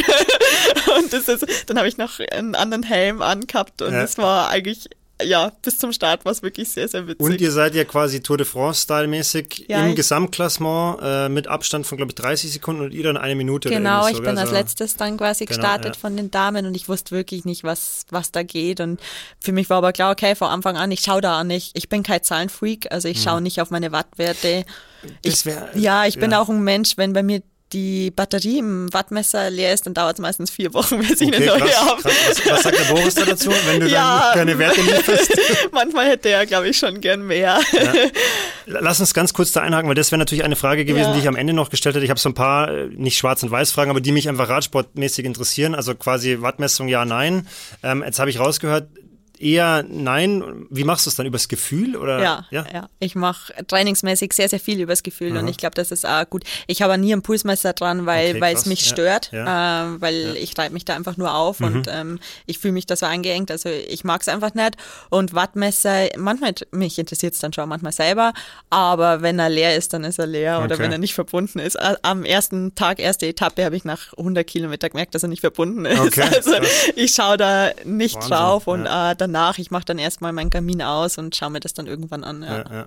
und 0.99 1.12
das 1.12 1.27
ist, 1.29 1.45
dann 1.69 1.79
habe 1.79 1.89
ich 1.89 1.97
noch 1.99 2.21
einen 2.31 2.55
anderen 2.55 2.85
Helm 2.85 3.23
angehabt 3.23 3.83
und 3.83 3.93
Ja. 3.93 4.03
es 4.03 4.19
war 4.19 4.51
eigentlich, 4.51 4.89
ja, 5.23 5.51
bis 5.62 5.79
zum 5.79 5.93
Start 5.93 6.25
war 6.25 6.33
es 6.33 6.43
wirklich 6.43 6.69
sehr, 6.69 6.89
sehr 6.89 7.07
witzig. 7.07 7.21
Und 7.21 7.41
ihr 7.41 7.51
seid 7.51 7.75
ja 7.75 7.85
quasi 7.85 8.21
Tour 8.21 8.37
de 8.37 8.47
France-Style-mäßig 8.47 9.67
Ja, 9.69 9.87
im 9.87 9.95
Gesamtklassement 9.95 10.99
äh, 11.03 11.29
mit 11.29 11.47
Abstand 11.49 11.87
von, 11.87 11.97
glaube 11.97 12.11
ich, 12.11 12.14
30 12.17 12.53
Sekunden 12.53 12.83
und 12.83 12.93
ihr 12.93 13.03
dann 13.03 13.17
eine 13.17 13.35
Minute. 13.35 13.69
Genau, 13.69 14.07
ich 14.09 14.17
so, 14.17 14.23
bin 14.23 14.37
als 14.39 14.51
So- 14.51 14.55
letztes 14.57 14.97
dann 14.97 15.17
quasi 15.17 15.45
Genau, 15.47 15.57
gestartet 15.59 15.95
ja. 15.95 16.01
von 16.01 16.17
den 16.17 16.31
Damen 16.31 16.67
und 16.67 16.75
ich 16.75 16.89
wusste 16.89 17.12
wirklich 17.14 17.45
nicht, 17.45 17.64
was, 17.64 18.05
was 18.11 18.33
da 18.33 18.43
geht. 18.43 18.81
Und 18.81 19.01
für 19.41 19.53
mich 19.53 19.71
war 19.71 19.79
aber 19.79 19.93
klar, 19.93 20.12
okay, 20.12 20.35
von 20.35 20.49
Anfang 20.49 20.77
an, 20.77 20.91
ich 20.91 21.01
schaue 21.01 21.21
da 21.21 21.41
auch 21.41 21.45
nicht. 21.45 21.71
Ich 21.77 21.89
bin 21.89 22.03
kein 22.03 22.23
Zahlenfreak, 22.23 22.93
also 22.93 23.09
ich 23.09 23.23
schaue 23.23 23.41
nicht 23.41 23.61
auf 23.61 23.71
meine 23.71 23.93
Wattwerte. 23.93 24.64
Mhm. 25.03 25.09
Das 25.23 25.35
Ich, 25.35 25.47
wär- 25.47 25.71
ja, 25.75 26.07
ich 26.07 26.19
bin 26.19 26.31
ja. 26.33 26.41
auch 26.41 26.49
ein 26.49 26.62
Mensch, 26.62 26.97
wenn 26.97 27.12
bei 27.12 27.23
mir 27.23 27.43
die 27.73 28.11
Batterie 28.12 28.59
im 28.59 28.93
Wattmesser 28.93 29.51
leer 29.51 29.75
ist, 29.75 29.87
dann 29.87 29.95
dauert 29.95 30.14
es 30.14 30.21
meistens 30.23 30.51
vier 30.51 30.73
Wochen, 30.73 30.99
bis 31.01 31.21
ich 31.21 31.29
Okay, 31.29 31.37
eine 31.37 31.47
neue 31.47 31.59
krass, 31.61 31.81
habe. 31.81 32.03
krass. 32.03 32.14
Was, 32.45 32.47
was 32.51 32.62
sagt 32.62 32.79
der 32.79 32.95
Boris 32.95 33.14
da 33.17 33.25
dazu, 33.25 33.51
wenn 33.67 33.81
du 33.81 33.89
Ja. 33.91 34.31
dann 34.35 34.47
deine 34.47 34.59
Werte 34.59 34.81
lieferst? 34.81 35.33
Manchmal 35.73 36.09
hätte 36.11 36.29
er, 36.29 36.47
glaube 36.47 36.69
ich, 36.69 36.79
schon 36.79 37.01
gern 37.01 37.27
mehr. 37.27 37.59
Lass 38.67 39.01
uns 39.01 39.14
ganz 39.14 39.33
kurz 39.33 39.53
da 39.53 39.61
einhaken, 39.62 39.89
weil 39.89 39.95
das 39.95 40.11
wäre 40.11 40.19
natürlich 40.19 40.45
eine 40.45 40.57
Frage 40.57 40.85
gewesen, 40.85 41.09
Ja. 41.09 41.12
die 41.14 41.21
ich 41.21 41.29
am 41.29 41.37
Ende 41.37 41.53
noch 41.53 41.71
gestellt 41.71 41.95
hätte. 41.95 42.05
Ich 42.05 42.11
habe 42.11 42.21
so 42.21 42.29
ein 42.29 42.35
paar, 42.35 42.69
äh, 42.71 42.87
nicht 42.89 43.17
schwarz 43.19 43.43
und 43.43 43.51
weiß 43.51 43.71
Fragen, 43.73 43.91
aber 43.91 44.01
die 44.01 44.12
mich 44.12 44.29
einfach 44.29 44.49
radsportmäßig 44.49 45.25
interessieren. 45.25 45.75
Also 45.75 45.95
quasi 45.95 46.39
Wattmessung 46.41 46.89
ja, 46.89 47.05
nein. 47.05 47.47
Ähm, 47.83 48.03
jetzt 48.05 48.19
habe 48.19 48.31
ich 48.31 48.39
rausgehört, 48.41 48.89
eher 49.41 49.84
nein. 49.89 50.66
Wie 50.70 50.84
machst 50.84 51.07
du 51.07 51.11
es 51.11 51.16
dann? 51.16 51.26
Übers 51.26 51.49
Gefühl? 51.49 51.97
Oder? 51.97 52.20
Ja, 52.22 52.47
ja. 52.51 52.89
Ich 52.99 53.14
mache 53.14 53.53
trainingsmäßig 53.66 54.32
sehr, 54.32 54.49
sehr 54.49 54.61
viel 54.61 54.80
übers 54.80 55.03
Gefühl 55.03 55.37
und 55.37 55.49
ich 55.49 55.57
glaube, 55.57 55.74
das 55.74 55.91
ist 55.91 56.07
auch 56.07 56.28
gut. 56.28 56.45
Ich 56.66 56.82
habe 56.82 56.97
nie 56.99 57.12
ein 57.12 57.22
Pulsmesser 57.22 57.72
dran, 57.72 58.07
weil 58.07 58.37
Okay, 58.37 58.53
es 58.55 58.66
mich 58.66 58.80
Ja, 58.87 58.93
stört, 58.93 59.30
ja. 59.32 59.95
äh, 59.95 60.01
weil 60.01 60.37
ich 60.37 60.57
reibe 60.59 60.72
mich 60.74 60.84
da 60.84 60.95
einfach 60.95 61.16
nur 61.16 61.34
auf 61.34 61.61
Mhm. 61.61 61.66
und 61.66 61.89
ähm, 61.91 62.18
ich 62.47 62.59
fühle 62.59 62.72
mich 62.72 62.87
da 62.87 62.97
so 62.97 63.07
eingeengt. 63.07 63.51
Also 63.51 63.68
ich 63.68 64.05
mag 64.05 64.20
es 64.22 64.28
einfach 64.28 64.55
nicht. 64.55 64.76
Und 65.11 65.34
Wattmesser, 65.34 66.09
manchmal, 66.16 66.55
mich 66.72 66.99
interessiert 66.99 67.34
es 67.34 67.41
dann 67.41 67.53
schon 67.53 67.68
manchmal 67.68 67.93
selber, 67.93 68.32
aber 68.70 69.22
wenn 69.22 69.39
er 69.39 69.49
leer 69.49 69.76
ist, 69.76 69.93
dann 69.93 70.05
ist 70.05 70.18
er 70.18 70.26
leer 70.26 70.59
oder 70.64 70.74
Okay. 70.74 70.82
wenn 70.84 70.93
er 70.93 70.99
nicht 70.99 71.14
verbunden 71.14 71.59
ist. 71.59 71.76
Am 72.03 72.24
ersten 72.24 72.74
Tag, 72.74 72.99
erste 72.99 73.26
Etappe, 73.26 73.64
habe 73.64 73.76
ich 73.76 73.84
nach 73.84 74.12
100 74.16 74.47
Kilometer 74.47 74.89
gemerkt, 74.91 75.14
dass 75.14 75.22
er 75.22 75.28
nicht 75.28 75.41
verbunden 75.41 75.84
ist. 75.84 76.01
Okay, 76.01 76.22
also 76.34 76.53
ich 76.95 77.12
schaue 77.14 77.37
da 77.37 77.70
nicht 77.84 78.14
Wahnsinn, 78.16 78.30
drauf 78.30 78.66
und 78.66 78.84
ja. 78.84 79.12
äh, 79.12 79.16
danach, 79.27 79.59
ich 79.59 79.70
mache 79.70 79.85
dann 79.85 79.99
erstmal 79.99 80.33
meinen 80.33 80.51
Kamin 80.51 80.83
aus 80.83 81.18
und 81.18 81.35
schaue 81.37 81.51
mir 81.51 81.61
das 81.61 81.74
dann 81.74 81.87
irgendwann 81.87 82.24
an. 82.24 82.43
Ja. 82.43 82.57
Ja, 82.57 82.64
ja. 82.72 82.87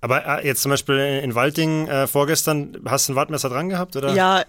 Aber 0.00 0.26
äh, 0.26 0.46
jetzt 0.46 0.62
zum 0.62 0.70
Beispiel 0.70 1.20
in 1.22 1.34
Walding 1.34 1.88
äh, 1.88 2.06
vorgestern, 2.06 2.78
hast 2.86 3.08
du 3.08 3.12
ein 3.12 3.16
Wattmesser 3.16 3.48
dran 3.48 3.68
gehabt? 3.68 3.96
Oder? 3.96 4.14
Ja, 4.14 4.42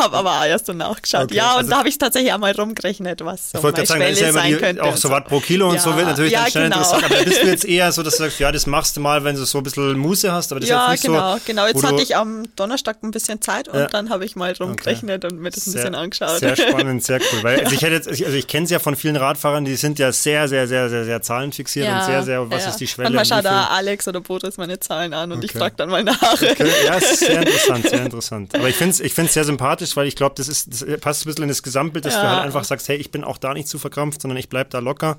habe 0.00 0.16
aber 0.16 0.40
auch 0.40 0.44
erst 0.44 0.68
danach 0.68 1.00
geschaut. 1.00 1.24
Okay, 1.24 1.36
ja, 1.36 1.52
und 1.52 1.58
also- 1.58 1.70
da 1.70 1.78
habe 1.78 1.88
ich 1.88 1.98
tatsächlich 1.98 2.32
einmal 2.32 2.52
rumgerechnet, 2.52 3.24
was 3.24 3.50
so 3.52 3.58
Ich 3.58 3.62
meine 3.64 3.86
sagen, 3.86 4.00
Schwelle 4.02 4.20
ja 4.20 4.32
sein 4.32 4.50
die, 4.52 4.56
könnte. 4.56 4.82
auch 4.82 4.88
und 4.92 4.98
so 4.98 5.10
Watt 5.10 5.26
pro 5.28 5.40
Kilo 5.40 5.68
und 5.68 5.74
Ja, 5.76 5.80
so 5.80 5.96
wird 5.96 6.06
natürlich 6.06 6.32
ja, 6.32 6.42
dann 6.42 6.50
schnell 6.50 6.64
genau. 6.64 6.76
interessant. 6.78 7.04
Aber 7.04 7.24
bist 7.24 7.42
du 7.42 7.46
jetzt 7.46 7.64
eher 7.66 7.92
so, 7.92 8.02
dass 8.02 8.16
du 8.16 8.24
sagst, 8.24 8.40
ja, 8.40 8.50
das 8.52 8.66
machst 8.66 8.96
du 8.96 9.00
mal, 9.00 9.22
wenn 9.24 9.36
du 9.36 9.44
so 9.44 9.58
ein 9.58 9.64
bisschen 9.64 9.96
Muße 9.98 10.32
hast. 10.32 10.50
Aber 10.52 10.60
das 10.60 10.68
Ja, 10.68 10.86
ist 10.86 10.90
jetzt 10.92 11.02
nicht 11.04 11.14
genau, 11.14 11.34
so, 11.36 11.40
genau. 11.46 11.66
Jetzt 11.66 11.76
wo 11.76 11.80
du- 11.82 11.86
hatte 11.88 12.02
ich 12.02 12.16
am 12.16 12.44
Donnerstag 12.56 13.02
ein 13.02 13.10
bisschen 13.10 13.40
Zeit 13.40 13.68
und 13.68 13.78
Ja. 13.78 13.86
dann 13.86 14.10
habe 14.10 14.24
ich 14.24 14.36
mal 14.36 14.52
rumgerechnet 14.58 15.24
und 15.24 15.40
mir 15.40 15.50
das 15.50 15.66
ein 15.66 15.72
bisschen 15.74 15.94
angeschaut. 15.94 16.38
Sehr 16.38 16.56
spannend, 16.56 17.04
sehr 17.04 17.20
cool. 17.20 17.42
Weil 17.42 17.60
also 17.64 17.74
ich 17.74 17.82
hätte 17.82 17.94
jetzt, 17.94 18.08
also 18.08 18.24
ich 18.24 18.46
kenne 18.46 18.64
es 18.64 18.70
ja 18.70 18.78
von 18.78 18.96
vielen 18.96 19.16
Radfahrern, 19.16 19.64
die 19.64 19.76
sind 19.76 19.98
ja 19.98 20.12
sehr, 20.12 20.48
sehr, 20.48 20.66
sehr, 20.66 20.88
sehr, 20.88 21.04
sehr 21.04 21.22
zahlenfixiert 21.22 21.88
und 21.88 22.04
sehr, 22.04 22.22
sehr, 22.22 22.50
was 22.50 22.66
ist 22.66 22.76
die 22.76 22.86
Schwelle? 22.86 23.08
Und 23.10 23.20
wie 23.20 23.24
schaut 23.26 23.44
da 23.44 23.66
Alex 23.66 24.08
oder 24.08 24.20
Boris 24.20 24.56
meine 24.56 24.78
Zahlen 24.80 25.14
an 25.14 25.32
und 25.32 25.44
ich 25.44 25.50
Okay. 25.50 25.58
frage 25.58 25.74
dann 25.76 25.88
mal 25.90 26.02
nach. 26.04 26.32
Okay, 26.34 26.66
ja, 26.86 27.00
sehr 27.00 27.40
interessant, 27.42 27.88
sehr 27.88 28.02
interessant. 28.02 28.54
Aber 28.54 28.68
ich 28.68 28.76
finde 28.76 28.92
es 28.92 29.00
ich 29.00 29.14
find's 29.14 29.34
sehr 29.34 29.44
sympathisch, 29.44 29.89
weil 29.96 30.06
ich 30.06 30.16
glaube, 30.16 30.34
das, 30.36 30.48
ist- 30.48 30.72
das 30.72 31.00
passt 31.00 31.24
ein 31.24 31.28
bisschen 31.28 31.42
in 31.44 31.48
das 31.48 31.62
Gesamtbild, 31.62 32.04
dass 32.04 32.14
du 32.14 32.20
Ja. 32.20 32.30
halt 32.36 32.42
einfach 32.44 32.64
sagst, 32.64 32.88
hey, 32.88 32.96
ich 32.96 33.10
bin 33.10 33.24
auch 33.24 33.38
da 33.38 33.54
nicht 33.54 33.68
zu 33.68 33.78
verkrampft, 33.78 34.22
sondern 34.22 34.36
ich 34.38 34.48
bleib 34.48 34.70
da 34.70 34.78
locker 34.80 35.16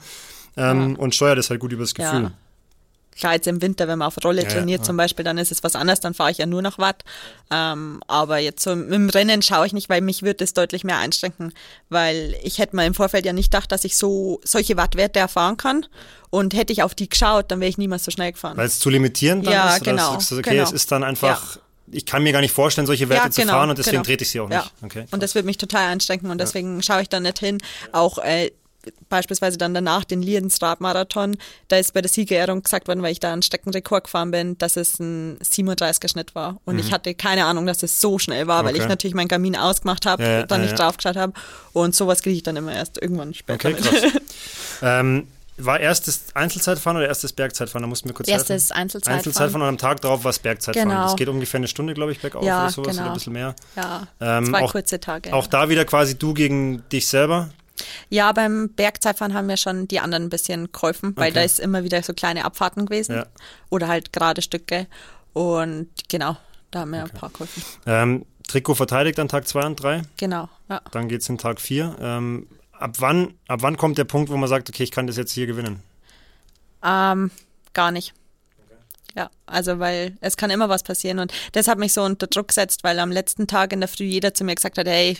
ähm, 0.57 0.95
und 0.97 1.15
steuere 1.15 1.35
das 1.35 1.49
halt 1.49 1.59
gut 1.59 1.71
übers 1.71 1.93
Gefühl. 1.93 2.23
Ja. 2.23 2.31
Klar, 3.13 3.33
jetzt 3.33 3.45
im 3.47 3.61
Winter, 3.61 3.89
wenn 3.89 3.99
man 3.99 4.07
auf 4.07 4.15
Rolle 4.23 4.43
Ja, 4.43 4.47
trainiert 4.49 4.79
ja. 4.79 4.85
zum 4.85 4.95
Beispiel, 4.95 5.25
dann 5.25 5.37
ist 5.37 5.51
es 5.51 5.63
was 5.65 5.75
anderes, 5.75 5.99
dann 5.99 6.13
fahre 6.13 6.31
ich 6.31 6.37
ja 6.37 6.45
nur 6.45 6.61
noch 6.61 6.77
Watt. 6.77 7.03
Ähm, 7.51 8.01
aber 8.07 8.37
jetzt 8.37 8.63
so 8.63 8.71
im 8.71 9.09
Rennen 9.09 9.41
schaue 9.41 9.65
ich 9.67 9.73
nicht, 9.73 9.89
weil 9.89 9.99
mich 9.99 10.23
würde 10.23 10.45
es 10.45 10.53
deutlich 10.53 10.85
mehr 10.85 10.97
einschränken, 10.97 11.53
weil 11.89 12.35
ich 12.41 12.57
hätte 12.59 12.73
mal 12.75 12.85
im 12.87 12.93
Vorfeld 12.93 13.25
ja 13.25 13.33
nicht 13.33 13.51
gedacht, 13.51 13.69
dass 13.73 13.83
ich 13.83 13.97
so 13.97 14.39
solche 14.45 14.77
Wattwerte 14.77 15.19
erfahren 15.19 15.57
kann. 15.57 15.85
Und 16.29 16.53
hätte 16.53 16.71
ich 16.71 16.83
auf 16.83 16.95
die 16.95 17.09
geschaut, 17.09 17.51
dann 17.51 17.59
wäre 17.59 17.69
ich 17.69 17.77
niemals 17.77 18.05
so 18.05 18.11
schnell 18.11 18.31
gefahren. 18.31 18.55
Weil 18.55 18.67
es 18.67 18.79
zu 18.79 18.89
limitieren 18.89 19.43
dann 19.43 19.53
Ja, 19.53 19.75
ist? 19.75 19.83
Genau, 19.83 20.13
sagst 20.13 20.31
du, 20.31 20.37
okay, 20.37 20.51
genau. 20.51 20.63
es 20.63 20.71
ist 20.71 20.89
dann 20.89 21.03
einfach, 21.03 21.57
ich 21.91 22.05
kann 22.05 22.23
mir 22.23 22.31
gar 22.31 22.41
nicht 22.41 22.53
vorstellen, 22.53 22.87
solche 22.87 23.09
Werte 23.09 23.29
zu 23.31 23.41
fahren 23.43 23.69
und 23.69 23.77
deswegen 23.79 23.97
genau. 23.97 24.05
trete 24.05 24.23
ich 24.23 24.29
sie 24.31 24.39
auch 24.39 24.49
Ja. 24.49 24.59
nicht. 24.61 24.73
Okay, 24.83 25.05
und 25.11 25.21
das 25.23 25.35
wird 25.35 25.45
mich 25.45 25.57
total 25.57 25.87
einschränken 25.91 26.29
und 26.31 26.39
deswegen 26.39 26.81
schaue 26.83 27.01
ich 27.01 27.09
da 27.09 27.19
nicht 27.19 27.39
hin. 27.39 27.57
Auch 27.91 28.17
äh, 28.19 28.51
beispielsweise 29.09 29.59
dann 29.59 29.75
danach 29.75 30.03
den 30.05 30.23
Liedens 30.23 30.59
Radmarathon, 30.59 31.37
da 31.67 31.77
ist 31.77 31.93
bei 31.93 32.01
der 32.01 32.09
Siegerehrung 32.09 32.63
gesagt 32.63 32.87
worden, 32.87 33.03
weil 33.03 33.11
ich 33.11 33.19
da 33.19 33.31
einen 33.31 33.43
Streckenrekord 33.43 34.05
gefahren 34.05 34.31
bin, 34.31 34.57
dass 34.57 34.75
es 34.75 34.99
ein 34.99 35.37
37er 35.39 36.09
Schnitt 36.09 36.33
war. 36.33 36.59
Und 36.65 36.79
ich 36.79 36.91
hatte 36.91 37.13
keine 37.13 37.45
Ahnung, 37.45 37.67
dass 37.67 37.83
es 37.83 38.01
so 38.01 38.17
schnell 38.17 38.47
war, 38.47 38.63
weil 38.63 38.71
Mhm. 38.71 38.77
Okay. 38.77 38.83
ich 38.85 38.89
natürlich 38.89 39.13
meinen 39.13 39.27
Kamin 39.27 39.55
ausgemacht 39.55 40.07
habe, 40.07 40.23
Ja, 40.23 40.29
ja, 40.31 40.43
dann 40.47 40.61
ja, 40.61 40.67
nicht 40.67 40.79
ja. 40.79 40.83
draufgeschaut 40.85 41.15
habe. 41.15 41.33
Und 41.73 41.93
sowas 41.93 42.23
kriege 42.23 42.35
ich 42.37 42.43
dann 42.43 42.55
immer 42.55 42.73
erst 42.73 42.99
irgendwann 42.99 43.35
später 43.35 43.69
Okay, 43.69 43.73
krass. 43.79 44.01
ähm, 44.81 45.27
war 45.57 45.79
erstes 45.79 46.25
Einzelzeitfahren 46.33 46.97
oder 46.97 47.07
erstes 47.07 47.33
Bergzeitfahren? 47.33 47.83
Da 47.83 47.87
musst 47.87 48.03
du 48.03 48.07
mir 48.07 48.13
kurz 48.13 48.27
Erstes 48.29 48.69
helfen. 48.69 48.73
Einzelzeitfahren. 48.81 49.17
Einzelzeitfahren 49.19 49.61
und 49.61 49.67
am 49.67 49.77
Tag 49.77 50.01
drauf 50.01 50.23
war 50.23 50.29
es 50.31 50.39
Bergzeitfahren. 50.39 50.89
Genau. 50.89 51.03
Das 51.03 51.15
geht 51.15 51.27
ungefähr 51.27 51.59
eine 51.59 51.67
Stunde, 51.67 51.93
glaube 51.93 52.11
ich, 52.11 52.19
bergauf 52.19 52.43
Ja, 52.43 52.63
oder 52.63 52.71
sowas 52.71 52.87
oder 52.87 52.95
genau. 52.97 53.07
ein 53.09 53.13
bisschen 53.13 53.33
mehr. 53.33 53.55
Ja, 53.75 54.07
Ähm, 54.19 54.45
zwei 54.45 54.63
auch- 54.63 54.71
kurze 54.71 54.99
Tage. 54.99 55.33
Auch 55.33 55.47
da 55.47 55.69
wieder 55.69 55.85
quasi 55.85 56.17
du 56.17 56.33
gegen 56.33 56.87
dich 56.89 57.07
selber. 57.07 57.49
Ja, 58.09 58.31
beim 58.31 58.69
Bergzeitfahren 58.75 59.33
haben 59.33 59.47
wir 59.47 59.57
schon 59.57 59.87
die 59.87 59.99
anderen 59.99 60.23
ein 60.25 60.29
bisschen 60.29 60.71
geholfen, 60.71 61.13
weil 61.15 61.25
Okay. 61.29 61.33
da 61.35 61.41
ist 61.41 61.59
immer 61.59 61.83
wieder 61.83 62.01
so 62.03 62.13
kleine 62.13 62.45
Abfahrten 62.45 62.85
gewesen 62.85 63.15
Ja. 63.15 63.25
oder 63.69 63.87
halt 63.87 64.13
gerade 64.13 64.41
Stücke. 64.41 64.87
Und 65.33 65.87
genau, 66.09 66.37
da 66.71 66.81
haben 66.81 66.91
wir 66.91 67.03
ein 67.03 67.09
paar 67.09 67.29
geholfen. 67.29 67.63
Ähm, 67.85 68.25
Trikot 68.47 68.75
verteidigt 68.75 69.17
an 69.19 69.29
Tag 69.29 69.47
2 69.47 69.65
und 69.65 69.81
3. 69.81 70.01
Genau, 70.17 70.49
ja. 70.69 70.81
Dann 70.91 71.07
geht 71.07 71.21
es 71.21 71.29
in 71.29 71.37
Tag 71.37 71.59
4. 71.61 71.95
Ähm, 72.01 72.47
ab, 72.81 72.95
wann, 72.99 73.33
ab 73.47 73.61
wann 73.61 73.77
kommt 73.77 73.97
der 73.97 74.05
Punkt, 74.05 74.29
wo 74.29 74.37
man 74.37 74.49
sagt, 74.49 74.69
okay, 74.69 74.83
ich 74.83 74.91
kann 74.91 75.07
das 75.07 75.17
jetzt 75.17 75.31
hier 75.31 75.47
gewinnen? 75.47 75.81
Ähm, 76.83 77.31
gar 77.73 77.91
nicht. 77.91 78.13
Ja, 79.15 79.29
also 79.45 79.79
weil 79.79 80.17
es 80.21 80.37
kann 80.37 80.49
immer 80.49 80.69
was 80.69 80.83
passieren 80.83 81.19
und 81.19 81.33
das 81.51 81.67
hat 81.67 81.77
mich 81.77 81.93
so 81.93 82.01
unter 82.01 82.27
Druck 82.27 82.47
gesetzt, 82.47 82.83
weil 82.83 82.97
am 82.99 83.11
letzten 83.11 83.45
Tag 83.45 83.73
in 83.73 83.81
der 83.81 83.89
Früh 83.89 84.05
jeder 84.05 84.33
zu 84.33 84.45
mir 84.45 84.55
gesagt 84.55 84.77
hat, 84.77 84.87
hey, 84.87 85.17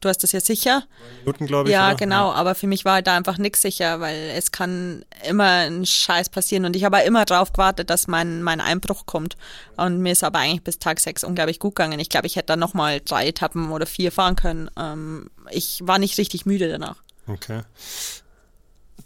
du 0.00 0.08
hast 0.08 0.22
das 0.22 0.32
ja 0.32 0.40
sicher. 0.40 0.84
Minuten, 1.20 1.46
glaube 1.46 1.68
ich. 1.68 1.72
Ja, 1.72 1.88
oder? 1.88 1.96
genau, 1.96 2.32
aber 2.32 2.54
für 2.56 2.66
mich 2.66 2.84
war 2.84 2.94
halt 2.94 3.06
da 3.06 3.16
einfach 3.16 3.38
nichts 3.38 3.62
sicher, 3.62 4.00
weil 4.00 4.32
es 4.36 4.50
kann 4.50 5.04
immer 5.28 5.66
ein 5.66 5.86
Scheiß 5.86 6.30
passieren 6.30 6.64
und 6.64 6.74
ich 6.74 6.84
habe 6.84 7.00
immer 7.00 7.24
drauf 7.24 7.52
gewartet, 7.52 7.90
dass 7.90 8.08
mein, 8.08 8.42
mein 8.42 8.60
Einbruch 8.60 9.06
kommt 9.06 9.36
und 9.76 9.98
mir 10.00 10.12
ist 10.12 10.24
aber 10.24 10.40
eigentlich 10.40 10.64
bis 10.64 10.80
Tag 10.80 10.98
sechs 11.00 11.22
unglaublich 11.22 11.60
gut 11.60 11.76
gegangen. 11.76 12.00
Ich 12.00 12.10
glaube, 12.10 12.26
ich 12.26 12.34
hätte 12.34 12.46
da 12.46 12.56
nochmal 12.56 13.00
drei 13.04 13.28
Etappen 13.28 13.70
oder 13.70 13.86
vier 13.86 14.10
fahren 14.12 14.36
können. 14.36 14.70
Ähm, 14.76 15.30
ich 15.52 15.80
war 15.82 15.98
nicht 15.98 16.18
richtig 16.18 16.46
müde 16.46 16.68
danach. 16.68 16.96
Okay. 17.26 17.60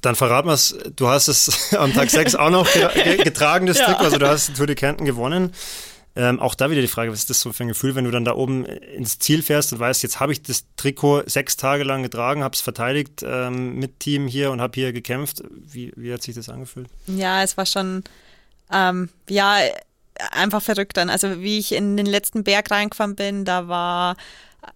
Dann 0.01 0.17
verrat 0.17 0.45
mal's, 0.45 0.75
du 0.97 1.09
hast 1.09 1.29
es 1.29 1.75
am 1.77 1.93
Tag 1.93 2.11
6 2.11 2.35
auch 2.35 2.51
noch 2.51 2.71
ge 2.73 2.89
ge 2.95 3.17
getragen, 3.25 3.67
das 3.67 3.79
Ja. 3.79 3.87
Trikot, 3.87 4.05
also 4.05 4.19
du 4.19 4.29
hast 4.29 4.49
die 4.49 4.53
Tour 4.55 4.67
de 4.67 4.75
Kärnten 4.77 5.05
gewonnen. 5.05 5.53
Ähm, 6.15 6.41
auch 6.41 6.55
da 6.55 6.71
wieder 6.71 6.83
die 6.83 6.89
Frage, 6.89 7.11
was 7.11 7.21
ist 7.21 7.31
das 7.31 7.41
so 7.41 7.53
für 7.55 7.65
ein 7.65 7.69
Gefühl, 7.69 7.95
wenn 7.95 8.05
du 8.05 8.11
dann 8.11 8.25
da 8.27 8.35
oben 8.35 8.67
ins 8.67 9.19
Ziel 9.19 9.43
fährst 9.43 9.73
und 9.73 9.79
weißt, 9.79 10.03
jetzt 10.03 10.21
habe 10.21 10.33
ich 10.33 10.43
das 10.43 10.65
Trikot 10.77 11.23
sechs 11.27 11.57
Tage 11.57 11.85
lang 11.85 12.03
getragen, 12.03 12.45
habe 12.45 12.55
es 12.55 12.61
verteidigt 12.61 13.23
ähm, 13.25 13.77
mit 13.77 13.99
Team 14.01 14.27
hier 14.27 14.51
und 14.51 14.61
habe 14.61 14.75
hier 14.75 14.93
gekämpft. 14.93 15.43
Wie, 15.51 15.91
wie 15.97 16.13
hat 16.13 16.23
sich 16.23 16.35
das 16.35 16.51
angefühlt? 16.51 16.89
Ja, 17.07 17.43
es 17.43 17.57
war 17.57 17.65
schon 17.65 18.05
Ähm, 18.71 19.09
ja, 19.29 19.57
einfach 20.33 20.61
verrückt 20.63 20.97
dann. 20.99 21.09
Also 21.09 21.41
wie 21.41 21.59
ich 21.59 21.73
in 21.73 21.97
den 21.97 22.07
letzten 22.07 22.45
Berg 22.45 22.71
reingefahren 22.71 23.17
bin, 23.17 23.45
da 23.47 23.69
war 23.69 24.17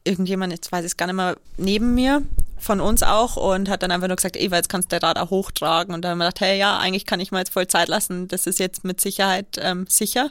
irgendjemand, 0.04 0.52
jetzt 0.52 0.70
weiß 0.72 0.84
ich 0.84 0.92
es 0.92 0.96
gar 0.96 1.06
nicht 1.06 1.16
mehr, 1.16 1.36
neben 1.56 1.94
mir 1.94 2.22
von 2.58 2.80
uns 2.80 3.02
auch 3.02 3.36
und 3.36 3.68
hat 3.68 3.82
dann 3.82 3.90
einfach 3.90 4.08
nur 4.08 4.16
gesagt, 4.16 4.36
Eva, 4.36 4.56
jetzt 4.56 4.68
kannst 4.68 4.90
du 4.90 4.98
dein 4.98 5.06
Rad 5.06 5.18
auch 5.18 5.30
hochtragen. 5.30 5.94
Und 5.94 6.02
dann 6.02 6.12
haben 6.12 6.18
wir 6.18 6.26
gedacht, 6.26 6.40
hey, 6.40 6.58
ja, 6.58 6.78
eigentlich 6.78 7.06
kann 7.06 7.20
ich 7.20 7.30
mir 7.30 7.38
jetzt 7.38 7.52
voll 7.52 7.66
Zeit 7.66 7.88
lassen. 7.88 8.28
Das 8.28 8.46
ist 8.46 8.58
jetzt 8.58 8.84
mit 8.84 9.00
Sicherheit 9.00 9.46
ähm, 9.58 9.86
sicher. 9.88 10.30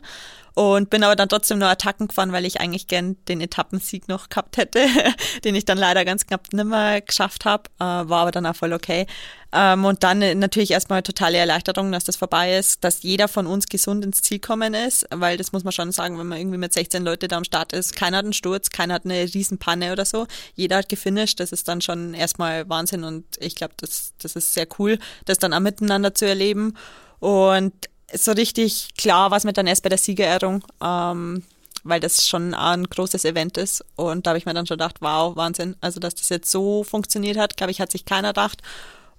Und 0.55 0.89
bin 0.89 1.03
aber 1.03 1.17
dann 1.17 1.27
trotzdem 1.27 1.59
nur 1.59 1.67
Attacken 1.67 2.07
gefahren, 2.07 2.31
weil 2.31 2.45
ich 2.45 2.61
eigentlich 2.61 2.87
gern 2.87 3.17
den 3.27 3.41
Etappensieg 3.41 4.07
noch 4.07 4.29
gehabt 4.29 4.55
hätte, 4.55 4.87
den 5.43 5.53
ich 5.53 5.65
dann 5.65 5.77
leider 5.77 6.05
ganz 6.05 6.25
knapp 6.25 6.53
nimmer 6.53 7.01
geschafft 7.01 7.43
habe. 7.43 7.63
Äh, 7.77 7.83
war 7.83 8.21
aber 8.21 8.31
dann 8.31 8.45
auch 8.45 8.55
voll 8.55 8.71
okay. 8.71 9.05
Ähm, 9.51 9.83
und 9.83 10.03
dann 10.03 10.19
natürlich 10.39 10.71
erstmal 10.71 11.03
totale 11.03 11.37
Erleichterung, 11.37 11.91
dass 11.91 12.05
das 12.05 12.15
vorbei 12.15 12.57
ist, 12.57 12.85
dass 12.85 13.03
jeder 13.03 13.27
von 13.27 13.47
uns 13.47 13.67
gesund 13.67 14.05
ins 14.05 14.21
Ziel 14.21 14.39
kommen 14.39 14.73
ist, 14.73 15.05
weil 15.11 15.35
das 15.35 15.51
muss 15.51 15.65
man 15.65 15.73
schon 15.73 15.91
sagen, 15.91 16.17
wenn 16.17 16.27
man 16.27 16.37
irgendwie 16.37 16.57
mit 16.57 16.71
16 16.71 17.03
Leute 17.03 17.27
da 17.27 17.35
am 17.35 17.43
Start 17.43 17.73
ist, 17.73 17.93
keiner 17.93 18.17
hat 18.17 18.25
einen 18.25 18.33
Sturz, 18.33 18.69
keiner 18.69 18.93
hat 18.93 19.03
eine 19.03 19.23
Riesenpanne 19.23 19.91
oder 19.91 20.05
so. 20.05 20.25
Jeder 20.55 20.77
hat 20.77 20.89
gefinisht. 20.89 21.41
Das 21.41 21.51
ist 21.51 21.67
dann 21.67 21.81
schon 21.81 22.13
erstmal 22.13 22.69
Wahnsinn 22.69 23.03
und 23.03 23.25
ich 23.39 23.55
glaube, 23.55 23.73
das, 23.77 24.13
das 24.21 24.37
ist 24.37 24.53
sehr 24.53 24.67
cool, 24.79 24.99
das 25.25 25.37
dann 25.37 25.53
auch 25.53 25.59
miteinander 25.59 26.13
zu 26.13 26.25
erleben. 26.25 26.75
Und 27.19 27.73
so 28.13 28.31
richtig 28.31 28.89
klar 28.97 29.31
was 29.31 29.43
mit 29.43 29.57
dann 29.57 29.67
erst 29.67 29.83
bei 29.83 29.89
der 29.89 29.97
Siegerehrung, 29.97 30.63
ähm, 30.83 31.43
weil 31.83 31.99
das 31.99 32.27
schon 32.27 32.53
ein 32.53 32.85
großes 32.85 33.25
Event 33.25 33.57
ist. 33.57 33.83
Und 33.95 34.25
da 34.25 34.31
habe 34.31 34.37
ich 34.37 34.45
mir 34.45 34.53
dann 34.53 34.65
schon 34.65 34.77
gedacht, 34.77 34.97
wow, 35.01 35.35
Wahnsinn. 35.35 35.75
Also, 35.81 35.99
dass 35.99 36.15
das 36.15 36.29
jetzt 36.29 36.49
so 36.49 36.83
funktioniert 36.83 37.37
hat, 37.37 37.57
glaube 37.57 37.71
ich, 37.71 37.79
hat 37.79 37.91
sich 37.91 38.05
keiner 38.05 38.29
gedacht. 38.29 38.61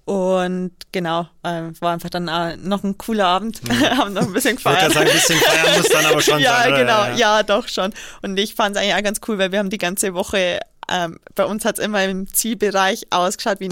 Und 0.03 0.71
genau, 0.93 1.27
äh, 1.43 1.63
war 1.81 1.91
einfach 1.91 2.09
dann 2.09 2.29
äh, 2.29 2.55
noch 2.55 2.83
ein 2.83 2.97
cooler 2.97 3.27
Abend. 3.27 3.61
Mhm. 3.63 3.81
haben 3.97 4.13
noch 4.13 4.21
ein 4.21 4.33
bisschen 4.33 4.55
gefeiert. 4.55 4.87
Ich 4.87 4.93
sagen, 4.93 5.07
ein 5.07 5.13
bisschen 5.13 5.39
feiern 5.39 5.77
muss 5.77 5.89
dann 5.89 6.05
aber 6.05 6.21
schon 6.21 6.39
ja, 6.41 6.63
sein. 6.63 6.75
Genau, 6.75 6.87
ja, 6.87 7.05
genau, 7.05 7.17
ja, 7.17 7.43
doch 7.43 7.67
schon. 7.67 7.93
Und 8.21 8.37
ich 8.37 8.55
fand 8.55 8.75
es 8.75 8.81
eigentlich 8.81 8.95
auch 8.95 9.03
ganz 9.03 9.19
cool, 9.27 9.37
weil 9.37 9.51
wir 9.51 9.59
haben 9.59 9.69
die 9.69 9.77
ganze 9.77 10.13
Woche 10.13 10.59
ähm, 10.89 11.19
bei 11.35 11.45
uns 11.45 11.65
hat 11.65 11.79
es 11.79 11.83
immer 11.83 12.03
im 12.05 12.27
Zielbereich 12.33 13.07
ausgeschaut 13.09 13.59
wie 13.59 13.69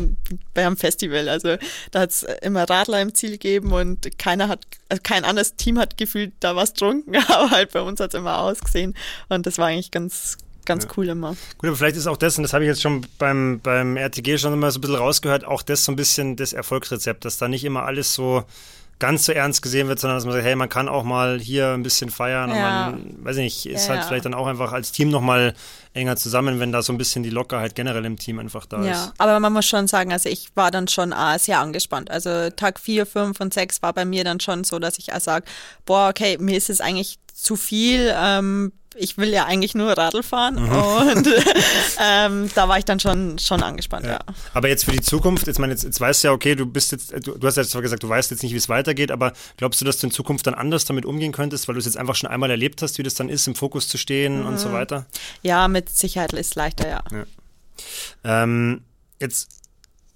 bei 0.53 0.65
einem 0.65 0.77
Festival. 0.77 1.29
Also 1.29 1.55
da 1.91 2.01
hat 2.01 2.11
es 2.11 2.23
immer 2.41 2.69
Radler 2.69 3.01
im 3.01 3.13
Ziel 3.13 3.31
gegeben 3.31 3.71
und 3.71 4.19
keiner 4.19 4.49
hat, 4.49 4.65
also 4.89 5.01
kein 5.03 5.25
anderes 5.25 5.55
Team 5.55 5.79
hat 5.79 5.97
gefühlt 5.97 6.33
da 6.39 6.55
was 6.55 6.73
trunken, 6.73 7.15
aber 7.27 7.51
halt 7.51 7.71
bei 7.71 7.81
uns 7.81 7.99
hat 7.99 8.13
es 8.13 8.19
immer 8.19 8.39
ausgesehen. 8.39 8.95
Und 9.29 9.45
das 9.45 9.57
war 9.57 9.67
eigentlich 9.67 9.91
ganz, 9.91 10.37
ganz 10.65 10.85
ja. 10.85 10.89
cool 10.97 11.09
immer. 11.09 11.35
Gut, 11.57 11.67
aber 11.67 11.75
vielleicht 11.75 11.97
ist 11.97 12.07
auch 12.07 12.17
das, 12.17 12.37
und 12.37 12.43
das 12.43 12.53
habe 12.53 12.63
ich 12.63 12.69
jetzt 12.69 12.81
schon 12.81 13.05
beim, 13.17 13.59
beim 13.61 13.97
RTG 13.97 14.37
schon 14.37 14.53
immer 14.53 14.71
so 14.71 14.79
ein 14.79 14.81
bisschen 14.81 14.97
rausgehört, 14.97 15.45
auch 15.45 15.61
das 15.61 15.85
so 15.85 15.91
ein 15.91 15.95
bisschen 15.95 16.35
das 16.35 16.53
Erfolgsrezept, 16.53 17.25
dass 17.25 17.37
da 17.37 17.47
nicht 17.47 17.63
immer 17.63 17.83
alles 17.83 18.13
so 18.13 18.43
ganz 18.99 19.25
so 19.25 19.31
ernst 19.33 19.61
gesehen 19.61 19.87
wird, 19.87 19.99
sondern 19.99 20.17
dass 20.17 20.25
man 20.25 20.33
sagt, 20.33 20.45
hey, 20.45 20.55
man 20.55 20.69
kann 20.69 20.87
auch 20.87 21.03
mal 21.03 21.39
hier 21.39 21.73
ein 21.73 21.83
bisschen 21.83 22.09
feiern 22.09 22.49
ja. 22.49 22.87
und 22.87 23.15
man, 23.15 23.25
weiß 23.25 23.37
nicht, 23.37 23.65
ist 23.65 23.83
ja, 23.83 23.89
halt 23.89 24.01
ja. 24.01 24.07
vielleicht 24.07 24.25
dann 24.25 24.33
auch 24.33 24.47
einfach 24.47 24.71
als 24.71 24.91
Team 24.91 25.09
nochmal 25.09 25.53
enger 25.93 26.15
zusammen, 26.15 26.59
wenn 26.59 26.71
da 26.71 26.81
so 26.81 26.93
ein 26.93 26.97
bisschen 26.97 27.23
die 27.23 27.29
Lockerheit 27.29 27.75
generell 27.75 28.05
im 28.05 28.17
Team 28.17 28.39
einfach 28.39 28.65
da 28.65 28.81
ist. 28.81 28.87
Ja, 28.87 29.13
aber 29.17 29.39
man 29.39 29.51
muss 29.53 29.65
schon 29.65 29.87
sagen, 29.87 30.13
also 30.13 30.29
ich 30.29 30.49
war 30.55 30.71
dann 30.71 30.87
schon 30.87 31.11
äh, 31.11 31.37
sehr 31.39 31.59
angespannt. 31.59 32.09
Also 32.09 32.49
Tag 32.49 32.79
4, 32.79 33.05
5 33.05 33.39
und 33.39 33.53
6 33.53 33.81
war 33.81 33.93
bei 33.93 34.05
mir 34.05 34.23
dann 34.23 34.39
schon 34.39 34.63
so, 34.63 34.79
dass 34.79 34.97
ich 34.97 35.13
auch 35.13 35.19
sage, 35.19 35.45
boah, 35.85 36.09
okay, 36.09 36.37
mir 36.39 36.57
ist 36.57 36.69
es 36.69 36.79
eigentlich 36.81 37.17
zu 37.35 37.57
viel, 37.57 38.13
ähm, 38.17 38.71
ich 38.95 39.17
will 39.17 39.27
ja 39.29 39.45
eigentlich 39.45 39.75
nur 39.75 39.91
Radl 39.91 40.23
fahren 40.23 40.55
mhm. 40.55 40.71
und 40.71 41.27
ähm, 42.01 42.49
da 42.55 42.69
war 42.69 42.77
ich 42.77 42.85
dann 42.85 43.01
schon, 43.01 43.37
schon 43.39 43.61
angespannt, 43.61 44.05
ja. 44.05 44.13
ja. 44.13 44.19
Aber 44.53 44.69
jetzt 44.69 44.85
für 44.85 44.91
die 44.91 45.01
Zukunft, 45.01 45.45
jetzt, 45.45 45.59
meine, 45.59 45.73
jetzt, 45.73 45.83
jetzt 45.83 45.99
weißt 45.99 46.23
du 46.23 46.29
ja, 46.29 46.33
okay, 46.33 46.55
du 46.55 46.65
bist 46.65 46.93
jetzt, 46.93 47.11
du, 47.27 47.37
du 47.37 47.45
hast 47.45 47.57
ja 47.57 47.65
zwar 47.65 47.81
gesagt, 47.81 48.03
du 48.03 48.09
weißt 48.09 48.31
jetzt 48.31 48.41
nicht, 48.41 48.53
wie 48.53 48.57
es 48.57 48.69
weitergeht, 48.69 49.11
aber 49.11 49.33
glaubst 49.57 49.81
du, 49.81 49.85
dass 49.85 49.97
du 49.97 50.07
in 50.07 50.11
Zukunft 50.11 50.47
dann 50.47 50.53
anders 50.53 50.85
damit 50.85 51.05
umgehen 51.05 51.33
könntest, 51.33 51.67
weil 51.67 51.75
du 51.75 51.79
es 51.79 51.85
jetzt 51.85 51.97
einfach 51.97 52.15
schon 52.15 52.29
einmal 52.29 52.49
erlebt 52.49 52.81
hast, 52.81 52.97
wie 52.97 53.03
das 53.03 53.15
dann 53.15 53.27
ist, 53.27 53.47
im 53.47 53.55
Fokus 53.55 53.89
zu 53.89 53.97
stehen 53.97 54.41
mhm. 54.41 54.47
und 54.47 54.57
so 54.57 54.69
mhm. 54.69 54.73
weiter? 54.73 55.05
Ja, 55.41 55.67
mit 55.67 55.89
Sicherheit 55.89 56.31
ist 56.31 56.47
es 56.47 56.55
leichter, 56.55 56.87
ja. 56.87 57.03
ja. 57.11 58.43
Ähm, 58.43 58.81
jetzt 59.19 59.49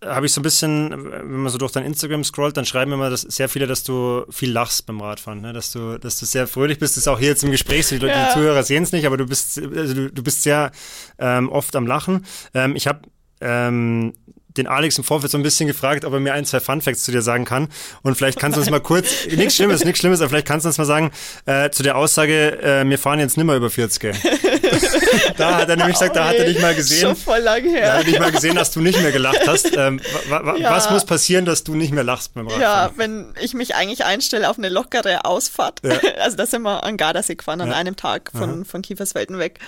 habe 0.03 0.25
ich 0.25 0.33
so 0.33 0.39
ein 0.39 0.43
bisschen, 0.43 1.11
wenn 1.11 1.41
man 1.41 1.51
so 1.51 1.57
durch 1.57 1.71
dein 1.71 1.85
Instagram 1.85 2.23
scrollt, 2.23 2.55
dann 2.55 2.65
schreiben 2.65 2.91
immer 2.91 3.09
dass 3.09 3.21
sehr 3.21 3.49
viele, 3.49 3.67
dass 3.67 3.83
du 3.83 4.25
viel 4.29 4.51
lachst 4.51 4.85
beim 4.85 5.01
Radfahren, 5.01 5.41
ne? 5.41 5.53
dass 5.53 5.71
du, 5.71 5.99
dass 5.99 6.17
du 6.19 6.25
sehr 6.25 6.47
fröhlich 6.47 6.79
bist. 6.79 6.95
Das 6.95 7.03
ist 7.03 7.07
auch 7.07 7.19
hier 7.19 7.29
jetzt 7.29 7.43
im 7.43 7.51
Gespräch, 7.51 7.87
so 7.87 7.97
die, 7.97 8.05
ja. 8.05 8.27
die 8.27 8.33
Zuhörer 8.33 8.63
sehen 8.63 8.83
es 8.83 8.91
nicht, 8.91 9.05
aber 9.05 9.17
du 9.17 9.25
bist, 9.25 9.59
also 9.59 9.93
du, 9.93 10.11
du 10.11 10.23
bist 10.23 10.43
sehr 10.43 10.71
ähm, 11.17 11.49
oft 11.49 11.75
am 11.75 11.85
Lachen. 11.85 12.25
Ähm, 12.53 12.75
ich 12.75 12.87
habe 12.87 13.01
ähm, 13.41 14.13
den 14.57 14.67
Alex 14.67 14.97
im 14.97 15.03
Vorfeld 15.03 15.31
so 15.31 15.37
ein 15.37 15.43
bisschen 15.43 15.67
gefragt, 15.67 16.05
ob 16.05 16.13
er 16.13 16.19
mir 16.19 16.33
ein, 16.33 16.43
zwei 16.43 16.59
Funfacts 16.59 17.03
zu 17.03 17.11
dir 17.11 17.21
sagen 17.21 17.45
kann. 17.45 17.69
Und 18.01 18.15
vielleicht 18.15 18.39
kannst 18.39 18.57
du 18.57 18.61
uns 18.61 18.69
mal 18.69 18.79
kurz, 18.79 19.25
nichts 19.35 19.55
Schlimmes, 19.55 19.83
nichts 19.85 19.99
Schlimmes, 19.99 20.21
aber 20.21 20.29
vielleicht 20.29 20.47
kannst 20.47 20.65
du 20.65 20.69
uns 20.69 20.77
mal 20.77 20.85
sagen, 20.85 21.11
äh, 21.45 21.69
zu 21.69 21.83
der 21.83 21.97
Aussage, 21.97 22.61
äh, 22.61 22.83
wir 22.87 22.97
fahren 22.97 23.19
jetzt 23.19 23.37
nimmer 23.37 23.55
über 23.55 23.69
40. 23.69 24.01
da 25.37 25.57
hat 25.57 25.69
er 25.69 25.75
nämlich 25.75 25.93
gesagt, 25.93 26.15
da 26.15 26.29
hat 26.29 26.35
er 26.35 26.45
dich 26.45 26.59
mal 26.59 26.73
gesehen. 26.73 27.01
Schon 27.01 27.15
voll 27.15 27.39
lang 27.39 27.63
her. 27.63 27.87
Da 27.87 27.93
hat 27.93 27.99
er 27.99 28.03
dich 28.05 28.19
mal 28.19 28.31
gesehen, 28.31 28.55
dass 28.55 28.71
du 28.71 28.81
nicht 28.81 28.99
mehr 29.01 29.11
gelacht 29.11 29.47
hast. 29.47 29.75
Ähm, 29.77 30.01
ja. 30.29 30.71
Was 30.71 30.89
muss 30.89 31.05
passieren, 31.05 31.45
dass 31.45 31.63
du 31.63 31.75
nicht 31.75 31.93
mehr 31.93 32.03
lachst 32.03 32.33
beim 32.33 32.47
Radfahren? 32.47 32.61
Ja, 32.61 32.91
wenn 32.95 33.33
ich 33.39 33.53
mich 33.53 33.75
eigentlich 33.75 34.03
einstelle 34.03 34.49
auf 34.49 34.57
eine 34.57 34.69
lockere 34.69 35.25
Ausfahrt. 35.25 35.81
Ja. 35.83 35.99
Also 36.19 36.35
da 36.35 36.45
sind 36.45 36.63
wir 36.63 36.83
an 36.83 36.97
Gardasee 36.97 37.35
gefahren, 37.35 37.61
an 37.61 37.69
ja. 37.69 37.75
einem 37.75 37.95
Tag 37.95 38.31
von, 38.33 38.65
von 38.65 38.81
Kiefersfelden 38.81 39.39
weg. 39.39 39.59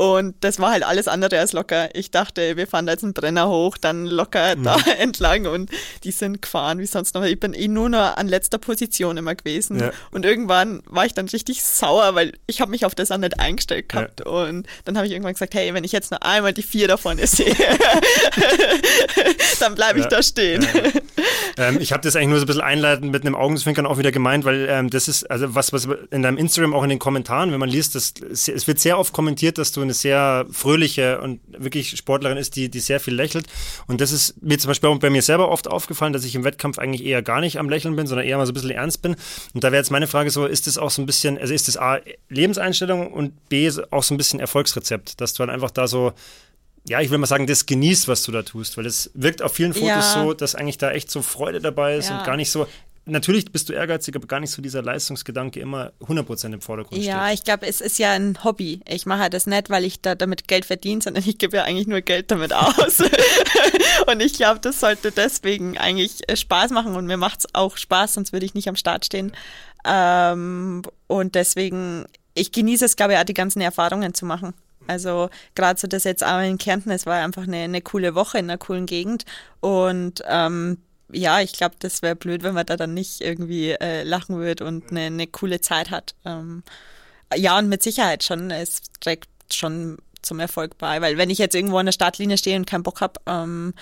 Und 0.00 0.34
das 0.40 0.58
war 0.58 0.70
halt 0.70 0.82
alles 0.82 1.08
andere 1.08 1.38
als 1.38 1.52
locker. 1.52 1.94
Ich 1.94 2.10
dachte, 2.10 2.56
wir 2.56 2.66
fahren 2.66 2.86
da 2.86 2.92
jetzt 2.92 3.04
einen 3.04 3.12
Brenner 3.12 3.50
hoch, 3.50 3.76
dann 3.76 4.06
locker 4.06 4.56
mhm. 4.56 4.62
da 4.62 4.78
entlang 4.98 5.46
und 5.46 5.70
die 6.04 6.10
sind 6.10 6.40
gefahren 6.40 6.78
wie 6.78 6.86
sonst 6.86 7.14
noch. 7.14 7.22
Ich 7.22 7.38
bin 7.38 7.52
eh 7.52 7.68
nur 7.68 7.90
noch 7.90 8.16
an 8.16 8.26
letzter 8.26 8.56
Position 8.56 9.18
immer 9.18 9.34
gewesen. 9.34 9.78
Ja. 9.78 9.90
Und 10.10 10.24
irgendwann 10.24 10.80
war 10.86 11.04
ich 11.04 11.12
dann 11.12 11.28
richtig 11.28 11.62
sauer, 11.62 12.14
weil 12.14 12.32
ich 12.46 12.62
habe 12.62 12.70
mich 12.70 12.86
auf 12.86 12.94
das 12.94 13.10
auch 13.10 13.18
nicht 13.18 13.38
eingestellt 13.40 13.90
gehabt. 13.90 14.20
Ja. 14.20 14.26
Und 14.26 14.66
dann 14.86 14.96
habe 14.96 15.06
ich 15.06 15.12
irgendwann 15.12 15.34
gesagt, 15.34 15.52
hey, 15.52 15.74
wenn 15.74 15.84
ich 15.84 15.92
jetzt 15.92 16.10
nur 16.10 16.22
einmal 16.22 16.54
die 16.54 16.62
vier 16.62 16.88
davon 16.88 17.18
sehe, 17.22 17.54
dann 19.60 19.74
bleibe 19.74 19.98
ich 19.98 20.06
ja. 20.06 20.10
da 20.10 20.22
stehen. 20.22 20.66
Ähm, 21.58 21.78
ich 21.78 21.92
habe 21.92 22.02
das 22.02 22.16
eigentlich 22.16 22.28
nur 22.28 22.38
so 22.38 22.44
ein 22.44 22.46
bisschen 22.46 22.62
einleitend 22.62 23.12
mit 23.12 23.26
einem 23.26 23.34
Augenzwinkern 23.34 23.84
auch 23.84 23.98
wieder 23.98 24.12
gemeint, 24.12 24.46
weil 24.46 24.66
ähm, 24.70 24.88
das 24.88 25.08
ist, 25.08 25.30
also 25.30 25.54
was, 25.54 25.74
was 25.74 25.86
in 26.10 26.22
deinem 26.22 26.38
Instagram 26.38 26.72
auch 26.72 26.82
in 26.84 26.88
den 26.88 26.98
Kommentaren, 26.98 27.52
wenn 27.52 27.60
man 27.60 27.68
liest, 27.68 27.94
das, 27.94 28.14
es 28.30 28.66
wird 28.66 28.78
sehr 28.78 28.98
oft 28.98 29.12
kommentiert, 29.12 29.58
dass 29.58 29.72
du 29.72 29.82
eine 29.90 29.94
sehr 29.94 30.46
fröhliche 30.50 31.20
und 31.20 31.40
wirklich 31.48 31.90
Sportlerin 31.96 32.38
ist, 32.38 32.56
die, 32.56 32.68
die 32.68 32.80
sehr 32.80 33.00
viel 33.00 33.14
lächelt. 33.14 33.46
Und 33.86 34.00
das 34.00 34.12
ist 34.12 34.40
mir 34.42 34.58
zum 34.58 34.68
Beispiel 34.68 34.88
auch 34.88 34.98
bei 34.98 35.10
mir 35.10 35.22
selber 35.22 35.50
oft 35.50 35.68
aufgefallen, 35.68 36.12
dass 36.12 36.24
ich 36.24 36.34
im 36.34 36.44
Wettkampf 36.44 36.78
eigentlich 36.78 37.04
eher 37.04 37.22
gar 37.22 37.40
nicht 37.40 37.58
am 37.58 37.68
Lächeln 37.68 37.96
bin, 37.96 38.06
sondern 38.06 38.26
eher 38.26 38.36
mal 38.36 38.46
so 38.46 38.52
ein 38.52 38.54
bisschen 38.54 38.70
ernst 38.70 39.02
bin. 39.02 39.16
Und 39.54 39.64
da 39.64 39.72
wäre 39.72 39.80
jetzt 39.80 39.90
meine 39.90 40.06
Frage 40.06 40.30
so, 40.30 40.46
ist 40.46 40.66
das 40.66 40.78
auch 40.78 40.90
so 40.90 41.02
ein 41.02 41.06
bisschen, 41.06 41.38
also 41.38 41.52
ist 41.52 41.68
das 41.68 41.76
A, 41.76 41.98
Lebenseinstellung 42.28 43.12
und 43.12 43.48
B, 43.48 43.70
auch 43.90 44.02
so 44.02 44.14
ein 44.14 44.16
bisschen 44.18 44.40
Erfolgsrezept, 44.40 45.20
dass 45.20 45.34
du 45.34 45.42
dann 45.42 45.50
einfach 45.50 45.70
da 45.70 45.88
so 45.88 46.12
ja, 46.88 47.00
ich 47.00 47.10
will 47.10 47.18
mal 47.18 47.26
sagen, 47.26 47.46
das 47.46 47.66
genießt, 47.66 48.08
was 48.08 48.22
du 48.22 48.32
da 48.32 48.42
tust, 48.42 48.78
weil 48.78 48.86
es 48.86 49.10
wirkt 49.12 49.42
auf 49.42 49.52
vielen 49.52 49.74
Fotos 49.74 50.14
ja. 50.14 50.24
so, 50.24 50.32
dass 50.32 50.54
eigentlich 50.54 50.78
da 50.78 50.90
echt 50.90 51.10
so 51.10 51.20
Freude 51.20 51.60
dabei 51.60 51.96
ist 51.96 52.08
ja. 52.08 52.18
und 52.18 52.24
gar 52.24 52.36
nicht 52.36 52.50
so, 52.50 52.66
natürlich 53.10 53.50
bist 53.52 53.68
du 53.68 53.72
ehrgeizig, 53.72 54.16
aber 54.16 54.26
gar 54.26 54.40
nicht 54.40 54.50
so 54.50 54.62
dieser 54.62 54.82
Leistungsgedanke 54.82 55.60
immer 55.60 55.92
100% 56.00 56.52
im 56.52 56.60
Vordergrund 56.60 57.02
ja, 57.02 57.26
steht. 57.26 57.38
ich 57.38 57.44
glaube, 57.44 57.66
es 57.66 57.80
ist 57.80 57.98
ja 57.98 58.12
ein 58.12 58.42
Hobby. 58.42 58.80
Ich 58.88 59.06
mache 59.06 59.30
das 59.30 59.46
nicht, 59.46 59.70
weil 59.70 59.84
ich 59.84 60.00
da 60.00 60.14
damit 60.14 60.48
Geld 60.48 60.64
verdiene, 60.64 61.02
sondern 61.02 61.24
ich 61.26 61.38
gebe 61.38 61.56
ja 61.56 61.64
eigentlich 61.64 61.86
nur 61.86 62.00
Geld 62.00 62.30
damit 62.30 62.52
aus. 62.52 63.00
und 64.06 64.20
ich 64.20 64.34
glaube, 64.34 64.60
das 64.60 64.80
sollte 64.80 65.12
deswegen 65.12 65.76
eigentlich 65.78 66.28
äh, 66.28 66.36
Spaß 66.36 66.70
machen 66.70 66.94
und 66.96 67.06
mir 67.06 67.16
macht 67.16 67.40
es 67.40 67.54
auch 67.54 67.76
Spaß, 67.76 68.14
sonst 68.14 68.32
würde 68.32 68.46
ich 68.46 68.54
nicht 68.54 68.68
am 68.68 68.76
Start 68.76 69.04
stehen. 69.04 69.32
Ähm, 69.84 70.82
und 71.06 71.34
deswegen, 71.34 72.06
ich 72.34 72.52
genieße 72.52 72.84
es, 72.84 72.96
glaube 72.96 73.14
ich, 73.14 73.18
auch 73.18 73.24
die 73.24 73.34
ganzen 73.34 73.60
Erfahrungen 73.60 74.14
zu 74.14 74.26
machen. 74.26 74.54
Also 74.86 75.30
gerade 75.54 75.78
so 75.78 75.86
das 75.86 76.04
jetzt 76.04 76.24
auch 76.24 76.40
in 76.40 76.58
Kärnten, 76.58 76.90
es 76.90 77.06
war 77.06 77.22
einfach 77.22 77.44
eine, 77.44 77.58
eine 77.58 77.80
coole 77.80 78.14
Woche 78.14 78.38
in 78.38 78.50
einer 78.50 78.58
coolen 78.58 78.86
Gegend 78.86 79.24
und 79.60 80.22
ähm, 80.26 80.78
ja, 81.12 81.40
ich 81.40 81.52
glaube, 81.52 81.76
das 81.78 82.02
wäre 82.02 82.16
blöd, 82.16 82.42
wenn 82.42 82.54
man 82.54 82.66
da 82.66 82.76
dann 82.76 82.94
nicht 82.94 83.20
irgendwie 83.20 83.70
äh, 83.70 84.02
lachen 84.02 84.36
würde 84.36 84.64
und 84.64 84.90
eine, 84.90 85.02
eine 85.02 85.26
coole 85.26 85.60
Zeit 85.60 85.90
hat. 85.90 86.14
Ähm, 86.24 86.62
ja, 87.34 87.58
und 87.58 87.68
mit 87.68 87.82
Sicherheit 87.82 88.24
schon, 88.24 88.50
es 88.50 88.82
trägt 89.00 89.28
schon 89.52 89.98
zum 90.22 90.40
Erfolg 90.40 90.78
bei, 90.78 91.00
weil 91.00 91.16
wenn 91.16 91.30
ich 91.30 91.38
jetzt 91.38 91.54
irgendwo 91.54 91.78
an 91.78 91.86
der 91.86 91.92
Startlinie 91.92 92.38
stehe 92.38 92.56
und 92.56 92.66
keinen 92.66 92.82
Bock 92.82 93.00
habe, 93.00 93.20
ähm, 93.26 93.74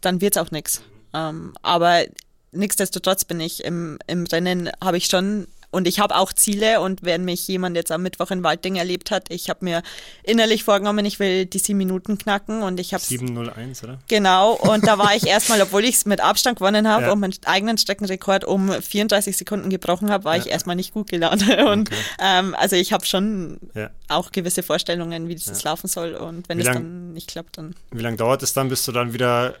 dann 0.00 0.20
wird's 0.20 0.36
auch 0.36 0.50
nichts. 0.50 0.82
Ähm, 1.12 1.54
aber 1.62 2.04
nichtsdestotrotz 2.52 3.24
bin 3.24 3.40
ich 3.40 3.64
im, 3.64 3.98
im 4.06 4.26
Rennen, 4.26 4.70
habe 4.82 4.96
ich 4.96 5.06
schon 5.06 5.46
und 5.70 5.86
ich 5.86 6.00
habe 6.00 6.16
auch 6.16 6.32
Ziele 6.32 6.80
und 6.80 7.02
wenn 7.02 7.24
mich 7.24 7.46
jemand 7.46 7.76
jetzt 7.76 7.92
am 7.92 8.02
Mittwoch 8.02 8.30
in 8.30 8.42
Walding 8.42 8.76
erlebt 8.76 9.10
hat, 9.10 9.30
ich 9.30 9.48
habe 9.48 9.64
mir 9.64 9.82
innerlich 10.22 10.64
vorgenommen, 10.64 11.04
ich 11.04 11.20
will 11.20 11.46
die 11.46 11.58
sieben 11.58 11.78
Minuten 11.78 12.18
knacken 12.18 12.62
und 12.62 12.80
ich 12.80 12.92
habe 12.92 13.02
701, 13.02 13.84
oder? 13.84 13.98
Genau, 14.08 14.54
und 14.54 14.86
da 14.86 14.98
war 14.98 15.14
ich 15.14 15.26
erstmal, 15.28 15.62
obwohl 15.62 15.84
ich 15.84 15.96
es 15.96 16.06
mit 16.06 16.20
Abstand 16.20 16.58
gewonnen 16.58 16.88
habe 16.88 17.04
ja. 17.04 17.12
und 17.12 17.20
meinen 17.20 17.34
eigenen 17.44 17.78
Streckenrekord 17.78 18.44
um 18.44 18.70
34 18.70 19.36
Sekunden 19.36 19.70
gebrochen 19.70 20.10
habe, 20.10 20.24
war 20.24 20.36
ja. 20.36 20.42
ich 20.42 20.50
erstmal 20.50 20.76
nicht 20.76 20.92
gut 20.92 21.08
gelaunt. 21.08 21.48
Und 21.60 21.90
okay. 21.90 22.00
ähm, 22.20 22.54
also 22.58 22.76
ich 22.76 22.92
habe 22.92 23.04
schon 23.04 23.58
ja. 23.74 23.90
auch 24.08 24.32
gewisse 24.32 24.62
Vorstellungen, 24.62 25.28
wie 25.28 25.34
das 25.34 25.62
laufen 25.62 25.88
soll 25.88 26.14
und 26.14 26.48
wenn 26.48 26.58
es 26.58 26.66
dann 26.66 27.12
nicht 27.12 27.28
klappt, 27.28 27.58
dann. 27.58 27.74
Wie 27.90 28.02
lange 28.02 28.16
dauert 28.16 28.42
es 28.42 28.52
dann, 28.52 28.68
bis 28.68 28.84
du 28.84 28.92
dann 28.92 29.12
wieder 29.12 29.54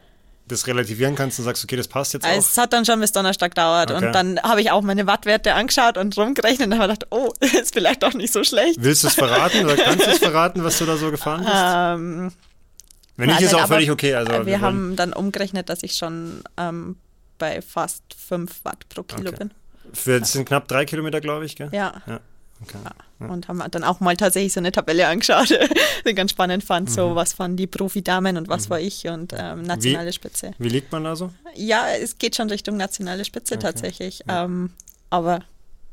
das 0.50 0.66
relativieren 0.66 1.14
kannst 1.14 1.38
und 1.38 1.44
sagst, 1.44 1.62
okay, 1.64 1.76
das 1.76 1.88
passt 1.88 2.12
jetzt 2.14 2.26
auch? 2.26 2.30
Es 2.30 2.56
hat 2.58 2.72
dann 2.72 2.84
schon 2.84 3.00
bis 3.00 3.12
Donnerstag 3.12 3.52
gedauert 3.52 3.90
Okay. 3.90 4.06
und 4.06 4.12
dann 4.12 4.40
habe 4.42 4.60
ich 4.60 4.70
auch 4.70 4.82
meine 4.82 5.06
Wattwerte 5.06 5.54
angeschaut 5.54 5.96
und 5.98 6.16
rumgerechnet 6.16 6.66
und 6.68 6.74
habe 6.78 6.92
gedacht, 6.92 7.06
oh, 7.10 7.32
ist 7.40 7.72
vielleicht 7.74 8.02
doch 8.02 8.14
nicht 8.14 8.32
so 8.32 8.44
schlecht. 8.44 8.76
Willst 8.80 9.02
du 9.04 9.08
es 9.08 9.14
verraten 9.14 9.64
oder 9.64 9.76
kannst 9.82 10.06
du 10.06 10.10
es 10.10 10.18
verraten, 10.18 10.62
was 10.64 10.78
du 10.78 10.86
da 10.86 10.96
so 10.96 11.10
gefahren 11.10 11.40
bist? 11.40 11.52
Ähm, 11.54 12.32
Wenn 13.16 13.26
nicht, 13.28 13.36
nein, 13.40 13.44
ist 13.46 13.54
auch 13.54 13.66
völlig 13.66 13.90
okay. 13.90 14.14
Also 14.14 14.30
wir, 14.32 14.44
wollen- 14.46 14.60
haben 14.60 14.96
dann 14.96 15.12
umgerechnet, 15.12 15.68
dass 15.68 15.82
ich 15.82 15.94
schon 15.96 16.42
ähm, 16.56 16.96
bei 17.38 17.62
fast 17.62 18.02
5 18.28 18.64
Watt 18.64 18.88
pro 18.88 19.02
Kilo 19.02 19.30
Okay. 19.30 19.38
bin. 19.38 19.50
für, 19.92 20.20
das 20.20 20.32
sind 20.32 20.46
knapp 20.46 20.68
drei 20.68 20.84
Kilometer, 20.84 21.20
glaube 21.20 21.44
ich, 21.46 21.56
gell? 21.56 21.68
Ja. 21.72 21.94
Ja, 22.06 22.20
okay. 22.62 22.78
Und 23.18 23.48
haben 23.48 23.62
dann 23.70 23.84
auch 23.84 24.00
mal 24.00 24.16
tatsächlich 24.16 24.52
so 24.52 24.60
eine 24.60 24.72
Tabelle 24.72 25.06
angeschaut, 25.06 25.50
die 26.04 26.10
ich 26.10 26.16
ganz 26.16 26.30
spannend 26.30 26.64
fand. 26.64 26.88
Mhm. 26.88 26.94
So, 26.94 27.14
was 27.14 27.38
waren 27.38 27.56
die 27.56 27.66
Profi-Damen 27.66 28.36
und 28.36 28.48
was 28.48 28.70
war 28.70 28.80
ich 28.80 29.06
und 29.08 29.34
ähm, 29.36 29.62
nationale 29.62 30.12
Spitze. 30.12 30.52
Wie 30.58 30.68
liegt 30.68 30.90
man 30.92 31.04
da 31.04 31.16
so? 31.16 31.32
Ja, 31.54 31.88
es 31.88 32.18
geht 32.18 32.36
schon 32.36 32.48
Richtung 32.48 32.76
nationale 32.76 33.24
Spitze 33.24 33.54
Okay. 33.54 33.62
tatsächlich. 33.62 34.22
Ähm, 34.28 34.70
aber 35.10 35.40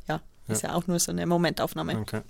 ja, 0.07 0.21
ist 0.47 0.63
ja. 0.63 0.73
auch 0.73 0.87
nur 0.87 0.99
so 0.99 1.11
eine 1.11 1.25
Momentaufnahme. 1.25 1.97
Okay. 1.99 2.21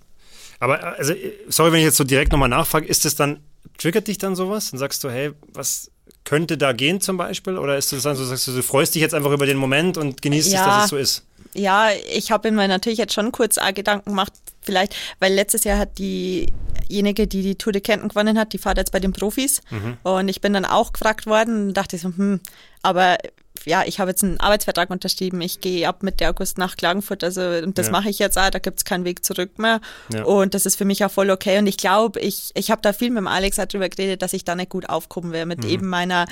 Aber 0.60 0.82
äh, 0.82 0.98
also, 0.98 1.14
äh, 1.14 1.34
sorry, 1.50 1.72
wenn 1.72 1.80
ich 1.80 1.86
jetzt 1.86 1.98
so 1.98 2.04
direkt 2.04 2.32
nochmal 2.32 2.50
nachfrage, 2.50 2.88
ist 2.88 3.06
das 3.06 3.16
dann, 3.16 3.42
triggert 3.78 4.08
dich 4.08 4.18
dann 4.18 4.36
sowas? 4.36 4.72
Und 4.74 4.80
sagst 4.80 5.04
du, 5.04 5.10
hey, 5.10 5.32
was 5.54 5.92
könnte 6.24 6.58
da 6.58 6.74
gehen 6.74 7.00
zum 7.02 7.18
Beispiel? 7.18 7.58
Oder 7.58 7.78
ist 7.78 7.92
das 7.94 8.04
dann 8.04 8.16
so, 8.16 8.26
sagst 8.26 8.48
du, 8.48 8.52
du 8.56 8.62
freust 8.64 8.96
dich 8.96 9.02
jetzt 9.02 9.14
einfach 9.14 9.32
über 9.32 9.46
den 9.46 9.58
Moment 9.58 9.98
und 9.98 10.22
genießt 10.22 10.48
es, 10.48 10.54
Ja. 10.54 10.66
dass 10.66 10.84
es 10.86 10.90
so 10.90 10.98
ist? 10.98 11.24
Ja, 11.54 11.90
ich 12.14 12.32
habe 12.32 12.52
mir 12.52 12.68
natürlich 12.68 13.00
jetzt 13.00 13.14
schon 13.14 13.32
kurz 13.32 13.58
auch 13.58 13.74
Gedanken 13.74 14.10
gemacht, 14.12 14.34
vielleicht, 14.62 14.96
weil 15.20 15.34
letztes 15.34 15.64
Jahr 15.64 15.80
hat 15.80 15.98
diejenige, 15.98 17.28
die 17.28 17.42
die 17.42 17.56
Tour 17.56 17.72
de 17.74 17.82
Kärnten 17.82 18.10
gewonnen 18.10 18.38
hat, 18.38 18.54
die 18.54 18.58
fährt 18.58 18.78
jetzt 18.78 18.92
bei 18.92 19.00
den 19.00 19.14
Profis. 19.14 19.62
Und 20.04 20.28
ich 20.28 20.42
bin 20.42 20.54
dann 20.54 20.66
auch 20.66 20.94
gefragt 20.94 21.26
worden 21.26 21.68
und 21.70 21.74
dachte 21.74 21.98
so, 21.98 22.10
hm, 22.10 22.42
aber 22.84 23.18
ja, 23.66 23.84
ich 23.86 24.00
habe 24.00 24.12
jetzt 24.12 24.24
einen 24.24 24.40
Arbeitsvertrag 24.40 24.90
unterschrieben, 24.90 25.42
ich 25.42 25.60
gehe 25.62 25.88
ab 25.88 26.04
Mitte 26.04 26.28
August 26.30 26.58
nach 26.58 26.78
Klagenfurt, 26.78 27.24
also 27.24 27.42
und 27.42 27.78
das 27.78 27.88
Ja. 27.88 27.92
mache 27.92 28.10
ich 28.10 28.20
jetzt 28.20 28.38
auch, 28.38 28.50
da 28.50 28.60
gibt's 28.60 28.86
keinen 28.86 29.06
Weg 29.06 29.26
zurück 29.26 29.58
mehr. 29.60 29.82
Ja. 30.14 30.24
Und 30.24 30.54
das 30.54 30.66
ist 30.66 30.76
für 30.76 30.86
mich 30.86 31.04
auch 31.04 31.12
voll 31.12 31.30
okay. 31.30 31.58
Und 31.60 31.68
ich 31.68 31.78
glaube, 31.78 32.20
ich, 32.20 32.52
ich 32.56 32.72
habe 32.72 32.82
da 32.82 32.94
viel 32.94 33.10
mit 33.10 33.18
dem 33.18 33.28
Alex 33.28 33.60
auch 33.60 33.66
drüber 33.66 33.90
geredet, 33.90 34.22
dass 34.22 34.34
ich 34.34 34.46
da 34.46 34.56
nicht 34.56 34.70
gut 34.70 34.90
aufkommen 34.90 35.32
wäre 35.32 35.46
mit 35.46 35.66
eben 35.66 35.88
meiner 35.88 36.26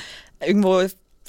irgendwo 0.46 0.84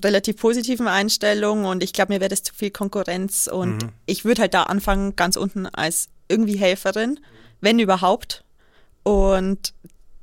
relativ 0.05 0.37
positiven 0.37 0.89
Einstellung 0.89 1.65
und 1.65 1.83
ich 1.83 1.93
glaube, 1.95 2.13
mir 2.13 2.21
wäre 2.21 2.29
das 2.29 2.43
zu 2.43 2.55
viel 2.55 2.71
Konkurrenz 2.71 3.49
und 3.51 3.87
ich 4.05 4.25
würde 4.27 4.43
halt 4.43 4.53
da 4.53 4.65
anfangen, 4.65 5.17
ganz 5.17 5.37
unten 5.37 5.67
als 5.67 6.09
irgendwie 6.29 6.59
Helferin, 6.59 7.19
wenn 7.63 7.79
überhaupt. 7.79 8.45
Und 9.05 9.73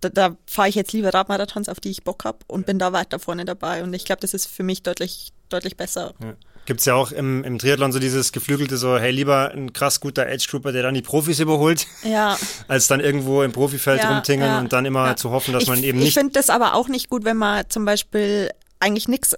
da, 0.02 0.10
da 0.10 0.38
fahre 0.46 0.70
ich 0.70 0.76
jetzt 0.76 0.94
lieber 0.94 1.14
Radmarathons, 1.14 1.70
auf 1.70 1.80
die 1.80 1.90
ich 1.90 2.04
Bock 2.04 2.26
habe 2.26 2.40
und 2.48 2.66
bin 2.66 2.78
da 2.78 2.92
weiter 2.94 3.18
vorne 3.20 3.46
dabei. 3.46 3.82
Und 3.82 3.94
ich 3.94 4.06
glaube, 4.06 4.20
das 4.22 4.34
ist 4.34 4.46
für 4.48 4.64
mich 4.64 4.84
deutlich, 4.84 5.32
deutlich 5.54 5.78
besser. 5.78 6.14
Ja. 6.22 6.34
Gibt 6.66 6.80
es 6.80 6.86
ja 6.86 6.94
auch 6.96 7.12
im, 7.12 7.44
im 7.44 7.60
Triathlon 7.60 7.92
so 7.92 8.00
dieses 8.00 8.32
geflügelte 8.32 8.78
so, 8.78 8.98
hey, 8.98 9.12
lieber 9.12 9.52
ein 9.52 9.74
krass 9.74 10.00
guter 10.00 10.26
Age-Grouper, 10.28 10.72
der 10.72 10.82
dann 10.84 10.94
die 10.94 11.02
Profis 11.02 11.40
überholt, 11.40 11.88
Ja. 12.04 12.38
als 12.70 12.88
dann 12.88 13.00
irgendwo 13.02 13.44
im 13.44 13.52
Profifeld 13.52 14.02
Ja, 14.02 14.14
rumtingeln 14.14 14.50
ja, 14.52 14.60
und 14.60 14.72
dann 14.72 14.86
immer 14.86 15.16
zu 15.18 15.32
hoffen, 15.32 15.54
dass 15.54 15.64
ich, 15.64 15.70
man 15.70 15.84
eben 15.84 15.98
Ich 16.00 16.06
nicht. 16.06 16.14
finde 16.14 16.32
das 16.34 16.50
aber 16.50 16.74
auch 16.76 16.88
nicht 16.88 17.10
gut, 17.10 17.26
wenn 17.26 17.36
man 17.38 17.66
zum 17.70 17.84
Beispiel 17.84 18.50
eigentlich 18.80 19.08
nichts 19.10 19.36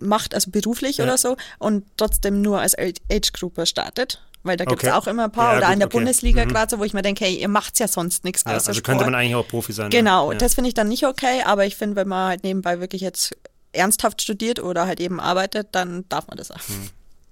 macht, 0.00 0.34
also 0.34 0.50
beruflich 0.50 1.00
oder 1.02 1.16
so, 1.18 1.36
und 1.58 1.84
trotzdem 1.96 2.40
nur 2.42 2.60
als 2.60 2.74
Age-Grouper 2.78 3.64
startet. 3.66 4.22
Weil 4.42 4.56
da 4.56 4.64
gibt's 4.64 4.84
Okay. 4.84 4.92
auch 4.92 5.06
immer 5.08 5.24
ein 5.24 5.32
paar, 5.32 5.56
oder 5.56 5.66
gut, 5.66 5.72
in 5.72 5.78
der 5.80 5.88
okay. 5.88 5.96
Bundesliga 5.96 6.44
Mhm. 6.44 6.48
gerade 6.50 6.70
so, 6.70 6.78
wo 6.78 6.84
ich 6.84 6.92
mir 6.94 7.02
denke, 7.02 7.24
hey, 7.24 7.34
ihr 7.34 7.48
macht's 7.48 7.78
ja 7.80 7.88
sonst 7.88 8.22
nichts 8.24 8.44
Ja, 8.46 8.52
außer 8.54 8.68
also 8.68 8.72
Sport. 8.78 8.84
könnte 8.84 9.04
man 9.06 9.14
eigentlich 9.14 9.34
auch 9.34 9.48
Profi 9.48 9.72
sein. 9.72 9.90
Genau, 9.90 10.32
das 10.34 10.54
finde 10.54 10.68
ich 10.68 10.74
dann 10.74 10.88
nicht 10.88 11.04
okay, 11.04 11.42
aber 11.44 11.66
ich 11.66 11.74
finde, 11.76 11.96
wenn 11.96 12.06
man 12.06 12.28
halt 12.28 12.44
nebenbei 12.44 12.80
wirklich 12.80 13.02
jetzt 13.02 13.34
ernsthaft 13.76 14.22
studiert 14.22 14.60
oder 14.62 14.86
halt 14.86 15.00
eben 15.00 15.20
arbeitet, 15.20 15.68
dann 15.72 16.04
darf 16.08 16.26
man 16.28 16.36
das 16.36 16.50
auch. 16.50 16.60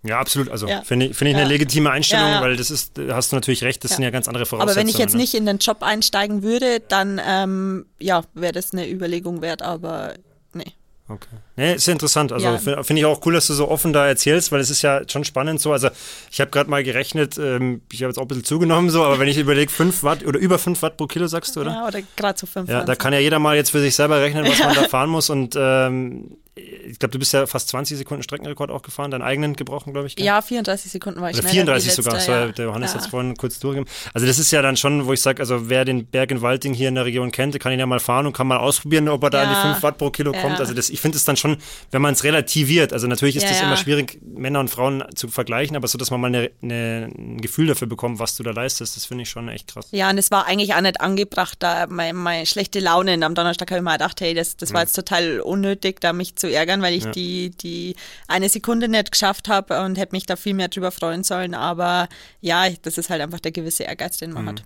Ja, 0.06 0.18
absolut. 0.20 0.50
Also 0.50 0.68
Ja. 0.68 0.82
finde 0.82 1.06
ich, 1.06 1.16
finde 1.16 1.30
ich 1.30 1.36
eine 1.36 1.44
Ja. 1.44 1.48
legitime 1.48 1.90
Einstellung, 1.90 2.28
Ja, 2.30 2.40
weil 2.42 2.56
das 2.56 2.70
ist, 2.70 2.92
hast 3.08 3.32
du 3.32 3.36
natürlich 3.36 3.62
recht, 3.64 3.82
das 3.84 3.92
sind 3.92 4.02
ja 4.02 4.10
ganz 4.10 4.28
andere 4.28 4.44
Voraussetzungen. 4.44 4.70
Aber 4.78 4.80
wenn 4.80 4.88
ich 4.88 4.98
jetzt 4.98 5.14
ne? 5.14 5.20
nicht 5.20 5.34
in 5.34 5.46
den 5.46 5.58
Job 5.58 5.82
einsteigen 5.82 6.42
würde, 6.42 6.80
dann 6.80 7.18
ähm, 7.26 7.86
ja, 7.98 8.22
wäre 8.34 8.52
das 8.52 8.72
eine 8.74 8.88
Überlegung 8.90 9.40
wert, 9.40 9.62
aber 9.62 10.14
nee. 10.52 10.72
Okay. 11.08 11.28
Nee, 11.56 11.74
ist 11.74 11.86
ja 11.86 11.92
interessant. 11.92 12.32
Also 12.32 12.46
Ja. 12.46 12.58
fi- 12.58 12.82
finde 12.82 13.00
ich 13.00 13.06
auch 13.06 13.24
cool, 13.26 13.34
dass 13.34 13.46
du 13.46 13.54
so 13.54 13.68
offen 13.70 13.92
da 13.92 14.06
erzählst, 14.06 14.50
weil 14.50 14.60
es 14.60 14.70
ist 14.70 14.82
ja 14.82 15.02
schon 15.08 15.24
spannend 15.24 15.60
so. 15.60 15.72
Also 15.72 15.88
ich 16.30 16.40
habe 16.40 16.50
gerade 16.50 16.68
mal 16.68 16.82
gerechnet, 16.82 17.38
ähm, 17.38 17.80
ich 17.92 18.02
habe 18.02 18.10
jetzt 18.10 18.18
auch 18.18 18.22
ein 18.22 18.28
bisschen 18.28 18.44
zugenommen 18.44 18.90
so, 18.90 19.04
aber 19.04 19.18
wenn 19.20 19.28
ich 19.28 19.38
überlege, 19.38 19.70
5 19.70 20.02
Watt 20.02 20.24
oder 20.26 20.38
über 20.38 20.58
5 20.58 20.82
Watt 20.82 20.96
pro 20.96 21.06
Kilo 21.06 21.26
sagst 21.28 21.54
du, 21.56 21.60
oder? 21.60 21.70
Ja, 21.70 21.86
oder 21.86 22.00
gerade 22.16 22.38
so 22.38 22.46
fünf. 22.46 22.68
Ja, 22.68 22.82
da 22.84 22.96
kann 22.96 23.12
ja 23.12 23.20
jeder 23.20 23.38
mal 23.38 23.54
jetzt 23.56 23.70
für 23.70 23.80
sich 23.80 23.94
selber 23.94 24.20
rechnen, 24.20 24.44
was 24.46 24.58
man 24.58 24.74
da 24.74 24.82
fahren 24.88 25.10
muss. 25.10 25.30
Und 25.30 25.54
ähm, 25.56 26.36
ich 26.56 27.00
glaube, 27.00 27.10
du 27.10 27.18
bist 27.18 27.32
ja 27.32 27.46
fast 27.46 27.68
20 27.70 27.98
Sekunden 27.98 28.22
Streckenrekord 28.22 28.70
auch 28.70 28.82
gefahren, 28.82 29.10
deinen 29.10 29.22
eigenen 29.22 29.54
gebrochen, 29.56 29.92
glaube 29.92 30.06
ich. 30.06 30.14
gell? 30.14 30.24
ja, 30.24 30.40
34 30.40 30.90
Sekunden 30.92 31.20
war 31.20 31.28
ich 31.30 31.34
Oder 31.36 31.48
schneller 31.48 31.64
34 31.74 31.90
wie 31.90 31.94
sogar, 31.96 32.14
das 32.14 32.26
ja. 32.28 32.32
war 32.46 32.52
der 32.52 32.64
Johannes 32.66 32.92
ja. 32.92 32.94
hat 32.98 33.02
es 33.02 33.08
vorhin 33.08 33.36
kurz 33.36 33.58
durchgegeben. 33.58 33.92
Also 34.12 34.24
das 34.28 34.38
ist 34.38 34.52
ja 34.52 34.62
dann 34.62 34.76
schon, 34.76 35.04
wo 35.06 35.12
ich 35.12 35.20
sage, 35.20 35.40
also 35.42 35.68
wer 35.68 35.84
den 35.84 36.06
Berg 36.06 36.30
in 36.30 36.42
Walding 36.42 36.72
hier 36.72 36.88
in 36.90 36.94
der 36.94 37.06
Region 37.06 37.32
kennt, 37.32 37.54
der 37.54 37.60
kann 37.60 37.72
ihn 37.72 37.80
ja 37.80 37.86
mal 37.86 37.98
fahren 37.98 38.26
und 38.26 38.34
kann 38.34 38.46
mal 38.46 38.58
ausprobieren, 38.58 39.08
ob 39.08 39.24
er 39.24 39.30
da 39.30 39.42
an 39.42 39.48
die 39.48 39.54
Ja. 39.54 39.62
5 39.72 39.82
Watt 39.82 39.98
pro 39.98 40.10
Kilo 40.10 40.32
Ja. 40.32 40.40
kommt. 40.42 40.60
Also 40.60 40.74
das, 40.74 40.90
ich 40.90 41.00
finde 41.00 41.16
es 41.18 41.24
dann 41.24 41.36
schon, 41.36 41.43
wenn 41.90 42.02
man 42.02 42.14
es 42.14 42.24
relativiert, 42.24 42.92
also 42.92 43.06
natürlich 43.06 43.36
ist 43.36 43.42
Ja, 43.44 43.48
das 43.50 43.60
ja. 43.60 43.66
immer 43.66 43.76
schwierig, 43.76 44.18
Männer 44.22 44.60
und 44.60 44.68
Frauen 44.68 45.04
zu 45.14 45.28
vergleichen, 45.28 45.76
aber 45.76 45.86
so, 45.88 45.98
dass 45.98 46.10
man 46.10 46.20
mal 46.20 46.28
eine, 46.28 46.50
eine, 46.62 47.10
ein 47.16 47.40
Gefühl 47.40 47.66
dafür 47.66 47.86
bekommt, 47.88 48.18
was 48.18 48.36
du 48.36 48.42
da 48.42 48.50
leistest, 48.50 48.96
das 48.96 49.04
finde 49.06 49.22
ich 49.22 49.30
schon 49.30 49.48
echt 49.48 49.68
krass. 49.72 49.88
Ja, 49.92 50.10
und 50.10 50.18
es 50.18 50.30
war 50.30 50.46
eigentlich 50.46 50.74
auch 50.74 50.80
nicht 50.80 51.00
angebracht, 51.00 51.56
da 51.60 51.86
meine, 51.88 52.14
meine 52.14 52.46
schlechte 52.46 52.80
Laune 52.80 53.12
am 53.24 53.34
Donnerstag 53.34 53.70
habe 53.70 53.78
ich 53.78 53.84
mir 53.84 53.92
gedacht, 53.92 54.20
hey, 54.20 54.34
das, 54.34 54.56
das 54.56 54.72
war 54.72 54.80
jetzt 54.82 54.94
total 54.96 55.40
unnötig, 55.40 56.00
da 56.00 56.12
mich 56.12 56.36
zu 56.36 56.50
ärgern, 56.50 56.82
weil 56.82 56.94
ich 56.94 57.04
Ja. 57.04 57.10
die, 57.10 57.50
die 57.50 57.96
eine 58.28 58.48
Sekunde 58.48 58.88
nicht 58.88 59.12
geschafft 59.12 59.48
habe 59.48 59.80
und 59.82 59.96
hätte 59.98 60.14
mich 60.14 60.26
da 60.26 60.36
viel 60.36 60.54
mehr 60.54 60.68
drüber 60.68 60.90
freuen 60.90 61.24
sollen. 61.24 61.54
Aber 61.54 62.08
ja, 62.40 62.68
das 62.82 62.98
ist 62.98 63.10
halt 63.10 63.20
einfach 63.22 63.40
der 63.40 63.52
gewisse 63.52 63.84
Ehrgeiz, 63.84 64.16
den 64.18 64.32
man 64.32 64.44
Mhm. 64.44 64.48
hat. 64.48 64.62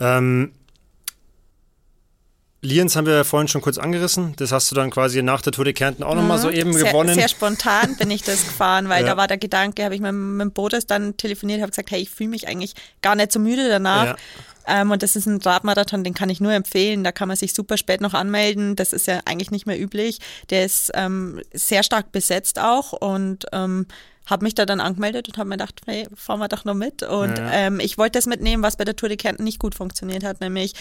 Ähm, 0.00 0.52
Lienz 2.64 2.94
haben 2.94 3.06
wir 3.06 3.14
ja 3.14 3.24
vorhin 3.24 3.48
schon 3.48 3.60
kurz 3.60 3.76
angerissen. 3.76 4.34
Das 4.36 4.52
hast 4.52 4.70
du 4.70 4.76
dann 4.76 4.90
quasi 4.90 5.20
nach 5.22 5.42
der 5.42 5.52
Tour 5.52 5.64
de 5.64 5.74
Kärnten 5.74 6.04
auch 6.04 6.14
nochmal 6.14 6.38
so 6.38 6.48
eben 6.48 6.70
Mhm. 6.70 6.74
sehr, 6.74 6.84
gewonnen. 6.92 7.14
Sehr 7.14 7.28
spontan 7.28 7.96
bin 7.96 8.08
ich 8.10 8.22
das 8.22 8.44
gefahren, 8.44 8.88
weil 8.88 9.02
Ja. 9.02 9.10
da 9.10 9.16
war 9.16 9.26
der 9.26 9.38
Gedanke, 9.38 9.82
habe 9.84 9.96
ich 9.96 10.00
mit, 10.00 10.12
mit 10.12 10.40
dem 10.40 10.52
Bodes 10.52 10.86
dann 10.86 11.16
telefoniert, 11.16 11.60
habe 11.60 11.70
gesagt, 11.70 11.90
hey, 11.90 12.00
ich 12.00 12.10
fühle 12.10 12.30
mich 12.30 12.46
eigentlich 12.46 12.74
gar 13.02 13.16
nicht 13.16 13.32
so 13.32 13.40
müde 13.40 13.68
danach. 13.68 14.04
Ja. 14.06 14.16
Ähm, 14.68 14.92
und 14.92 15.02
das 15.02 15.16
ist 15.16 15.26
ein 15.26 15.40
Radmarathon, 15.42 16.04
den 16.04 16.14
kann 16.14 16.30
ich 16.30 16.40
nur 16.40 16.52
empfehlen. 16.52 17.02
Da 17.02 17.10
kann 17.10 17.26
man 17.26 17.36
sich 17.36 17.52
super 17.52 17.76
spät 17.76 18.00
noch 18.00 18.14
anmelden. 18.14 18.76
Das 18.76 18.92
ist 18.92 19.08
ja 19.08 19.20
eigentlich 19.24 19.50
nicht 19.50 19.66
mehr 19.66 19.80
üblich. 19.80 20.20
Der 20.50 20.64
ist 20.64 20.92
ähm, 20.94 21.40
sehr 21.52 21.82
stark 21.82 22.12
besetzt 22.12 22.60
auch 22.60 22.92
und 22.92 23.44
ähm, 23.52 23.86
habe 24.26 24.44
mich 24.44 24.54
da 24.54 24.64
dann 24.66 24.78
angemeldet 24.78 25.26
und 25.26 25.36
habe 25.36 25.48
mir 25.48 25.56
gedacht, 25.56 25.80
hey, 25.86 26.06
fahren 26.14 26.38
wir 26.38 26.46
doch 26.46 26.64
noch 26.64 26.74
mit. 26.74 27.02
Und 27.02 27.38
Ja, 27.38 27.44
ja. 27.44 27.52
ähm, 27.52 27.80
ich 27.80 27.98
wollte 27.98 28.18
das 28.20 28.26
mitnehmen, 28.26 28.62
was 28.62 28.76
bei 28.76 28.84
der 28.84 28.94
Tour 28.94 29.08
de 29.08 29.16
Kärnten 29.18 29.42
nicht 29.42 29.58
gut 29.58 29.74
funktioniert 29.74 30.22
hat, 30.22 30.40
nämlich 30.40 30.74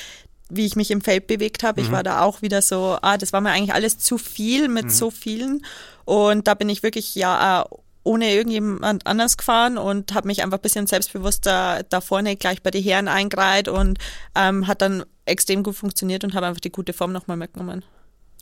wie 0.52 0.66
ich 0.66 0.76
mich 0.76 0.91
im 0.91 1.02
Feld 1.02 1.28
bewegt 1.28 1.64
habe. 1.64 1.82
Ich 1.82 1.88
Mhm. 1.88 1.93
war 1.93 2.04
da 2.04 2.22
auch 2.22 2.41
wieder 2.41 2.62
so, 2.62 2.97
ah, 3.02 3.18
das 3.18 3.34
war 3.34 3.41
mir 3.41 3.52
eigentlich 3.52 3.74
alles 3.74 3.97
zu 3.97 4.18
viel 4.18 4.68
mit 4.68 4.86
Mhm. 4.86 4.89
so 4.89 5.10
vielen. 5.12 5.66
Und 6.06 6.47
da 6.47 6.54
bin 6.54 6.70
ich 6.70 6.84
wirklich 6.84 7.16
ja 7.16 7.62
äh, 7.62 7.66
ohne 8.04 8.34
irgendjemand 8.34 9.06
anders 9.06 9.38
gefahren 9.38 9.78
und 9.78 10.14
habe 10.14 10.28
mich 10.28 10.41
einfach 10.43 10.58
ein 10.58 10.62
bisschen 10.62 10.88
selbstbewusster 10.88 11.84
da 11.89 12.02
vorne 12.02 12.36
gleich 12.36 12.62
bei 12.64 12.72
den 12.72 12.84
Herren 12.84 13.08
eingereiht 13.08 13.68
und 13.68 13.99
ähm, 14.36 14.66
hat 14.68 14.82
dann 14.82 15.04
extrem 15.26 15.62
gut 15.64 15.76
funktioniert 15.76 16.24
und 16.24 16.34
habe 16.34 16.47
einfach 16.47 16.62
die 16.62 16.72
gute 16.72 16.93
Form 16.93 17.12
nochmal 17.12 17.38
mitgenommen. 17.38 17.84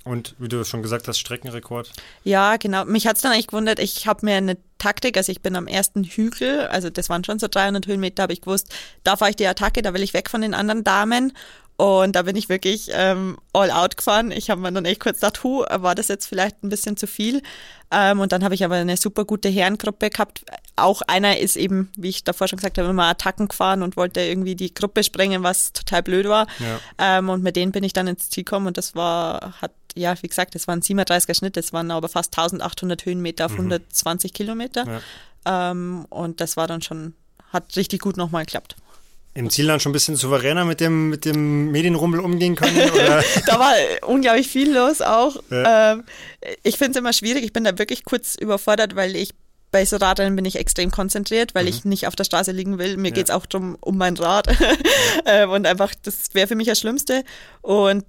Und 0.05 0.33
wie 0.39 0.47
du 0.47 0.63
schon 0.63 0.81
gesagt 0.81 1.09
hast, 1.09 1.19
Streckenrekord. 1.19 1.91
Ja, 2.23 2.55
genau. 2.55 2.85
Mich 2.85 3.05
hat's 3.05 3.19
dann 3.21 3.33
eigentlich 3.33 3.47
gewundert, 3.47 3.79
ich 3.79 4.07
habe 4.07 4.25
mir 4.25 4.35
eine 4.37 4.57
Taktik, 4.77 5.17
also 5.17 5.29
ich 5.29 5.41
bin 5.41 5.57
am 5.57 5.67
ersten 5.67 6.05
Hügel, 6.05 6.67
also 6.67 6.89
das 6.89 7.09
waren 7.09 7.25
schon 7.25 7.37
so 7.37 7.49
300 7.49 7.85
Höhenmeter, 7.85 8.23
habe 8.23 8.31
ich 8.33 8.39
gewusst, 8.39 8.73
da 9.03 9.17
fahre 9.17 9.31
ich 9.31 9.35
die 9.35 9.45
Attacke, 9.45 9.81
da 9.81 9.93
will 9.93 10.01
ich 10.01 10.13
weg 10.13 10.29
von 10.29 10.39
den 10.41 10.53
anderen 10.53 10.85
Damen. 10.85 11.33
Und 11.79 12.17
da 12.17 12.23
bin 12.23 12.35
ich 12.35 12.49
wirklich 12.49 12.89
ähm, 12.91 13.37
all 13.53 13.71
out 13.71 13.95
gefahren. 13.95 14.31
Ich 14.31 14.49
habe 14.49 14.59
mir 14.59 14.69
dann 14.69 14.83
echt 14.83 14.99
kurz 14.99 15.21
gedacht, 15.21 15.45
hu, 15.45 15.61
war 15.61 15.95
das 15.95 16.09
jetzt 16.09 16.25
vielleicht 16.25 16.61
ein 16.61 16.67
bisschen 16.67 16.97
zu 16.97 17.07
viel? 17.07 17.41
Ähm, 17.89 18.19
und 18.19 18.33
dann 18.33 18.43
habe 18.43 18.53
ich 18.53 18.65
aber 18.65 18.75
eine 18.75 18.97
super 18.97 19.23
gute 19.23 19.47
Herrengruppe 19.47 20.09
gehabt. 20.09 20.43
Auch 20.75 21.01
einer 21.03 21.37
ist 21.37 21.55
eben, 21.55 21.89
wie 21.95 22.09
ich 22.09 22.25
davor 22.25 22.49
schon 22.49 22.57
gesagt 22.57 22.77
habe, 22.77 22.89
immer 22.89 23.05
Attacken 23.05 23.47
gefahren 23.47 23.81
und 23.81 23.95
wollte 23.95 24.19
irgendwie 24.19 24.57
die 24.57 24.73
Gruppe 24.73 25.05
sprengen, 25.05 25.41
was 25.43 25.71
total 25.71 26.03
blöd 26.03 26.27
war. 26.27 26.47
Ja. 26.59 27.17
Ähm, 27.17 27.29
und 27.29 27.43
mit 27.43 27.55
denen 27.55 27.71
bin 27.71 27.85
ich 27.85 27.93
dann 27.93 28.07
ins 28.07 28.29
Ziel 28.29 28.43
gekommen 28.43 28.67
und 28.67 28.77
das 28.77 28.93
war, 28.95 29.53
hat, 29.61 29.71
ja, 29.95 30.21
wie 30.21 30.27
gesagt, 30.27 30.55
das 30.55 30.67
waren 30.67 30.81
37er 30.81 31.33
Schnitt, 31.33 31.55
das 31.55 31.71
waren 31.71 31.91
aber 31.91 32.09
fast 32.09 32.37
1800 32.37 33.05
Höhenmeter 33.05 33.45
auf 33.45 33.53
120 33.53 34.33
Kilometer. 34.33 35.01
Ja. 35.45 35.71
Ähm, 35.71 36.05
und 36.09 36.41
das 36.41 36.57
war 36.57 36.67
dann 36.67 36.81
schon, 36.81 37.13
hat 37.53 37.77
richtig 37.77 38.01
gut 38.01 38.17
nochmal 38.17 38.43
geklappt. 38.43 38.75
Im 39.39 39.49
Ziel 39.49 39.67
dann 39.67 39.79
schon 39.79 39.91
ein 39.91 39.93
bisschen 39.93 40.17
souveräner 40.17 40.65
mit 40.65 40.81
dem, 40.81 41.09
mit 41.09 41.23
dem 41.23 41.71
Medienrummel 41.71 42.19
umgehen 42.19 42.55
können? 42.57 42.77
Oder? 42.91 43.23
da 43.47 43.57
war 43.57 43.73
unglaublich 44.05 44.49
viel 44.49 44.73
los 44.73 45.01
auch. 45.01 45.37
Ja. 45.49 45.93
Ähm, 45.93 46.03
ich 46.63 46.77
finde 46.77 46.91
es 46.91 46.97
immer 46.97 47.13
schwierig. 47.13 47.45
Ich 47.45 47.53
bin 47.53 47.63
da 47.63 47.77
wirklich 47.77 48.03
kurz 48.03 48.35
überfordert, 48.35 48.97
weil 48.97 49.15
ich 49.15 49.29
bei 49.71 49.85
so 49.85 49.95
Radrennen 49.95 50.35
bin 50.35 50.43
ich 50.43 50.57
extrem 50.57 50.91
konzentriert, 50.91 51.55
weil 51.55 51.69
ich 51.69 51.85
nicht 51.85 52.05
auf 52.05 52.17
der 52.17 52.25
Straße 52.25 52.51
liegen 52.51 52.79
will. 52.79 52.97
Mir 52.97 53.09
Ja. 53.09 53.13
geht's 53.13 53.31
auch 53.31 53.45
drum 53.45 53.77
um 53.79 53.97
mein 53.97 54.17
Rad. 54.17 54.47
Ähm, 55.25 55.51
und 55.51 55.65
einfach, 55.67 55.93
das 56.03 56.33
wäre 56.33 56.47
für 56.47 56.55
mich 56.55 56.67
das 56.67 56.79
Schlimmste. 56.79 57.23
Und 57.61 58.03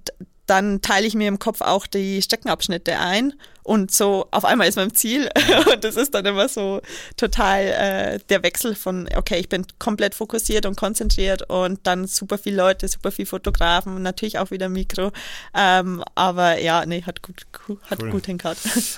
dann 0.45 0.81
teile 0.81 1.07
ich 1.07 1.15
mir 1.15 1.27
im 1.27 1.39
Kopf 1.39 1.61
auch 1.61 1.87
die 1.87 2.21
Streckenabschnitte 2.21 2.99
ein 2.99 3.33
und 3.63 3.91
so 3.91 4.27
auf 4.31 4.43
einmal 4.43 4.67
ist 4.67 4.77
im 4.77 4.93
Ziel 4.93 5.29
und 5.73 5.83
das 5.83 5.95
ist 5.95 6.13
dann 6.13 6.25
immer 6.25 6.49
so 6.49 6.81
total 7.15 7.61
äh, 7.65 8.19
der 8.29 8.43
Wechsel 8.43 8.75
von, 8.75 9.07
okay, 9.15 9.39
ich 9.39 9.49
bin 9.49 9.65
komplett 9.79 10.15
fokussiert 10.15 10.65
und 10.65 10.75
konzentriert 10.75 11.49
und 11.49 11.79
dann 11.83 12.07
super 12.07 12.37
viele 12.37 12.57
Leute, 12.57 12.87
super 12.87 13.11
viele 13.11 13.27
Fotografen, 13.27 14.01
natürlich 14.01 14.39
auch 14.39 14.51
wieder 14.51 14.69
Mikro, 14.69 15.11
ähm, 15.55 16.03
aber 16.15 16.59
ja, 16.59 16.85
nee, 16.85 17.03
hat 17.03 17.21
gut, 17.21 17.45
hat 17.89 18.01
cool. 18.01 18.11
gut 18.11 18.25
hingehört. 18.25 18.57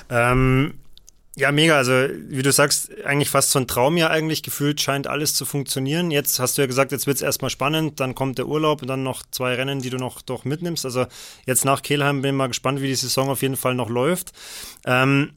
Ähm, 0.09 0.73
ja, 1.35 1.51
mega. 1.51 1.77
Also, 1.77 2.09
wie 2.27 2.43
du 2.43 2.51
sagst, 2.51 2.91
eigentlich 3.05 3.29
fast 3.29 3.51
so 3.51 3.59
ein 3.59 3.67
Traum 3.67 3.97
ja 3.97 4.09
eigentlich 4.09 4.43
gefühlt 4.43 4.79
scheint 4.81 5.07
alles 5.07 5.33
zu 5.33 5.45
funktionieren. 5.45 6.11
Jetzt 6.11 6.39
hast 6.39 6.57
du 6.57 6.61
ja 6.61 6.67
gesagt, 6.67 6.91
jetzt 6.91 7.07
wird 7.07 7.15
es 7.15 7.23
erstmal 7.23 7.49
spannend, 7.49 7.99
dann 7.99 8.13
kommt 8.13 8.37
der 8.37 8.47
Urlaub 8.47 8.83
und 8.83 8.87
dann 8.87 9.01
noch 9.01 9.23
zwei 9.31 9.55
Rennen, 9.55 9.81
die 9.81 9.89
du 9.89 9.97
noch 9.97 10.21
doch 10.21 10.45
mitnimmst. 10.45 10.85
Also 10.85 11.07
jetzt 11.47 11.65
nach 11.65 11.81
Kehlheim 11.81 12.21
bin 12.21 12.35
ich 12.35 12.37
mal 12.37 12.47
gespannt, 12.47 12.81
wie 12.81 12.87
die 12.87 12.95
Saison 12.95 13.29
auf 13.29 13.41
jeden 13.41 13.57
Fall 13.57 13.73
noch 13.73 13.89
läuft. 13.89 14.31
Ähm, 14.85 15.31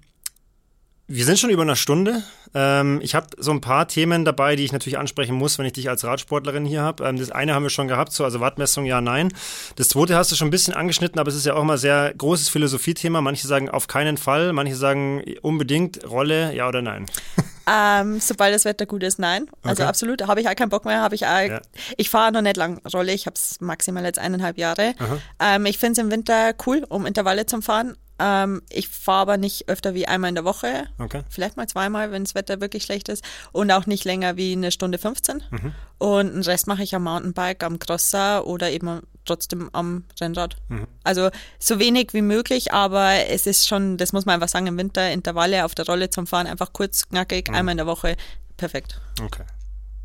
wir 1.08 1.24
sind 1.24 1.38
schon 1.38 1.50
über 1.50 1.62
eine 1.62 1.76
Stunde. 1.76 2.24
Ähm, 2.58 3.00
ich 3.02 3.14
habe 3.14 3.26
so 3.36 3.50
ein 3.50 3.60
paar 3.60 3.86
Themen 3.86 4.24
dabei, 4.24 4.56
die 4.56 4.64
ich 4.64 4.72
natürlich 4.72 4.98
ansprechen 4.98 5.34
muss, 5.34 5.58
wenn 5.58 5.66
ich 5.66 5.74
dich 5.74 5.90
als 5.90 6.04
Radsportlerin 6.04 6.64
hier 6.64 6.80
habe. 6.80 7.04
Ähm, 7.04 7.18
das 7.18 7.30
eine 7.30 7.54
haben 7.54 7.64
wir 7.64 7.70
schon 7.70 7.86
gehabt, 7.86 8.14
so 8.14 8.24
also 8.24 8.40
Wattmessung, 8.40 8.86
ja, 8.86 9.02
nein. 9.02 9.30
Das 9.76 9.88
zweite 9.88 10.16
hast 10.16 10.32
du 10.32 10.36
schon 10.36 10.48
ein 10.48 10.50
bisschen 10.50 10.72
angeschnitten, 10.72 11.20
aber 11.20 11.28
es 11.28 11.36
ist 11.36 11.44
ja 11.44 11.52
auch 11.52 11.60
immer 11.60 11.76
sehr 11.76 12.14
großes 12.16 12.48
Philosophiethema. 12.48 13.20
Manche 13.20 13.46
sagen 13.46 13.68
auf 13.68 13.88
keinen 13.88 14.16
Fall, 14.16 14.54
manche 14.54 14.74
sagen 14.74 15.22
unbedingt 15.42 16.08
Rolle, 16.08 16.54
ja 16.54 16.66
oder 16.66 16.80
nein. 16.80 17.04
Ähm, 17.68 18.20
sobald 18.20 18.54
das 18.54 18.64
Wetter 18.64 18.86
gut 18.86 19.02
ist, 19.02 19.18
nein. 19.18 19.46
Also 19.64 19.82
okay. 19.82 19.88
absolut, 19.88 20.28
habe 20.28 20.40
ich 20.40 20.48
auch 20.48 20.54
keinen 20.54 20.68
Bock 20.68 20.84
mehr. 20.84 21.00
Habe 21.00 21.16
ich 21.16 21.26
auch, 21.26 21.40
ja. 21.40 21.60
ich 21.96 22.10
fahre 22.10 22.30
noch 22.30 22.40
nicht 22.40 22.56
lang 22.56 22.80
Rolle. 22.94 23.12
Ich 23.12 23.26
habe 23.26 23.34
es 23.34 23.60
maximal 23.60 24.04
jetzt 24.04 24.20
eineinhalb 24.20 24.56
Jahre. 24.56 24.94
Ähm, 25.40 25.66
ich 25.66 25.78
finde 25.78 25.92
es 25.94 25.98
im 25.98 26.12
Winter 26.12 26.54
cool, 26.64 26.86
um 26.88 27.06
Intervalle 27.06 27.44
zu 27.44 27.60
fahren. 27.60 27.96
Ähm, 28.18 28.62
ich 28.70 28.88
fahre 28.88 29.20
aber 29.20 29.36
nicht 29.36 29.68
öfter 29.68 29.94
wie 29.94 30.06
einmal 30.06 30.30
in 30.30 30.34
der 30.34 30.44
Woche. 30.44 30.86
Okay. 30.98 31.22
Vielleicht 31.28 31.56
mal 31.56 31.66
zweimal, 31.66 32.10
wenn 32.12 32.24
das 32.24 32.34
Wetter 32.34 32.60
wirklich 32.60 32.84
schlecht 32.84 33.08
ist. 33.08 33.24
Und 33.52 33.70
auch 33.70 33.86
nicht 33.86 34.04
länger 34.04 34.36
wie 34.36 34.52
eine 34.52 34.70
Stunde 34.70 34.98
15. 34.98 35.42
Mhm. 35.50 35.72
Und 35.98 36.34
den 36.34 36.42
Rest 36.42 36.66
mache 36.66 36.82
ich 36.82 36.94
am 36.94 37.04
Mountainbike, 37.04 37.62
am 37.64 37.78
Crosser 37.78 38.46
oder 38.46 38.70
eben 38.70 39.00
trotzdem 39.24 39.70
am 39.72 40.04
Rennrad. 40.20 40.56
Mhm. 40.68 40.86
Also 41.04 41.30
so 41.58 41.78
wenig 41.78 42.14
wie 42.14 42.22
möglich, 42.22 42.72
aber 42.72 43.28
es 43.28 43.46
ist 43.46 43.66
schon, 43.66 43.96
das 43.96 44.12
muss 44.12 44.24
man 44.24 44.34
einfach 44.34 44.48
sagen, 44.48 44.66
im 44.66 44.78
Winter 44.78 45.10
Intervalle 45.10 45.64
auf 45.64 45.74
der 45.74 45.86
Rolle 45.86 46.10
zum 46.10 46.26
Fahren, 46.26 46.46
einfach 46.46 46.72
kurz, 46.72 47.08
knackig, 47.08 47.48
mhm. 47.48 47.54
einmal 47.54 47.72
in 47.72 47.78
der 47.78 47.86
Woche. 47.86 48.16
Perfekt. 48.56 49.00
Okay. 49.20 49.42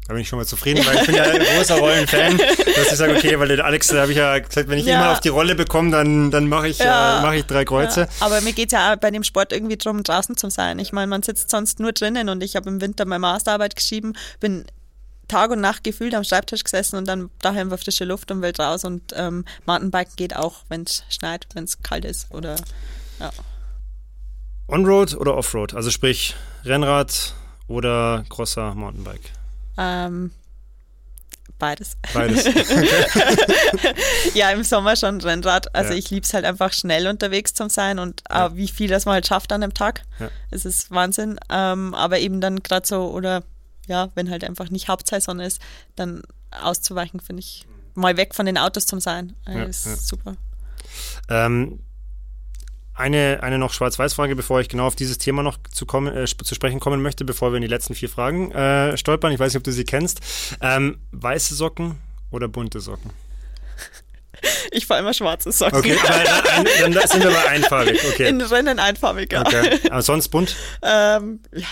Da 0.07 0.13
bin 0.13 0.23
ich 0.23 0.27
schon 0.27 0.39
mal 0.39 0.45
zufrieden, 0.45 0.85
weil 0.85 0.97
ich 0.97 1.05
bin 1.05 1.15
ja 1.15 1.23
ein 1.23 1.39
großer 1.39 1.77
Rollenfan, 1.77 2.37
dass 2.37 2.91
ich 2.91 2.97
sage, 2.97 3.15
okay, 3.15 3.39
weil 3.39 3.47
der 3.47 3.63
Alex, 3.63 3.87
da 3.87 4.01
habe 4.01 4.11
ich 4.11 4.17
ja 4.17 4.39
gesagt, 4.39 4.67
wenn 4.67 4.79
ich 4.79 4.85
ja. 4.85 4.99
immer 4.99 5.11
auf 5.11 5.19
die 5.19 5.29
Rolle 5.29 5.55
bekomme, 5.55 5.91
dann, 5.91 6.31
dann 6.31 6.49
mache 6.49 6.67
ich, 6.67 6.79
ja. 6.79 7.19
äh, 7.19 7.21
mach 7.21 7.33
ich 7.33 7.45
drei 7.45 7.63
Kreuze. 7.65 8.01
Ja. 8.01 8.07
Aber 8.19 8.41
mir 8.41 8.51
geht 8.53 8.67
es 8.67 8.71
ja 8.73 8.91
auch 8.93 8.97
bei 8.97 9.11
dem 9.11 9.23
Sport 9.23 9.53
irgendwie 9.53 9.77
darum, 9.77 10.03
draußen 10.03 10.35
zu 10.35 10.49
sein. 10.49 10.79
Ich 10.79 10.91
meine, 10.91 11.07
man 11.07 11.23
sitzt 11.23 11.49
sonst 11.49 11.79
nur 11.79 11.93
drinnen 11.93 12.29
und 12.29 12.43
ich 12.43 12.55
habe 12.55 12.67
im 12.67 12.81
Winter 12.81 13.05
meine 13.05 13.19
Masterarbeit 13.19 13.75
geschrieben, 13.75 14.13
bin 14.39 14.65
Tag 15.31 15.51
und 15.51 15.61
Nacht 15.61 15.85
gefühlt 15.85 16.13
am 16.13 16.25
Schreibtisch 16.25 16.63
gesessen 16.65 16.97
und 16.97 17.07
dann 17.07 17.29
daheim 17.39 17.71
war 17.71 17.77
frische 17.77 18.03
Luft 18.03 18.31
und 18.31 18.41
Welt 18.41 18.59
raus 18.59 18.83
und 18.83 19.13
ähm, 19.15 19.45
Mountainbiken 19.65 20.13
geht 20.17 20.35
auch, 20.35 20.65
wenn 20.67 20.83
es 20.83 21.03
schneit, 21.09 21.47
wenn 21.53 21.63
es 21.63 21.81
kalt 21.83 22.03
ist 22.03 22.29
oder 22.31 22.57
ja. 23.17 23.31
On-Road 24.67 25.15
oder 25.15 25.37
Off-Road? 25.37 25.73
Also 25.73 25.89
sprich 25.89 26.35
Rennrad 26.65 27.33
oder 27.69 28.25
Crosser 28.27 28.75
Mountainbike? 28.75 29.31
Ähm, 29.77 30.31
beides. 31.59 31.97
Beides. 32.13 32.45
ja, 34.33 34.49
im 34.51 34.63
Sommer 34.63 34.95
schon 34.95 35.21
Rennrad. 35.21 35.73
Also 35.75 35.91
ja. 35.91 35.99
ich 35.99 36.09
liebe 36.09 36.25
es 36.25 36.33
halt 36.33 36.45
einfach 36.45 36.73
schnell 36.73 37.07
unterwegs 37.07 37.53
zu 37.53 37.69
sein 37.69 37.99
und 37.99 38.21
äh, 38.29 38.33
ja. 38.33 38.55
wie 38.55 38.67
viel 38.67 38.89
das 38.89 39.05
man 39.05 39.13
halt 39.13 39.27
schafft 39.27 39.51
an 39.51 39.63
einem 39.63 39.73
Tag. 39.73 40.03
Ja. 40.19 40.29
Es 40.49 40.65
ist 40.65 40.91
Wahnsinn. 40.91 41.39
Ähm, 41.49 41.93
aber 41.93 42.19
eben 42.19 42.41
dann 42.41 42.63
gerade 42.63 42.87
so, 42.87 43.11
oder 43.11 43.43
ja, 43.87 44.09
wenn 44.15 44.29
halt 44.29 44.43
einfach 44.43 44.69
nicht 44.69 44.87
Hauptsaison 44.87 45.39
ist, 45.39 45.61
dann 45.95 46.21
auszuweichen, 46.51 47.19
finde 47.19 47.41
ich 47.41 47.65
mal 47.93 48.17
weg 48.17 48.35
von 48.35 48.45
den 48.45 48.57
Autos 48.57 48.85
zum 48.85 48.99
Sein. 48.99 49.35
Äh, 49.47 49.69
ist 49.69 50.07
super. 50.07 50.35
Ähm, 51.29 51.79
eine, 52.93 53.39
eine 53.41 53.57
noch 53.57 53.73
Schwarz-Weiß-Frage, 53.73 54.35
bevor 54.35 54.59
ich 54.59 54.69
genau 54.69 54.87
auf 54.87 54.95
dieses 54.95 55.17
Thema 55.17 55.43
noch 55.43 55.57
zu, 55.71 55.85
kommen, 55.85 56.15
äh, 56.15 56.25
zu 56.25 56.55
sprechen 56.55 56.79
kommen 56.79 57.01
möchte, 57.01 57.25
bevor 57.25 57.51
wir 57.51 57.57
in 57.57 57.61
die 57.61 57.67
letzten 57.67 57.95
vier 57.95 58.09
Fragen 58.09 58.51
äh, 58.51 58.97
stolpern. 58.97 59.31
Ich 59.31 59.39
weiß 59.39 59.53
nicht, 59.53 59.57
ob 59.59 59.63
du 59.63 59.71
sie 59.71 59.85
kennst. 59.85 60.21
Ähm, 60.61 60.99
weiße 61.11 61.55
Socken 61.55 61.99
oder 62.31 62.47
bunte 62.47 62.79
Socken? 62.79 63.11
Ich 64.71 64.87
fahre 64.87 65.01
immer 65.01 65.13
schwarze 65.13 65.51
Socken. 65.51 65.77
Okay, 65.77 65.95
dann, 66.79 66.91
dann 66.93 67.07
sind 67.07 67.23
wir 67.23 67.29
mal 67.29 67.45
einfarbig. 67.47 68.01
Okay. 68.11 68.27
In 68.27 68.41
Rennen 68.41 68.79
einfarbig, 68.79 69.31
ja. 69.31 69.41
Okay. 69.41 69.79
Aber 69.91 70.01
sonst 70.01 70.29
bunt? 70.29 70.55
Ähm, 70.81 71.41
ja, 71.53 71.67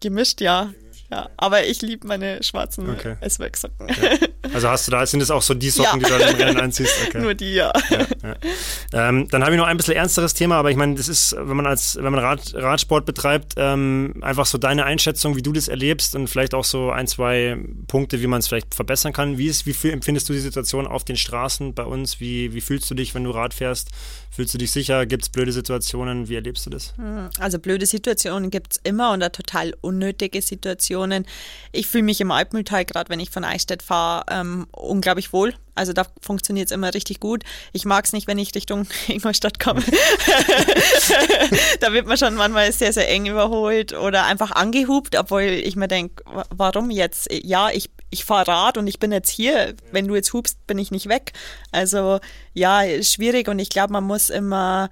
gemischt, 0.00 0.40
ja. 0.40 0.72
Ja, 1.10 1.30
aber 1.38 1.64
ich 1.64 1.80
liebe 1.80 2.06
meine 2.06 2.42
schwarzen 2.42 2.90
okay. 2.90 3.16
S-Weg-Socken. 3.20 3.90
Okay. 3.90 4.18
Also 4.52 4.68
hast 4.68 4.86
du 4.86 4.92
da, 4.92 5.06
sind 5.06 5.22
es 5.22 5.30
auch 5.30 5.40
so 5.40 5.54
die 5.54 5.70
Socken, 5.70 6.00
ja. 6.00 6.06
die 6.08 6.12
du 6.12 6.18
dann 6.18 6.34
im 6.34 6.36
Rennen 6.36 6.60
anziehst? 6.60 6.94
Okay. 7.08 7.20
Nur 7.20 7.34
die, 7.34 7.54
ja. 7.54 7.72
ja, 7.90 8.06
ja. 8.22 9.08
Ähm, 9.08 9.28
dann 9.28 9.42
habe 9.42 9.52
ich 9.52 9.58
noch 9.58 9.66
ein 9.66 9.76
bisschen 9.76 9.94
ernsteres 9.94 10.34
Thema, 10.34 10.56
aber 10.56 10.70
ich 10.70 10.76
meine, 10.76 10.94
das 10.94 11.08
ist, 11.08 11.34
wenn 11.38 11.56
man 11.56 11.66
als, 11.66 11.96
wenn 11.96 12.12
man 12.12 12.18
Rad, 12.18 12.52
Radsport 12.54 13.06
betreibt, 13.06 13.54
ähm, 13.56 14.14
einfach 14.20 14.44
so 14.44 14.58
deine 14.58 14.84
Einschätzung, 14.84 15.36
wie 15.36 15.42
du 15.42 15.52
das 15.52 15.68
erlebst 15.68 16.14
und 16.14 16.28
vielleicht 16.28 16.54
auch 16.54 16.64
so 16.64 16.90
ein, 16.90 17.06
zwei 17.06 17.56
Punkte, 17.86 18.20
wie 18.20 18.26
man 18.26 18.40
es 18.40 18.48
vielleicht 18.48 18.74
verbessern 18.74 19.12
kann. 19.12 19.38
Wie 19.38 19.46
ist, 19.46 19.64
wie 19.64 19.90
empfindest 19.90 20.28
du 20.28 20.34
die 20.34 20.40
Situation 20.40 20.86
auf 20.86 21.04
den 21.04 21.16
Straßen 21.16 21.72
bei 21.72 21.84
uns? 21.84 22.20
Wie, 22.20 22.52
wie 22.52 22.60
fühlst 22.60 22.90
du 22.90 22.94
dich, 22.94 23.14
wenn 23.14 23.24
du 23.24 23.30
Rad 23.30 23.54
fährst? 23.54 23.90
Fühlst 24.30 24.54
du 24.54 24.58
dich 24.58 24.70
sicher? 24.70 25.06
Gibt 25.06 25.24
es 25.24 25.28
blöde 25.28 25.52
Situationen? 25.52 26.28
Wie 26.28 26.34
erlebst 26.34 26.66
du 26.66 26.70
das? 26.70 26.94
Hm, 26.96 27.28
also 27.38 27.58
blöde 27.58 27.86
Situationen 27.86 28.50
gibt 28.50 28.72
es 28.72 28.80
immer 28.84 29.12
und 29.12 29.20
total 29.32 29.74
unnötige 29.80 30.42
Situationen. 30.42 31.26
Ich 31.72 31.86
fühle 31.86 32.04
mich 32.04 32.20
im 32.20 32.30
Alpental, 32.30 32.84
gerade 32.84 33.10
wenn 33.10 33.20
ich 33.20 33.30
von 33.30 33.44
Eichstätt 33.44 33.82
fahre, 33.82 34.24
ähm, 34.30 34.66
unglaublich 34.72 35.32
wohl. 35.32 35.54
Also 35.74 35.92
da 35.92 36.06
funktioniert 36.20 36.66
es 36.66 36.72
immer 36.72 36.92
richtig 36.92 37.20
gut. 37.20 37.44
Ich 37.72 37.84
mag 37.84 38.04
es 38.04 38.12
nicht, 38.12 38.26
wenn 38.26 38.38
ich 38.38 38.54
Richtung 38.54 38.86
Ingolstadt 39.08 39.60
komme. 39.60 39.82
da 41.80 41.92
wird 41.92 42.06
man 42.06 42.18
schon 42.18 42.34
manchmal 42.34 42.72
sehr, 42.72 42.92
sehr 42.92 43.08
eng 43.08 43.26
überholt 43.26 43.92
oder 43.92 44.26
einfach 44.26 44.50
angehupt, 44.50 45.16
obwohl 45.16 45.42
ich 45.42 45.76
mir 45.76 45.88
denke, 45.88 46.24
warum 46.50 46.90
jetzt? 46.90 47.28
Ja, 47.32 47.70
ich, 47.70 47.90
ich 48.10 48.24
fahre 48.24 48.48
Rad 48.48 48.78
und 48.78 48.86
ich 48.86 48.98
bin 48.98 49.12
jetzt 49.12 49.30
hier. 49.30 49.74
Wenn 49.92 50.08
du 50.08 50.14
jetzt 50.14 50.32
hupst, 50.32 50.66
bin 50.66 50.78
ich 50.78 50.90
nicht 50.90 51.08
weg. 51.08 51.32
Also 51.72 52.20
ja, 52.54 52.82
schwierig 53.02 53.48
und 53.48 53.58
ich 53.58 53.68
glaube, 53.68 53.92
man 53.92 54.04
muss 54.04 54.30
immer 54.30 54.90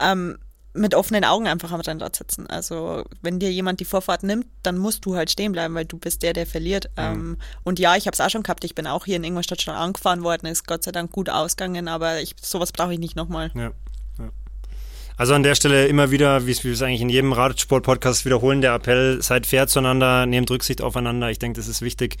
ähm, 0.00 0.38
mit 0.74 0.94
offenen 0.94 1.24
Augen 1.24 1.46
einfach 1.46 1.70
am 1.70 1.80
Rennrad 1.80 2.16
sitzen. 2.16 2.48
Also 2.48 3.04
wenn 3.22 3.38
dir 3.38 3.52
jemand 3.52 3.78
die 3.80 3.84
Vorfahrt 3.84 4.24
nimmt, 4.24 4.46
dann 4.62 4.76
musst 4.76 5.04
du 5.06 5.14
halt 5.14 5.30
stehen 5.30 5.52
bleiben, 5.52 5.74
weil 5.74 5.84
du 5.84 5.98
bist 5.98 6.22
der, 6.22 6.32
der 6.32 6.46
verliert. 6.46 6.90
Mhm. 6.96 7.02
Ähm, 7.02 7.38
und 7.62 7.78
ja, 7.78 7.96
ich 7.96 8.06
habe 8.06 8.14
es 8.14 8.20
auch 8.20 8.30
schon 8.30 8.42
gehabt. 8.42 8.64
Ich 8.64 8.74
bin 8.74 8.86
auch 8.86 9.04
hier 9.04 9.16
in 9.16 9.24
Ingolstadt 9.24 9.62
schon 9.62 9.74
angefahren 9.74 10.24
worden, 10.24 10.46
ist 10.46 10.66
Gott 10.66 10.82
sei 10.82 10.90
Dank 10.90 11.12
gut 11.12 11.30
ausgegangen, 11.30 11.86
aber 11.86 12.20
ich, 12.20 12.34
sowas 12.40 12.72
brauche 12.72 12.92
ich 12.92 12.98
nicht 12.98 13.14
nochmal. 13.14 13.52
Ja. 13.54 13.70
Also 15.16 15.34
an 15.34 15.44
der 15.44 15.54
Stelle 15.54 15.86
immer 15.86 16.10
wieder, 16.10 16.46
wie 16.46 16.64
wir 16.64 16.72
es 16.72 16.82
eigentlich 16.82 17.00
in 17.00 17.08
jedem 17.08 17.32
Radsport-Podcast 17.32 18.24
wiederholen, 18.24 18.60
der 18.60 18.74
Appell, 18.74 19.22
seid 19.22 19.46
fair 19.46 19.68
zueinander, 19.68 20.26
nehmt 20.26 20.50
Rücksicht 20.50 20.82
aufeinander. 20.82 21.30
Ich 21.30 21.38
denke, 21.38 21.58
das 21.58 21.68
ist 21.68 21.82
wichtig, 21.82 22.16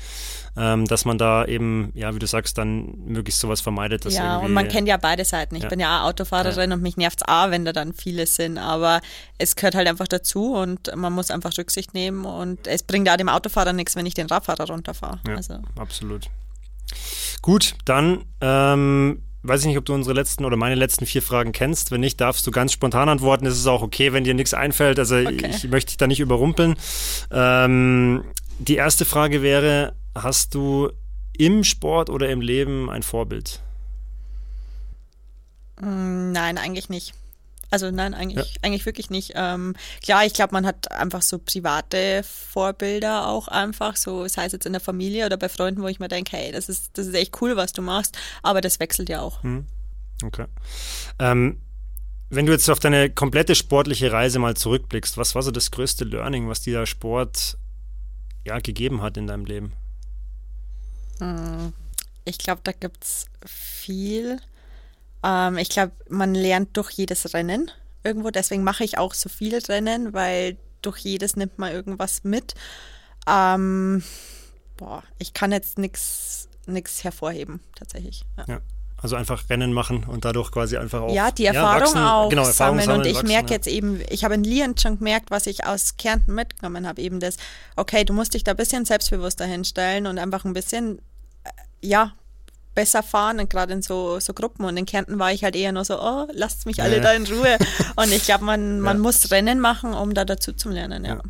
ähm, 0.56 0.84
dass 0.86 1.04
man 1.04 1.18
da 1.18 1.44
eben, 1.44 1.90
ja, 1.94 2.14
wie 2.14 2.20
du 2.20 2.26
sagst, 2.26 2.56
dann 2.56 2.94
möglichst 3.04 3.40
sowas 3.40 3.60
vermeidet. 3.60 4.04
ja, 4.04 4.38
und 4.38 4.52
man 4.52 4.68
kennt 4.68 4.86
ja 4.86 4.96
beide 4.96 5.24
Seiten. 5.24 5.56
Ich 5.56 5.64
ja. 5.64 5.68
bin 5.68 5.80
ja 5.80 6.02
auch 6.02 6.08
Autofahrerin 6.08 6.70
ja. 6.70 6.76
und 6.76 6.82
mich 6.82 6.96
nervt 6.96 7.22
es 7.22 7.28
auch, 7.28 7.50
wenn 7.50 7.64
da 7.64 7.72
dann 7.72 7.94
viele 7.94 8.26
sind, 8.26 8.58
aber 8.58 9.00
es 9.38 9.56
gehört 9.56 9.74
halt 9.74 9.88
einfach 9.88 10.06
dazu 10.06 10.54
und 10.54 10.94
man 10.94 11.12
muss 11.12 11.32
einfach 11.32 11.56
Rücksicht 11.58 11.94
nehmen 11.94 12.24
und 12.24 12.66
es 12.68 12.84
bringt 12.84 13.08
auch 13.08 13.16
dem 13.16 13.28
Autofahrer 13.28 13.72
nichts, 13.72 13.96
wenn 13.96 14.06
ich 14.06 14.14
den 14.14 14.26
Radfahrer 14.26 14.66
runterfahre. 14.68 15.18
Ja, 15.26 15.34
also. 15.34 15.58
absolut. 15.76 16.30
Gut, 17.42 17.74
dann 17.84 18.24
ähm, 18.40 19.22
weiß 19.44 19.60
ich 19.60 19.66
nicht, 19.66 19.78
ob 19.78 19.84
du 19.84 19.94
unsere 19.94 20.14
letzten 20.14 20.44
oder 20.44 20.56
meine 20.56 20.74
letzten 20.74 21.06
vier 21.06 21.22
Fragen 21.22 21.52
kennst. 21.52 21.90
Wenn 21.90 22.00
nicht, 22.00 22.20
darfst 22.20 22.46
du 22.46 22.50
ganz 22.50 22.72
spontan 22.72 23.08
antworten. 23.08 23.46
Es 23.46 23.56
ist 23.56 23.66
auch 23.66 23.82
okay, 23.82 24.12
wenn 24.12 24.24
dir 24.24 24.34
nichts 24.34 24.54
einfällt. 24.54 24.98
Also 24.98 25.16
okay. 25.16 25.50
ich 25.50 25.68
möchte 25.68 25.90
dich 25.90 25.96
da 25.98 26.06
nicht 26.06 26.20
überrumpeln. 26.20 26.74
Ähm, 27.30 28.24
die 28.58 28.76
erste 28.76 29.04
Frage 29.04 29.42
wäre, 29.42 29.94
hast 30.14 30.54
du 30.54 30.90
im 31.36 31.64
Sport 31.64 32.10
oder 32.10 32.30
im 32.30 32.40
Leben 32.40 32.88
ein 32.90 33.02
Vorbild? 33.02 33.60
Mm, 35.80 36.32
nein, 36.32 36.58
eigentlich 36.58 36.88
nicht. 36.88 37.14
Also 37.74 37.90
nein, 37.90 38.14
eigentlich, 38.14 38.54
ja. 38.54 38.60
eigentlich 38.62 38.86
wirklich 38.86 39.10
nicht. 39.10 39.32
Ähm, 39.34 39.74
klar, 40.00 40.24
ich 40.24 40.32
glaube, 40.32 40.52
man 40.52 40.64
hat 40.64 40.92
einfach 40.92 41.22
so 41.22 41.40
private 41.40 42.22
Vorbilder 42.22 43.26
auch 43.26 43.48
einfach, 43.48 43.96
so 43.96 44.28
sei 44.28 44.44
es 44.44 44.52
jetzt 44.52 44.64
in 44.64 44.72
der 44.72 44.80
Familie 44.80 45.26
oder 45.26 45.36
bei 45.36 45.48
Freunden, 45.48 45.82
wo 45.82 45.88
ich 45.88 45.98
mir 45.98 46.06
denke, 46.06 46.36
hey, 46.36 46.52
das 46.52 46.68
ist, 46.68 46.96
das 46.96 47.08
ist 47.08 47.14
echt 47.14 47.42
cool, 47.42 47.56
was 47.56 47.72
du 47.72 47.82
machst, 47.82 48.16
aber 48.44 48.60
das 48.60 48.78
wechselt 48.78 49.08
ja 49.08 49.22
auch. 49.22 49.42
Hm. 49.42 49.66
Okay. 50.22 50.44
Ähm, 51.18 51.60
wenn 52.30 52.46
du 52.46 52.52
jetzt 52.52 52.70
auf 52.70 52.78
deine 52.78 53.10
komplette 53.10 53.56
sportliche 53.56 54.12
Reise 54.12 54.38
mal 54.38 54.56
zurückblickst, 54.56 55.18
was 55.18 55.34
war 55.34 55.42
so 55.42 55.50
das 55.50 55.72
größte 55.72 56.04
Learning, 56.04 56.48
was 56.48 56.60
dir 56.60 56.78
der 56.78 56.86
Sport 56.86 57.58
ja, 58.44 58.60
gegeben 58.60 59.02
hat 59.02 59.16
in 59.16 59.26
deinem 59.26 59.46
Leben? 59.46 59.72
Hm, 61.18 61.72
ich 62.24 62.38
glaube, 62.38 62.60
da 62.62 62.70
gibt 62.70 63.02
es 63.02 63.26
viel. 63.44 64.38
Ähm, 65.24 65.58
ich 65.58 65.70
glaube, 65.70 65.92
man 66.08 66.34
lernt 66.34 66.76
durch 66.76 66.90
jedes 66.90 67.34
Rennen 67.34 67.70
irgendwo. 68.04 68.30
Deswegen 68.30 68.62
mache 68.62 68.84
ich 68.84 68.98
auch 68.98 69.14
so 69.14 69.28
viele 69.28 69.66
Rennen, 69.68 70.12
weil 70.12 70.58
durch 70.82 70.98
jedes 70.98 71.36
nimmt 71.36 71.58
man 71.58 71.72
irgendwas 71.72 72.24
mit. 72.24 72.54
Ähm, 73.26 74.04
boah, 74.76 75.02
ich 75.18 75.32
kann 75.32 75.50
jetzt 75.50 75.78
nichts 75.78 76.48
hervorheben, 77.02 77.60
tatsächlich. 77.74 78.24
Ja. 78.36 78.44
ja. 78.46 78.60
Also 78.98 79.16
einfach 79.16 79.50
Rennen 79.50 79.74
machen 79.74 80.04
und 80.04 80.24
dadurch 80.24 80.50
quasi 80.50 80.78
einfach 80.78 81.02
auch. 81.02 81.14
Ja, 81.14 81.30
die 81.30 81.44
Erfahrung 81.44 81.94
ja, 81.94 82.14
auch 82.14 82.30
genau, 82.30 82.46
Erfahrung 82.46 82.80
sammeln. 82.80 83.00
Und 83.00 83.06
ich 83.06 83.16
wachsen, 83.16 83.28
merke 83.28 83.48
ja. 83.50 83.56
jetzt 83.56 83.66
eben, 83.66 84.00
ich 84.08 84.24
habe 84.24 84.32
in 84.32 84.44
Lien 84.44 84.78
schon 84.78 84.96
gemerkt, 84.96 85.30
was 85.30 85.46
ich 85.46 85.66
aus 85.66 85.98
Kärnten 85.98 86.34
mitgenommen 86.34 86.86
habe, 86.86 87.02
eben 87.02 87.20
das, 87.20 87.36
okay, 87.76 88.04
du 88.04 88.14
musst 88.14 88.32
dich 88.32 88.44
da 88.44 88.52
ein 88.52 88.56
bisschen 88.56 88.86
selbstbewusster 88.86 89.44
hinstellen 89.44 90.06
und 90.06 90.18
einfach 90.18 90.46
ein 90.46 90.54
bisschen, 90.54 91.00
äh, 91.44 91.50
ja, 91.82 92.14
besser 92.74 93.02
fahren 93.02 93.40
und 93.40 93.50
gerade 93.50 93.72
in 93.72 93.82
so, 93.82 94.20
so 94.20 94.32
Gruppen. 94.32 94.64
Und 94.64 94.76
in 94.76 94.86
Kärnten 94.86 95.18
war 95.18 95.32
ich 95.32 95.44
halt 95.44 95.56
eher 95.56 95.72
nur 95.72 95.84
so, 95.84 96.00
oh, 96.00 96.26
lasst 96.32 96.66
mich 96.66 96.82
alle 96.82 96.96
ja. 96.96 97.02
da 97.02 97.12
in 97.12 97.26
Ruhe. 97.26 97.58
Und 97.96 98.12
ich 98.12 98.24
glaube, 98.24 98.44
man, 98.44 98.80
man 98.80 98.98
muss 98.98 99.30
Rennen 99.30 99.60
machen, 99.60 99.94
um 99.94 100.14
da 100.14 100.24
dazu 100.24 100.52
zu 100.52 100.70
lernen, 100.70 101.04
ja. 101.04 101.20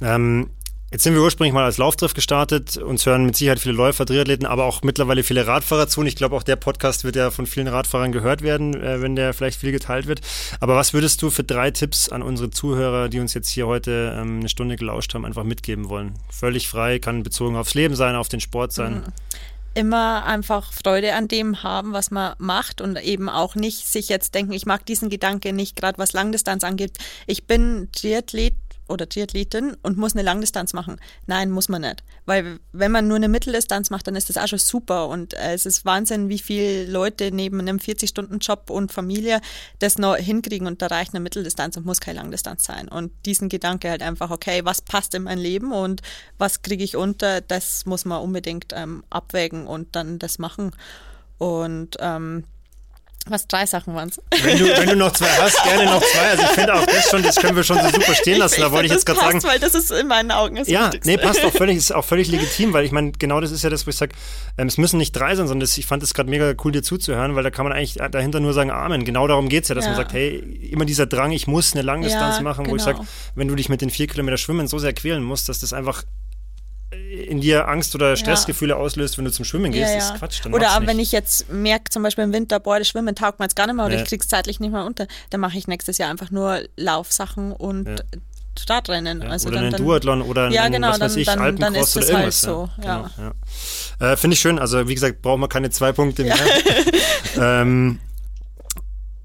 Ähm, 0.00 0.50
Jetzt 0.90 1.02
sind 1.02 1.12
wir 1.12 1.20
ursprünglich 1.20 1.52
mal 1.52 1.64
als 1.64 1.76
Lauftreff 1.76 2.14
gestartet. 2.14 2.78
Uns 2.78 3.04
hören 3.04 3.26
mit 3.26 3.36
Sicherheit 3.36 3.58
viele 3.58 3.74
Läufer, 3.74 4.06
Triathleten, 4.06 4.46
aber 4.46 4.64
auch 4.64 4.80
mittlerweile 4.80 5.22
viele 5.22 5.46
Radfahrer 5.46 5.86
zu. 5.86 6.00
Und 6.00 6.06
ich 6.06 6.16
glaube, 6.16 6.34
auch 6.34 6.42
der 6.42 6.56
Podcast 6.56 7.04
wird 7.04 7.14
ja 7.14 7.30
von 7.30 7.44
vielen 7.46 7.68
Radfahrern 7.68 8.10
gehört 8.10 8.40
werden, 8.40 8.74
äh, 8.74 9.02
wenn 9.02 9.14
der 9.14 9.34
vielleicht 9.34 9.60
viel 9.60 9.70
geteilt 9.70 10.06
wird. 10.06 10.22
Aber 10.60 10.76
was 10.76 10.94
würdest 10.94 11.20
du 11.20 11.28
für 11.28 11.44
drei 11.44 11.70
Tipps 11.72 12.08
an 12.08 12.22
unsere 12.22 12.48
Zuhörer, 12.48 13.10
die 13.10 13.20
uns 13.20 13.34
jetzt 13.34 13.50
hier 13.50 13.66
heute 13.66 14.16
ähm, 14.18 14.38
eine 14.38 14.48
Stunde 14.48 14.76
gelauscht 14.76 15.12
haben, 15.12 15.26
einfach 15.26 15.44
mitgeben 15.44 15.90
wollen? 15.90 16.14
Völlig 16.30 16.68
frei, 16.68 16.98
kann 16.98 17.22
bezogen 17.22 17.56
aufs 17.56 17.74
Leben 17.74 17.94
sein, 17.94 18.16
auf 18.16 18.30
den 18.30 18.40
Sport 18.40 18.72
sein. 18.72 19.00
Mhm 19.00 19.12
immer 19.78 20.24
einfach 20.24 20.72
Freude 20.72 21.14
an 21.14 21.28
dem 21.28 21.62
haben, 21.62 21.92
was 21.92 22.10
man 22.10 22.34
macht 22.38 22.80
und 22.80 23.00
eben 23.00 23.28
auch 23.28 23.54
nicht 23.54 23.86
sich 23.86 24.08
jetzt 24.08 24.34
denken, 24.34 24.52
ich 24.52 24.66
mag 24.66 24.84
diesen 24.84 25.08
Gedanke 25.08 25.52
nicht, 25.52 25.76
gerade 25.76 25.98
was 25.98 26.12
Langdistanz 26.12 26.64
angeht. 26.64 26.98
Ich 27.28 27.46
bin 27.46 27.88
Triathlet 27.92 28.54
oder 28.88 29.08
Triathletin 29.08 29.76
und 29.82 29.98
muss 29.98 30.14
eine 30.14 30.22
Langdistanz 30.22 30.72
machen. 30.72 30.96
Nein, 31.26 31.50
muss 31.50 31.68
man 31.68 31.82
nicht. 31.82 32.02
Weil 32.26 32.58
wenn 32.72 32.92
man 32.92 33.08
nur 33.08 33.16
eine 33.16 33.28
Mitteldistanz 33.28 33.90
macht, 33.90 34.06
dann 34.06 34.16
ist 34.16 34.28
das 34.28 34.36
auch 34.36 34.48
schon 34.48 34.58
super. 34.58 35.08
Und 35.08 35.34
äh, 35.34 35.52
es 35.54 35.66
ist 35.66 35.84
Wahnsinn, 35.84 36.28
wie 36.28 36.38
viele 36.38 36.86
Leute 36.86 37.30
neben 37.32 37.60
einem 37.60 37.76
40-Stunden-Job 37.76 38.70
und 38.70 38.92
Familie 38.92 39.40
das 39.78 39.98
noch 39.98 40.16
hinkriegen 40.16 40.66
und 40.66 40.82
da 40.82 40.86
reicht 40.88 41.14
eine 41.14 41.20
Mitteldistanz 41.20 41.76
und 41.76 41.86
muss 41.86 42.00
keine 42.00 42.18
Langdistanz 42.18 42.64
sein. 42.64 42.88
Und 42.88 43.12
diesen 43.26 43.48
Gedanke 43.48 43.90
halt 43.90 44.02
einfach, 44.02 44.30
okay, 44.30 44.64
was 44.64 44.82
passt 44.82 45.14
in 45.14 45.24
mein 45.24 45.38
Leben 45.38 45.72
und 45.72 46.02
was 46.38 46.62
kriege 46.62 46.84
ich 46.84 46.96
unter, 46.96 47.40
das 47.40 47.86
muss 47.86 48.04
man 48.04 48.22
unbedingt 48.22 48.72
ähm, 48.74 49.04
abwägen 49.10 49.66
und 49.66 49.94
dann 49.94 50.18
das 50.18 50.38
machen. 50.38 50.72
Und 51.38 51.96
ähm, 52.00 52.44
was 53.30 53.46
drei 53.46 53.66
Sachen 53.66 53.94
waren 53.94 54.08
es. 54.08 54.20
Wenn 54.42 54.58
du, 54.58 54.64
wenn 54.64 54.88
du 54.88 54.96
noch 54.96 55.12
zwei 55.12 55.26
hast, 55.26 55.62
gerne 55.64 55.86
noch 55.86 56.02
zwei. 56.02 56.30
Also 56.30 56.42
ich 56.42 56.48
finde 56.50 56.74
auch 56.74 56.86
das 56.86 57.10
schon, 57.10 57.22
das 57.22 57.36
können 57.36 57.56
wir 57.56 57.64
schon 57.64 57.80
so 57.80 57.88
super 57.88 58.14
stehen 58.14 58.38
lassen. 58.38 58.56
Ich, 58.56 58.60
da 58.60 58.72
wollte 58.72 58.86
ich 58.86 58.92
jetzt 58.92 59.06
gerade 59.06 59.20
sagen. 59.20 59.42
weil 59.42 59.58
das 59.58 59.74
ist 59.74 59.90
in 59.90 60.06
meinen 60.08 60.30
Augen 60.30 60.56
das 60.56 60.68
Ja, 60.68 60.86
Wichtigste. 60.86 61.10
nee, 61.10 61.16
passt 61.16 61.44
auch 61.44 61.52
völlig, 61.52 61.76
ist 61.76 61.94
auch 61.94 62.04
völlig 62.04 62.28
legitim, 62.28 62.72
weil 62.72 62.84
ich 62.84 62.92
meine, 62.92 63.12
genau 63.12 63.40
das 63.40 63.50
ist 63.50 63.62
ja 63.62 63.70
das, 63.70 63.86
wo 63.86 63.90
ich 63.90 63.96
sage, 63.96 64.14
ähm, 64.56 64.66
es 64.68 64.78
müssen 64.78 64.98
nicht 64.98 65.12
drei 65.12 65.34
sein, 65.34 65.46
sondern 65.48 65.60
das, 65.60 65.76
ich 65.78 65.86
fand 65.86 66.02
es 66.02 66.14
gerade 66.14 66.30
mega 66.30 66.54
cool, 66.64 66.72
dir 66.72 66.82
zuzuhören, 66.82 67.34
weil 67.34 67.42
da 67.42 67.50
kann 67.50 67.64
man 67.64 67.72
eigentlich 67.72 67.94
dahinter 68.10 68.40
nur 68.40 68.52
sagen, 68.52 68.70
Amen. 68.70 69.04
Genau 69.04 69.26
darum 69.26 69.48
geht 69.48 69.64
es 69.64 69.68
ja, 69.68 69.74
dass 69.74 69.84
ja. 69.84 69.90
man 69.90 69.96
sagt, 69.96 70.12
hey, 70.12 70.36
immer 70.70 70.84
dieser 70.84 71.06
Drang, 71.06 71.32
ich 71.32 71.46
muss 71.46 71.72
eine 71.72 71.82
Langdistanz 71.82 72.36
ja, 72.36 72.42
machen, 72.42 72.66
wo 72.66 72.70
genau. 72.70 72.76
ich 72.76 72.82
sage, 72.82 73.00
wenn 73.34 73.48
du 73.48 73.54
dich 73.54 73.68
mit 73.68 73.80
den 73.80 73.90
vier 73.90 74.06
Kilometer 74.06 74.36
Schwimmen 74.36 74.68
so 74.68 74.78
sehr 74.78 74.92
quälen 74.92 75.22
musst, 75.22 75.48
dass 75.48 75.58
das 75.60 75.72
einfach 75.72 76.04
in 76.90 77.40
dir 77.40 77.68
Angst 77.68 77.94
oder 77.94 78.16
Stressgefühle 78.16 78.72
ja. 78.72 78.78
auslöst, 78.78 79.18
wenn 79.18 79.24
du 79.24 79.30
zum 79.30 79.44
Schwimmen 79.44 79.72
gehst, 79.72 79.92
ja, 79.92 79.98
ja. 79.98 80.12
ist 80.12 80.14
Quatsch. 80.14 80.46
oder 80.46 80.70
aber 80.70 80.86
wenn 80.86 80.98
ich 80.98 81.12
jetzt 81.12 81.50
merke, 81.50 81.90
zum 81.90 82.02
Beispiel 82.02 82.24
im 82.24 82.32
Winter, 82.32 82.60
boah, 82.60 82.78
das 82.78 82.88
Schwimmen 82.88 83.14
taugt 83.14 83.38
mir 83.38 83.44
jetzt 83.44 83.56
gar 83.56 83.66
nicht 83.66 83.76
mehr 83.76 83.86
oder 83.86 83.96
ich 83.96 84.04
krieg's 84.04 84.28
zeitlich 84.28 84.58
nicht 84.58 84.72
mehr 84.72 84.84
unter, 84.84 85.06
dann 85.30 85.40
mache 85.40 85.58
ich 85.58 85.66
nächstes 85.68 85.98
Jahr 85.98 86.10
einfach 86.10 86.30
nur 86.30 86.62
Laufsachen 86.76 87.52
und 87.52 88.02
Startrennen. 88.58 89.22
Also 89.22 89.48
oder 89.48 89.56
dann, 89.58 89.74
einen 89.74 89.84
Duathlon 89.84 90.22
oder 90.22 90.50
ja, 90.50 90.62
einen, 90.62 90.74
genau, 90.74 90.90
was 90.90 91.00
weiß 91.00 91.16
ich, 91.16 91.26
dann, 91.26 91.38
Alpencross 91.38 91.92
dann 91.92 92.02
ist 92.02 92.08
oder 92.08 92.08
irgendwas. 92.08 92.46
Halt 92.46 92.54
so, 92.54 92.70
ja. 92.82 93.10
Genau, 93.16 94.12
äh, 94.12 94.16
Finde 94.16 94.34
ich 94.34 94.40
schön. 94.40 94.58
Also 94.58 94.88
wie 94.88 94.94
gesagt, 94.94 95.22
braucht 95.22 95.38
man 95.38 95.48
keine 95.48 95.70
zwei 95.70 95.92
Punkte 95.92 96.24
mehr. 96.24 96.36
ähm, 97.36 98.00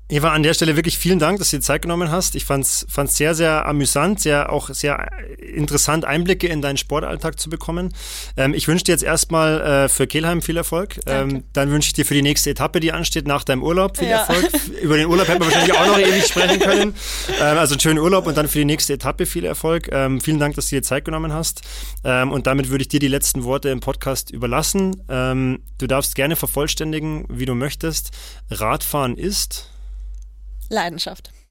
Eva, 0.09 0.33
an 0.33 0.43
der 0.43 0.53
Stelle 0.53 0.75
wirklich 0.75 0.97
vielen 0.97 1.17
Dank, 1.17 1.39
dass 1.39 1.49
du 1.49 1.57
dir 1.57 1.61
Zeit 1.61 1.81
genommen 1.81 2.11
hast. 2.11 2.35
Ich 2.35 2.43
fand 2.43 2.65
es 2.65 2.85
sehr, 3.05 3.35
sehr 3.35 3.65
amüsant, 3.65 4.19
sehr 4.19 4.51
auch 4.51 4.69
sehr 4.69 5.09
interessant, 5.39 6.03
Einblicke 6.03 6.47
in 6.47 6.61
deinen 6.61 6.75
Sportalltag 6.75 7.39
zu 7.39 7.49
bekommen. 7.49 7.93
Ähm, 8.35 8.53
ich 8.53 8.67
wünsche 8.67 8.83
dir 8.83 8.91
jetzt 8.91 9.03
erstmal 9.03 9.61
äh, 9.61 9.89
für 9.89 10.05
Kelheim 10.05 10.41
viel 10.41 10.57
Erfolg. 10.57 10.99
Ähm, 11.05 11.45
dann 11.53 11.71
wünsche 11.71 11.87
ich 11.87 11.93
dir 11.93 12.05
für 12.05 12.15
die 12.15 12.21
nächste 12.21 12.49
Etappe, 12.49 12.81
die 12.81 12.91
ansteht, 12.91 13.27
nach 13.27 13.45
deinem 13.45 13.63
Urlaub 13.63 13.97
viel 13.97 14.09
ja. 14.09 14.19
Erfolg. 14.19 14.49
Über 14.81 14.97
den 14.97 15.07
Urlaub 15.07 15.27
hätten 15.27 15.39
wir 15.39 15.47
wahrscheinlich 15.47 15.77
auch 15.77 15.87
noch 15.87 15.99
ewig 15.99 16.27
sprechen 16.27 16.59
können. 16.59 16.95
Ähm, 17.39 17.57
also 17.57 17.73
einen 17.73 17.79
schönen 17.79 17.99
Urlaub 17.99 18.27
und 18.27 18.35
dann 18.35 18.49
für 18.49 18.59
die 18.59 18.65
nächste 18.65 18.93
Etappe 18.93 19.25
viel 19.25 19.45
Erfolg. 19.45 19.89
Ähm, 19.91 20.19
vielen 20.19 20.37
Dank, 20.37 20.55
dass 20.55 20.69
du 20.69 20.75
dir 20.75 20.83
Zeit 20.83 21.05
genommen 21.05 21.31
hast. 21.31 21.61
Ähm, 22.03 22.31
und 22.31 22.45
damit 22.45 22.69
würde 22.69 22.81
ich 22.81 22.89
dir 22.89 22.99
die 22.99 23.07
letzten 23.07 23.45
Worte 23.45 23.69
im 23.69 23.79
Podcast 23.79 24.31
überlassen. 24.31 25.01
Ähm, 25.07 25.61
du 25.77 25.87
darfst 25.87 26.15
gerne 26.15 26.35
vervollständigen, 26.35 27.25
wie 27.29 27.45
du 27.45 27.55
möchtest. 27.55 28.11
Radfahren 28.51 29.17
ist 29.17 29.72
Leidenschaft. 30.69 31.33